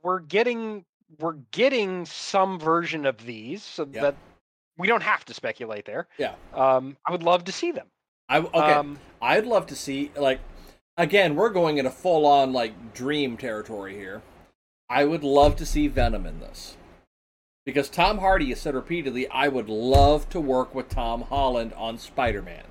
we're 0.03 0.21
getting 0.21 0.85
we're 1.21 1.35
getting 1.53 2.05
some 2.07 2.59
version 2.59 3.07
of 3.07 3.25
these, 3.25 3.63
so 3.63 3.87
Yeah. 3.93 4.03
that 4.03 4.15
we 4.77 4.89
don't 4.89 5.03
have 5.03 5.25
to 5.27 5.35
speculate 5.35 5.85
there. 5.85 6.09
Yeah. 6.19 6.35
Um, 6.53 6.97
I 7.07 7.13
would 7.13 7.23
love 7.23 7.45
to 7.45 7.53
see 7.53 7.71
them. 7.71 7.87
I, 8.29 8.39
okay 8.39 8.59
Um, 8.73 8.99
I'd 9.23 9.47
love 9.47 9.67
to 9.69 9.77
see 9.77 10.11
like 10.17 10.41
again, 10.97 11.35
we're 11.35 11.51
going 11.51 11.79
into 11.79 11.91
full 11.91 12.27
on 12.27 12.53
like 12.53 12.95
dream 12.95 13.37
territory 13.37 13.95
here. 13.95 14.23
I 14.89 15.05
would 15.05 15.25
love 15.25 15.57
to 15.57 15.67
see 15.67 15.89
Venom 15.89 16.27
in 16.27 16.41
this. 16.41 16.77
Because 17.65 17.89
Tom 17.89 18.19
Hardy 18.19 18.51
has 18.51 18.61
said 18.61 18.75
repeatedly, 18.75 19.27
I 19.29 19.49
would 19.49 19.71
love 19.71 20.29
to 20.31 20.41
work 20.41 20.75
with 20.75 20.91
Tom 20.91 21.23
Holland 21.23 21.73
on 21.75 21.97
Spider 21.97 22.43
Man. 22.43 22.65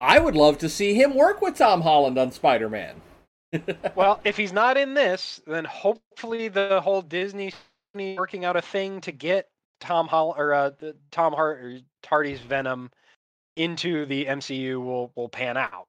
I 0.00 0.20
would 0.20 0.36
love 0.36 0.58
to 0.58 0.68
see 0.68 0.94
him 0.94 1.16
work 1.16 1.42
with 1.42 1.56
Tom 1.56 1.80
Holland 1.80 2.16
on 2.16 2.30
Spider 2.30 2.68
Man. 2.68 3.00
Well, 3.94 4.20
if 4.24 4.36
he's 4.36 4.52
not 4.52 4.76
in 4.76 4.94
this, 4.94 5.40
then 5.46 5.64
hopefully 5.64 6.48
the 6.48 6.80
whole 6.82 7.02
Disney 7.02 7.52
working 7.94 8.44
out 8.44 8.56
a 8.56 8.62
thing 8.62 9.00
to 9.00 9.10
get 9.10 9.48
Tom 9.80 10.06
Holland 10.06 10.38
or 10.38 10.52
uh, 10.52 10.70
Tom 11.10 11.32
Hardy's 12.04 12.40
Venom 12.40 12.90
into 13.56 14.06
the 14.06 14.26
MCU 14.26 14.84
will 14.84 15.10
will 15.16 15.28
pan 15.28 15.56
out. 15.56 15.88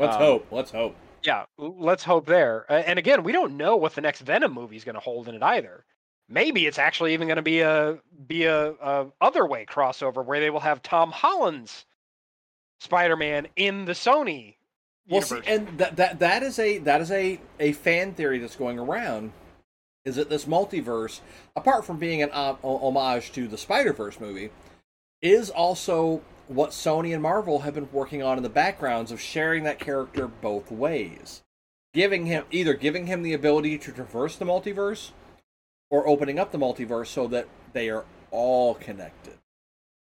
Let's 0.00 0.16
Um, 0.16 0.22
hope. 0.22 0.46
Let's 0.50 0.70
hope. 0.72 0.96
Yeah, 1.22 1.44
let's 1.58 2.02
hope 2.02 2.26
there. 2.26 2.64
And 2.68 2.98
again, 2.98 3.22
we 3.22 3.32
don't 3.32 3.56
know 3.56 3.76
what 3.76 3.94
the 3.94 4.00
next 4.00 4.22
Venom 4.22 4.52
movie 4.54 4.76
is 4.76 4.84
going 4.84 4.94
to 4.94 5.00
hold 5.00 5.28
in 5.28 5.34
it 5.34 5.42
either. 5.42 5.84
Maybe 6.28 6.66
it's 6.66 6.78
actually 6.78 7.12
even 7.12 7.28
going 7.28 7.36
to 7.36 7.42
be 7.42 7.60
a 7.60 7.98
be 8.26 8.44
a, 8.44 8.70
a 8.72 9.06
other 9.20 9.44
way 9.46 9.66
crossover 9.66 10.24
where 10.24 10.40
they 10.40 10.48
will 10.50 10.60
have 10.60 10.82
Tom 10.82 11.10
Holland's 11.10 11.84
Spider-Man 12.78 13.48
in 13.56 13.84
the 13.84 13.92
Sony 13.92 14.54
Well, 15.08 15.22
see, 15.22 15.40
and 15.46 15.76
that 15.78 15.96
that 15.96 16.20
that 16.20 16.42
is 16.42 16.58
a 16.58 16.78
that 16.78 17.00
is 17.00 17.10
a 17.10 17.38
a 17.58 17.72
fan 17.72 18.14
theory 18.14 18.38
that's 18.38 18.56
going 18.56 18.78
around. 18.78 19.32
Is 20.06 20.16
that 20.16 20.30
this 20.30 20.46
multiverse, 20.46 21.20
apart 21.54 21.84
from 21.84 21.98
being 21.98 22.22
an 22.22 22.30
uh, 22.32 22.54
homage 22.62 23.32
to 23.32 23.46
the 23.46 23.58
Spider 23.58 23.92
Verse 23.92 24.18
movie, 24.18 24.48
is 25.20 25.50
also 25.50 26.22
what 26.50 26.70
Sony 26.70 27.14
and 27.14 27.22
Marvel 27.22 27.60
have 27.60 27.74
been 27.74 27.88
working 27.92 28.24
on 28.24 28.36
in 28.36 28.42
the 28.42 28.48
backgrounds 28.48 29.12
of 29.12 29.20
sharing 29.20 29.62
that 29.62 29.78
character 29.78 30.26
both 30.26 30.72
ways, 30.72 31.42
giving 31.94 32.26
him 32.26 32.44
either 32.50 32.74
giving 32.74 33.06
him 33.06 33.22
the 33.22 33.32
ability 33.32 33.78
to 33.78 33.92
traverse 33.92 34.34
the 34.34 34.44
multiverse, 34.44 35.12
or 35.90 36.08
opening 36.08 36.40
up 36.40 36.50
the 36.50 36.58
multiverse 36.58 37.06
so 37.06 37.28
that 37.28 37.46
they 37.72 37.88
are 37.88 38.04
all 38.32 38.74
connected. 38.74 39.38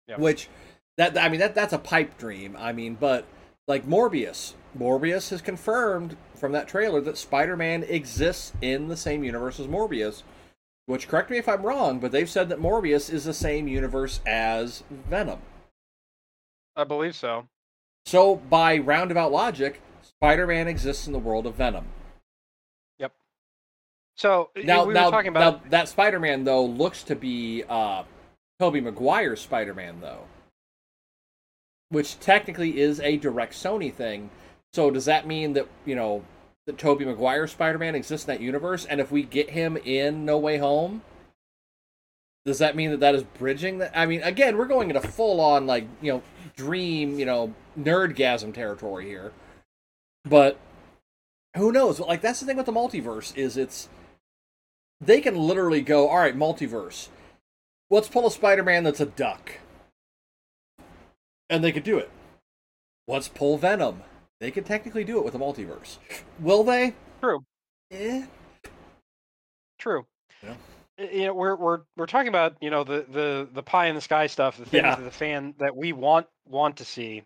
Yeah. 0.08 0.16
Which 0.16 0.48
that 0.96 1.18
I 1.18 1.28
mean 1.28 1.40
that 1.40 1.54
that's 1.54 1.74
a 1.74 1.78
pipe 1.78 2.16
dream. 2.16 2.56
I 2.58 2.72
mean, 2.72 2.96
but 2.98 3.26
like 3.68 3.86
Morbius, 3.86 4.54
Morbius 4.76 5.28
has 5.28 5.42
confirmed 5.42 6.16
from 6.34 6.52
that 6.52 6.66
trailer 6.66 7.02
that 7.02 7.18
Spider-Man 7.18 7.82
exists 7.82 8.54
in 8.62 8.88
the 8.88 8.96
same 8.96 9.22
universe 9.22 9.60
as 9.60 9.66
Morbius. 9.66 10.22
Which 10.86 11.08
correct 11.08 11.30
me 11.30 11.36
if 11.36 11.48
I'm 11.48 11.62
wrong, 11.62 12.00
but 12.00 12.10
they've 12.10 12.28
said 12.28 12.48
that 12.48 12.58
Morbius 12.58 13.12
is 13.12 13.24
the 13.24 13.34
same 13.34 13.68
universe 13.68 14.20
as 14.26 14.82
Venom. 14.90 15.38
I 16.76 16.84
believe 16.84 17.14
so. 17.14 17.48
So 18.06 18.36
by 18.36 18.78
roundabout 18.78 19.32
logic, 19.32 19.80
Spider-Man 20.02 20.68
exists 20.68 21.06
in 21.06 21.12
the 21.12 21.18
world 21.18 21.46
of 21.46 21.54
Venom. 21.54 21.86
Yep. 22.98 23.12
So 24.16 24.50
Now, 24.56 24.84
we 24.84 24.94
now, 24.94 25.10
talking 25.10 25.28
about 25.28 25.64
now 25.64 25.70
that 25.70 25.88
Spider-Man 25.88 26.44
though 26.44 26.64
looks 26.64 27.02
to 27.04 27.16
be 27.16 27.64
uh, 27.68 28.04
Tobey 28.58 28.80
Maguire's 28.80 29.40
Spider-Man 29.40 30.00
though, 30.00 30.24
which 31.90 32.18
technically 32.20 32.80
is 32.80 33.00
a 33.00 33.16
direct 33.16 33.54
Sony 33.54 33.92
thing. 33.92 34.30
So 34.72 34.90
does 34.90 35.04
that 35.04 35.26
mean 35.26 35.52
that 35.52 35.68
you 35.84 35.94
know 35.94 36.24
that 36.66 36.78
Tobey 36.78 37.04
Maguire's 37.04 37.52
Spider-Man 37.52 37.94
exists 37.94 38.26
in 38.26 38.34
that 38.34 38.40
universe, 38.40 38.84
and 38.84 39.00
if 39.00 39.10
we 39.10 39.22
get 39.22 39.50
him 39.50 39.76
in 39.76 40.24
No 40.24 40.38
Way 40.38 40.58
Home, 40.58 41.02
does 42.44 42.58
that 42.58 42.74
mean 42.74 42.90
that 42.90 43.00
that 43.00 43.14
is 43.14 43.22
bridging 43.22 43.78
that? 43.78 43.92
I 43.94 44.06
mean, 44.06 44.22
again, 44.22 44.56
we're 44.56 44.66
going 44.66 44.88
into 44.90 45.00
full-on 45.00 45.66
like 45.66 45.86
you 46.00 46.12
know 46.12 46.22
dream, 46.56 47.18
you 47.18 47.24
know, 47.24 47.54
nerdgasm 47.78 48.52
territory 48.52 49.06
here, 49.06 49.32
but 50.24 50.58
who 51.56 51.72
knows? 51.72 52.00
Like 52.00 52.20
that's 52.20 52.40
the 52.40 52.46
thing 52.46 52.56
with 52.56 52.66
the 52.66 52.72
multiverse 52.72 53.36
is 53.36 53.56
it's 53.56 53.88
they 55.00 55.20
can 55.20 55.36
literally 55.36 55.80
go, 55.80 56.08
all 56.08 56.18
right, 56.18 56.36
multiverse. 56.36 57.08
Let's 57.90 58.08
pull 58.08 58.26
a 58.26 58.30
Spider-Man 58.30 58.84
that's 58.84 59.00
a 59.00 59.06
duck, 59.06 59.58
and 61.50 61.62
they 61.62 61.72
could 61.72 61.84
do 61.84 61.98
it. 61.98 62.10
Let's 63.06 63.28
pull 63.28 63.58
Venom. 63.58 64.02
they 64.40 64.50
could 64.50 64.64
technically 64.64 65.04
do 65.04 65.18
it 65.18 65.24
with 65.24 65.34
a 65.34 65.38
multiverse. 65.38 65.98
Will 66.40 66.64
they? 66.64 66.94
True. 67.20 67.44
Eh. 67.90 68.24
True. 69.78 70.06
Yeah. 70.42 70.54
Y- 71.02 71.08
You 71.12 71.26
know, 71.26 71.34
we're 71.34 71.56
we're 71.56 71.80
we're 71.96 72.06
talking 72.06 72.28
about 72.28 72.56
you 72.60 72.70
know 72.70 72.84
the 72.84 73.04
the 73.08 73.48
the 73.52 73.62
pie 73.62 73.86
in 73.86 73.94
the 73.94 74.00
sky 74.00 74.26
stuff, 74.28 74.56
the 74.56 74.64
things 74.64 74.84
Yeah. 74.84 74.96
that 74.96 75.02
the 75.04 75.10
fan 75.10 75.54
that 75.58 75.76
we 75.76 75.92
want 75.92 76.26
want 76.46 76.76
to 76.78 76.84
see. 76.84 77.24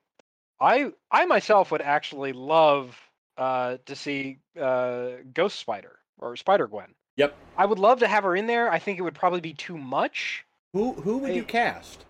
I 0.60 0.92
I 1.10 1.26
myself 1.26 1.70
would 1.70 1.82
actually 1.82 2.32
love 2.32 2.98
uh, 3.36 3.76
to 3.86 3.94
see 3.94 4.38
uh, 4.58 5.08
Ghost 5.32 5.58
Spider 5.58 5.98
or 6.18 6.36
Spider 6.36 6.66
Gwen. 6.66 6.94
Yep. 7.16 7.34
I 7.58 7.66
would 7.66 7.78
love 7.78 8.00
to 8.00 8.06
have 8.08 8.24
her 8.24 8.34
in 8.34 8.46
there. 8.46 8.70
I 8.70 8.78
think 8.78 8.98
it 8.98 9.02
would 9.02 9.14
probably 9.14 9.40
be 9.40 9.52
too 9.54 9.76
much. 9.76 10.44
Who 10.72 10.92
who 10.94 11.18
would 11.18 11.34
you 11.34 11.42
Hey. 11.42 11.48
cast? 11.48 12.04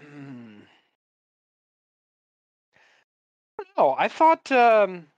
Hmm. 0.00 0.60
I 3.60 3.64
don't 3.64 3.76
know. 3.76 3.94
I 3.98 4.08
thought. 4.08 4.50
Um, 4.52 5.08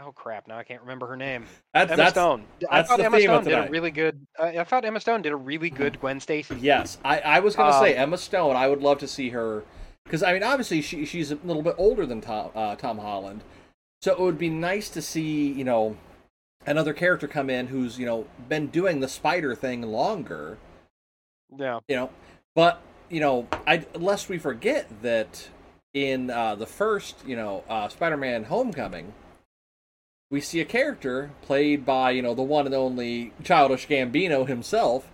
oh 0.00 0.12
crap! 0.12 0.46
Now 0.48 0.58
I 0.58 0.64
can't 0.64 0.80
remember 0.80 1.06
her 1.06 1.16
name. 1.16 1.44
That's 1.74 1.90
Emma 1.90 2.02
that's 2.02 2.12
Stone. 2.12 2.44
I 2.70 2.78
that's 2.78 2.88
thought 2.88 2.98
the 2.98 3.04
Emma 3.04 3.20
Stone 3.20 3.44
did 3.44 3.54
a 3.54 3.68
really 3.70 3.90
good. 3.90 4.26
Uh, 4.38 4.44
I 4.44 4.64
thought 4.64 4.84
Emma 4.84 5.00
Stone 5.00 5.22
did 5.22 5.32
a 5.32 5.36
really 5.36 5.70
good 5.70 6.00
Gwen 6.00 6.20
Stacy. 6.20 6.56
Yes, 6.60 6.98
I, 7.04 7.20
I 7.20 7.40
was 7.40 7.56
gonna 7.56 7.78
say 7.78 7.96
Um, 7.96 8.02
Emma 8.02 8.18
Stone. 8.18 8.56
I 8.56 8.68
would 8.68 8.82
love 8.82 8.98
to 8.98 9.08
see 9.08 9.30
her 9.30 9.64
because 10.04 10.22
I 10.22 10.32
mean, 10.32 10.42
obviously 10.42 10.82
she 10.82 11.04
she's 11.04 11.30
a 11.30 11.36
little 11.44 11.62
bit 11.62 11.74
older 11.78 12.06
than 12.06 12.20
Tom 12.20 12.50
uh, 12.54 12.76
Tom 12.76 12.98
Holland, 12.98 13.42
so 14.02 14.12
it 14.12 14.20
would 14.20 14.38
be 14.38 14.50
nice 14.50 14.88
to 14.90 15.02
see 15.02 15.52
you 15.52 15.64
know 15.64 15.96
another 16.66 16.92
character 16.92 17.26
come 17.28 17.50
in 17.50 17.66
who's 17.68 17.98
you 17.98 18.06
know 18.06 18.26
been 18.48 18.68
doing 18.68 19.00
the 19.00 19.08
spider 19.08 19.54
thing 19.54 19.82
longer. 19.82 20.58
Yeah. 21.56 21.80
You 21.88 21.96
know, 21.96 22.10
but 22.54 22.80
you 23.10 23.20
know, 23.20 23.46
I 23.66 23.84
lest 23.94 24.28
we 24.28 24.38
forget 24.38 24.88
that 25.02 25.48
in 25.92 26.30
uh, 26.30 26.54
the 26.56 26.66
first 26.66 27.16
you 27.26 27.36
know 27.36 27.64
uh, 27.68 27.88
Spider-Man: 27.88 28.44
Homecoming. 28.44 29.12
We 30.34 30.40
see 30.40 30.58
a 30.58 30.64
character 30.64 31.30
played 31.42 31.86
by, 31.86 32.10
you 32.10 32.20
know, 32.20 32.34
the 32.34 32.42
one 32.42 32.66
and 32.66 32.74
only 32.74 33.32
Childish 33.44 33.86
Gambino 33.86 34.44
himself, 34.44 35.08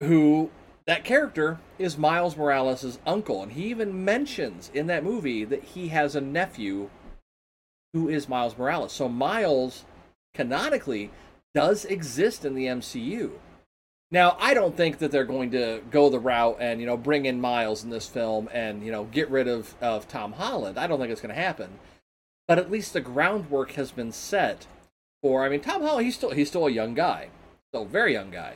who 0.00 0.52
that 0.86 1.02
character 1.02 1.58
is 1.76 1.98
Miles 1.98 2.36
Morales' 2.36 3.00
uncle, 3.04 3.42
and 3.42 3.50
he 3.50 3.64
even 3.64 4.04
mentions 4.04 4.70
in 4.72 4.86
that 4.86 5.02
movie 5.02 5.44
that 5.46 5.64
he 5.64 5.88
has 5.88 6.14
a 6.14 6.20
nephew 6.20 6.88
who 7.94 8.08
is 8.08 8.28
Miles 8.28 8.56
Morales. 8.56 8.92
So 8.92 9.08
Miles 9.08 9.84
canonically 10.34 11.10
does 11.52 11.84
exist 11.84 12.44
in 12.44 12.54
the 12.54 12.66
MCU. 12.66 13.32
Now, 14.12 14.36
I 14.38 14.54
don't 14.54 14.76
think 14.76 14.98
that 14.98 15.10
they're 15.10 15.24
going 15.24 15.50
to 15.50 15.82
go 15.90 16.10
the 16.10 16.20
route 16.20 16.58
and, 16.60 16.80
you 16.80 16.86
know, 16.86 16.96
bring 16.96 17.26
in 17.26 17.40
Miles 17.40 17.82
in 17.82 17.90
this 17.90 18.06
film 18.06 18.48
and, 18.52 18.84
you 18.84 18.92
know, 18.92 19.02
get 19.06 19.28
rid 19.30 19.48
of, 19.48 19.74
of 19.80 20.06
Tom 20.06 20.34
Holland. 20.34 20.78
I 20.78 20.86
don't 20.86 21.00
think 21.00 21.10
it's 21.10 21.20
going 21.20 21.34
to 21.34 21.40
happen. 21.40 21.80
But 22.48 22.58
at 22.58 22.70
least 22.70 22.92
the 22.92 23.00
groundwork 23.00 23.72
has 23.72 23.90
been 23.90 24.12
set 24.12 24.66
for 25.22 25.44
I 25.44 25.48
mean 25.48 25.60
Tom 25.60 25.82
Holland 25.82 26.04
he's 26.04 26.14
still 26.14 26.30
he's 26.30 26.48
still 26.48 26.66
a 26.66 26.70
young 26.70 26.94
guy. 26.94 27.28
Still 27.70 27.82
a 27.82 27.86
very 27.86 28.12
young 28.12 28.30
guy. 28.30 28.54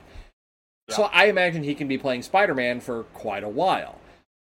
So 0.89 1.05
I 1.05 1.27
imagine 1.27 1.63
he 1.63 1.75
can 1.75 1.87
be 1.89 1.99
playing 1.99 2.23
Spider-Man 2.23 2.81
for 2.81 3.05
quite 3.05 3.45
a 3.45 3.49
while. 3.49 4.01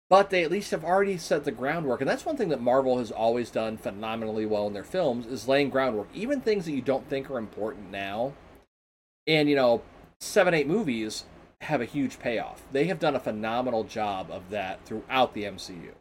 But 0.09 0.31
they 0.31 0.45
at 0.45 0.51
least 0.51 0.71
have 0.71 0.85
already 0.85 1.19
set 1.19 1.45
the 1.45 1.51
groundwork, 1.51 2.01
and 2.01 2.09
that's 2.09 2.25
one 2.25 2.37
thing 2.37 2.51
that 2.51 2.61
Marvel 2.61 2.99
has 2.99 3.11
always 3.11 3.51
done 3.51 3.77
phenomenally 3.77 4.47
well 4.47 4.69
in 4.69 4.73
their 4.73 4.85
films 4.85 5.27
is 5.27 5.49
laying 5.49 5.69
groundwork. 5.69 6.09
Even 6.15 6.41
things 6.41 6.65
that 6.65 6.73
you 6.73 6.83
don't 6.83 7.09
think 7.09 7.29
are 7.29 7.39
important 7.39 7.91
now, 7.91 8.35
and 9.27 9.49
you 9.49 9.57
know, 9.57 9.83
seven, 10.21 10.55
eight 10.55 10.69
movies 10.69 11.25
have 11.63 11.81
a 11.81 11.87
huge 11.87 12.21
payoff. 12.21 12.63
They 12.71 12.85
have 12.85 13.01
done 13.01 13.17
a 13.17 13.21
phenomenal 13.21 13.83
job 13.83 14.31
of 14.31 14.51
that 14.51 14.85
throughout 14.85 15.35
the 15.35 15.45
MCU. 15.45 15.95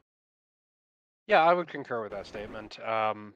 Yeah, 1.27 1.43
I 1.43 1.53
would 1.53 1.67
concur 1.67 2.03
with 2.03 2.11
that 2.11 2.27
statement. 2.27 2.79
Um, 2.87 3.33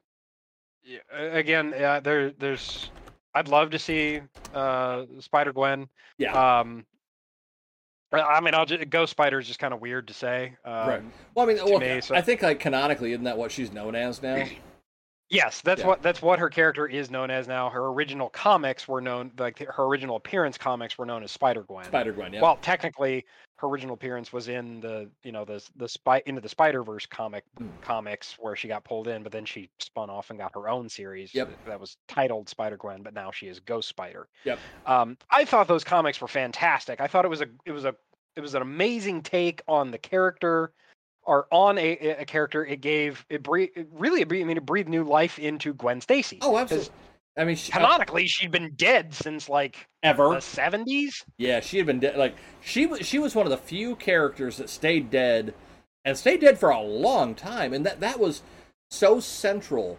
yeah, 0.84 0.98
again, 1.16 1.74
yeah, 1.76 2.00
there, 2.00 2.30
there's. 2.32 2.90
I'd 3.34 3.48
love 3.48 3.70
to 3.70 3.78
see 3.78 4.20
uh, 4.54 5.04
Spider 5.20 5.52
Gwen. 5.52 5.88
Yeah. 6.18 6.32
Um, 6.60 6.84
I- 8.12 8.40
mean, 8.40 8.54
I'll 8.54 8.66
just, 8.66 8.90
Ghost 8.90 9.12
Spider 9.12 9.38
is 9.38 9.46
just 9.46 9.60
kind 9.60 9.72
of 9.72 9.80
weird 9.80 10.08
to 10.08 10.14
say. 10.14 10.56
Um, 10.64 10.88
right. 10.88 11.02
Well, 11.34 11.48
I 11.48 11.52
mean, 11.54 11.64
well, 11.64 11.78
me, 11.78 12.00
so- 12.00 12.14
I 12.14 12.22
think 12.22 12.42
like 12.42 12.58
canonically, 12.60 13.12
isn't 13.12 13.24
that 13.24 13.38
what 13.38 13.52
she's 13.52 13.72
known 13.72 13.94
as 13.94 14.22
now? 14.22 14.44
Yes, 15.32 15.60
that's 15.60 15.82
Yeah. 15.82 15.86
what 15.86 16.02
that's 16.02 16.20
what 16.20 16.40
her 16.40 16.48
character 16.50 16.88
is 16.88 17.08
known 17.08 17.30
as 17.30 17.46
now. 17.46 17.70
Her 17.70 17.86
original 17.86 18.28
comics 18.30 18.88
were 18.88 19.00
known 19.00 19.30
like 19.38 19.60
her 19.60 19.84
original 19.84 20.16
appearance 20.16 20.58
comics 20.58 20.98
were 20.98 21.06
known 21.06 21.22
as 21.22 21.30
Spider 21.30 21.62
Gwen. 21.62 21.84
Spider 21.84 22.12
Gwen. 22.12 22.32
Yeah. 22.32 22.40
Well, 22.42 22.56
technically, 22.62 23.24
her 23.60 23.68
original 23.68 23.92
appearance 23.94 24.32
was 24.32 24.48
in 24.48 24.80
the 24.80 25.08
you 25.22 25.32
know 25.32 25.44
the 25.44 25.62
the 25.76 25.88
spy 25.88 26.22
into 26.24 26.40
the 26.40 26.48
Spider 26.48 26.82
Verse 26.82 27.04
comic 27.06 27.44
Mm. 27.60 27.68
comics 27.82 28.36
where 28.38 28.56
she 28.56 28.68
got 28.68 28.84
pulled 28.84 29.06
in, 29.06 29.22
but 29.22 29.32
then 29.32 29.44
she 29.44 29.68
spun 29.78 30.08
off 30.08 30.30
and 30.30 30.38
got 30.38 30.52
her 30.54 30.68
own 30.68 30.88
series 30.88 31.34
Yep. 31.34 31.50
that 31.66 31.78
was 31.78 31.96
titled 32.08 32.48
Spider 32.48 32.76
Gwen, 32.78 33.02
but 33.02 33.12
now 33.12 33.30
she 33.30 33.48
is 33.48 33.60
Ghost 33.60 33.88
Spider. 33.88 34.28
Yep. 34.44 34.58
Um, 34.86 35.18
I 35.30 35.44
thought 35.44 35.68
those 35.68 35.84
comics 35.84 36.20
were 36.20 36.28
fantastic. 36.28 37.00
I 37.00 37.06
thought 37.06 37.24
it 37.24 37.28
was 37.28 37.42
a 37.42 37.48
it 37.66 37.72
was 37.72 37.84
a 37.84 37.94
it 38.36 38.40
was 38.40 38.54
an 38.54 38.62
amazing 38.62 39.22
take 39.22 39.60
on 39.68 39.90
the 39.90 39.98
character 39.98 40.72
or 41.24 41.46
on 41.52 41.76
a, 41.76 41.98
a 42.20 42.24
character. 42.24 42.64
It 42.64 42.80
gave 42.80 43.26
it, 43.28 43.42
bre- 43.42 43.58
it 43.76 43.88
really 43.92 44.22
I 44.22 44.44
mean 44.44 44.56
it 44.56 44.64
breathed 44.64 44.88
new 44.88 45.04
life 45.04 45.38
into 45.38 45.74
Gwen 45.74 46.00
Stacy. 46.00 46.38
oh, 46.40 46.56
absolutely. 46.56 46.92
I 47.40 47.44
mean, 47.44 47.56
she, 47.56 47.72
uh, 47.72 47.76
Canonically, 47.76 48.26
she'd 48.26 48.50
been 48.50 48.74
dead 48.76 49.14
since 49.14 49.48
like 49.48 49.88
ever. 50.02 50.34
the 50.34 50.42
seventies. 50.42 51.24
Yeah, 51.38 51.60
she 51.60 51.78
had 51.78 51.86
been 51.86 51.98
dead. 51.98 52.18
Like 52.18 52.36
she 52.60 52.84
was, 52.84 53.06
she 53.06 53.18
was 53.18 53.34
one 53.34 53.46
of 53.46 53.50
the 53.50 53.56
few 53.56 53.96
characters 53.96 54.58
that 54.58 54.68
stayed 54.68 55.10
dead, 55.10 55.54
and 56.04 56.18
stayed 56.18 56.42
dead 56.42 56.58
for 56.58 56.68
a 56.68 56.82
long 56.82 57.34
time. 57.34 57.72
And 57.72 57.86
that 57.86 58.00
that 58.00 58.20
was 58.20 58.42
so 58.90 59.20
central 59.20 59.98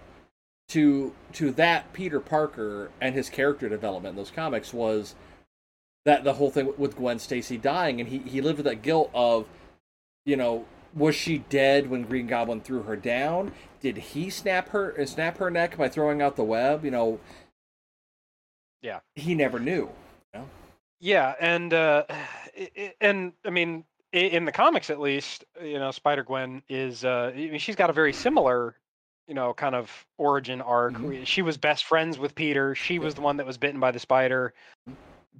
to 0.69 1.15
to 1.33 1.49
that 1.53 1.91
Peter 1.93 2.19
Parker 2.19 2.91
and 3.01 3.15
his 3.15 3.27
character 3.27 3.67
development 3.67 4.11
in 4.13 4.17
those 4.17 4.29
comics 4.29 4.71
was 4.71 5.15
that 6.05 6.23
the 6.23 6.33
whole 6.33 6.51
thing 6.51 6.71
with 6.77 6.95
Gwen 6.95 7.17
Stacy 7.17 7.57
dying, 7.57 7.99
and 7.99 8.07
he 8.07 8.19
he 8.19 8.41
lived 8.41 8.57
with 8.57 8.67
that 8.67 8.83
guilt 8.83 9.09
of, 9.15 9.47
you 10.25 10.35
know, 10.35 10.65
was 10.93 11.15
she 11.15 11.39
dead 11.49 11.89
when 11.89 12.03
Green 12.03 12.27
Goblin 12.27 12.61
threw 12.61 12.83
her 12.83 12.95
down? 12.95 13.51
Did 13.79 13.97
he 13.97 14.29
snap 14.29 14.69
her 14.69 14.93
uh, 14.99 15.05
snap 15.05 15.37
her 15.37 15.49
neck 15.49 15.77
by 15.77 15.89
throwing 15.89 16.21
out 16.21 16.35
the 16.35 16.43
web? 16.43 16.85
You 16.85 16.91
know. 16.91 17.19
Yeah. 18.81 18.99
He 19.15 19.35
never 19.35 19.59
knew. 19.59 19.89
Yeah, 21.01 21.33
and 21.39 21.73
uh, 21.73 22.03
and 23.01 23.33
I 23.43 23.49
mean, 23.49 23.83
in 24.13 24.45
the 24.45 24.51
comics 24.51 24.89
at 24.89 24.99
least, 24.99 25.43
you 25.61 25.79
know, 25.79 25.91
Spider 25.91 26.23
Gwen 26.23 26.61
is 26.69 27.03
uh, 27.03 27.31
I 27.33 27.37
mean, 27.37 27.59
she's 27.59 27.75
got 27.75 27.89
a 27.89 27.93
very 27.93 28.13
similar, 28.13 28.75
you 29.27 29.33
know, 29.33 29.53
kind 29.53 29.75
of 29.75 29.89
origin 30.17 30.61
arc. 30.61 30.93
Mhm. 30.93 31.25
She 31.25 31.41
was 31.41 31.57
best 31.57 31.85
friends 31.85 32.17
with 32.17 32.35
Peter. 32.35 32.75
She 32.75 32.99
was 32.99 33.15
the 33.15 33.21
one 33.21 33.37
that 33.37 33.45
was 33.45 33.57
bitten 33.57 33.79
by 33.79 33.91
the 33.91 33.99
spider. 33.99 34.53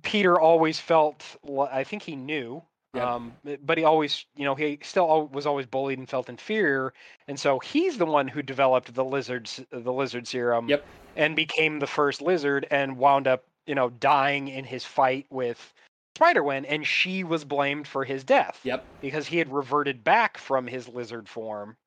Peter 0.02 0.40
always 0.40 0.80
felt, 0.80 1.24
I 1.72 1.84
think 1.84 2.02
he 2.02 2.16
knew, 2.16 2.64
Yeah. 2.94 3.16
um, 3.16 3.34
but 3.64 3.78
he 3.78 3.86
always, 3.86 4.26
you 4.36 4.44
know, 4.44 4.54
he 4.54 4.78
still 4.82 5.28
was 5.28 5.46
always 5.46 5.66
bullied 5.66 5.98
and 5.98 6.10
felt 6.10 6.28
inferior, 6.28 6.94
and 7.28 7.40
so 7.40 7.58
he's 7.60 7.98
the 7.98 8.06
one 8.06 8.28
who 8.28 8.42
developed 8.42 8.94
the 8.94 9.06
lizard, 9.06 9.48
s- 9.48 9.62
the 9.72 9.94
lizard 9.94 10.28
serum, 10.28 10.68
Yep. 10.68 10.86
and 11.16 11.36
became 11.36 11.80
the 11.80 11.88
first 11.88 12.22
lizard, 12.22 12.68
and 12.70 12.98
wound 12.98 13.28
up, 13.28 13.46
you 13.66 13.76
know, 13.76 13.90
dying 13.92 14.50
in 14.50 14.66
his 14.66 14.84
fight 14.84 15.26
with 15.30 15.74
Spider-Gwen, 16.18 16.66
and 16.66 16.86
she 16.86 17.24
was 17.24 17.46
blamed 17.46 17.88
for 17.88 18.04
his 18.04 18.26
death 18.26 18.60
Yep. 18.64 18.84
because 19.00 19.26
he 19.26 19.38
had 19.38 19.52
reverted 19.54 20.04
back 20.04 20.38
from 20.38 20.68
his 20.68 20.90
lizard 20.90 21.30
form. 21.30 21.78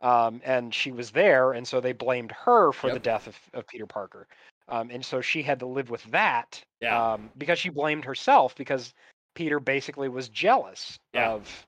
Um, 0.00 0.40
and 0.44 0.74
she 0.74 0.90
was 0.90 1.12
there, 1.12 1.52
and 1.52 1.68
so 1.68 1.80
they 1.80 1.92
blamed 1.92 2.32
her 2.32 2.72
for 2.72 2.90
the 2.90 2.98
death 2.98 3.28
of, 3.28 3.38
of 3.54 3.68
Peter 3.68 3.86
Parker. 3.86 4.26
Um, 4.66 4.90
and 4.90 5.04
so 5.04 5.20
she 5.20 5.44
had 5.44 5.60
to 5.60 5.66
live 5.66 5.90
with 5.90 6.02
that 6.10 6.60
Yeah. 6.80 7.12
um, 7.12 7.30
because 7.38 7.60
she 7.60 7.68
blamed 7.68 8.04
herself 8.04 8.56
because 8.56 8.92
Peter 9.34 9.60
basically 9.60 10.08
was 10.08 10.28
jealous 10.28 10.98
Yeah. 11.12 11.32
of 11.32 11.66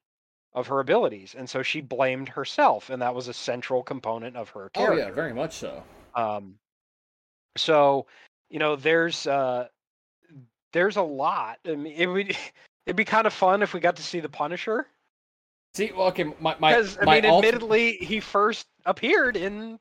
of 0.53 0.69
her 0.69 0.79
abilities, 0.79 1.35
and 1.35 1.51
so 1.51 1.63
she 1.65 1.81
blamed 1.81 2.29
herself, 2.29 2.89
and 2.89 3.03
that 3.03 3.15
was 3.15 3.27
a 3.27 3.35
central 3.35 3.83
component 3.83 4.37
of 4.37 4.51
her 4.51 4.71
Oh 4.77 4.93
yeah, 4.93 5.11
very 5.11 5.33
much 5.35 5.55
so. 5.55 5.83
Um, 6.15 6.59
so, 7.57 8.07
you 8.51 8.61
know, 8.61 8.77
there's 8.77 9.27
uh, 9.27 9.67
there's 10.73 10.97
a 10.97 11.03
lot. 11.03 11.59
I 11.67 11.75
mean, 11.75 11.95
it 11.97 12.07
would 12.07 12.37
it'd 12.87 12.97
be 12.97 13.05
kind 13.05 13.27
of 13.27 13.33
fun 13.33 13.63
if 13.63 13.75
we 13.75 13.81
got 13.81 13.97
to 13.97 14.03
see 14.03 14.21
the 14.21 14.29
Punisher 14.29 14.87
See, 15.75 15.91
well, 15.91 16.07
okay, 16.09 16.23
my 16.39 16.55
my, 16.61 16.71
because 16.71 16.97
I 17.01 17.05
my 17.05 17.15
mean, 17.21 17.25
ulti- 17.25 17.39
admittedly, 17.39 17.93
he 17.97 18.21
first 18.21 18.67
appeared 18.87 19.37
in. 19.37 19.81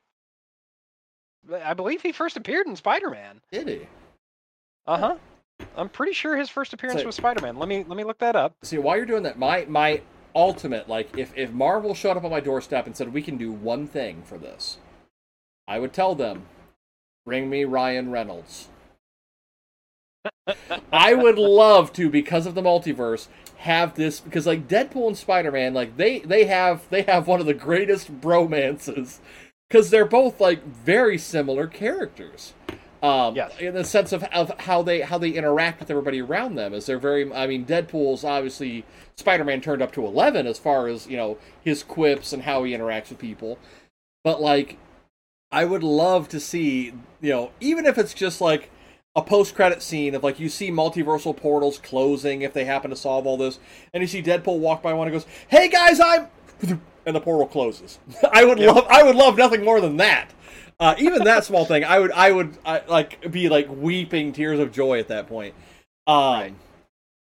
I 1.62 1.74
believe 1.74 2.02
he 2.02 2.10
first 2.10 2.36
appeared 2.36 2.66
in 2.66 2.74
Spider-Man. 2.74 3.40
did 3.52 3.68
he? 3.68 3.86
Uh 4.86 4.98
huh. 4.98 5.16
I'm 5.76 5.88
pretty 5.88 6.12
sure 6.12 6.36
his 6.36 6.48
first 6.48 6.72
appearance 6.72 7.00
So- 7.00 7.06
was 7.06 7.16
Spider-Man. 7.16 7.56
Let 7.56 7.68
me 7.68 7.84
let 7.86 7.96
me 7.96 8.04
look 8.04 8.18
that 8.18 8.36
up. 8.36 8.54
See, 8.62 8.78
while 8.78 8.96
you're 8.96 9.06
doing 9.06 9.22
that, 9.24 9.38
my 9.38 9.64
my 9.68 10.02
ultimate 10.34 10.88
like 10.88 11.16
if 11.16 11.36
if 11.36 11.52
Marvel 11.52 11.94
showed 11.94 12.16
up 12.16 12.24
on 12.24 12.30
my 12.30 12.40
doorstep 12.40 12.86
and 12.86 12.96
said 12.96 13.12
we 13.12 13.22
can 13.22 13.36
do 13.36 13.52
one 13.52 13.86
thing 13.86 14.22
for 14.22 14.38
this, 14.38 14.78
I 15.66 15.78
would 15.78 15.92
tell 15.92 16.14
them, 16.14 16.46
bring 17.24 17.50
me 17.50 17.64
Ryan 17.64 18.10
Reynolds. 18.10 18.68
I 20.92 21.14
would 21.14 21.38
love 21.38 21.92
to 21.94 22.08
because 22.08 22.46
of 22.46 22.54
the 22.54 22.62
multiverse 22.62 23.28
have 23.58 23.94
this 23.94 24.20
because 24.20 24.46
like 24.46 24.68
Deadpool 24.68 25.08
and 25.08 25.16
Spider-Man 25.16 25.72
like 25.74 25.96
they 25.96 26.20
they 26.20 26.44
have 26.44 26.88
they 26.90 27.02
have 27.02 27.26
one 27.26 27.40
of 27.40 27.46
the 27.46 27.54
greatest 27.54 28.20
bromances 28.20 29.18
because 29.68 29.90
they're 29.90 30.04
both 30.04 30.40
like 30.40 30.64
very 30.64 31.18
similar 31.18 31.66
characters. 31.66 32.52
Um, 33.04 33.36
Yes. 33.36 33.52
in 33.60 33.74
the 33.74 33.84
sense 33.84 34.12
of, 34.12 34.24
of 34.24 34.50
how 34.60 34.82
they 34.82 35.02
how 35.02 35.18
they 35.18 35.30
interact 35.30 35.78
with 35.80 35.90
everybody 35.90 36.22
around 36.22 36.54
them, 36.54 36.72
is 36.74 36.86
they're 36.86 36.98
very. 36.98 37.30
I 37.32 37.46
mean, 37.46 37.66
Deadpool's 37.66 38.24
obviously 38.24 38.84
Spider-Man 39.16 39.60
turned 39.60 39.82
up 39.82 39.92
to 39.92 40.06
eleven 40.06 40.46
as 40.46 40.58
far 40.58 40.88
as 40.88 41.06
you 41.06 41.16
know 41.16 41.38
his 41.62 41.82
quips 41.82 42.32
and 42.32 42.42
how 42.44 42.64
he 42.64 42.72
interacts 42.72 43.10
with 43.10 43.18
people, 43.18 43.58
but 44.24 44.40
like, 44.40 44.78
I 45.52 45.64
would 45.66 45.82
love 45.82 46.28
to 46.30 46.40
see 46.40 46.94
you 47.20 47.30
know 47.30 47.50
even 47.60 47.86
if 47.86 47.98
it's 47.98 48.14
just 48.14 48.40
like 48.40 48.70
a 49.16 49.22
post-credit 49.22 49.82
scene 49.82 50.14
of 50.14 50.24
like 50.24 50.40
you 50.40 50.48
see 50.48 50.70
multiversal 50.70 51.36
portals 51.36 51.78
closing 51.78 52.42
if 52.42 52.52
they 52.52 52.64
happen 52.64 52.90
to 52.90 52.96
solve 52.96 53.26
all 53.26 53.36
this, 53.36 53.58
and 53.92 54.02
you 54.02 54.06
see 54.08 54.22
Deadpool 54.22 54.58
walk 54.60 54.82
by 54.82 54.94
one 54.94 55.06
and 55.08 55.14
goes, 55.14 55.26
"Hey 55.48 55.68
guys, 55.68 56.00
I'm," 56.00 56.28
and 57.06 57.14
the 57.14 57.20
portal 57.20 57.46
closes. 57.46 57.98
I 58.32 58.44
would 58.44 58.58
Yep. 58.58 58.74
love, 58.74 58.86
I 58.88 59.02
would 59.02 59.16
love 59.16 59.36
nothing 59.36 59.62
more 59.64 59.80
than 59.80 59.98
that. 59.98 60.30
Uh, 60.80 60.94
even 60.98 61.24
that 61.24 61.44
small 61.44 61.64
thing, 61.64 61.84
I 61.84 61.98
would, 61.98 62.12
I 62.12 62.32
would, 62.32 62.58
I, 62.66 62.82
like 62.88 63.30
be 63.30 63.48
like 63.48 63.68
weeping 63.70 64.32
tears 64.32 64.58
of 64.58 64.72
joy 64.72 64.98
at 64.98 65.08
that 65.08 65.28
point. 65.28 65.54
Um, 66.06 66.14
Right. 66.16 66.54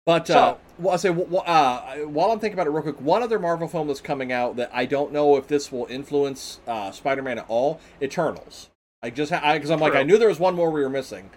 But 0.05 0.29
uh, 0.29 0.55
well, 0.77 0.93
I 0.93 0.97
say 0.97 1.09
uh, 1.09 1.95
while 2.05 2.31
I'm 2.31 2.39
thinking 2.39 2.53
about 2.53 2.67
it 2.67 2.69
real 2.69 2.83
quick, 2.83 3.01
one 3.01 3.23
other 3.23 3.39
Marvel 3.39 3.67
film 3.67 3.87
that's 3.87 4.01
coming 4.01 4.31
out 4.31 4.55
that 4.57 4.69
I 4.71 4.85
don't 4.85 5.11
know 5.11 5.35
if 5.35 5.47
this 5.47 5.71
will 5.71 5.87
influence 5.87 6.59
uh, 6.67 6.91
Spider-Man 6.91 7.39
at 7.39 7.45
all. 7.47 7.79
Eternals. 7.99 8.69
I 9.01 9.09
just 9.09 9.31
because 9.31 9.71
I'm 9.71 9.79
like 9.79 9.95
I 9.95 10.03
knew 10.03 10.19
there 10.19 10.27
was 10.27 10.39
one 10.39 10.53
more 10.55 10.69
we 10.69 10.81
were 10.81 10.89
missing. 10.89 11.31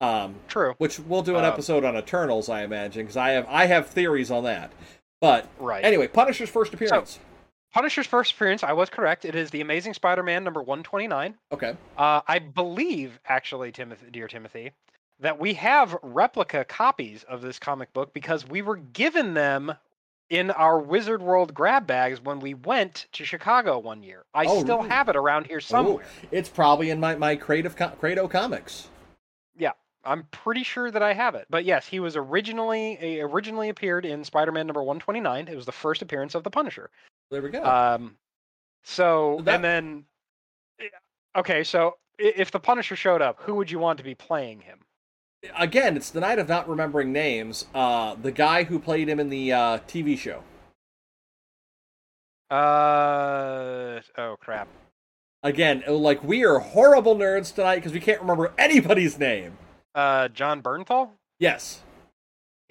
Um, 0.00 0.36
True. 0.48 0.74
which 0.78 0.98
we'll 0.98 1.22
do 1.22 1.36
an 1.36 1.44
Um, 1.44 1.52
episode 1.52 1.84
on 1.84 1.96
Eternals, 1.96 2.48
I 2.48 2.62
imagine, 2.62 3.02
because 3.02 3.16
I 3.18 3.30
have 3.30 3.46
I 3.48 3.66
have 3.66 3.88
theories 3.88 4.30
on 4.30 4.44
that. 4.44 4.72
But 5.20 5.46
Right. 5.58 5.84
anyway, 5.84 6.08
Punisher's 6.08 6.48
first 6.50 6.72
appearance. 6.72 7.18
Punisher's 7.74 8.06
first 8.06 8.32
appearance, 8.32 8.62
I 8.62 8.72
was 8.72 8.88
correct. 8.88 9.24
It 9.24 9.34
is 9.34 9.50
the 9.50 9.60
Amazing 9.60 9.94
Spider-Man 9.94 10.44
number 10.44 10.62
129. 10.62 11.34
okay, 11.52 11.76
Uh, 11.98 12.20
I 12.26 12.38
believe, 12.38 13.18
actually, 13.26 13.72
Timothy, 13.72 14.06
dear 14.12 14.28
Timothy, 14.28 14.70
that 15.18 15.40
we 15.40 15.54
have 15.54 15.96
replica 16.02 16.64
copies 16.64 17.24
of 17.24 17.42
this 17.42 17.58
comic 17.58 17.92
book 17.92 18.14
because 18.14 18.46
we 18.48 18.62
were 18.62 18.76
given 18.76 19.34
them 19.34 19.74
in 20.30 20.52
our 20.52 20.78
Wizard 20.78 21.20
World 21.20 21.52
grab 21.52 21.84
bags 21.84 22.20
when 22.20 22.38
we 22.38 22.54
went 22.54 23.06
to 23.12 23.24
Chicago 23.24 23.80
one 23.80 24.04
year. 24.04 24.24
I 24.32 24.44
Oh, 24.46 24.60
still 24.62 24.76
really? 24.78 24.88
have 24.90 25.08
it 25.08 25.16
around 25.16 25.48
here 25.48 25.60
somewhere. 25.60 26.06
it's 26.30 26.48
probably 26.48 26.90
in 26.90 27.00
my 27.00 27.16
my 27.16 27.34
creative 27.34 27.76
Credo 27.98 28.28
comics. 28.28 28.88
I'm 30.04 30.24
pretty 30.30 30.62
sure 30.62 30.90
that 30.90 31.02
I 31.02 31.12
have 31.12 31.34
it. 31.34 31.46
But 31.50 31.64
yes, 31.64 31.86
he 31.86 32.00
was 32.00 32.16
originally 32.16 32.96
he 33.00 33.20
originally 33.20 33.68
appeared 33.68 34.04
in 34.04 34.24
Spider-Man 34.24 34.66
number 34.66 34.82
129. 34.82 35.48
It 35.48 35.56
was 35.56 35.66
the 35.66 35.72
first 35.72 36.02
appearance 36.02 36.34
of 36.34 36.42
the 36.44 36.50
Punisher. 36.50 36.90
There 37.30 37.42
we 37.42 37.50
go. 37.50 37.64
Um, 37.64 38.16
so 38.82 39.40
That- 39.44 39.56
and 39.56 39.64
then, 39.64 40.04
eh, 40.80 40.88
okay, 41.36 41.64
so 41.64 41.96
if 42.18 42.50
the 42.50 42.60
Punisher 42.60 42.96
showed 42.96 43.22
up, 43.22 43.40
who 43.40 43.54
would 43.56 43.70
you 43.70 43.78
want 43.78 43.98
to 43.98 44.04
be 44.04 44.14
playing 44.14 44.60
him? 44.60 44.80
Again, 45.58 45.96
it's 45.96 46.10
the 46.10 46.20
night 46.20 46.38
of 46.38 46.48
not 46.48 46.68
remembering 46.68 47.12
names. 47.12 47.66
Uh, 47.74 48.14
the 48.14 48.32
guy 48.32 48.64
who 48.64 48.78
played 48.78 49.08
him 49.08 49.20
in 49.20 49.28
the 49.28 49.52
uh, 49.52 49.78
TV 49.86 50.16
show. 50.18 50.42
Uh 52.50 54.00
oh 54.18 54.36
crap. 54.40 54.68
Again, 55.42 55.82
like 55.88 56.22
we 56.22 56.44
are 56.44 56.58
horrible 56.58 57.16
nerds 57.16 57.54
tonight 57.54 57.76
because 57.76 57.92
we 57.92 58.00
can't 58.00 58.20
remember 58.20 58.52
anybody's 58.58 59.18
name. 59.18 59.56
Uh, 59.94 60.28
Jon 60.28 60.62
Bernthal. 60.62 61.10
Yes, 61.38 61.80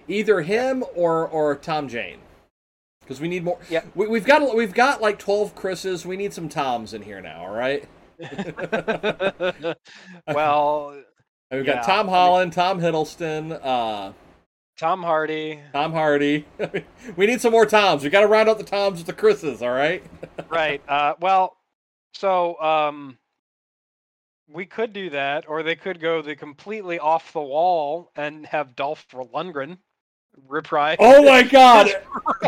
either 0.08 0.42
him 0.42 0.84
or 0.94 1.26
or 1.26 1.56
Tom 1.56 1.88
Jane, 1.88 2.18
because 3.00 3.20
we 3.20 3.28
need 3.28 3.44
more. 3.44 3.58
Yeah. 3.70 3.82
we, 3.94 4.06
we've 4.06 4.24
got 4.24 4.54
we've 4.54 4.74
got 4.74 5.00
like 5.00 5.18
twelve 5.18 5.54
Chris's. 5.54 6.04
We 6.06 6.16
need 6.16 6.32
some 6.32 6.48
Toms 6.48 6.92
in 6.94 7.02
here 7.02 7.20
now. 7.20 7.46
All 7.46 7.54
right. 7.54 7.88
well, 10.28 10.94
And 11.50 11.58
we've 11.60 11.66
Yeah, 11.66 11.74
got 11.76 11.84
Tom 11.84 12.08
Holland, 12.08 12.52
Tom 12.52 12.80
Hiddleston, 12.80 13.60
uh, 13.62 14.12
Tom 14.78 15.02
Hardy. 15.02 15.60
Tom 15.72 15.92
Hardy. 15.92 16.46
we 17.16 17.26
need 17.26 17.40
some 17.40 17.52
more 17.52 17.66
Toms. 17.66 18.02
We 18.02 18.10
got 18.10 18.20
to 18.22 18.26
round 18.26 18.48
out 18.48 18.58
the 18.58 18.64
Toms 18.64 18.98
with 18.98 19.06
the 19.06 19.12
Chris's. 19.12 19.62
All 19.62 19.70
right. 19.70 20.02
right. 20.48 20.82
Uh, 20.88 21.14
well, 21.20 21.56
so 22.14 22.58
um, 22.60 23.18
we 24.48 24.66
could 24.66 24.92
do 24.92 25.10
that, 25.10 25.48
or 25.48 25.62
they 25.62 25.76
could 25.76 26.00
go 26.00 26.22
the 26.22 26.36
completely 26.36 26.98
off 26.98 27.32
the 27.32 27.40
wall 27.40 28.10
and 28.16 28.46
have 28.46 28.76
Dolph 28.76 29.06
Lundgren 29.12 29.78
reprise. 30.48 30.96
Oh 31.00 31.24
my 31.24 31.42
God, 31.50 31.88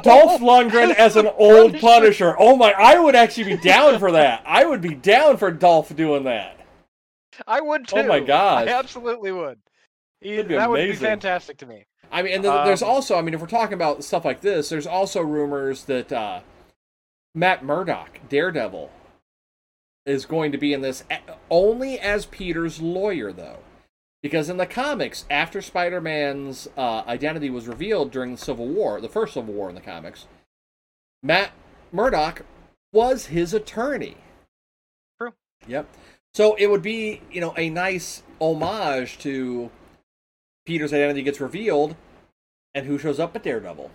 Dolph 0.02 0.40
Lundgren 0.42 0.94
as 0.94 1.16
an 1.16 1.26
old 1.26 1.78
Punisher. 1.78 2.34
Oh 2.38 2.56
my, 2.56 2.72
I 2.72 2.98
would 2.98 3.14
actually 3.16 3.56
be 3.56 3.56
down 3.56 3.98
for 3.98 4.12
that. 4.12 4.42
I 4.46 4.64
would 4.66 4.80
be 4.80 4.94
down 4.94 5.36
for 5.36 5.50
Dolph 5.50 5.94
doing 5.96 6.24
that. 6.24 6.58
I 7.46 7.60
would 7.60 7.86
too. 7.88 7.96
Oh 7.96 8.06
my 8.06 8.20
God, 8.20 8.68
I 8.68 8.72
absolutely 8.72 9.32
would. 9.32 9.58
He- 10.20 10.40
that 10.42 10.70
would 10.70 10.86
be 10.86 10.94
fantastic 10.94 11.58
to 11.58 11.66
me. 11.66 11.86
I 12.10 12.22
mean, 12.22 12.34
and 12.34 12.42
th- 12.42 12.64
there's 12.64 12.82
Um, 12.82 12.88
also, 12.88 13.18
I 13.18 13.22
mean, 13.22 13.34
if 13.34 13.40
we're 13.40 13.46
talking 13.48 13.74
about 13.74 14.04
stuff 14.04 14.24
like 14.24 14.40
this, 14.40 14.68
there's 14.68 14.86
also 14.86 15.20
rumors 15.22 15.84
that 15.84 16.12
uh, 16.12 16.40
Matt 17.34 17.64
Murdock, 17.64 18.20
Daredevil, 18.28 18.90
is 20.06 20.24
going 20.24 20.52
to 20.52 20.58
be 20.58 20.72
in 20.72 20.80
this 20.80 21.04
only 21.50 21.98
as 21.98 22.26
Peter's 22.26 22.80
lawyer, 22.80 23.32
though. 23.32 23.58
Because 24.22 24.48
in 24.48 24.56
the 24.56 24.66
comics, 24.66 25.24
after 25.30 25.60
Spider 25.60 26.00
Man's 26.00 26.68
uh, 26.76 27.02
identity 27.06 27.50
was 27.50 27.68
revealed 27.68 28.10
during 28.10 28.32
the 28.32 28.38
Civil 28.38 28.66
War, 28.66 29.00
the 29.00 29.08
first 29.08 29.34
Civil 29.34 29.52
War 29.52 29.68
in 29.68 29.74
the 29.74 29.80
comics, 29.80 30.26
Matt 31.22 31.52
Murdock 31.92 32.42
was 32.92 33.26
his 33.26 33.52
attorney. 33.52 34.16
True. 35.20 35.32
Yep. 35.66 35.88
So 36.34 36.54
it 36.54 36.68
would 36.68 36.82
be, 36.82 37.22
you 37.30 37.40
know, 37.40 37.54
a 37.56 37.70
nice 37.70 38.22
homage 38.40 39.18
to 39.18 39.70
Peter's 40.64 40.92
identity 40.92 41.22
gets 41.22 41.40
revealed, 41.40 41.94
and 42.74 42.86
who 42.86 42.98
shows 42.98 43.20
up 43.20 43.32
but 43.32 43.42
Daredevil. 43.42 43.90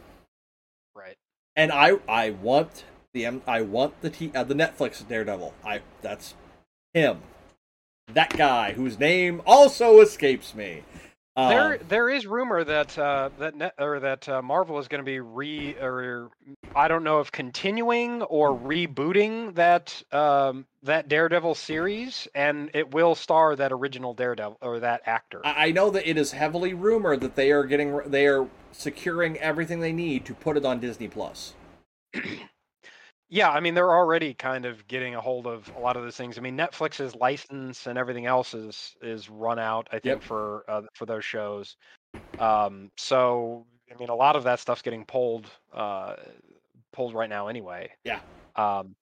Right. 0.95 1.17
And 1.55 1.71
I, 1.71 1.99
I 2.07 2.29
want 2.31 2.85
the, 3.13 3.25
M- 3.25 3.41
I 3.47 3.61
want 3.61 3.99
the 4.01 4.09
t- 4.09 4.31
uh, 4.33 4.43
the 4.43 4.53
Netflix 4.53 5.05
Daredevil. 5.07 5.53
I, 5.65 5.81
that's 6.01 6.35
him, 6.93 7.21
that 8.13 8.35
guy 8.37 8.73
whose 8.73 8.99
name 8.99 9.41
also 9.45 9.99
escapes 9.99 10.55
me. 10.55 10.83
Um, 11.37 11.49
there, 11.49 11.77
there 11.77 12.09
is 12.09 12.27
rumor 12.27 12.61
that 12.65 12.97
uh, 12.97 13.29
that 13.39 13.55
net, 13.55 13.73
or 13.79 14.01
that 14.01 14.27
uh, 14.27 14.41
Marvel 14.41 14.79
is 14.79 14.89
going 14.89 14.99
to 14.99 15.05
be 15.05 15.21
re 15.21 15.75
or 15.75 16.29
I 16.75 16.89
don't 16.89 17.05
know 17.05 17.21
if 17.21 17.31
continuing 17.31 18.21
or 18.23 18.57
rebooting 18.57 19.55
that 19.55 20.03
um, 20.11 20.65
that 20.83 21.07
Daredevil 21.07 21.55
series, 21.55 22.27
and 22.35 22.69
it 22.73 22.93
will 22.93 23.15
star 23.15 23.55
that 23.55 23.71
original 23.71 24.13
Daredevil 24.13 24.57
or 24.61 24.81
that 24.81 25.03
actor. 25.05 25.39
I 25.45 25.67
I 25.67 25.71
know 25.71 25.89
that 25.91 26.09
it 26.09 26.17
is 26.17 26.33
heavily 26.33 26.73
rumored 26.73 27.21
that 27.21 27.35
they 27.35 27.51
are 27.51 27.63
getting, 27.63 28.01
they 28.07 28.27
are 28.27 28.47
securing 28.73 29.37
everything 29.37 29.79
they 29.79 29.93
need 29.93 30.25
to 30.25 30.33
put 30.33 30.57
it 30.57 30.65
on 30.65 30.81
Disney 30.81 31.07
Plus. 31.07 31.53
Yeah, 33.33 33.49
I 33.49 33.61
mean 33.61 33.75
they're 33.75 33.93
already 33.93 34.33
kind 34.33 34.65
of 34.65 34.85
getting 34.89 35.15
a 35.15 35.21
hold 35.21 35.47
of 35.47 35.71
a 35.73 35.79
lot 35.79 35.95
of 35.95 36.03
those 36.03 36.17
things. 36.17 36.37
I 36.37 36.41
mean 36.41 36.57
Netflix's 36.57 37.15
license 37.15 37.87
and 37.87 37.97
everything 37.97 38.25
else 38.25 38.53
is 38.53 38.93
is 39.01 39.29
run 39.29 39.57
out. 39.57 39.87
I 39.91 39.99
think 39.99 40.21
Yep. 40.21 40.23
for 40.23 40.65
uh, 40.67 40.81
for 40.93 41.05
those 41.05 41.23
shows. 41.23 41.77
Um, 42.37 42.91
so 42.97 43.65
I 43.89 43.97
mean 43.97 44.09
a 44.09 44.15
lot 44.15 44.35
of 44.35 44.43
that 44.43 44.59
stuff's 44.59 44.81
getting 44.81 45.05
pulled 45.05 45.47
uh, 45.73 46.17
pulled 46.91 47.13
right 47.13 47.29
now 47.29 47.47
anyway. 47.47 47.91
Yeah. 48.03 48.19
Um, 48.57 48.95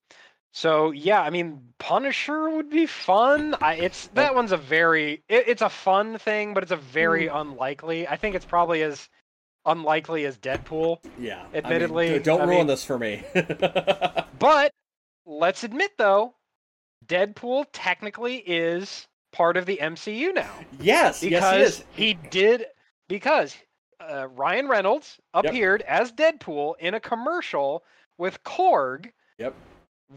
so 0.52 0.92
yeah, 0.92 1.20
I 1.20 1.30
mean 1.30 1.74
Punisher 1.78 2.50
would 2.50 2.70
be 2.70 2.86
fun. 2.86 3.56
I, 3.60 3.74
it's 3.74 4.08
that 4.14 4.34
one's 4.36 4.52
a 4.52 4.56
very 4.56 5.24
it, 5.28 5.48
it's 5.48 5.62
a 5.62 5.68
fun 5.68 6.18
thing, 6.18 6.54
but 6.54 6.62
it's 6.62 6.72
a 6.72 6.76
very 6.76 7.26
unlikely. 7.26 8.06
I 8.06 8.16
think 8.16 8.36
it's 8.36 8.46
probably 8.46 8.82
as 8.82 9.08
unlikely 9.66 10.24
as 10.26 10.36
Deadpool. 10.38 10.98
Yeah. 11.18 11.44
Admittedly, 11.54 12.08
I 12.08 12.12
mean, 12.14 12.22
don't 12.22 12.40
I 12.42 12.44
ruin 12.44 12.56
mean- 12.58 12.66
this 12.66 12.84
for 12.84 12.98
me. 12.98 13.22
But 14.38 14.72
let's 15.26 15.64
admit 15.64 15.90
though, 15.98 16.34
Deadpool 17.06 17.66
technically 17.72 18.36
is 18.38 19.06
part 19.32 19.56
of 19.58 19.66
the 19.66 19.78
MCU 19.82 20.34
now 20.34 20.50
yes, 20.80 21.20
because 21.20 21.42
yes, 21.58 21.68
is. 21.78 21.84
he 21.94 22.14
did 22.30 22.64
because 23.08 23.54
uh, 24.00 24.28
Ryan 24.34 24.66
Reynolds 24.66 25.18
Yep. 25.34 25.44
appeared 25.44 25.82
as 25.82 26.10
Deadpool 26.12 26.74
in 26.80 26.94
a 26.94 27.00
commercial 27.00 27.84
with 28.18 28.42
Korg. 28.44 29.10
Yep. 29.38 29.54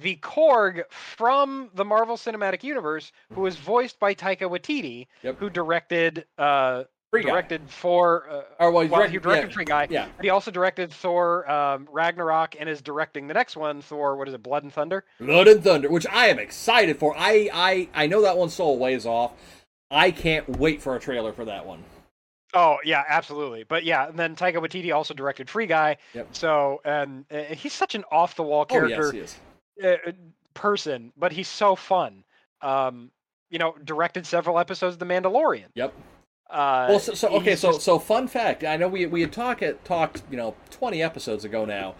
The 0.02 0.15
Korg 0.18 0.84
from 0.90 1.70
the 1.76 1.86
Marvel 1.86 2.15
Cinematic 2.15 2.64
Universe, 2.64 3.11
who 3.34 3.41
was 3.41 3.57
voiced 3.57 3.99
by 3.99 4.15
Taika 4.15 4.49
Waititi, 4.49 5.07
Yep. 5.22 5.38
who 5.38 5.49
directed 5.49 6.26
uh, 6.38 6.86
Free 7.14 7.23
Guy. 7.23 7.30
directed 7.30 7.69
for 7.69 8.27
uh, 8.30 8.41
Or 8.60 8.72
well, 8.72 8.88
well, 8.88 8.99
direct- 9.02 9.11
he 9.14 9.18
directed 9.19 9.48
yeah, 9.49 9.53
Free 9.53 9.65
Guy. 9.65 9.88
Yeah. 9.90 10.07
He 10.22 10.30
also 10.30 10.52
directed 10.52 10.91
Thor 10.91 11.49
um, 11.49 11.88
Ragnarok 11.91 12.56
and 12.60 12.68
is 12.68 12.81
directing 12.81 13.27
the 13.27 13.34
next 13.34 13.56
one, 13.56 13.81
Thor. 13.81 14.15
What 14.18 14.27
is 14.27 14.34
it? 14.34 14.41
Blood 14.44 14.64
and 14.64 14.73
Thunder. 14.73 15.06
Blood 15.19 15.48
and 15.48 15.64
Thunder, 15.64 15.90
which 15.90 16.07
I 16.11 16.27
am 16.27 16.40
excited 16.40 16.98
for. 16.98 17.15
I 17.18 17.49
I 17.53 17.90
I 17.94 18.07
know 18.07 18.22
that 18.23 18.38
one's 18.38 18.53
still 18.53 18.69
a 18.69 18.73
ways 18.73 19.06
off. 19.06 19.31
I 19.91 20.10
can't 20.11 20.49
wait 20.57 20.81
for 20.81 20.95
a 20.95 20.99
trailer 20.99 21.31
for 21.34 21.45
that 21.45 21.65
one. 21.65 21.84
Oh 22.56 22.77
yeah, 22.84 23.03
absolutely. 23.07 23.64
But 23.64 23.84
yeah, 23.84 24.07
and 24.10 24.18
then 24.18 24.35
Taika 24.35 24.56
Waititi 24.57 24.94
also 24.94 25.14
directed 25.14 25.49
Free 25.49 25.65
Guy. 25.68 25.98
Yep. 26.14 26.27
So 26.35 26.81
and 26.84 27.26
uh, 27.31 27.44
he's 27.56 27.73
such 27.73 27.95
an 27.95 28.03
off 28.11 28.35
the 28.35 28.44
wall 28.44 28.65
Oh 28.69 28.85
yes, 28.85 28.90
character. 28.98 29.11
he 29.11 29.19
is. 29.19 29.35
uh, 29.84 30.11
person, 30.53 31.11
but 31.18 31.31
he's 31.31 31.48
so 31.48 31.76
fun. 31.76 32.23
Um, 32.61 33.11
you 33.49 33.60
know, 33.60 33.76
directed 33.84 34.26
several 34.26 34.57
episodes 34.57 34.95
of 34.95 34.99
The 34.99 35.06
Mandalorian. 35.06 35.65
Yep. 35.76 35.94
Uh, 36.54 36.86
Well, 36.88 37.00
so, 37.00 37.14
so 37.16 37.28
okay, 37.30 37.56
so 37.56 37.72
just- 37.72 37.82
so 37.82 37.98
fun 38.00 38.28
fact. 38.28 38.64
I 38.64 38.78
know 38.78 38.88
we 38.88 39.06
we 39.08 39.22
had 39.22 39.34
talked 39.34 39.64
talked 39.84 40.22
you 40.30 40.38
know 40.38 40.56
twenty 40.70 41.02
episodes 41.02 41.44
ago 41.44 41.66
now 41.66 41.96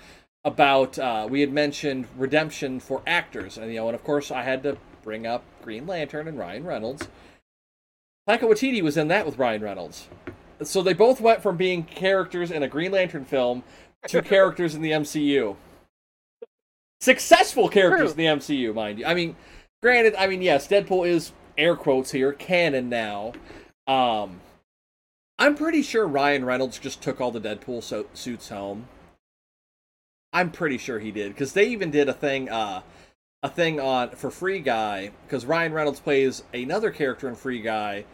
about 0.46 1.00
uh, 1.00 1.28
we 1.30 1.42
had 1.42 1.52
mentioned 1.52 2.08
redemption 2.18 2.80
for 2.80 3.02
actors, 3.08 3.58
and 3.58 3.70
you 3.72 3.78
know, 3.80 3.88
and 3.88 3.96
of 3.96 4.04
course 4.04 4.30
I 4.32 4.44
had 4.44 4.62
to 4.64 4.78
bring 5.02 5.26
up 5.26 5.44
Green 5.64 5.88
Lantern 5.88 6.28
and 6.28 6.38
Ryan 6.38 6.64
Reynolds. 6.66 7.08
Taika 8.30 8.42
Waititi 8.42 8.82
was 8.82 8.96
in 8.96 9.08
that 9.10 9.26
with 9.26 9.38
Ryan 9.40 9.64
Reynolds, 9.64 10.08
so 10.62 10.82
they 10.84 10.94
both 10.94 11.20
went 11.20 11.42
from 11.42 11.58
being 11.58 11.84
characters 11.84 12.52
in 12.52 12.62
a 12.62 12.68
Green 12.68 12.92
Lantern 12.92 13.26
film 13.26 13.64
to 14.08 14.22
characters 14.34 14.76
in 14.76 14.82
the 14.84 14.92
MCU. 14.92 15.56
Successful 17.02 17.68
characters 17.68 18.14
True. 18.14 18.24
in 18.24 18.38
the 18.38 18.42
MCU, 18.42 18.74
mind 18.74 19.00
you. 19.00 19.06
I 19.06 19.14
mean, 19.16 19.36
granted, 19.82 20.14
I 20.16 20.28
mean 20.28 20.42
yes, 20.44 20.68
Deadpool 20.68 21.08
is 21.08 21.32
air 21.58 21.76
quotes 21.76 22.12
here 22.12 22.32
canon 22.34 22.88
now. 22.88 23.34
Um, 23.88 24.42
I'm 25.40 25.56
pretty 25.56 25.82
sure 25.82 26.08
Ryan 26.08 26.46
Reynolds 26.46 26.80
just 26.80 27.02
took 27.02 27.20
all 27.20 27.32
the 27.32 27.42
Deadpool 27.42 27.84
so- 27.84 28.08
suits 28.14 28.50
home. 28.50 28.88
I'm 30.32 30.52
pretty 30.52 30.78
sure 30.78 31.00
he 31.00 31.12
did 31.12 31.34
because 31.34 31.54
they 31.54 31.68
even 31.68 31.92
did 31.92 32.10
a 32.10 32.14
thing, 32.14 32.50
uh, 32.50 32.82
a 33.44 33.50
thing 33.50 33.80
on 33.80 34.12
for 34.12 34.32
Free 34.32 34.60
Guy 34.60 35.12
because 35.26 35.46
Ryan 35.46 35.74
Reynolds 35.74 36.00
plays 36.00 36.44
another 36.54 36.92
character 36.92 37.28
in 37.28 37.36
Free 37.36 37.62
Guy, 37.62 38.06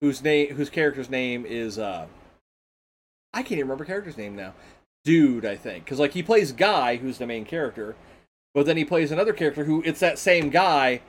whose 0.00 0.22
name, 0.22 0.54
whose 0.54 0.70
character's 0.70 1.10
name 1.10 1.44
is, 1.44 1.78
uh, 1.78 2.06
I 3.34 3.42
can't 3.42 3.52
even 3.52 3.64
remember 3.64 3.84
character's 3.84 4.16
name 4.16 4.36
now. 4.36 4.54
Dude, 5.04 5.44
I 5.44 5.56
think 5.56 5.84
because 5.84 5.98
like 5.98 6.12
he 6.12 6.22
plays 6.22 6.52
Guy, 6.52 6.96
who's 6.96 7.18
the 7.18 7.26
main 7.26 7.44
character, 7.44 7.96
but 8.54 8.64
then 8.64 8.76
he 8.76 8.84
plays 8.84 9.12
another 9.12 9.32
character 9.32 9.64
who 9.64 9.82
it's 9.84 10.00
that 10.00 10.18
same 10.18 10.50
guy, 10.50 11.00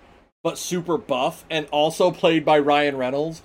but 0.43 0.57
super 0.57 0.97
buff 0.97 1.45
and 1.49 1.67
also 1.71 2.11
played 2.11 2.43
by 2.43 2.59
Ryan 2.59 2.97
Reynolds 2.97 3.41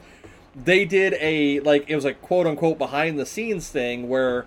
they 0.55 0.85
did 0.85 1.15
a 1.21 1.61
like 1.61 1.89
it 1.89 1.95
was 1.95 2.05
a 2.05 2.15
quote 2.15 2.47
unquote 2.47 2.79
behind 2.79 3.19
the 3.19 3.27
scenes 3.27 3.69
thing 3.69 4.09
where 4.09 4.47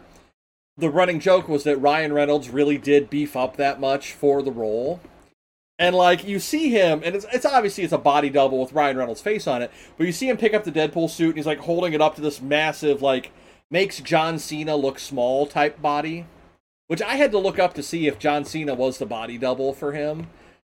the 0.77 0.89
running 0.89 1.19
joke 1.19 1.47
was 1.47 1.63
that 1.63 1.77
Ryan 1.77 2.13
Reynolds 2.13 2.49
really 2.49 2.77
did 2.77 3.09
beef 3.09 3.35
up 3.35 3.55
that 3.57 3.79
much 3.79 4.13
for 4.13 4.41
the 4.41 4.51
role. 4.51 4.99
And 5.77 5.95
like 5.95 6.25
you 6.25 6.39
see 6.39 6.69
him, 6.69 7.01
and 7.03 7.15
it's, 7.15 7.25
it's 7.33 7.45
obviously 7.45 7.83
it's 7.83 7.93
a 7.93 7.97
body 7.97 8.29
double 8.29 8.61
with 8.61 8.73
Ryan 8.73 8.97
Reynolds' 8.97 9.21
face 9.21 9.47
on 9.47 9.61
it, 9.61 9.71
but 9.97 10.05
you 10.05 10.13
see 10.13 10.29
him 10.29 10.37
pick 10.37 10.53
up 10.53 10.63
the 10.63 10.71
Deadpool 10.71 11.09
suit 11.09 11.29
and 11.29 11.37
he's 11.37 11.45
like 11.45 11.59
holding 11.59 11.93
it 11.93 12.01
up 12.01 12.15
to 12.15 12.21
this 12.21 12.41
massive 12.41 13.01
like 13.01 13.31
makes 13.69 13.99
John 13.99 14.39
Cena 14.39 14.75
look 14.75 14.99
small 14.99 15.45
type 15.47 15.81
body, 15.81 16.25
which 16.87 17.01
I 17.01 17.15
had 17.15 17.31
to 17.31 17.39
look 17.39 17.59
up 17.59 17.73
to 17.73 17.83
see 17.83 18.07
if 18.07 18.19
John 18.19 18.45
Cena 18.45 18.73
was 18.73 18.97
the 18.99 19.05
body 19.05 19.37
double 19.37 19.73
for 19.73 19.91
him. 19.91 20.27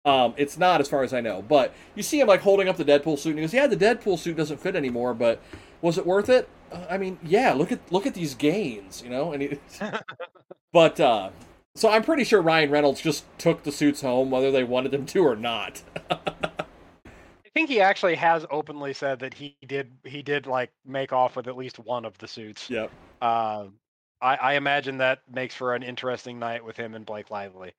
Um, 0.04 0.34
it's 0.36 0.58
not 0.58 0.80
as 0.80 0.88
far 0.88 1.04
as 1.04 1.12
I 1.14 1.20
know, 1.20 1.42
but 1.42 1.72
you 1.94 2.02
see 2.02 2.20
him 2.20 2.26
like 2.26 2.40
holding 2.40 2.68
up 2.68 2.76
the 2.76 2.84
Deadpool 2.84 3.18
suit, 3.18 3.30
and 3.30 3.38
he 3.38 3.44
goes, 3.44 3.54
"Yeah, 3.54 3.66
the 3.68 3.76
Deadpool 3.76 4.18
suit 4.18 4.36
doesn't 4.36 4.58
fit 4.58 4.74
anymore, 4.74 5.14
but 5.14 5.40
was 5.80 5.96
it 5.96 6.06
worth 6.06 6.28
it? 6.28 6.48
Uh, 6.72 6.84
I 6.90 6.98
mean, 6.98 7.18
yeah. 7.22 7.52
Look 7.52 7.70
at 7.70 7.80
look 7.92 8.06
at 8.06 8.14
these 8.14 8.34
gains, 8.34 9.02
you 9.02 9.10
know." 9.10 9.32
And 9.32 9.42
he, 9.42 9.58
but 10.72 10.98
uh, 10.98 11.30
so 11.74 11.88
I'm 11.88 12.02
pretty 12.02 12.24
sure 12.24 12.42
Ryan 12.42 12.70
Reynolds 12.70 13.00
just 13.00 13.24
took 13.38 13.62
the 13.62 13.72
suits 13.72 14.00
home, 14.02 14.30
whether 14.30 14.50
they 14.50 14.64
wanted 14.64 14.90
them 14.90 15.06
to 15.06 15.24
or 15.24 15.36
not. 15.36 15.82
I 16.10 17.48
think 17.54 17.68
he 17.68 17.80
actually 17.80 18.14
has 18.16 18.46
openly 18.50 18.94
said 18.94 19.18
that 19.20 19.34
he 19.34 19.56
did 19.66 19.92
he 20.04 20.22
did 20.22 20.46
like 20.46 20.72
make 20.84 21.12
off 21.12 21.36
with 21.36 21.46
at 21.48 21.56
least 21.56 21.78
one 21.78 22.04
of 22.04 22.16
the 22.18 22.26
suits. 22.26 22.70
yep. 22.70 22.90
Uh, 23.20 23.66
I, 24.20 24.36
I 24.36 24.52
imagine 24.54 24.98
that 24.98 25.20
makes 25.30 25.54
for 25.54 25.74
an 25.74 25.82
interesting 25.82 26.38
night 26.38 26.64
with 26.64 26.76
him 26.76 26.94
and 26.94 27.04
Blake 27.04 27.30
Lively. 27.30 27.74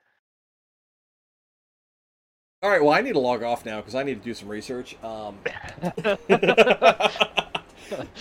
All 2.64 2.70
right. 2.70 2.82
Well, 2.82 2.94
I 2.94 3.02
need 3.02 3.12
to 3.12 3.20
log 3.20 3.44
off 3.44 3.66
now 3.66 3.82
because 3.82 3.94
I 3.94 4.04
need 4.04 4.20
to 4.20 4.24
do 4.24 4.34
some 4.34 4.48
research. 4.48 4.96
Um, 5.04 5.38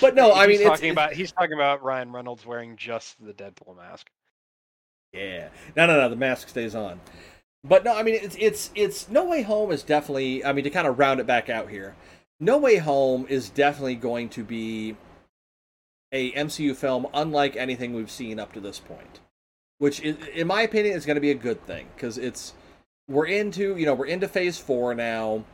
but 0.00 0.16
no, 0.16 0.32
I 0.32 0.48
mean, 0.48 0.58
he's 0.58 0.66
talking 0.66 0.90
it's- 0.90 0.92
about 0.92 1.12
he's 1.12 1.30
talking 1.30 1.52
about 1.52 1.84
Ryan 1.84 2.10
Reynolds 2.10 2.44
wearing 2.44 2.76
just 2.76 3.24
the 3.24 3.32
Deadpool 3.32 3.76
mask. 3.76 4.08
Yeah. 5.12 5.48
No, 5.76 5.86
no, 5.86 5.96
no. 5.96 6.08
The 6.08 6.16
mask 6.16 6.48
stays 6.48 6.74
on. 6.74 7.00
But 7.62 7.84
no, 7.84 7.94
I 7.94 8.02
mean, 8.02 8.18
it's 8.20 8.36
it's 8.36 8.72
it's 8.74 9.08
No 9.08 9.24
Way 9.24 9.42
Home 9.42 9.70
is 9.70 9.84
definitely. 9.84 10.44
I 10.44 10.52
mean, 10.52 10.64
to 10.64 10.70
kind 10.70 10.88
of 10.88 10.98
round 10.98 11.20
it 11.20 11.26
back 11.26 11.48
out 11.48 11.70
here, 11.70 11.94
No 12.40 12.58
Way 12.58 12.78
Home 12.78 13.26
is 13.28 13.48
definitely 13.48 13.94
going 13.94 14.28
to 14.30 14.42
be 14.42 14.96
a 16.10 16.32
MCU 16.32 16.74
film 16.74 17.06
unlike 17.14 17.54
anything 17.56 17.94
we've 17.94 18.10
seen 18.10 18.40
up 18.40 18.52
to 18.54 18.60
this 18.60 18.80
point, 18.80 19.20
which, 19.78 20.00
is, 20.00 20.16
in 20.34 20.48
my 20.48 20.62
opinion, 20.62 20.96
is 20.96 21.06
going 21.06 21.14
to 21.14 21.20
be 21.20 21.30
a 21.30 21.34
good 21.34 21.64
thing 21.64 21.86
because 21.94 22.18
it's 22.18 22.54
we're 23.08 23.26
into 23.26 23.76
you 23.76 23.86
know 23.86 23.94
we're 23.94 24.06
into 24.06 24.28
Phase 24.28 24.58
Four 24.58 24.94
now, 24.94 25.44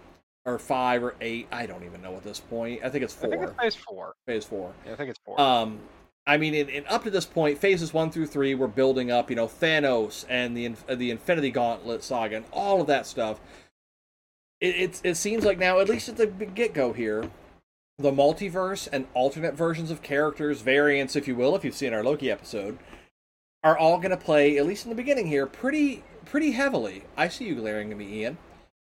or 0.45 0.59
five 0.59 1.03
or 1.03 1.15
eight. 1.20 1.47
I 1.53 1.66
don't 1.66 1.85
even 1.85 2.03
know 2.03 2.15
at 2.16 2.23
this 2.23 2.41
point. 2.41 2.81
I 2.83 2.89
think 2.89 3.05
it's 3.05 3.15
four 3.15 3.29
I 3.29 3.37
think 3.37 3.43
it's 3.51 3.61
phase 3.61 3.75
four. 3.75 4.15
phase 4.27 4.45
Four. 4.45 4.73
Yeah, 4.87 4.93
I 4.93 4.97
think 4.97 5.11
it's 5.11 5.20
four. 5.25 5.41
Um, 5.41 5.79
I 6.27 6.37
mean, 6.37 6.55
in, 6.55 6.69
in 6.69 6.87
up 6.89 7.05
to 7.05 7.11
this 7.11 7.25
point, 7.25 7.59
phases 7.59 7.95
one 7.95 8.11
through 8.11 8.27
three, 8.27 8.55
we're 8.55 8.66
building 8.66 9.11
up, 9.11 9.31
you 9.31 9.37
know, 9.37 9.47
Thanos 9.47 10.25
and 10.29 10.57
the 10.57 10.75
the 10.95 11.11
Infinity 11.11 11.51
Gauntlet 11.51 12.03
saga 12.03 12.37
and 12.37 12.45
all 12.53 12.81
of 12.81 12.87
that 12.89 13.07
stuff. 13.07 13.41
It 14.61 14.75
it's, 14.77 15.01
it 15.05 15.16
seems 15.16 15.45
like 15.45 15.59
now, 15.59 15.81
at 15.81 15.89
least 15.89 16.09
at 16.09 16.16
the 16.16 16.27
get 16.27 16.75
go 16.75 16.93
here, 16.93 17.31
the 17.99 18.12
multiverse 18.12 18.89
and 18.93 19.07
alternate 19.15 19.55
versions 19.55 19.91
of 19.91 20.03
characters, 20.03 20.61
variants, 20.61 21.16
if 21.16 21.27
you 21.27 21.35
will, 21.35 21.57
if 21.57 21.65
you've 21.65 21.75
seen 21.75 21.93
our 21.93 22.05
Loki 22.05 22.31
episode, 22.31 22.79
are 23.64 23.76
all 23.76 23.98
going 23.98 24.10
to 24.10 24.16
play, 24.16 24.56
at 24.59 24.66
least 24.66 24.85
in 24.85 24.90
the 24.90 24.97
beginning 24.97 25.26
here, 25.26 25.47
pretty 25.47 26.05
pretty 26.24 26.52
heavily. 26.52 27.05
I 27.16 27.28
see 27.28 27.47
you 27.47 27.55
glaring 27.55 27.90
at 27.90 27.98
me, 27.98 28.20
Ian. 28.20 28.39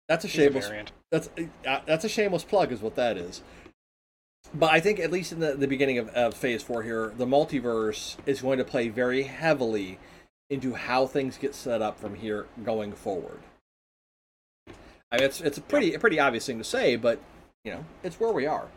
That's 0.09 0.25
a 0.25 0.29
He's 0.29 0.39
a 0.39 0.43
shameless 0.45 0.67
variant. 0.67 0.93
that's 1.11 1.29
uh, 1.67 1.81
that's 1.87 2.05
a 2.05 2.09
shameless 2.09 2.45
plug, 2.45 2.73
is 2.73 2.81
what 2.81 2.95
that 2.97 3.17
is. 3.17 3.43
But 4.53 4.73
I 4.73 4.81
think 4.81 5.01
at 5.01 5.11
least 5.11 5.33
in 5.33 5.41
the, 5.41 5.55
the 5.55 5.67
beginning 5.67 5.99
of, 5.99 6.09
of 6.11 6.35
Phase 6.35 6.63
Four 6.63 6.83
here, 6.83 7.13
the 7.17 7.27
multiverse 7.27 8.17
is 8.27 8.43
going 8.43 8.59
to 8.59 8.65
play 8.65 8.89
very 8.89 9.25
heavily 9.25 9.99
into 10.51 10.75
how 10.75 11.07
things 11.07 11.39
get 11.39 11.55
set 11.55 11.83
up 11.83 11.99
from 11.99 12.15
here 12.15 12.47
going 12.63 12.93
forward. 12.93 13.41
I 15.11 15.17
mean, 15.17 15.25
it's 15.25 15.41
it's 15.41 15.59
a 15.59 15.63
pretty 15.63 15.95
a 15.95 15.99
pretty 15.99 16.21
obvious 16.21 16.47
thing 16.47 16.59
to 16.59 16.65
say, 16.65 16.97
but 16.97 17.19
you 17.65 17.73
know, 17.73 17.85
it's 18.03 18.21
where 18.21 18.33
we 18.33 18.47
are. 18.47 18.69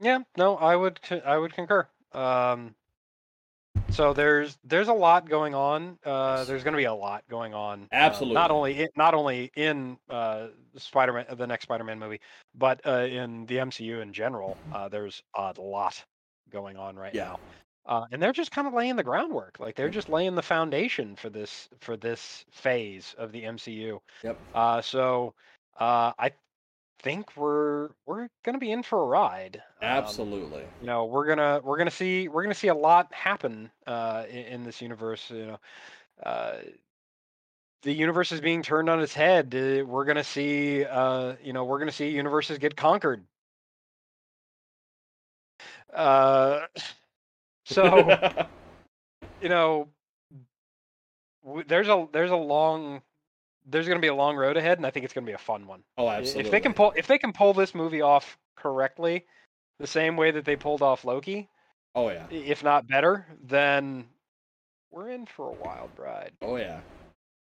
Yeah, 0.00 0.20
no, 0.36 0.56
I 0.56 0.76
would 0.76 1.00
I 1.24 1.36
would 1.38 1.54
concur. 1.54 1.88
Um, 2.12 2.74
so 3.90 4.12
there's 4.12 4.58
there's 4.64 4.88
a 4.88 4.92
lot 4.92 5.28
going 5.28 5.54
on. 5.54 5.98
Uh, 6.04 6.44
there's 6.44 6.62
going 6.64 6.72
to 6.72 6.78
be 6.78 6.84
a 6.84 6.94
lot 6.94 7.24
going 7.28 7.54
on. 7.54 7.82
uh, 7.84 7.96
Absolutely. 7.96 8.34
not 8.34 8.50
only 8.50 8.80
in, 8.82 8.88
not 8.96 9.14
only 9.14 9.50
in 9.56 9.96
uh, 10.10 10.48
Spider-Man, 10.76 11.26
the 11.36 11.46
next 11.46 11.64
Spider-Man 11.64 11.98
movie, 11.98 12.20
but 12.54 12.80
uh, 12.86 13.06
in 13.10 13.46
the 13.46 13.56
MCU 13.56 14.00
in 14.02 14.12
general. 14.12 14.56
Uh, 14.72 14.88
there's 14.88 15.22
a 15.34 15.52
lot 15.58 16.02
going 16.50 16.76
on 16.76 16.96
right 16.96 17.14
Yeah. 17.14 17.24
now. 17.24 17.40
Uh, 17.84 18.04
and 18.12 18.22
they're 18.22 18.32
just 18.32 18.52
kind 18.52 18.68
of 18.68 18.74
laying 18.74 18.94
the 18.94 19.02
groundwork. 19.02 19.58
Like 19.58 19.74
they're 19.74 19.90
just 19.90 20.08
laying 20.08 20.36
the 20.36 20.42
foundation 20.42 21.16
for 21.16 21.28
this 21.30 21.68
for 21.80 21.96
this 21.96 22.44
phase 22.52 23.14
of 23.18 23.32
the 23.32 23.42
MCU. 23.42 23.98
Yep. 24.22 24.38
Uh, 24.54 24.80
so 24.80 25.34
uh, 25.80 26.12
I 26.16 26.30
think 27.02 27.36
we're 27.36 27.90
we're 28.06 28.28
gonna 28.44 28.58
be 28.58 28.70
in 28.72 28.82
for 28.82 29.02
a 29.02 29.06
ride. 29.06 29.62
Um, 29.82 29.82
Absolutely. 29.82 30.64
you 30.80 30.86
know, 30.86 31.04
we're 31.06 31.26
gonna 31.26 31.60
we're 31.62 31.78
gonna 31.78 31.90
see 31.90 32.28
we're 32.28 32.42
gonna 32.42 32.54
see 32.54 32.68
a 32.68 32.74
lot 32.74 33.12
happen 33.12 33.70
uh, 33.86 34.24
in, 34.28 34.44
in 34.46 34.64
this 34.64 34.80
universe. 34.80 35.30
You 35.30 35.46
know, 35.46 35.60
uh, 36.24 36.56
the 37.82 37.92
universe 37.92 38.32
is 38.32 38.40
being 38.40 38.62
turned 38.62 38.88
on 38.88 39.00
its 39.00 39.14
head. 39.14 39.54
Uh, 39.54 39.84
we're 39.86 40.04
gonna 40.04 40.24
see 40.24 40.84
uh, 40.84 41.34
you 41.42 41.52
know 41.52 41.64
we're 41.64 41.78
gonna 41.78 41.92
see 41.92 42.08
universes 42.10 42.58
get 42.58 42.76
conquered. 42.76 43.24
Uh, 45.92 46.66
so 47.64 48.18
you 49.40 49.48
know, 49.48 49.88
w- 51.44 51.64
there's 51.66 51.88
a 51.88 52.06
there's 52.12 52.30
a 52.30 52.36
long 52.36 53.02
there's 53.66 53.86
going 53.86 53.98
to 53.98 54.02
be 54.02 54.08
a 54.08 54.14
long 54.14 54.36
road 54.36 54.56
ahead, 54.56 54.78
and 54.78 54.86
I 54.86 54.90
think 54.90 55.04
it's 55.04 55.14
going 55.14 55.24
to 55.24 55.30
be 55.30 55.34
a 55.34 55.38
fun 55.38 55.66
one. 55.66 55.82
oh, 55.98 56.08
absolutely. 56.08 56.44
If 56.44 56.50
they 56.50 56.60
can 56.60 56.74
pull 56.74 56.92
if 56.96 57.06
they 57.06 57.18
can 57.18 57.32
pull 57.32 57.54
this 57.54 57.74
movie 57.74 58.00
off 58.02 58.38
correctly, 58.56 59.24
the 59.78 59.86
same 59.86 60.16
way 60.16 60.30
that 60.30 60.44
they 60.44 60.56
pulled 60.56 60.82
off 60.82 61.04
Loki, 61.04 61.48
Oh 61.94 62.08
yeah. 62.10 62.26
if 62.30 62.62
not 62.64 62.86
better, 62.88 63.26
then 63.44 64.06
we're 64.90 65.10
in 65.10 65.26
for 65.26 65.48
a 65.48 65.52
wild 65.52 65.90
ride. 65.96 66.32
Oh 66.42 66.56
yeah. 66.56 66.80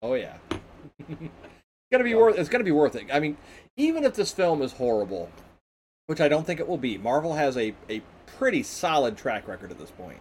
Oh 0.02 0.14
yeah. 0.14 0.36
it's 1.08 1.30
gonna 1.90 2.04
be 2.04 2.14
worth. 2.14 2.38
It's 2.38 2.48
gonna 2.48 2.64
be 2.64 2.70
worth 2.72 2.96
it. 2.96 3.06
I 3.12 3.20
mean, 3.20 3.36
even 3.76 4.04
if 4.04 4.14
this 4.14 4.32
film 4.32 4.62
is 4.62 4.72
horrible, 4.72 5.30
which 6.06 6.20
I 6.20 6.28
don't 6.28 6.46
think 6.46 6.60
it 6.60 6.68
will 6.68 6.78
be, 6.78 6.98
Marvel 6.98 7.34
has 7.34 7.56
a 7.56 7.74
a 7.88 8.02
pretty 8.26 8.62
solid 8.62 9.16
track 9.16 9.46
record 9.46 9.70
at 9.70 9.78
this 9.78 9.90
point. 9.90 10.18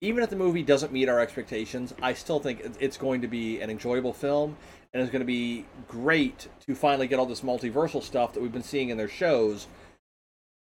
Even 0.00 0.22
if 0.22 0.30
the 0.30 0.36
movie 0.36 0.62
doesn't 0.62 0.92
meet 0.92 1.08
our 1.08 1.20
expectations, 1.20 1.94
I 2.00 2.14
still 2.14 2.40
think 2.40 2.62
it's 2.80 2.96
going 2.96 3.20
to 3.20 3.28
be 3.28 3.60
an 3.60 3.68
enjoyable 3.68 4.14
film, 4.14 4.56
and 4.92 5.02
it's 5.02 5.12
going 5.12 5.20
to 5.20 5.26
be 5.26 5.66
great 5.88 6.48
to 6.66 6.74
finally 6.74 7.06
get 7.06 7.18
all 7.18 7.26
this 7.26 7.42
multiversal 7.42 8.02
stuff 8.02 8.32
that 8.32 8.42
we've 8.42 8.52
been 8.52 8.62
seeing 8.62 8.88
in 8.88 8.96
their 8.96 9.08
shows 9.08 9.66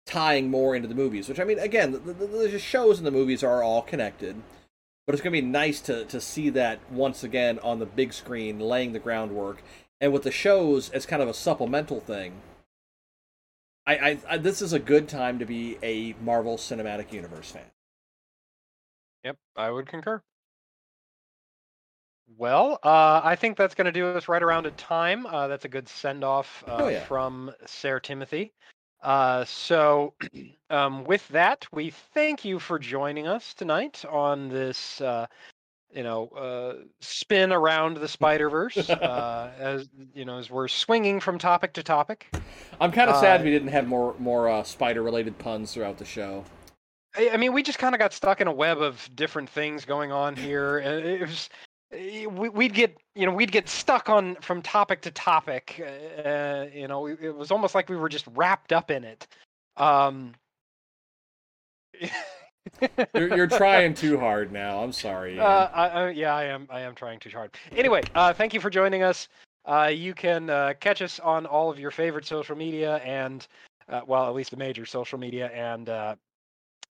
tying 0.06 0.50
more 0.50 0.76
into 0.76 0.88
the 0.88 0.96
movies. 0.96 1.28
Which 1.28 1.40
I 1.40 1.44
mean, 1.44 1.60
again, 1.60 1.92
the, 1.92 2.00
the, 2.00 2.14
the 2.14 2.60
shows 2.60 2.98
and 2.98 3.06
the 3.06 3.12
movies 3.12 3.44
are 3.44 3.62
all 3.62 3.82
connected, 3.82 4.42
but 5.06 5.14
it's 5.14 5.22
going 5.22 5.36
to 5.36 5.42
be 5.42 5.48
nice 5.48 5.82
to 5.82 6.06
to 6.06 6.22
see 6.22 6.50
that 6.52 6.80
once 6.90 7.24
again 7.24 7.60
on 7.60 7.80
the 7.80 7.86
big 7.86 8.14
screen, 8.14 8.60
laying 8.60 8.94
the 8.94 9.00
groundwork 9.00 9.62
and 10.00 10.14
with 10.14 10.24
the 10.24 10.32
shows 10.32 10.90
as 10.92 11.06
kind 11.06 11.22
of 11.22 11.28
a 11.28 11.34
supplemental 11.34 12.00
thing. 12.00 12.34
I, 13.88 13.96
I, 13.96 14.18
I 14.30 14.38
this 14.38 14.62
is 14.62 14.74
a 14.74 14.80
good 14.80 15.08
time 15.08 15.40
to 15.40 15.46
be 15.46 15.78
a 15.84 16.16
Marvel 16.22 16.58
Cinematic 16.58 17.12
Universe 17.12 17.52
fan. 17.52 17.75
Yep, 19.26 19.38
I 19.56 19.72
would 19.72 19.88
concur. 19.88 20.22
Well, 22.38 22.80
uh, 22.84 23.22
I 23.24 23.36
think 23.36 23.58
that's 23.58 23.74
going 23.74 23.86
to 23.86 23.92
do 23.92 24.08
us 24.08 24.28
right 24.28 24.42
around 24.42 24.68
a 24.68 24.72
time. 24.72 25.26
Uh, 25.26 25.48
that's 25.48 25.66
a 25.66 25.68
good 25.68 25.90
send 25.90 26.24
off 26.24 26.64
uh, 26.68 26.78
Oh, 26.80 26.88
yeah. 26.90 27.04
from 27.06 27.52
Sarah 27.66 28.02
Timothy. 28.02 28.54
Uh, 29.02 29.44
so, 29.46 30.14
um, 30.70 31.04
with 31.06 31.28
that, 31.30 31.66
we 31.72 31.90
thank 32.14 32.46
you 32.46 32.60
for 32.60 32.78
joining 32.78 33.26
us 33.26 33.56
tonight 33.56 34.06
on 34.08 34.48
this, 34.48 35.02
uh, 35.02 35.26
you 35.92 36.04
know, 36.04 36.28
uh, 36.30 36.84
spin 37.02 37.52
around 37.52 37.98
the 37.98 38.08
Spider 38.08 38.52
Verse. 38.52 38.90
uh, 38.90 39.50
as 39.58 39.90
you 40.14 40.26
know, 40.26 40.38
as 40.38 40.52
we're 40.52 40.68
swinging 40.68 41.20
from 41.20 41.40
topic 41.40 41.74
to 41.74 41.84
topic. 41.84 42.28
I'm 42.80 42.92
kind 42.92 43.10
of 43.10 43.16
sad 43.16 43.44
we 43.44 43.50
didn't 43.50 43.70
have 43.70 43.88
more 43.88 44.14
more 44.20 44.50
uh, 44.50 44.62
spider 44.64 45.02
related 45.02 45.40
puns 45.40 45.74
throughout 45.74 45.98
the 45.98 46.06
show. 46.06 46.44
I 47.18 47.38
mean, 47.38 47.54
we 47.54 47.64
just 47.64 47.80
kind 47.80 47.96
of 47.96 48.00
got 48.00 48.14
stuck 48.14 48.42
in 48.42 48.48
a 48.48 48.52
web 48.54 48.82
of 48.82 49.10
different 49.16 49.50
things 49.50 49.86
going 49.86 50.12
on 50.12 50.36
here. 50.36 50.80
and 50.80 51.06
It 51.06 51.22
was 51.22 51.50
eh, 51.92 52.26
we- 52.26 52.50
we'd 52.50 52.74
get 52.74 52.98
you 53.16 53.26
know 53.26 53.34
we'd 53.34 53.52
get 53.52 53.70
stuck 53.70 54.10
on 54.10 54.36
from 54.36 54.62
topic 54.62 55.02
to 55.02 55.12
topic. 55.12 55.82
Uh, 56.24 56.66
you 56.74 56.88
know, 56.88 57.08
it 57.08 57.36
was 57.36 57.52
almost 57.52 57.76
like 57.76 57.90
we 57.90 57.96
were 57.96 58.10
just 58.10 58.26
wrapped 58.36 58.74
up 58.74 58.92
in 58.92 59.04
it. 59.04 59.28
Um, 59.78 60.34
You're, 63.14 63.36
you're 63.36 63.48
trying 63.48 63.94
too 64.06 64.20
hard 64.20 64.52
now. 64.52 64.84
I'm 64.84 64.92
sorry. 64.92 65.40
Uh, 65.40 65.70
I, 65.74 65.88
I, 65.88 66.10
yeah, 66.10 66.36
I 66.36 66.46
am. 66.46 66.68
I 66.70 66.82
am 66.82 66.96
trying 66.96 67.20
too 67.20 67.30
hard. 67.30 67.56
Anyway, 67.72 68.02
uh, 68.16 68.34
thank 68.34 68.54
you 68.54 68.60
for 68.60 68.70
joining 68.70 69.04
us. 69.04 69.28
Uh, 69.66 69.92
you 69.94 70.14
can 70.14 70.50
uh, 70.50 70.74
catch 70.80 71.02
us 71.02 71.20
on 71.20 71.46
all 71.46 71.70
of 71.72 71.80
your 71.80 71.92
favorite 71.92 72.26
social 72.26 72.56
media 72.56 72.98
and, 72.98 73.48
uh, 73.90 74.02
well, 74.06 74.28
at 74.28 74.34
least 74.36 74.52
the 74.52 74.58
major 74.58 74.86
social 74.86 75.18
media 75.18 75.48
and 75.54 75.90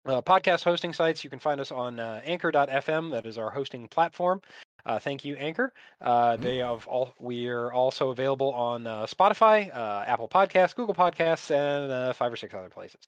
uh, 0.06 0.20
podcast 0.22 0.64
hosting 0.64 0.92
sites. 0.92 1.22
You 1.24 1.30
can 1.30 1.38
find 1.38 1.60
us 1.60 1.70
on 1.70 1.98
uh, 2.00 2.20
Anchor.fm. 2.24 3.10
That 3.10 3.26
is 3.26 3.38
our 3.38 3.50
hosting 3.50 3.88
platform. 3.88 4.40
Uh, 4.84 4.98
thank 4.98 5.24
you, 5.24 5.36
Anchor. 5.36 5.72
Uh, 6.00 6.36
they 6.36 6.56
have 6.58 6.86
all. 6.88 7.14
We 7.20 7.46
are 7.46 7.70
also 7.72 8.10
available 8.10 8.52
on 8.52 8.86
uh, 8.88 9.06
Spotify, 9.06 9.72
uh, 9.72 10.02
Apple 10.08 10.28
Podcasts, 10.28 10.74
Google 10.74 10.94
Podcasts, 10.94 11.52
and 11.52 11.92
uh, 11.92 12.12
five 12.12 12.32
or 12.32 12.36
six 12.36 12.52
other 12.52 12.68
places. 12.68 12.98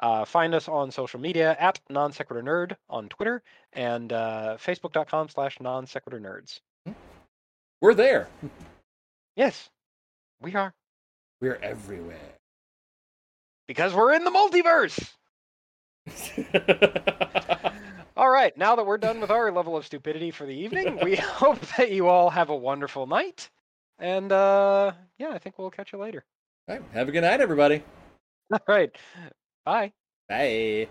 Uh, 0.00 0.26
find 0.26 0.54
us 0.54 0.68
on 0.68 0.90
social 0.90 1.18
media 1.18 1.56
at 1.58 1.80
non 1.88 2.12
sequitur 2.12 2.42
nerd 2.42 2.76
on 2.90 3.08
Twitter 3.08 3.42
and 3.72 4.12
uh, 4.12 4.58
facebook.com 4.60 5.30
slash 5.30 5.58
non 5.60 5.86
sequitur 5.86 6.20
nerds. 6.20 6.60
We're 7.80 7.94
there. 7.94 8.28
Yes, 9.36 9.70
we 10.42 10.54
are 10.54 10.74
We're 11.40 11.58
everywhere. 11.62 12.18
because 13.66 13.94
we're 13.94 14.12
in 14.12 14.24
the 14.24 14.30
multiverse. 14.30 15.10
All 18.16 18.30
right, 18.30 18.56
now 18.56 18.76
that 18.76 18.86
we're 18.86 18.98
done 18.98 19.20
with 19.20 19.30
our 19.30 19.50
level 19.50 19.76
of 19.76 19.84
stupidity 19.84 20.30
for 20.30 20.46
the 20.46 20.54
evening, 20.54 21.00
we 21.02 21.16
hope 21.16 21.60
that 21.76 21.90
you 21.90 22.08
all 22.08 22.30
have 22.30 22.48
a 22.48 22.56
wonderful 22.56 23.06
night. 23.08 23.50
And 23.98 24.30
uh, 24.30 24.92
yeah, 25.18 25.30
I 25.30 25.38
think 25.38 25.58
we'll 25.58 25.70
catch 25.70 25.92
you 25.92 25.98
later. 25.98 26.24
All 26.68 26.76
right, 26.76 26.84
have 26.92 27.08
a 27.08 27.12
good 27.12 27.22
night, 27.22 27.40
everybody. 27.40 27.82
All 28.52 28.60
right, 28.68 28.94
bye. 29.64 29.92
Bye. 30.28 30.88